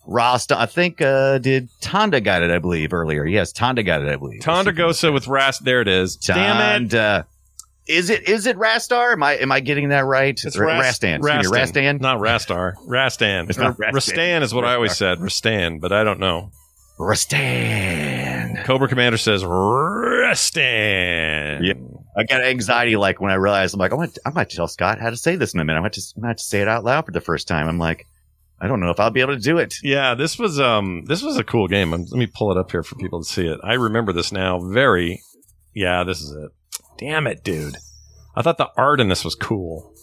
Roston. 0.07 0.57
I 0.57 0.65
think 0.65 1.01
uh 1.01 1.37
did 1.37 1.69
Tonda 1.81 2.23
got 2.23 2.41
it. 2.41 2.49
I 2.49 2.57
believe 2.57 2.93
earlier. 2.93 3.25
Yes, 3.25 3.53
Tonda 3.53 3.85
got 3.85 4.01
it. 4.01 4.09
I 4.09 4.15
believe. 4.15 4.41
Tondagosa 4.41 5.13
with 5.13 5.27
Rast. 5.27 5.63
There 5.63 5.81
it 5.81 5.87
is. 5.87 6.15
Damn 6.15 6.83
it. 6.85 7.25
Is 7.87 8.09
it 8.09 8.29
is 8.29 8.45
it 8.45 8.57
Rastar? 8.57 9.13
Am 9.13 9.23
I 9.23 9.33
am 9.37 9.51
I 9.51 9.59
getting 9.59 9.89
that 9.89 10.05
right? 10.05 10.39
It's 10.43 10.55
R- 10.57 10.65
Rast- 10.65 11.01
Rastan. 11.01 11.17
Excuse 11.17 11.51
me, 11.51 11.57
Rastan. 11.57 11.99
Not 11.99 12.19
Rastar. 12.19 12.73
Rastan. 12.87 13.49
It's 13.49 13.57
not 13.57 13.75
Rastan. 13.77 13.91
Rastan 13.93 14.41
is 14.43 14.53
what 14.53 14.65
I 14.65 14.75
always 14.75 14.95
said. 14.95 15.17
Rastan, 15.17 15.81
but 15.81 15.91
I 15.91 16.03
don't 16.03 16.19
know. 16.19 16.51
Rastan. 16.99 18.63
Cobra 18.65 18.87
Commander 18.87 19.17
says 19.17 19.43
Rastan. 19.43 20.61
Yeah. 21.63 21.73
I 22.15 22.23
got 22.23 22.43
anxiety 22.43 22.95
like 22.97 23.21
when 23.21 23.31
I 23.31 23.35
realized 23.35 23.73
I'm 23.73 23.79
like, 23.79 23.93
I 23.93 23.95
might, 23.95 24.17
I 24.25 24.29
might 24.31 24.49
tell 24.49 24.67
Scott 24.67 24.99
how 24.99 25.09
to 25.09 25.17
say 25.17 25.35
this 25.35 25.53
in 25.53 25.59
a 25.59 25.65
minute. 25.65 25.79
I 25.79 25.81
might 25.81 25.93
just, 25.93 26.15
I 26.17 26.21
might 26.21 26.27
have 26.29 26.37
to 26.37 26.43
say 26.43 26.61
it 26.61 26.67
out 26.67 26.83
loud 26.83 27.05
for 27.05 27.11
the 27.11 27.21
first 27.21 27.47
time. 27.47 27.67
I'm 27.67 27.79
like, 27.79 28.05
I 28.59 28.67
don't 28.67 28.79
know 28.79 28.89
if 28.91 28.99
I'll 28.99 29.09
be 29.11 29.21
able 29.21 29.35
to 29.35 29.41
do 29.41 29.57
it. 29.57 29.75
Yeah, 29.81 30.13
this 30.13 30.37
was 30.37 30.59
um 30.59 31.05
this 31.05 31.23
was 31.23 31.37
a 31.37 31.43
cool 31.43 31.67
game. 31.67 31.93
Um, 31.93 32.01
Let 32.11 32.19
me 32.19 32.27
pull 32.27 32.51
it 32.51 32.57
up 32.57 32.69
here 32.69 32.83
for 32.83 32.95
people 32.95 33.23
to 33.23 33.27
see 33.27 33.47
it. 33.47 33.59
I 33.63 33.73
remember 33.73 34.13
this 34.13 34.31
now. 34.31 34.59
Very 34.59 35.21
Yeah, 35.73 36.03
this 36.03 36.21
is 36.21 36.31
it. 36.31 36.51
Damn 37.01 37.27
it, 37.27 37.43
dude. 37.43 37.75
I 38.35 38.41
thought 38.43 38.57
the 38.57 38.69
art 38.77 39.01
in 39.01 39.09
this 39.09 39.25
was 39.25 39.35
cool. 39.35 39.93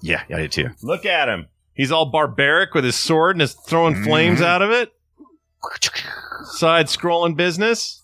Yeah, 0.00 0.22
I 0.30 0.36
did 0.36 0.52
too. 0.52 0.68
Look 0.82 1.04
at 1.04 1.28
him. 1.28 1.48
He's 1.74 1.92
all 1.92 2.06
barbaric 2.06 2.72
with 2.72 2.84
his 2.84 2.94
sword 2.96 3.34
and 3.36 3.42
is 3.42 3.52
throwing 3.54 4.02
flames 4.04 4.40
Mhm. 4.40 4.44
out 4.46 4.62
of 4.62 4.70
it. 4.70 4.92
Side 6.44 6.86
scrolling 6.86 7.36
business. 7.36 8.00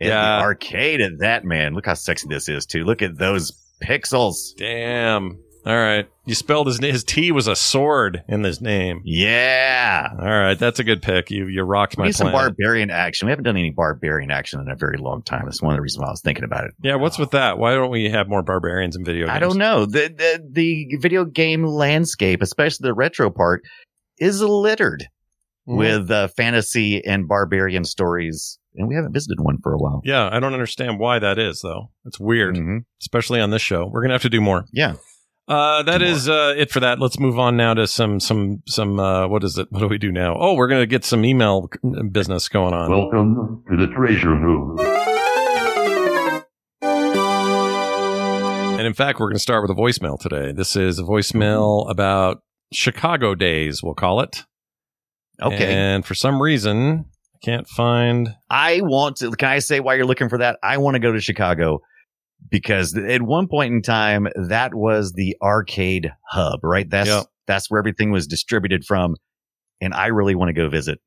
Yeah. 0.00 0.40
arcade 0.40 1.00
at 1.00 1.18
that 1.20 1.44
man. 1.44 1.74
Look 1.74 1.86
how 1.86 1.94
sexy 1.94 2.26
this 2.28 2.48
is 2.48 2.66
too. 2.66 2.84
Look 2.84 3.00
at 3.02 3.16
those 3.18 3.52
pixels. 3.82 4.54
Damn. 4.56 5.38
All 5.66 5.76
right. 5.76 6.08
You 6.26 6.34
spelled 6.36 6.68
his 6.68 6.78
his 6.78 7.02
T 7.02 7.32
was 7.32 7.48
a 7.48 7.56
sword 7.56 8.22
in 8.28 8.44
his 8.44 8.60
name. 8.60 9.00
Yeah. 9.04 10.08
All 10.18 10.24
right, 10.24 10.56
that's 10.58 10.78
a 10.78 10.84
good 10.84 11.02
pick. 11.02 11.30
You 11.30 11.46
you 11.48 11.62
rocked 11.62 11.96
We 11.96 12.02
my 12.02 12.06
need 12.06 12.14
some 12.14 12.30
barbarian 12.32 12.90
action. 12.90 13.26
We 13.26 13.30
haven't 13.30 13.44
done 13.44 13.56
any 13.56 13.70
barbarian 13.70 14.30
action 14.30 14.60
in 14.60 14.68
a 14.68 14.76
very 14.76 14.96
long 14.98 15.22
time. 15.22 15.42
That's 15.44 15.60
one 15.60 15.74
of 15.74 15.78
the 15.78 15.82
reasons 15.82 16.00
why 16.02 16.06
I 16.08 16.10
was 16.10 16.20
thinking 16.20 16.44
about 16.44 16.64
it. 16.64 16.70
yeah, 16.82 16.94
what's 16.94 17.18
with 17.18 17.32
that? 17.32 17.58
Why 17.58 17.74
don't 17.74 17.90
we 17.90 18.08
have 18.10 18.28
more 18.28 18.42
barbarians 18.42 18.94
in 18.96 19.04
video 19.04 19.26
games? 19.26 19.36
I 19.36 19.40
don't 19.40 19.58
know. 19.58 19.86
The, 19.86 20.08
the 20.08 20.48
the 20.50 20.96
video 21.00 21.24
game 21.24 21.64
landscape, 21.64 22.42
especially 22.42 22.86
the 22.88 22.94
retro 22.94 23.30
part, 23.30 23.62
is 24.18 24.40
littered 24.40 25.04
Mhm. 25.68 25.76
with 25.78 26.10
uh, 26.12 26.28
fantasy 26.28 27.04
and 27.04 27.26
barbarian 27.26 27.84
stories, 27.84 28.58
and 28.76 28.86
we 28.86 28.94
haven't 28.94 29.12
visited 29.12 29.40
one 29.40 29.58
for 29.64 29.72
a 29.74 29.78
while. 29.78 30.00
Yeah, 30.04 30.28
I 30.30 30.38
don't 30.38 30.52
understand 30.52 31.00
why 31.00 31.18
that 31.18 31.40
is 31.40 31.60
though. 31.60 31.90
It's 32.04 32.20
weird, 32.20 32.54
Mhm. 32.54 32.84
especially 33.02 33.40
on 33.40 33.50
this 33.50 33.62
show. 33.62 33.88
We're 33.92 34.02
gonna 34.02 34.14
have 34.14 34.22
to 34.22 34.30
do 34.30 34.40
more. 34.40 34.64
Yeah. 34.72 34.94
Uh, 35.48 35.82
that 35.84 36.02
is 36.02 36.28
uh, 36.28 36.54
it 36.56 36.72
for 36.72 36.80
that. 36.80 36.98
Let's 36.98 37.20
move 37.20 37.38
on 37.38 37.56
now 37.56 37.72
to 37.74 37.86
some 37.86 38.18
some 38.18 38.62
some. 38.66 38.98
Uh, 38.98 39.28
what 39.28 39.44
is 39.44 39.56
it? 39.58 39.68
What 39.70 39.80
do 39.80 39.86
we 39.86 39.98
do 39.98 40.10
now? 40.10 40.36
Oh, 40.38 40.54
we're 40.54 40.66
gonna 40.66 40.86
get 40.86 41.04
some 41.04 41.24
email 41.24 41.70
business 42.10 42.48
going 42.48 42.74
on. 42.74 42.90
Welcome 42.90 43.62
to 43.70 43.76
the 43.76 43.86
treasure 43.94 44.34
room. 44.34 44.76
And 48.76 48.86
in 48.86 48.92
fact, 48.92 49.18
we're 49.18 49.28
going 49.28 49.36
to 49.36 49.40
start 49.40 49.62
with 49.62 49.70
a 49.70 49.80
voicemail 49.80 50.20
today. 50.20 50.52
This 50.52 50.76
is 50.76 50.98
a 50.98 51.02
voicemail 51.02 51.90
about 51.90 52.42
Chicago 52.72 53.34
days, 53.34 53.82
we'll 53.82 53.94
call 53.94 54.20
it. 54.20 54.44
Okay. 55.40 55.72
And 55.72 56.04
for 56.04 56.14
some 56.14 56.42
reason, 56.42 57.06
I 57.34 57.38
can't 57.42 57.66
find. 57.66 58.34
I 58.50 58.82
want 58.82 59.16
to. 59.18 59.30
Can 59.30 59.48
I 59.48 59.60
say 59.60 59.80
why 59.80 59.94
you're 59.94 60.04
looking 60.04 60.28
for 60.28 60.38
that? 60.38 60.58
I 60.62 60.76
want 60.76 60.94
to 60.94 60.98
go 60.98 61.10
to 61.10 61.20
Chicago 61.20 61.80
because 62.50 62.96
at 62.96 63.22
one 63.22 63.48
point 63.48 63.72
in 63.74 63.82
time, 63.82 64.28
that 64.48 64.74
was 64.74 65.12
the 65.12 65.36
arcade 65.42 66.12
hub, 66.30 66.60
right? 66.62 66.88
That's 66.88 67.08
Yep. 67.08 67.24
that's 67.46 67.70
where 67.70 67.78
everything 67.78 68.10
was 68.10 68.26
distributed 68.26 68.84
from, 68.84 69.16
and 69.80 69.94
I 69.94 70.06
really 70.08 70.34
want 70.34 70.48
to 70.48 70.52
go 70.52 70.68
visit 70.68 71.00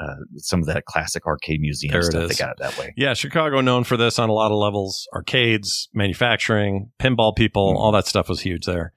uh, 0.00 0.14
some 0.36 0.60
of 0.60 0.66
that 0.66 0.84
classic 0.84 1.26
arcade 1.26 1.60
museum 1.60 1.90
There 1.92 2.02
stuff. 2.02 2.30
is. 2.30 2.36
They 2.38 2.44
got 2.44 2.52
it 2.52 2.58
that 2.60 2.78
way. 2.78 2.94
Yeah, 2.96 3.14
Chicago 3.14 3.60
known 3.60 3.82
for 3.82 3.96
this 3.96 4.18
on 4.20 4.28
a 4.28 4.32
lot 4.32 4.52
of 4.52 4.58
levels 4.58 5.08
arcades, 5.14 5.88
manufacturing, 5.92 6.92
pinball 7.00 7.34
people, 7.34 7.76
all 7.76 7.90
that 7.92 8.06
stuff 8.06 8.28
was 8.28 8.40
huge 8.40 8.64
there. 8.64 8.92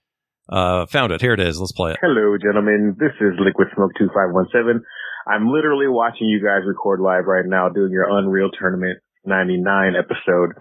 Uh, 0.49 0.85
found 0.85 1.11
it. 1.11 1.21
Here 1.21 1.33
it 1.33 1.39
is. 1.39 1.59
Let's 1.59 1.71
play 1.71 1.91
it. 1.93 1.97
Hello, 2.01 2.37
gentlemen. 2.37 2.95
This 2.99 3.13
is 3.21 3.33
Liquid 3.39 3.69
Smoke 3.73 3.91
2517. 3.97 4.83
I'm 5.27 5.47
literally 5.47 5.87
watching 5.87 6.27
you 6.27 6.43
guys 6.43 6.67
record 6.67 6.99
live 6.99 7.25
right 7.25 7.45
now 7.47 7.69
doing 7.69 7.91
your 7.91 8.05
Unreal 8.09 8.49
Tournament 8.59 8.99
99 9.25 9.93
episode. 9.95 10.51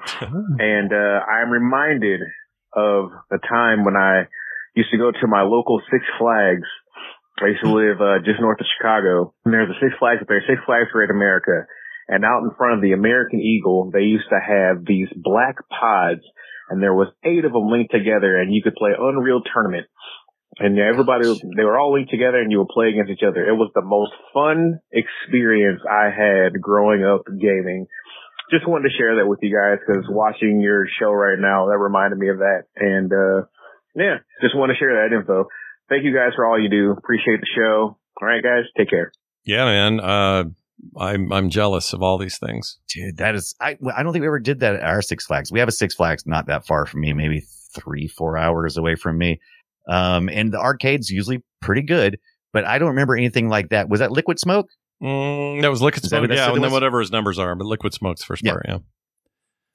and, 0.58 0.92
uh, 0.92 1.20
I'm 1.24 1.50
reminded 1.50 2.20
of 2.72 3.10
the 3.30 3.38
time 3.38 3.84
when 3.84 3.96
I 3.96 4.26
used 4.74 4.90
to 4.90 4.98
go 4.98 5.10
to 5.10 5.26
my 5.26 5.42
local 5.42 5.80
Six 5.90 6.04
Flags. 6.18 6.68
I 7.42 7.48
used 7.48 7.62
to 7.64 7.72
live, 7.72 8.00
uh, 8.00 8.18
just 8.24 8.40
north 8.40 8.60
of 8.60 8.66
Chicago. 8.76 9.34
And 9.44 9.54
there's 9.54 9.70
a 9.70 9.80
Six 9.80 9.96
Flags 9.98 10.20
up 10.22 10.28
there, 10.28 10.42
Six 10.46 10.60
Flags 10.66 10.90
Great 10.92 11.10
America. 11.10 11.66
And 12.08 12.24
out 12.24 12.42
in 12.42 12.50
front 12.58 12.74
of 12.74 12.82
the 12.82 12.92
American 12.92 13.40
Eagle, 13.40 13.90
they 13.92 14.02
used 14.02 14.28
to 14.30 14.40
have 14.40 14.84
these 14.84 15.08
black 15.14 15.56
pods 15.68 16.22
and 16.70 16.80
there 16.80 16.94
was 16.94 17.08
eight 17.24 17.44
of 17.44 17.52
them 17.52 17.68
linked 17.68 17.92
together 17.92 18.38
and 18.38 18.54
you 18.54 18.62
could 18.62 18.74
play 18.74 18.90
Unreal 18.96 19.42
Tournament. 19.42 19.86
And 20.58 20.78
everybody, 20.78 21.26
they 21.56 21.64
were 21.64 21.78
all 21.78 21.94
linked 21.94 22.10
together 22.10 22.38
and 22.38 22.50
you 22.50 22.58
would 22.58 22.68
play 22.68 22.88
against 22.88 23.10
each 23.10 23.26
other. 23.26 23.42
It 23.42 23.54
was 23.54 23.70
the 23.74 23.82
most 23.82 24.12
fun 24.32 24.78
experience 24.92 25.80
I 25.88 26.10
had 26.10 26.60
growing 26.60 27.02
up 27.04 27.22
gaming. 27.26 27.86
Just 28.50 28.66
wanted 28.66 28.88
to 28.90 28.96
share 28.96 29.16
that 29.16 29.28
with 29.28 29.38
you 29.42 29.54
guys 29.54 29.78
because 29.86 30.04
watching 30.08 30.60
your 30.60 30.86
show 30.98 31.12
right 31.12 31.38
now, 31.38 31.66
that 31.66 31.78
reminded 31.78 32.18
me 32.18 32.28
of 32.28 32.38
that. 32.38 32.64
And, 32.76 33.12
uh, 33.12 33.46
yeah, 33.94 34.18
just 34.42 34.56
want 34.56 34.70
to 34.70 34.76
share 34.78 35.08
that 35.08 35.14
info. 35.14 35.46
Thank 35.88 36.04
you 36.04 36.14
guys 36.14 36.32
for 36.36 36.46
all 36.46 36.60
you 36.60 36.68
do. 36.68 36.92
Appreciate 36.92 37.40
the 37.40 37.46
show. 37.56 37.96
All 38.20 38.28
right, 38.28 38.42
guys, 38.42 38.64
take 38.76 38.90
care. 38.90 39.12
Yeah, 39.44 39.64
man. 39.64 40.00
Uh, 40.00 40.44
I'm 40.98 41.32
I'm 41.32 41.50
jealous 41.50 41.92
of 41.92 42.02
all 42.02 42.18
these 42.18 42.38
things. 42.38 42.78
Dude, 42.88 43.18
that 43.18 43.34
is, 43.34 43.54
I, 43.60 43.76
I 43.94 44.02
don't 44.02 44.12
think 44.12 44.22
we 44.22 44.28
ever 44.28 44.38
did 44.38 44.60
that 44.60 44.76
at 44.76 44.82
our 44.82 45.02
Six 45.02 45.26
Flags. 45.26 45.52
We 45.52 45.60
have 45.60 45.68
a 45.68 45.72
Six 45.72 45.94
Flags 45.94 46.26
not 46.26 46.46
that 46.46 46.66
far 46.66 46.86
from 46.86 47.00
me, 47.00 47.12
maybe 47.12 47.42
three, 47.74 48.08
four 48.08 48.36
hours 48.36 48.76
away 48.76 48.94
from 48.94 49.18
me. 49.18 49.40
Um, 49.88 50.28
and 50.28 50.52
the 50.52 50.58
arcade's 50.58 51.10
usually 51.10 51.42
pretty 51.60 51.82
good, 51.82 52.18
but 52.52 52.64
I 52.64 52.78
don't 52.78 52.90
remember 52.90 53.16
anything 53.16 53.48
like 53.48 53.70
that. 53.70 53.88
Was 53.88 54.00
that 54.00 54.12
Liquid 54.12 54.38
Smoke? 54.38 54.68
Mm, 55.02 55.62
that 55.62 55.70
was 55.70 55.80
Liquid 55.82 56.04
Smoke. 56.04 56.28
that 56.28 56.34
Yeah, 56.34 56.52
and 56.52 56.62
then 56.62 56.72
whatever 56.72 57.00
his 57.00 57.10
numbers 57.10 57.38
are, 57.38 57.54
but 57.54 57.64
Liquid 57.66 57.94
Smoke's 57.94 58.22
first 58.22 58.44
Yeah. 58.44 58.52
part. 58.52 58.66
Yeah. 58.68 58.78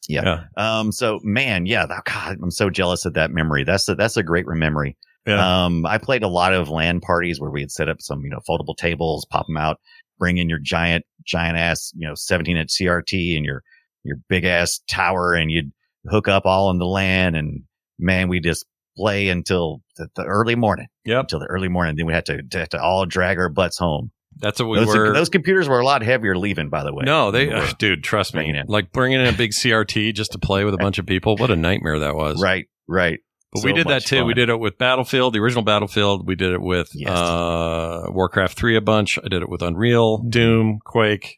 Yeah. 0.08 0.44
Um, 0.56 0.92
so 0.92 1.20
man, 1.24 1.66
yeah, 1.66 1.86
that, 1.88 2.04
God, 2.06 2.38
I'm 2.42 2.52
so 2.52 2.70
jealous 2.70 3.06
of 3.06 3.16
that 3.16 3.32
memory. 3.32 3.64
That's 3.64 3.90
a, 3.90 3.96
that's 3.96 4.18
a 4.18 4.24
great 4.24 4.46
memory. 4.48 4.98
Yeah. 5.26 5.66
Um, 5.66 5.86
I 5.88 5.98
played 5.98 6.22
a 6.22 6.28
lot 6.28 6.54
of 6.54 6.70
LAN 6.70 7.02
parties 7.02 7.42
where 7.42 7.50
we 7.50 7.62
had 7.62 7.72
set 7.72 7.90
up 7.90 8.02
some, 8.02 8.24
you 8.24 8.30
know, 8.30 8.40
foldable 8.48 8.78
tables, 8.78 9.26
pop 9.26 9.48
them 9.48 9.58
out, 9.58 9.80
bring 10.20 10.38
in 10.38 10.48
your 10.48 10.60
giant, 10.60 11.06
giant 11.26 11.58
ass, 11.58 11.92
you 11.96 12.08
know, 12.08 12.14
17 12.14 12.56
inch 12.56 12.70
CRT 12.70 13.36
and 13.36 13.44
your, 13.44 13.64
your 14.04 14.18
big 14.30 14.46
ass 14.46 14.80
tower 14.88 15.34
and 15.34 15.50
you'd 15.50 15.72
hook 16.08 16.28
up 16.28 16.46
all 16.46 16.70
in 16.70 16.78
the 16.78 16.86
LAN, 16.86 17.34
and 17.34 17.64
man, 17.98 18.28
we 18.28 18.40
just 18.40 18.66
play 18.96 19.30
until 19.30 19.82
the, 19.98 20.08
the 20.16 20.24
early 20.24 20.56
morning. 20.56 20.86
Yeah. 21.04 21.22
Until 21.22 21.40
the 21.40 21.48
early 21.48 21.68
morning. 21.68 21.96
Then 21.96 22.06
we 22.06 22.14
had 22.14 22.26
to, 22.28 22.44
to, 22.44 22.60
have 22.60 22.70
to 22.70 22.82
all 22.82 23.06
drag 23.08 23.40
our 23.40 23.50
butts 23.50 23.78
home. 23.78 24.12
That's 24.38 24.60
what 24.60 24.68
we 24.70 24.80
those, 24.80 24.88
were. 24.88 25.14
those 25.14 25.30
computers 25.30 25.70
were 25.70 25.80
a 25.80 25.86
lot 25.86 26.02
heavier 26.02 26.38
leaving, 26.38 26.70
by 26.70 26.84
the 26.84 26.94
way. 26.94 27.04
no, 27.06 27.32
they, 27.32 27.48
were- 27.48 27.68
dude, 27.80 28.04
trust 28.04 28.34
me. 28.34 28.44
bringing. 28.44 28.66
Like 28.68 28.92
bringing 28.92 29.20
in 29.22 29.28
a 29.28 29.38
big 29.38 29.52
CRT 29.52 30.14
just 30.14 30.34
to 30.34 30.40
play 30.40 30.66
with 30.66 30.74
a 30.74 30.78
bunch 30.78 30.98
of 31.00 31.06
people. 31.06 31.38
What 31.38 31.52
a 31.52 31.56
nightmare 31.56 32.00
that 32.00 32.16
was. 32.16 32.42
right, 32.42 32.66
right. 32.88 33.20
But 33.54 33.64
we 33.64 33.72
did 33.72 33.88
that 33.88 34.06
too. 34.06 34.26
We 34.26 34.34
did 34.34 34.50
it 34.50 34.60
with 34.60 34.78
Battlefield, 34.78 35.34
the 35.34 35.40
original 35.40 35.64
Battlefield. 35.64 36.28
We 36.28 36.36
did 36.36 36.52
it 36.52 36.62
with 36.62 36.90
Yes. 36.94 37.10
uh, 37.18 38.04
Warcraft 38.10 38.58
3 38.58 38.76
a 38.76 38.82
bunch. 38.82 39.18
I 39.24 39.30
did 39.30 39.42
it 39.42 39.48
with 39.50 39.62
Unreal, 39.62 40.18
Doom, 40.28 40.80
Quake. 40.84 41.38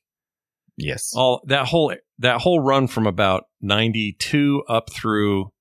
Yes. 0.77 1.11
All 1.15 1.41
that 1.45 1.67
whole 1.67 1.93
that 2.17 2.41
whole 2.41 2.59
run 2.59 2.87
from 2.87 3.05
about 3.05 3.43
92 3.61 4.63
up 4.67 4.91
through 4.91 5.51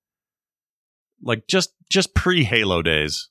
like 1.23 1.47
just 1.47 1.75
just 1.91 2.15
pre 2.15 2.45
Halo 2.45 2.81
days. 2.81 3.29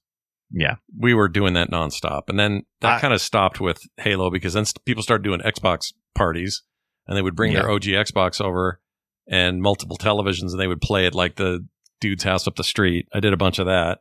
Yeah. 0.52 0.76
We 1.00 1.14
were 1.14 1.28
doing 1.28 1.54
that 1.54 1.72
nonstop. 1.72 2.24
And 2.30 2.40
then 2.40 2.64
that 2.82 3.02
kind 3.02 3.14
of 3.14 3.22
stopped 3.22 3.60
with 3.60 3.82
Halo 3.98 4.30
because 4.30 4.54
then 4.54 4.66
st- 4.66 4.84
people 4.86 5.04
started 5.04 5.24
doing 5.24 5.40
Xbox 5.42 5.94
parties 6.16 6.64
and 7.08 7.18
they 7.18 7.22
would 7.22 7.36
bring 7.36 7.54
their 7.54 7.68
Yeah. 7.68 7.74
OG 7.76 7.84
Xbox 7.84 8.40
over 8.40 8.80
and 9.28 9.62
multiple 9.62 9.98
televisions 9.98 10.52
and 10.52 10.60
they 10.60 10.68
would 10.68 10.82
play 10.82 11.06
it 11.08 11.16
like 11.16 11.36
the 11.36 11.66
dude's 12.00 12.24
house 12.24 12.48
up 12.48 12.56
the 12.56 12.64
street. 12.64 13.08
I 13.14 13.20
did 13.20 13.34
a 13.34 13.38
bunch 13.38 13.60
of 13.60 13.66
that. 13.66 14.00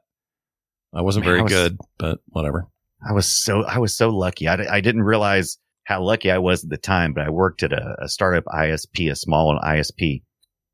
I 0.93 1.01
wasn't 1.03 1.25
Man, 1.25 1.31
very 1.33 1.41
I 1.41 1.43
was- 1.45 1.53
good, 1.53 1.79
but 1.99 2.19
whatever. 2.27 2.69
I 3.07 3.13
was 3.13 3.31
so 3.31 3.65
I 3.65 3.79
was 3.79 3.95
so 3.95 4.09
lucky. 4.11 4.49
I, 4.49 4.57
di- 4.57 4.67
I 4.69 4.81
didn't 4.81 5.03
realize 5.03 5.59
how 5.85 6.03
lucky 6.03 6.31
I 6.31 6.39
was 6.39 6.65
at 6.65 6.71
the 6.71 6.79
time, 6.79 7.13
but 7.13 7.25
I 7.27 7.31
worked 7.31 7.63
at 7.63 7.73
a, 7.73 7.97
a 8.03 8.09
startup 8.09 8.45
ISP, 8.47 9.11
a 9.11 9.17
small 9.17 9.59
ISP 9.63 10.23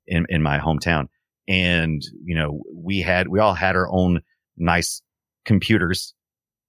in 0.06 0.26
in 0.28 0.40
my 0.42 0.58
hometown, 0.60 1.08
and 1.48 2.00
you 2.24 2.36
know 2.36 2.60
we 2.72 3.00
had 3.00 3.26
we 3.28 3.40
all 3.40 3.54
had 3.54 3.74
our 3.74 3.88
own 3.90 4.20
nice 4.56 5.02
computers, 5.44 6.14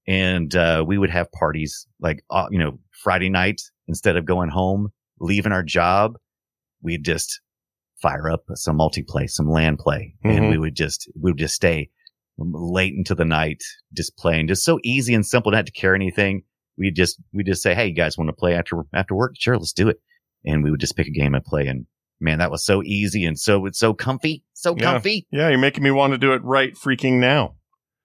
and 0.07 0.55
uh, 0.55 0.83
we 0.85 0.97
would 0.97 1.09
have 1.09 1.31
parties 1.31 1.87
like 1.99 2.23
uh, 2.29 2.47
you 2.51 2.59
know 2.59 2.79
Friday 3.03 3.29
night 3.29 3.61
instead 3.87 4.15
of 4.17 4.25
going 4.25 4.49
home, 4.49 4.89
leaving 5.19 5.51
our 5.51 5.63
job, 5.63 6.13
we'd 6.81 7.03
just 7.05 7.41
fire 8.01 8.29
up 8.29 8.43
some 8.55 8.77
multiplay, 8.77 9.29
some 9.29 9.49
LAN 9.49 9.77
play, 9.77 10.15
and 10.23 10.45
Mhm. 10.45 10.49
we 10.49 10.57
would 10.57 10.75
just 10.75 11.09
we 11.19 11.31
would 11.31 11.39
just 11.39 11.55
stay 11.55 11.89
late 12.37 12.93
into 12.95 13.13
the 13.13 13.25
night 13.25 13.61
just 13.93 14.17
playing 14.17 14.47
just 14.47 14.63
so 14.63 14.79
easy 14.83 15.13
and 15.13 15.25
simple 15.25 15.51
not 15.51 15.65
to 15.67 15.71
carry 15.71 15.95
anything 15.95 16.41
we 16.75 16.89
just 16.89 17.21
we 17.33 17.43
just 17.43 17.61
say 17.61 17.75
hey 17.75 17.85
you 17.85 17.93
guys 17.93 18.17
want 18.17 18.29
to 18.29 18.33
play 18.33 18.55
after 18.55 18.77
after 18.95 19.13
work 19.13 19.33
sure 19.37 19.57
let's 19.57 19.73
do 19.73 19.87
it 19.87 19.97
and 20.43 20.63
we 20.63 20.71
would 20.71 20.79
just 20.79 20.95
pick 20.95 21.05
a 21.05 21.11
game 21.11 21.35
and 21.35 21.43
play 21.45 21.67
and 21.67 21.85
man 22.19 22.39
that 22.39 22.49
was 22.49 22.65
so 22.65 22.81
easy 22.83 23.25
and 23.25 23.37
so 23.37 23.67
it's 23.67 23.77
so 23.77 23.93
comfy 23.93 24.43
so 24.53 24.73
Yeah. 24.75 24.81
comfy 24.93 25.27
Yeah, 25.29 25.49
you're 25.49 25.59
making 25.59 25.83
me 25.83 25.91
want 25.91 26.13
to 26.13 26.17
do 26.17 26.33
it 26.33 26.43
right 26.43 26.73
freaking 26.73 27.19
now. 27.19 27.57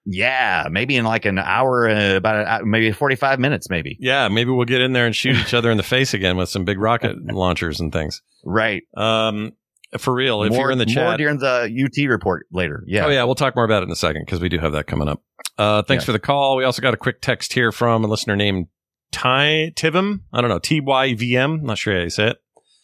Yeah 0.09 0.67
maybe 0.71 0.95
in 0.95 1.03
like 1.03 1.25
an 1.25 1.37
hour 1.37 1.89
uh, 1.89 2.15
about 2.15 2.35
an, 2.37 2.45
hour- 2.47 2.65
maybe 2.65 2.91
45 2.91 3.39
minutes 3.39 3.69
maybe 3.69 3.97
Yeah, 3.99 4.29
maybe 4.29 4.51
we'll 4.51 4.65
get 4.65 4.79
in 4.81 4.93
there 4.93 5.05
and 5.05 5.13
shoot 5.15 5.35
each 5.35 5.53
other 5.53 5.69
in 5.69 5.75
the 5.77 5.83
face 5.83 6.13
again 6.13 6.37
with 6.37 6.47
some 6.49 6.63
big 6.63 6.79
rocket 6.79 7.17
launchers 7.33 7.79
and 7.81 7.91
things. 7.91 8.21
right 8.45 8.83
Um, 8.95 9.51
for 9.97 10.13
real, 10.13 10.43
if 10.43 10.49
more, 10.51 10.59
you're 10.61 10.71
in 10.71 10.77
the 10.77 10.85
chat. 10.85 11.03
more 11.07 11.17
during 11.17 11.39
the 11.39 11.69
ut 11.85 12.09
report 12.09 12.45
later 12.51 12.83
yeah 12.87 13.05
Oh 13.05 13.09
yeah, 13.09 13.23
we'll 13.25 13.35
talk 13.35 13.55
more 13.55 13.65
about 13.65 13.83
it 13.83 13.87
in 13.87 13.91
a 13.91 13.95
second 13.97 14.23
because 14.25 14.39
we 14.39 14.49
do 14.49 14.59
have 14.59 14.71
that 14.73 14.87
coming 14.87 15.07
up. 15.09 15.21
Uh, 15.57 15.81
thanks 15.81 16.03
Yeah. 16.03 16.07
for 16.07 16.11
the 16.13 16.19
call. 16.19 16.55
We 16.55 16.63
also 16.63 16.81
got 16.81 16.93
a 16.93 16.97
quick 16.97 17.19
text 17.21 17.53
here 17.53 17.71
from 17.71 18.03
a 18.03 18.07
listener 18.07 18.35
named 18.35 18.67
Ty 19.11 19.71
Tivum. 19.75 20.21
I 20.33 20.41
don't 20.41 20.49
know 20.49 20.59
T 20.59 20.81
Y 20.81 21.13
V 21.15 21.35
M. 21.37 21.63
Not 21.63 21.77
sure 21.77 21.95
how 21.95 22.01
you 22.03 22.09
say 22.09 22.27
it. 22.29 22.37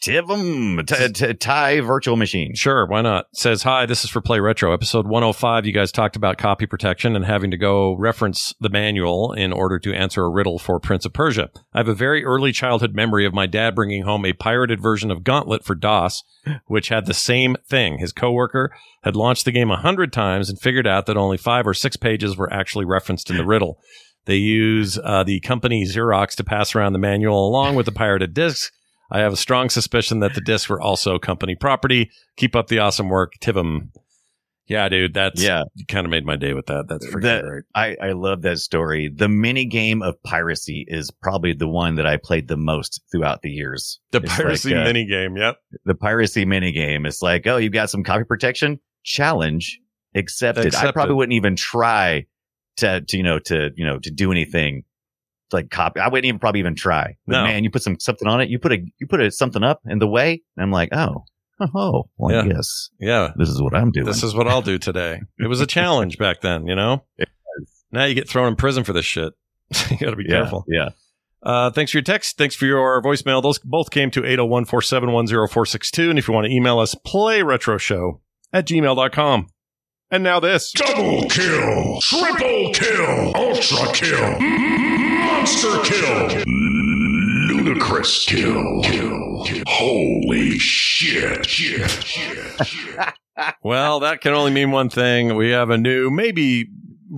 Tivum, 0.04 0.86
t- 0.86 1.14
t- 1.14 1.34
Thai 1.34 1.80
virtual 1.80 2.18
machine. 2.18 2.56
Sure, 2.56 2.86
why 2.86 3.02
not? 3.02 3.28
Says, 3.32 3.64
Hi, 3.64 3.86
this 3.86 4.04
is 4.04 4.10
for 4.10 4.20
Play 4.20 4.42
Retro. 4.42 4.74
Episode 4.74 5.08
105, 5.08 5.66
you 5.66 5.72
guys 5.72 5.94
talked 5.94 6.18
about 6.18 6.38
copy 6.38 6.66
protection 6.66 7.16
and 7.16 7.24
having 7.24 7.52
to 7.52 7.58
go 7.58 7.94
reference 7.94 8.54
the 8.60 8.68
manual 8.68 9.32
in 9.32 9.54
order 9.54 9.80
to 9.80 9.94
answer 9.94 10.26
a 10.26 10.30
riddle 10.30 10.60
for 10.60 10.78
Prince 10.78 11.06
of 11.06 11.14
Persia. 11.14 11.50
I 11.74 11.78
have 11.78 11.88
a 11.88 11.96
very 11.96 12.26
early 12.26 12.52
childhood 12.52 12.94
memory 12.94 13.26
of 13.26 13.34
my 13.34 13.46
dad 13.46 13.76
bringing 13.76 14.04
home 14.04 14.26
a 14.26 14.34
pirated 14.34 14.82
version 14.82 15.10
of 15.10 15.24
Gauntlet 15.24 15.64
for 15.64 15.74
DOS, 15.74 16.22
which 16.66 16.90
had 16.90 17.06
the 17.06 17.14
same 17.14 17.56
thing. 17.66 18.00
His 18.00 18.12
coworker 18.12 18.76
had 19.04 19.16
launched 19.16 19.46
the 19.46 19.54
game 19.54 19.72
a 19.72 19.78
hundred 19.78 20.12
times 20.12 20.50
and 20.50 20.60
figured 20.60 20.86
out 20.86 21.06
that 21.06 21.16
only 21.16 21.38
five 21.38 21.66
or 21.66 21.74
six 21.74 21.96
pages 21.96 22.36
were 22.36 22.52
actually 22.52 22.84
referenced 22.84 23.30
in 23.30 23.38
the 23.38 23.46
riddle. 23.46 23.80
They 24.26 24.36
use 24.36 25.00
uh, 25.02 25.24
the 25.24 25.40
company 25.40 25.86
Xerox 25.86 26.36
to 26.36 26.44
pass 26.44 26.76
around 26.76 26.92
the 26.92 27.00
manual 27.00 27.48
along 27.48 27.76
with 27.76 27.86
the 27.86 27.94
pirated 27.94 28.34
discs. 28.34 28.70
I 29.14 29.20
have 29.20 29.32
a 29.32 29.38
strong 29.38 29.70
suspicion 29.70 30.22
that 30.22 30.34
the 30.34 30.42
discs 30.42 30.68
were 30.68 30.82
also 30.82 31.20
company 31.20 31.56
property. 31.56 32.10
Keep 32.36 32.56
up 32.56 32.68
the 32.68 32.80
awesome 32.80 33.10
work, 33.10 33.34
Tivum. 33.40 33.90
Yeah, 34.66 34.90
dude, 34.90 35.14
that's 35.14 35.44
Yeah. 35.44 35.64
You 35.76 35.86
kind 35.86 36.06
of 36.06 36.10
made 36.10 36.26
my 36.26 36.36
day 36.36 36.54
with 36.54 36.66
that. 36.66 36.86
That's 36.88 37.06
freaking 37.06 37.22
That- 37.22 37.44
great. 37.44 37.64
I, 37.76 37.96
I 38.02 38.12
love 38.14 38.42
that 38.42 38.58
story. 38.58 39.12
The 39.14 39.30
mini 39.30 39.66
game 39.66 40.02
of 40.02 40.16
piracy 40.24 40.84
is 40.88 41.12
probably 41.12 41.54
the 41.54 41.68
one 41.68 41.96
that 41.96 42.08
I 42.08 42.18
played 42.18 42.48
the 42.48 42.58
most 42.58 43.02
throughout 43.12 43.44
the 43.44 43.52
years. 43.52 44.00
The 44.12 44.22
It's 44.22 44.36
piracy 44.36 44.70
like, 44.74 44.80
uh, 44.82 44.84
mini 44.86 45.06
game. 45.06 45.36
Yep. 45.38 45.58
the 45.86 45.96
piracy 45.96 46.46
mini 46.46 46.72
game. 46.72 47.06
It's 47.06 47.22
like, 47.22 47.46
oh, 47.46 47.58
you've 47.58 47.74
got 47.74 47.92
some 47.92 48.04
copy 48.04 48.24
protection 48.24 48.80
challenge 49.04 49.80
accepted. 50.16 50.74
I 50.74 50.92
probably 50.92 51.14
wouldn't 51.16 51.36
even 51.36 51.56
try 51.56 52.26
to, 52.78 53.02
to, 53.02 53.18
you 53.18 53.24
know, 53.24 53.38
to, 53.40 53.70
you 53.76 53.86
know, 53.86 54.00
to 54.00 54.10
do 54.10 54.32
anything 54.32 54.86
like 55.54 55.70
copy. 55.70 56.00
I 56.00 56.08
wouldn't 56.08 56.26
even 56.26 56.40
probably 56.40 56.60
even 56.60 56.76
try. 56.76 57.16
But 57.28 57.34
No. 57.34 57.44
man, 57.44 57.64
you 57.64 57.70
put 57.72 57.84
some, 57.84 58.00
something 58.00 58.28
on 58.28 58.42
it. 58.42 58.50
You 58.50 58.60
put 58.60 58.72
a, 58.74 58.80
you 59.00 59.08
put 59.08 59.22
a, 59.22 59.32
something 59.32 59.64
up 59.64 59.80
in 59.86 60.00
the 60.00 60.08
way. 60.08 60.42
And 60.58 60.64
I'm 60.64 60.72
like, 60.72 60.90
oh, 60.92 61.26
oh, 61.76 62.10
well, 62.18 62.36
I 62.36 62.46
Yeah. 62.46 62.54
guess 62.54 62.90
Yeah. 63.00 63.32
this 63.38 63.50
is 63.50 63.62
what 63.62 63.76
I'm 63.76 63.92
doing. 63.92 64.06
This 64.06 64.24
is 64.24 64.34
what 64.36 64.48
I'll 64.48 64.62
do 64.62 64.78
today. 64.78 65.22
It 65.40 65.48
was 65.48 65.62
a 65.62 65.68
challenge 65.68 66.18
back 66.18 66.42
then, 66.42 66.68
you 66.68 66.76
know? 66.76 67.04
Now 67.92 68.06
you 68.06 68.16
get 68.16 68.28
thrown 68.28 68.48
in 68.48 68.56
prison 68.56 68.84
for 68.84 68.92
this 68.92 69.06
shit. 69.06 69.34
you 69.92 69.98
got 69.98 70.10
to 70.10 70.16
be 70.16 70.24
yeah, 70.28 70.38
careful. 70.40 70.66
Yeah. 70.68 70.90
Uh, 71.44 71.70
thanks 71.70 71.92
for 71.92 71.98
your 71.98 72.04
text. 72.04 72.40
Thanks 72.40 72.56
for 72.56 72.66
your 72.66 73.02
voicemail. 73.04 73.44
Those 73.44 73.60
both 73.60 73.92
came 73.92 74.10
to 74.12 74.22
801 74.26 74.66
471 74.66 75.28
0462. 75.28 76.10
And 76.10 76.18
if 76.18 76.28
you 76.28 76.34
want 76.34 76.46
to 76.48 76.52
email 76.52 76.80
us, 76.80 76.96
playretroshow 76.96 78.20
at 78.52 78.66
gmail.com. 78.66 79.48
And 80.10 80.24
now 80.24 80.40
this. 80.40 80.72
Double 80.72 81.24
kill, 81.30 82.00
triple 82.02 82.72
kill, 82.74 83.32
ultra 83.36 83.94
kill, 83.94 84.38
monster 85.44 85.78
kill, 85.84 86.44
ludicrous 87.50 88.24
kill. 88.26 88.82
kill. 88.82 89.46
Holy 89.68 90.58
shit! 90.58 91.46
shit, 91.46 91.92
shit, 91.92 92.66
shit. 92.66 93.14
Well, 93.62 94.00
that 94.00 94.22
can 94.22 94.34
only 94.34 94.52
mean 94.52 94.72
one 94.72 94.88
thing. 94.90 95.36
We 95.36 95.50
have 95.50 95.70
a 95.70 95.78
new, 95.78 96.10
maybe 96.10 96.70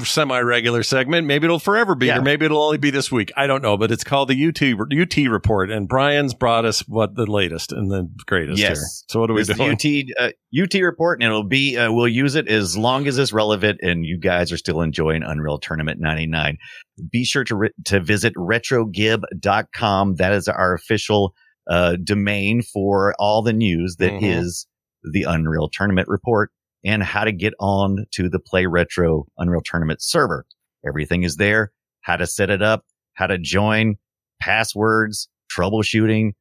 semi 0.04 0.40
regular 0.40 0.84
segment. 0.84 1.26
Maybe 1.28 1.46
it'll 1.46 1.60
forever 1.60 1.96
be, 1.96 2.08
Yeah. 2.08 2.18
or 2.18 2.22
maybe 2.22 2.46
it'll 2.46 2.62
only 2.64 2.78
be 2.78 2.90
this 2.90 3.12
week. 3.12 3.32
I 3.38 3.48
don't 3.48 3.62
know, 3.62 3.78
but 3.78 3.92
it's 3.92 4.04
called 4.04 4.30
the 4.30 4.48
UT, 4.48 4.62
UT 4.92 5.28
report. 5.32 5.70
And 5.72 5.88
Brian's 5.88 6.34
brought 6.34 6.66
us 6.66 6.82
what 6.88 7.16
the 7.16 7.26
latest 7.26 7.72
and 7.72 7.90
the 7.92 8.10
greatest 8.26 8.60
Yes. 8.60 8.78
here. 8.78 8.86
So 9.10 9.20
what 9.22 9.30
are 9.30 9.34
we 9.34 9.42
is 9.42 9.48
doing? 9.48 9.72
UT 9.72 10.14
uh, 10.20 10.32
UT 10.54 10.74
report, 10.82 11.22
and 11.22 11.28
it'll 11.28 11.44
be 11.48 11.78
uh, 11.78 11.92
we'll 11.92 12.08
use 12.08 12.36
it 12.36 12.48
as 12.48 12.78
long 12.78 13.08
as 13.08 13.18
it's 13.18 13.32
relevant, 13.34 13.80
and 13.82 14.06
you 14.06 14.20
guys 14.20 14.52
are 14.52 14.58
still 14.58 14.82
enjoying 14.82 15.24
Unreal 15.24 15.60
Tournament 15.60 16.00
'99. 16.00 16.58
Be 17.12 17.24
sure 17.26 17.44
to 17.46 17.56
re- 17.56 17.70
to 17.86 18.00
visit 18.00 18.34
retrogib.com. 18.36 20.16
That 20.16 20.34
is 20.34 20.48
our 20.48 20.74
official 20.74 21.34
uh, 21.70 21.96
domain 22.04 22.62
for 22.62 23.16
all 23.18 23.42
the 23.42 23.54
news 23.54 23.96
that 24.00 24.14
is 24.24 24.68
Mhm. 25.08 25.12
the 25.14 25.24
Unreal 25.24 25.68
Tournament 25.72 26.08
report 26.08 26.52
and 26.86 27.04
how 27.04 27.24
to 27.24 27.32
get 27.32 27.54
on 27.60 28.06
to 28.12 28.30
the 28.30 28.40
Play 28.40 28.68
Retro 28.68 29.26
Unreal 29.38 29.62
Tournament 29.62 30.02
server. 30.02 30.46
Everything 30.88 31.24
is 31.24 31.38
there. 31.38 31.72
How 32.02 32.16
to 32.16 32.28
set 32.28 32.52
it 32.52 32.62
up, 32.62 32.86
how 33.14 33.26
to 33.26 33.40
join, 33.40 33.96
passwords, 34.40 35.28
troubleshooting, 35.52 36.34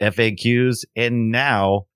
FAQs, 0.00 0.84
and 0.96 1.30
now 1.30 1.86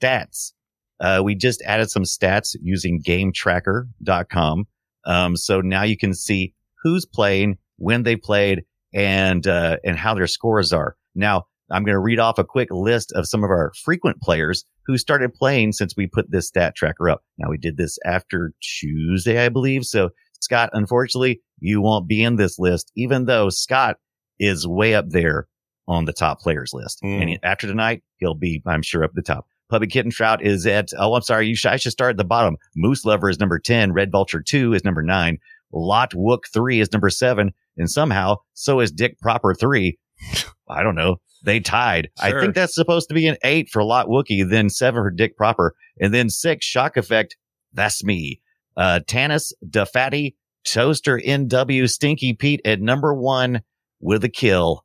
stats. 0.00 0.52
Uh, 1.00 1.20
we 1.24 1.34
just 1.34 1.60
added 1.62 1.90
some 1.90 2.04
stats 2.04 2.56
using 2.62 3.02
gametracker.com. 3.02 4.64
Um, 5.04 5.36
so 5.36 5.60
now 5.60 5.82
you 5.82 5.96
can 5.96 6.14
see 6.14 6.54
who's 6.82 7.04
playing, 7.04 7.58
when 7.78 8.04
they 8.04 8.16
played, 8.16 8.64
and, 8.94 9.46
uh, 9.46 9.78
and 9.84 9.98
how 9.98 10.14
their 10.14 10.26
scores 10.28 10.72
are. 10.72 10.96
Now, 11.14 11.46
I'm 11.70 11.82
going 11.82 11.94
to 11.94 12.00
read 12.00 12.20
off 12.20 12.38
a 12.38 12.44
quick 12.44 12.68
list 12.70 13.12
of 13.12 13.26
some 13.26 13.42
of 13.42 13.50
our 13.50 13.72
frequent 13.82 14.20
players 14.20 14.64
who 14.86 14.96
started 14.98 15.34
playing 15.34 15.72
since 15.72 15.94
we 15.96 16.06
put 16.06 16.30
this 16.30 16.48
stat 16.48 16.74
tracker 16.76 17.10
up. 17.10 17.22
Now 17.38 17.50
we 17.50 17.58
did 17.58 17.76
this 17.76 17.98
after 18.04 18.52
Tuesday, 18.62 19.44
I 19.44 19.48
believe. 19.48 19.84
So 19.84 20.10
Scott, 20.40 20.70
unfortunately, 20.72 21.40
you 21.58 21.80
won't 21.80 22.08
be 22.08 22.22
in 22.22 22.36
this 22.36 22.58
list, 22.58 22.92
even 22.96 23.24
though 23.24 23.50
Scott 23.50 23.96
is 24.38 24.66
way 24.66 24.94
up 24.94 25.08
there 25.08 25.48
on 25.88 26.04
the 26.04 26.12
top 26.12 26.40
players 26.40 26.72
list. 26.72 27.00
Mm. 27.02 27.22
And 27.22 27.38
after 27.42 27.66
tonight, 27.66 28.02
he'll 28.18 28.34
be, 28.34 28.62
I'm 28.66 28.82
sure, 28.82 29.04
up 29.04 29.12
the 29.14 29.22
top. 29.22 29.46
Puppy 29.68 29.86
Kitten 29.86 30.10
Trout 30.10 30.44
is 30.44 30.66
at, 30.66 30.90
oh, 30.98 31.14
I'm 31.14 31.22
sorry. 31.22 31.48
You 31.48 31.56
should, 31.56 31.72
I 31.72 31.76
should 31.76 31.92
start 31.92 32.10
at 32.10 32.16
the 32.16 32.24
bottom. 32.24 32.56
Moose 32.76 33.04
Lover 33.04 33.28
is 33.28 33.40
number 33.40 33.58
10. 33.58 33.92
Red 33.92 34.12
Vulture 34.12 34.42
2 34.42 34.74
is 34.74 34.84
number 34.84 35.02
9. 35.02 35.38
Lot 35.72 36.12
Wook 36.12 36.44
3 36.52 36.80
is 36.80 36.92
number 36.92 37.10
7. 37.10 37.52
And 37.76 37.90
somehow, 37.90 38.36
so 38.54 38.80
is 38.80 38.92
Dick 38.92 39.18
Proper 39.20 39.54
3. 39.54 39.98
I 40.68 40.82
don't 40.82 40.94
know. 40.94 41.16
They 41.46 41.60
tied. 41.60 42.10
I 42.20 42.32
think 42.32 42.56
that's 42.56 42.74
supposed 42.74 43.08
to 43.08 43.14
be 43.14 43.28
an 43.28 43.36
8 43.44 43.68
for 43.70 43.84
Lot 43.84 44.08
Wookie, 44.08 44.48
then 44.50 44.68
7 44.68 45.00
for 45.00 45.12
Dick 45.12 45.36
Proper, 45.36 45.74
and 46.00 46.12
then 46.12 46.28
6 46.28 46.66
Shock 46.66 46.96
Effect. 46.96 47.36
That's 47.72 48.02
me. 48.02 48.40
Uh, 48.76 48.98
Tanis, 49.06 49.52
DeFatty, 49.64 50.34
Toaster 50.66 51.20
NW, 51.24 51.88
Stinky 51.88 52.32
Pete 52.32 52.60
at 52.64 52.80
number 52.80 53.14
1 53.14 53.60
with 54.00 54.24
a 54.24 54.28
kill 54.28 54.84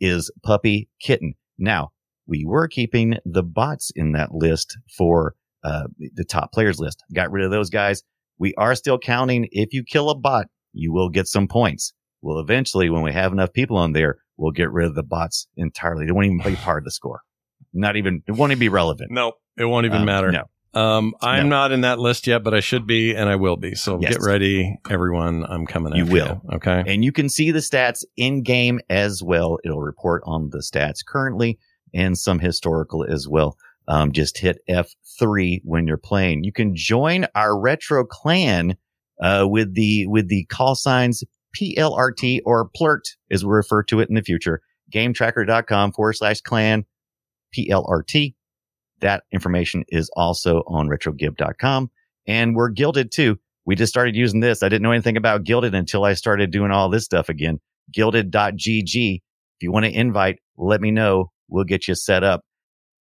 is 0.00 0.30
Puppy 0.44 0.90
Kitten. 1.00 1.32
Now, 1.58 1.92
we 2.26 2.44
were 2.44 2.68
keeping 2.68 3.16
the 3.24 3.42
bots 3.42 3.90
in 3.96 4.12
that 4.12 4.34
list 4.34 4.76
for 4.94 5.34
uh, 5.64 5.84
the 6.14 6.24
top 6.24 6.52
players 6.52 6.78
list. 6.78 7.02
Got 7.14 7.32
rid 7.32 7.46
of 7.46 7.50
those 7.50 7.70
guys. 7.70 8.02
We 8.38 8.52
are 8.58 8.74
still 8.74 8.98
counting. 8.98 9.48
If 9.50 9.72
you 9.72 9.82
kill 9.82 10.10
a 10.10 10.14
bot, 10.14 10.48
you 10.74 10.92
will 10.92 11.08
get 11.08 11.26
some 11.26 11.48
points. 11.48 11.94
Well, 12.20 12.38
eventually, 12.38 12.90
when 12.90 13.02
we 13.02 13.12
have 13.12 13.32
enough 13.32 13.52
people 13.54 13.78
on 13.78 13.92
there, 13.92 14.18
we'll 14.36 14.50
get 14.52 14.70
rid 14.70 14.86
of 14.88 14.94
the 14.94 15.02
bots 15.02 15.46
entirely. 15.56 16.06
They 16.06 16.12
won't 16.12 16.26
even 16.26 16.38
be 16.44 16.56
part 16.56 16.78
of 16.78 16.84
the 16.84 16.90
score. 16.90 17.20
Not 17.72 17.96
even, 17.96 18.22
it 18.26 18.32
won't 18.32 18.52
even 18.52 18.60
be 18.60 18.68
relevant. 18.68 19.10
No, 19.10 19.32
it 19.56 19.64
won't 19.64 19.86
even 19.86 20.00
Um, 20.00 20.06
matter. 20.06 20.30
No. 20.32 20.44
Um, 20.74 21.14
I'm 21.20 21.48
No. 21.50 21.56
not 21.56 21.72
in 21.72 21.82
that 21.82 21.98
list 21.98 22.26
yet, 22.26 22.42
but 22.42 22.54
I 22.54 22.60
should 22.60 22.86
be, 22.86 23.14
and 23.14 23.28
I 23.28 23.36
will 23.36 23.56
be. 23.56 23.74
So 23.74 24.00
Yes. 24.00 24.14
get 24.16 24.22
ready, 24.26 24.74
everyone. 24.90 25.44
I'm 25.46 25.66
coming. 25.66 25.94
You 25.94 26.06
will. 26.06 26.40
Okay. 26.54 26.82
And 26.86 27.04
you 27.04 27.12
can 27.12 27.28
see 27.28 27.50
the 27.50 27.58
stats 27.58 28.04
in 28.16 28.42
game 28.42 28.80
as 28.88 29.22
well. 29.22 29.58
It'll 29.64 29.80
report 29.82 30.22
on 30.24 30.48
the 30.50 30.58
stats 30.60 31.04
currently 31.06 31.58
and 31.94 32.16
some 32.16 32.38
historical 32.38 33.04
as 33.04 33.28
well. 33.28 33.56
Um, 33.86 34.12
just 34.12 34.38
hit 34.38 34.58
F3 34.68 35.60
when 35.64 35.86
you're 35.86 35.98
playing. 35.98 36.44
You 36.44 36.52
can 36.52 36.74
join 36.74 37.26
our 37.34 37.58
retro 37.58 38.04
clan, 38.04 38.76
uh, 39.20 39.46
with 39.48 39.74
the, 39.74 40.06
with 40.06 40.28
the 40.28 40.44
call 40.46 40.74
signs 40.74 41.22
PLRT 41.58 42.40
or 42.44 42.68
PLRT 42.70 43.16
as 43.30 43.44
we 43.44 43.50
refer 43.50 43.82
to 43.84 44.00
it 44.00 44.08
in 44.08 44.14
the 44.14 44.22
future. 44.22 44.62
Gametracker.com 44.92 45.92
forward 45.92 46.14
slash 46.14 46.40
clan 46.40 46.84
PLRT. 47.56 48.34
That 49.00 49.24
information 49.32 49.84
is 49.88 50.10
also 50.16 50.62
on 50.66 50.88
retrogib.com 50.88 51.90
and 52.26 52.54
we're 52.54 52.70
Guilded 52.70 53.10
too. 53.10 53.38
We 53.64 53.76
just 53.76 53.92
started 53.92 54.16
using 54.16 54.40
this. 54.40 54.62
I 54.62 54.68
didn't 54.68 54.82
know 54.82 54.92
anything 54.92 55.16
about 55.16 55.44
Guilded 55.44 55.74
until 55.74 56.04
I 56.04 56.14
started 56.14 56.50
doing 56.50 56.70
all 56.70 56.88
this 56.88 57.04
stuff 57.04 57.28
again. 57.28 57.60
Guilded.gg. 57.92 59.16
If 59.16 59.62
you 59.62 59.72
want 59.72 59.86
to 59.86 59.92
invite, 59.92 60.38
let 60.56 60.80
me 60.80 60.90
know. 60.90 61.30
We'll 61.48 61.64
get 61.64 61.86
you 61.86 61.94
set 61.94 62.24
up. 62.24 62.42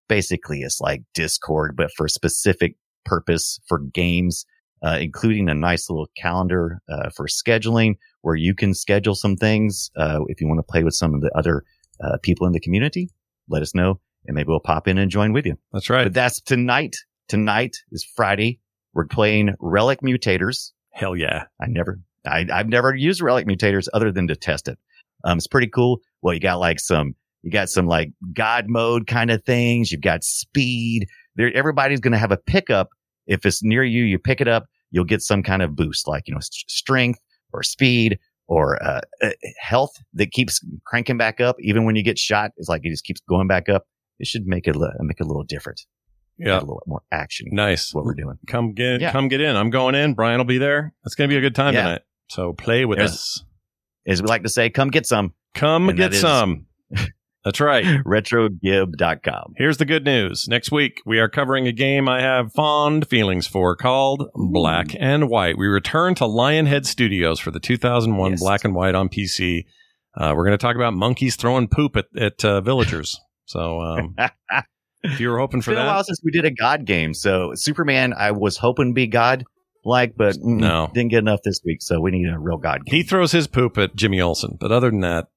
Basically, 0.07 0.61
it's 0.61 0.81
like 0.81 1.03
Discord, 1.13 1.75
but 1.75 1.89
for 1.95 2.07
specific 2.07 2.75
purpose 3.05 3.59
for 3.67 3.79
games, 3.79 4.45
uh, 4.83 4.97
including 4.99 5.49
a 5.49 5.53
nice 5.53 5.89
little 5.89 6.09
calendar, 6.17 6.79
uh, 6.89 7.09
for 7.15 7.27
scheduling 7.27 7.95
where 8.21 8.35
you 8.35 8.55
can 8.55 8.73
schedule 8.73 9.15
some 9.15 9.35
things. 9.35 9.91
Uh, 9.95 10.19
if 10.27 10.41
you 10.41 10.47
want 10.47 10.59
to 10.59 10.63
play 10.63 10.83
with 10.83 10.93
some 10.93 11.13
of 11.13 11.21
the 11.21 11.31
other, 11.35 11.63
uh, 12.03 12.17
people 12.21 12.47
in 12.47 12.53
the 12.53 12.59
community, 12.59 13.09
let 13.47 13.61
us 13.61 13.75
know 13.75 13.99
and 14.25 14.35
maybe 14.35 14.47
we'll 14.47 14.59
pop 14.59 14.87
in 14.87 14.97
and 14.97 15.11
join 15.11 15.33
with 15.33 15.45
you. 15.45 15.57
That's 15.73 15.89
right. 15.89 16.03
But 16.05 16.13
that's 16.13 16.41
tonight. 16.41 16.95
Tonight 17.27 17.77
is 17.91 18.03
Friday. 18.03 18.59
We're 18.93 19.07
playing 19.07 19.55
Relic 19.59 20.01
Mutators. 20.01 20.71
Hell 20.91 21.15
yeah. 21.15 21.45
I 21.61 21.67
never, 21.67 21.99
I, 22.25 22.45
I've 22.51 22.67
never 22.67 22.93
used 22.93 23.21
Relic 23.21 23.47
Mutators 23.47 23.87
other 23.93 24.11
than 24.11 24.27
to 24.27 24.35
test 24.35 24.67
it. 24.67 24.77
Um, 25.23 25.37
it's 25.37 25.47
pretty 25.47 25.67
cool. 25.67 26.01
Well, 26.21 26.33
you 26.33 26.39
got 26.39 26.59
like 26.59 26.79
some, 26.79 27.15
you 27.41 27.51
got 27.51 27.69
some 27.69 27.87
like 27.87 28.11
God 28.33 28.65
mode 28.67 29.07
kind 29.07 29.31
of 29.31 29.43
things. 29.43 29.91
You've 29.91 30.01
got 30.01 30.23
speed. 30.23 31.07
There, 31.35 31.51
everybody's 31.55 31.99
going 31.99 32.11
to 32.11 32.17
have 32.17 32.31
a 32.31 32.37
pickup. 32.37 32.89
If 33.27 33.45
it's 33.45 33.63
near 33.63 33.83
you, 33.83 34.03
you 34.03 34.19
pick 34.19 34.41
it 34.41 34.47
up. 34.47 34.65
You'll 34.91 35.05
get 35.05 35.21
some 35.21 35.41
kind 35.41 35.61
of 35.61 35.75
boost, 35.75 36.07
like 36.07 36.27
you 36.27 36.33
know, 36.33 36.41
st- 36.41 36.69
strength 36.69 37.19
or 37.53 37.63
speed 37.63 38.19
or 38.47 38.81
uh, 38.83 39.01
uh, 39.21 39.29
health 39.59 39.93
that 40.13 40.31
keeps 40.31 40.59
cranking 40.85 41.17
back 41.17 41.39
up. 41.39 41.55
Even 41.59 41.85
when 41.85 41.95
you 41.95 42.03
get 42.03 42.17
shot, 42.19 42.51
it's 42.57 42.67
like 42.69 42.81
it 42.83 42.89
just 42.89 43.03
keeps 43.05 43.21
going 43.29 43.47
back 43.47 43.69
up. 43.69 43.83
It 44.19 44.27
should 44.27 44.45
make 44.45 44.67
it 44.67 44.75
make 44.99 45.19
it 45.19 45.23
a 45.23 45.27
little 45.27 45.43
different. 45.43 45.81
Yeah. 46.37 46.57
A 46.57 46.61
little 46.61 46.81
more 46.87 47.01
action. 47.11 47.47
Nice. 47.51 47.93
What 47.93 48.03
we're 48.05 48.15
doing. 48.15 48.37
Come 48.47 48.73
get 48.73 48.99
Yeah. 49.01 49.11
come 49.11 49.27
get 49.27 49.41
in. 49.41 49.55
I'm 49.55 49.69
going 49.69 49.95
in. 49.95 50.13
Brian 50.15 50.37
will 50.39 50.45
be 50.45 50.57
there. 50.57 50.93
It's 51.05 51.15
gonna 51.15 51.27
be 51.27 51.37
a 51.37 51.41
good 51.41 51.55
time 51.55 51.73
Yeah. 51.73 51.83
tonight. 51.83 52.01
So 52.29 52.53
play 52.53 52.85
with 52.85 52.97
There's- 52.97 53.11
us. 53.13 53.45
As 54.07 54.21
we 54.21 54.27
like 54.27 54.41
to 54.43 54.49
say, 54.49 54.69
come 54.69 54.89
get 54.89 55.05
some. 55.05 55.33
Come 55.53 55.89
And 55.89 55.97
get 55.97 56.11
that 56.11 56.15
is- 56.15 56.21
some. 56.21 56.65
That's 57.43 57.59
right. 57.59 57.83
Retrogib.com. 58.05 59.53
Here's 59.57 59.77
the 59.77 59.85
good 59.85 60.05
news. 60.05 60.47
Next 60.47 60.71
week, 60.71 61.01
we 61.05 61.19
are 61.19 61.29
covering 61.29 61.67
a 61.67 61.71
game 61.71 62.07
I 62.07 62.21
have 62.21 62.53
fond 62.53 63.07
feelings 63.09 63.47
for 63.47 63.75
called 63.75 64.29
Black 64.35 64.95
and 64.99 65.29
White. 65.29 65.57
We 65.57 65.67
return 65.67 66.15
to 66.15 66.25
Lionhead 66.25 66.85
Studios 66.85 67.39
for 67.39 67.51
the 67.51 67.59
2001 67.59 68.31
Yes. 68.31 68.39
Black 68.41 68.63
and 68.63 68.75
White 68.75 68.95
on 68.95 69.09
PC. 69.09 69.65
Uh, 70.15 70.33
we're 70.35 70.45
going 70.45 70.57
to 70.57 70.61
talk 70.61 70.75
about 70.75 70.93
monkeys 70.93 71.35
throwing 71.35 71.67
poop 71.67 71.95
at, 71.95 72.05
at 72.17 72.43
uh, 72.45 72.61
villagers. 72.61 73.19
So 73.45 73.79
um, 73.81 74.15
if 75.03 75.19
you 75.19 75.29
were 75.29 75.39
hoping 75.39 75.59
It's 75.59 75.65
for 75.65 75.71
been 75.73 75.83
a 75.83 75.87
while 75.87 76.03
since 76.03 76.21
we 76.23 76.31
did 76.31 76.45
a 76.45 76.51
God 76.51 76.85
game. 76.85 77.13
So 77.13 77.51
Superman, 77.55 78.13
I 78.13 78.31
was 78.31 78.57
hoping 78.57 78.89
to 78.89 78.93
be 78.93 79.07
God 79.07 79.45
like, 79.83 80.13
but 80.15 80.35
mm, 80.35 80.59
No. 80.59 80.91
didn't 80.93 81.09
get 81.11 81.19
enough 81.19 81.39
this 81.43 81.59
week. 81.65 81.81
So 81.81 81.99
we 82.01 82.11
need 82.11 82.27
a 82.29 82.37
real 82.37 82.57
God 82.57 82.85
game. 82.85 82.93
he 82.93 83.03
throws 83.03 83.31
his 83.31 83.47
poop 83.47 83.77
at 83.77 83.95
Jimmy 83.95 84.21
Olsen. 84.21 84.57
But 84.59 84.71
other 84.71 84.91
than 84.91 84.99
that, 84.99 85.27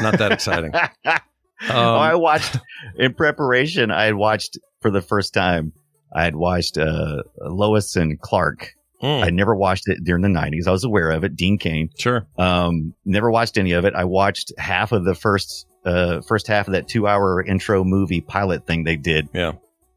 not 0.00 0.16
that 0.18 0.32
exciting. 0.32 0.72
oh, 1.68 1.94
Um, 1.94 2.00
I 2.00 2.14
watched 2.14 2.56
in 2.96 3.14
preparation. 3.14 3.90
I 3.90 4.04
had 4.04 4.14
watched 4.14 4.58
for 4.80 4.90
the 4.90 5.00
first 5.02 5.34
time. 5.34 5.72
I 6.14 6.24
had 6.24 6.34
watched 6.34 6.78
uh, 6.78 7.22
Lois 7.40 7.96
and 7.96 8.20
Clark. 8.20 8.72
Mm, 9.02 9.24
I 9.24 9.30
never 9.30 9.54
watched 9.54 9.88
it 9.88 10.04
during 10.04 10.22
the 10.22 10.28
'90s. 10.28 10.66
I 10.66 10.72
was 10.72 10.84
aware 10.84 11.10
of 11.10 11.24
it. 11.24 11.36
Dean 11.36 11.56
Cain. 11.58 11.88
sure. 11.98 12.26
Um, 12.36 12.94
never 13.04 13.30
watched 13.30 13.56
any 13.58 13.72
of 13.72 13.84
it. 13.84 13.94
I 13.94 14.04
watched 14.04 14.52
half 14.58 14.92
of 14.92 15.04
the 15.04 15.14
first 15.14 15.66
uh 15.86 16.20
first 16.20 16.46
half 16.46 16.66
of 16.68 16.72
that 16.74 16.88
two 16.88 17.06
hour 17.06 17.42
intro 17.42 17.82
movie 17.84 18.20
pilot 18.20 18.66
thing 18.66 18.84
they 18.84 18.96
did. 18.96 19.28
Yeah. 19.32 19.52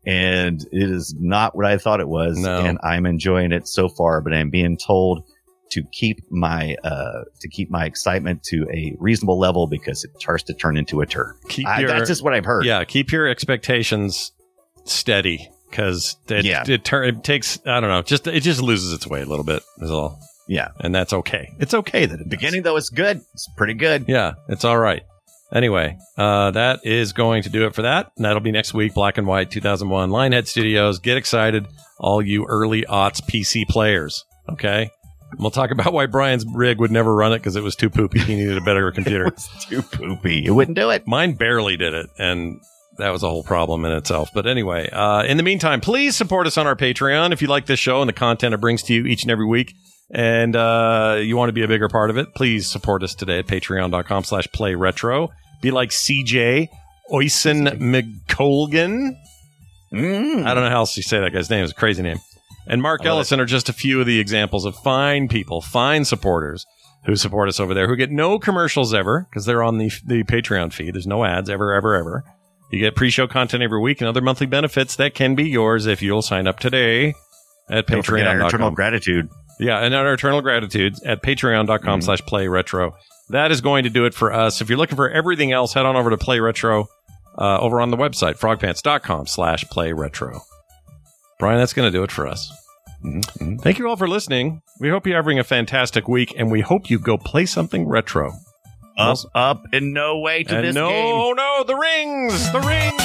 And 0.06 0.62
it 0.72 0.90
is 0.90 1.16
not 1.18 1.56
what 1.56 1.66
I 1.66 1.78
thought 1.78 2.00
it 2.00 2.08
was. 2.08 2.38
No. 2.38 2.60
And 2.60 2.78
I'm 2.84 3.06
enjoying 3.06 3.52
it 3.52 3.68
so 3.68 3.88
far, 3.90 4.22
but 4.22 4.34
I'm 4.34 4.50
being 4.50 4.78
told 4.78 5.24
to 5.72 5.84
keep 5.92 6.20
my 6.30 6.76
uh 6.84 7.24
to 7.40 7.48
keep 7.50 7.70
my 7.72 7.86
excitement 7.86 8.44
to 8.44 8.68
a 8.74 8.96
reasonable 9.00 9.40
level 9.40 9.68
because 9.68 10.04
it 10.04 10.12
starts 10.20 10.44
to 10.44 10.54
turn 10.54 10.78
into 10.78 11.02
a 11.02 11.06
turd. 11.06 11.36
Keep 11.50 11.68
I, 11.68 11.80
your, 11.80 11.90
that's 11.90 12.08
just 12.08 12.24
what 12.24 12.34
I've 12.34 12.46
heard. 12.46 12.66
Yeah, 12.66 12.84
keep 12.84 13.12
your 13.12 13.28
expectations 13.28 14.32
steady 14.86 15.50
because 15.70 16.18
it, 16.30 16.46
Yeah. 16.46 16.64
it, 16.68 16.84
tur- 16.84 17.04
it 17.04 17.24
takes 17.24 17.60
I 17.66 17.80
don't 17.80 17.90
know, 17.90 18.02
just 18.02 18.28
it 18.28 18.42
just 18.42 18.62
loses 18.62 18.94
its 18.94 19.08
way 19.08 19.22
a 19.22 19.26
little 19.26 19.46
bit 19.46 19.64
is 19.80 19.90
all, 19.90 20.20
Yeah. 20.48 20.70
and 20.80 20.94
that's 20.94 21.14
okay. 21.14 21.52
It's 21.60 21.74
okay 21.74 22.06
that 22.06 22.20
it. 22.22 22.30
Beginning 22.30 22.62
though, 22.64 22.76
it's 22.78 22.90
good. 22.90 23.22
It's 23.34 23.48
pretty 23.58 23.74
good. 23.74 24.06
Yeah, 24.08 24.34
it's 24.50 24.66
all 24.66 24.78
right. 24.78 25.04
Anyway, 25.52 25.96
uh, 26.18 26.50
that 26.52 26.80
is 26.84 27.14
going 27.14 27.44
to 27.44 27.50
do 27.50 27.68
it 27.68 27.76
for 27.76 27.84
that. 27.84 28.12
And 28.18 28.26
that'll 28.26 28.40
be 28.42 28.52
next 28.52 28.74
week. 28.74 28.96
Black 28.96 29.20
and 29.20 29.28
White 29.28 29.52
2001 29.52 30.10
Lionhead 30.10 30.48
Studios. 30.48 30.98
Get 30.98 31.16
excited, 31.16 31.68
all 32.00 32.24
you 32.24 32.46
early 32.48 32.82
aughts 32.84 33.22
PC 33.22 33.68
players. 33.68 34.26
Okay. 34.50 34.90
We'll 35.38 35.52
talk 35.52 35.72
about 35.72 35.94
why 35.94 36.06
Brian's 36.06 36.46
rig 36.46 36.80
would 36.80 36.92
never 36.92 37.14
run 37.14 37.34
it 37.34 37.40
because 37.40 37.56
it 37.56 37.64
was 37.64 37.76
too 37.76 37.90
poopy. 37.90 38.20
He 38.20 38.36
needed 38.36 38.58
a 38.58 38.62
better 38.62 38.92
computer. 38.94 39.28
It's 39.28 39.66
too 39.66 39.82
poopy. 39.82 40.46
It 40.46 40.52
wouldn't 40.52 40.78
do 40.78 40.90
it. 40.90 41.08
Mine 41.08 41.34
barely 41.34 41.78
did 41.78 41.94
it, 41.94 42.10
and 42.18 42.60
that 42.98 43.10
was 43.10 43.24
a 43.24 43.30
whole 43.30 43.44
problem 43.44 43.86
in 43.86 43.92
itself. 43.92 44.30
But 44.34 44.48
anyway, 44.48 44.90
uh, 44.90 45.24
in 45.24 45.38
the 45.38 45.44
meantime, 45.44 45.82
please 45.82 46.16
support 46.16 46.48
us 46.48 46.58
on 46.58 46.68
our 46.68 46.76
Patreon 46.76 47.32
if 47.32 47.42
you 47.42 47.48
like 47.48 47.66
this 47.66 47.80
show 47.80 48.02
and 48.02 48.10
the 48.10 48.14
content 48.14 48.54
it 48.54 48.62
brings 48.62 48.84
to 48.84 48.94
you 48.94 49.06
each 49.06 49.24
and 49.24 49.32
every 49.32 49.46
week. 49.46 49.74
And 50.14 50.56
uh, 50.56 51.20
you 51.22 51.36
want 51.36 51.50
to 51.50 51.54
be 51.54 51.64
a 51.64 51.68
bigger 51.68 51.90
part 51.90 52.10
of 52.10 52.18
it, 52.18 52.36
please 52.36 52.70
support 52.70 53.02
us 53.02 53.16
today 53.16 53.40
at 53.40 53.48
patreon.com 53.48 54.24
slash 54.24 54.48
play 54.52 54.76
retro. 54.76 55.30
Be 55.62 55.72
like 55.72 55.90
CJ 55.90 56.68
Oysen 57.12 57.80
McColgan. 57.80 59.16
Mm. 59.92 60.46
I 60.46 60.54
don't 60.54 60.64
know 60.64 60.70
how 60.70 60.78
else 60.78 60.98
you 60.98 61.04
say 61.04 61.20
that 61.20 61.34
guy's 61.34 61.50
name. 61.50 61.64
It's 61.64 61.72
a 61.72 61.76
crazy 61.76 62.04
name. 62.04 62.20
And 62.68 62.82
Mark 62.82 63.06
Ellison 63.06 63.40
are 63.40 63.46
just 63.46 63.70
a 63.70 63.74
few 63.74 64.00
of 64.00 64.06
the 64.06 64.20
examples 64.20 64.66
of 64.66 64.76
fine 64.76 65.28
people, 65.28 65.62
fine 65.62 66.06
supporters 66.06 66.66
who 67.06 67.16
support 67.16 67.50
us 67.50 67.60
over 67.60 67.74
there, 67.74 67.88
who 67.88 67.96
get 67.96 68.12
no 68.12 68.40
commercials 68.40 68.94
ever 68.94 69.28
because 69.30 69.46
they're 69.46 69.64
on 69.64 69.78
the 69.78 69.92
the 70.06 70.24
Patreon 70.24 70.72
feed. 70.72 70.96
There's 70.96 71.08
no 71.08 71.26
ads 71.26 71.50
ever, 71.50 71.74
ever, 71.74 71.96
ever. 71.96 72.24
You 72.72 72.80
get 72.80 72.96
pre-show 72.96 73.28
content 73.28 73.62
every 73.62 73.80
week 73.80 74.02
and 74.02 74.08
other 74.08 74.22
monthly 74.22 74.48
benefits 74.48 74.96
that 74.96 75.14
can 75.14 75.36
be 75.36 75.48
yours 75.48 75.86
if 75.86 76.02
you'll 76.02 76.24
sign 76.24 76.48
up 76.48 76.60
today 76.60 77.14
at 77.70 77.86
Don't 77.88 78.04
forget 78.04 78.28
our 78.28 78.36
eternal 78.48 78.70
patreon.com. 78.70 78.74
gratitude. 78.74 79.30
Yeah, 79.60 79.80
and 79.80 79.94
our 79.94 80.14
eternal 80.14 80.42
gratitude 80.42 80.96
at 81.06 81.22
patreon.com 81.22 82.02
slash 82.02 82.22
play 82.22 82.48
retro. 82.48 82.96
That 83.30 83.52
is 83.52 83.62
going 83.62 83.84
to 83.84 83.90
do 83.90 84.06
it 84.06 84.14
for 84.14 84.34
us. 84.34 84.62
If 84.62 84.70
you're 84.70 84.78
looking 84.78 84.96
for 84.96 85.10
everything 85.10 85.52
else, 85.52 85.74
head 85.74 85.86
on 85.86 85.96
over 85.96 86.10
to 86.10 86.18
play 86.18 86.40
retro 86.40 86.88
uh, 87.38 87.60
over 87.60 87.80
on 87.80 87.92
the 87.92 87.98
website, 87.98 88.40
frogpants.com 88.40 89.28
slash 89.28 89.64
play 89.66 89.94
retro. 89.94 90.42
Brian, 91.40 91.60
that's 91.60 91.74
going 91.74 91.92
to 91.92 91.98
do 91.98 92.04
it 92.04 92.12
for 92.12 92.28
us. 92.28 92.52
Mhm. 93.04 93.60
Thank 93.62 93.80
you 93.80 93.88
all 93.90 93.98
for 93.98 94.08
listening. 94.08 94.62
We 94.80 94.90
hope 94.90 95.06
you're 95.06 95.18
having 95.18 95.38
a 95.40 95.44
fantastic 95.44 96.08
week, 96.08 96.34
and 96.38 96.50
we 96.52 96.62
hope 96.62 96.90
you 96.90 97.00
go 97.00 97.18
play 97.18 97.46
something 97.46 97.88
retro. 97.88 98.34
Up, 98.98 99.18
up, 99.34 99.64
and 99.74 99.92
no 99.94 100.20
way 100.20 100.44
to 100.44 100.56
and 100.56 100.68
this 100.68 100.76
no, 100.76 100.88
game. 100.90 101.36
no, 101.36 101.64
the 101.66 101.76
rings, 101.76 102.52
the 102.52 102.60
rings. 102.62 103.02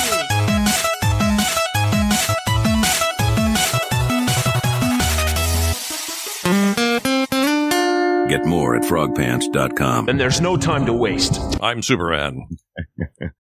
Get 8.29 8.45
more 8.45 8.77
at 8.77 8.83
frogpants.com. 8.83 10.09
And 10.11 10.21
there's 10.21 10.41
no 10.41 10.57
time 10.59 10.85
to 10.85 10.93
waste. 10.93 11.41
I'm 11.63 11.83
Superman. 11.83 12.47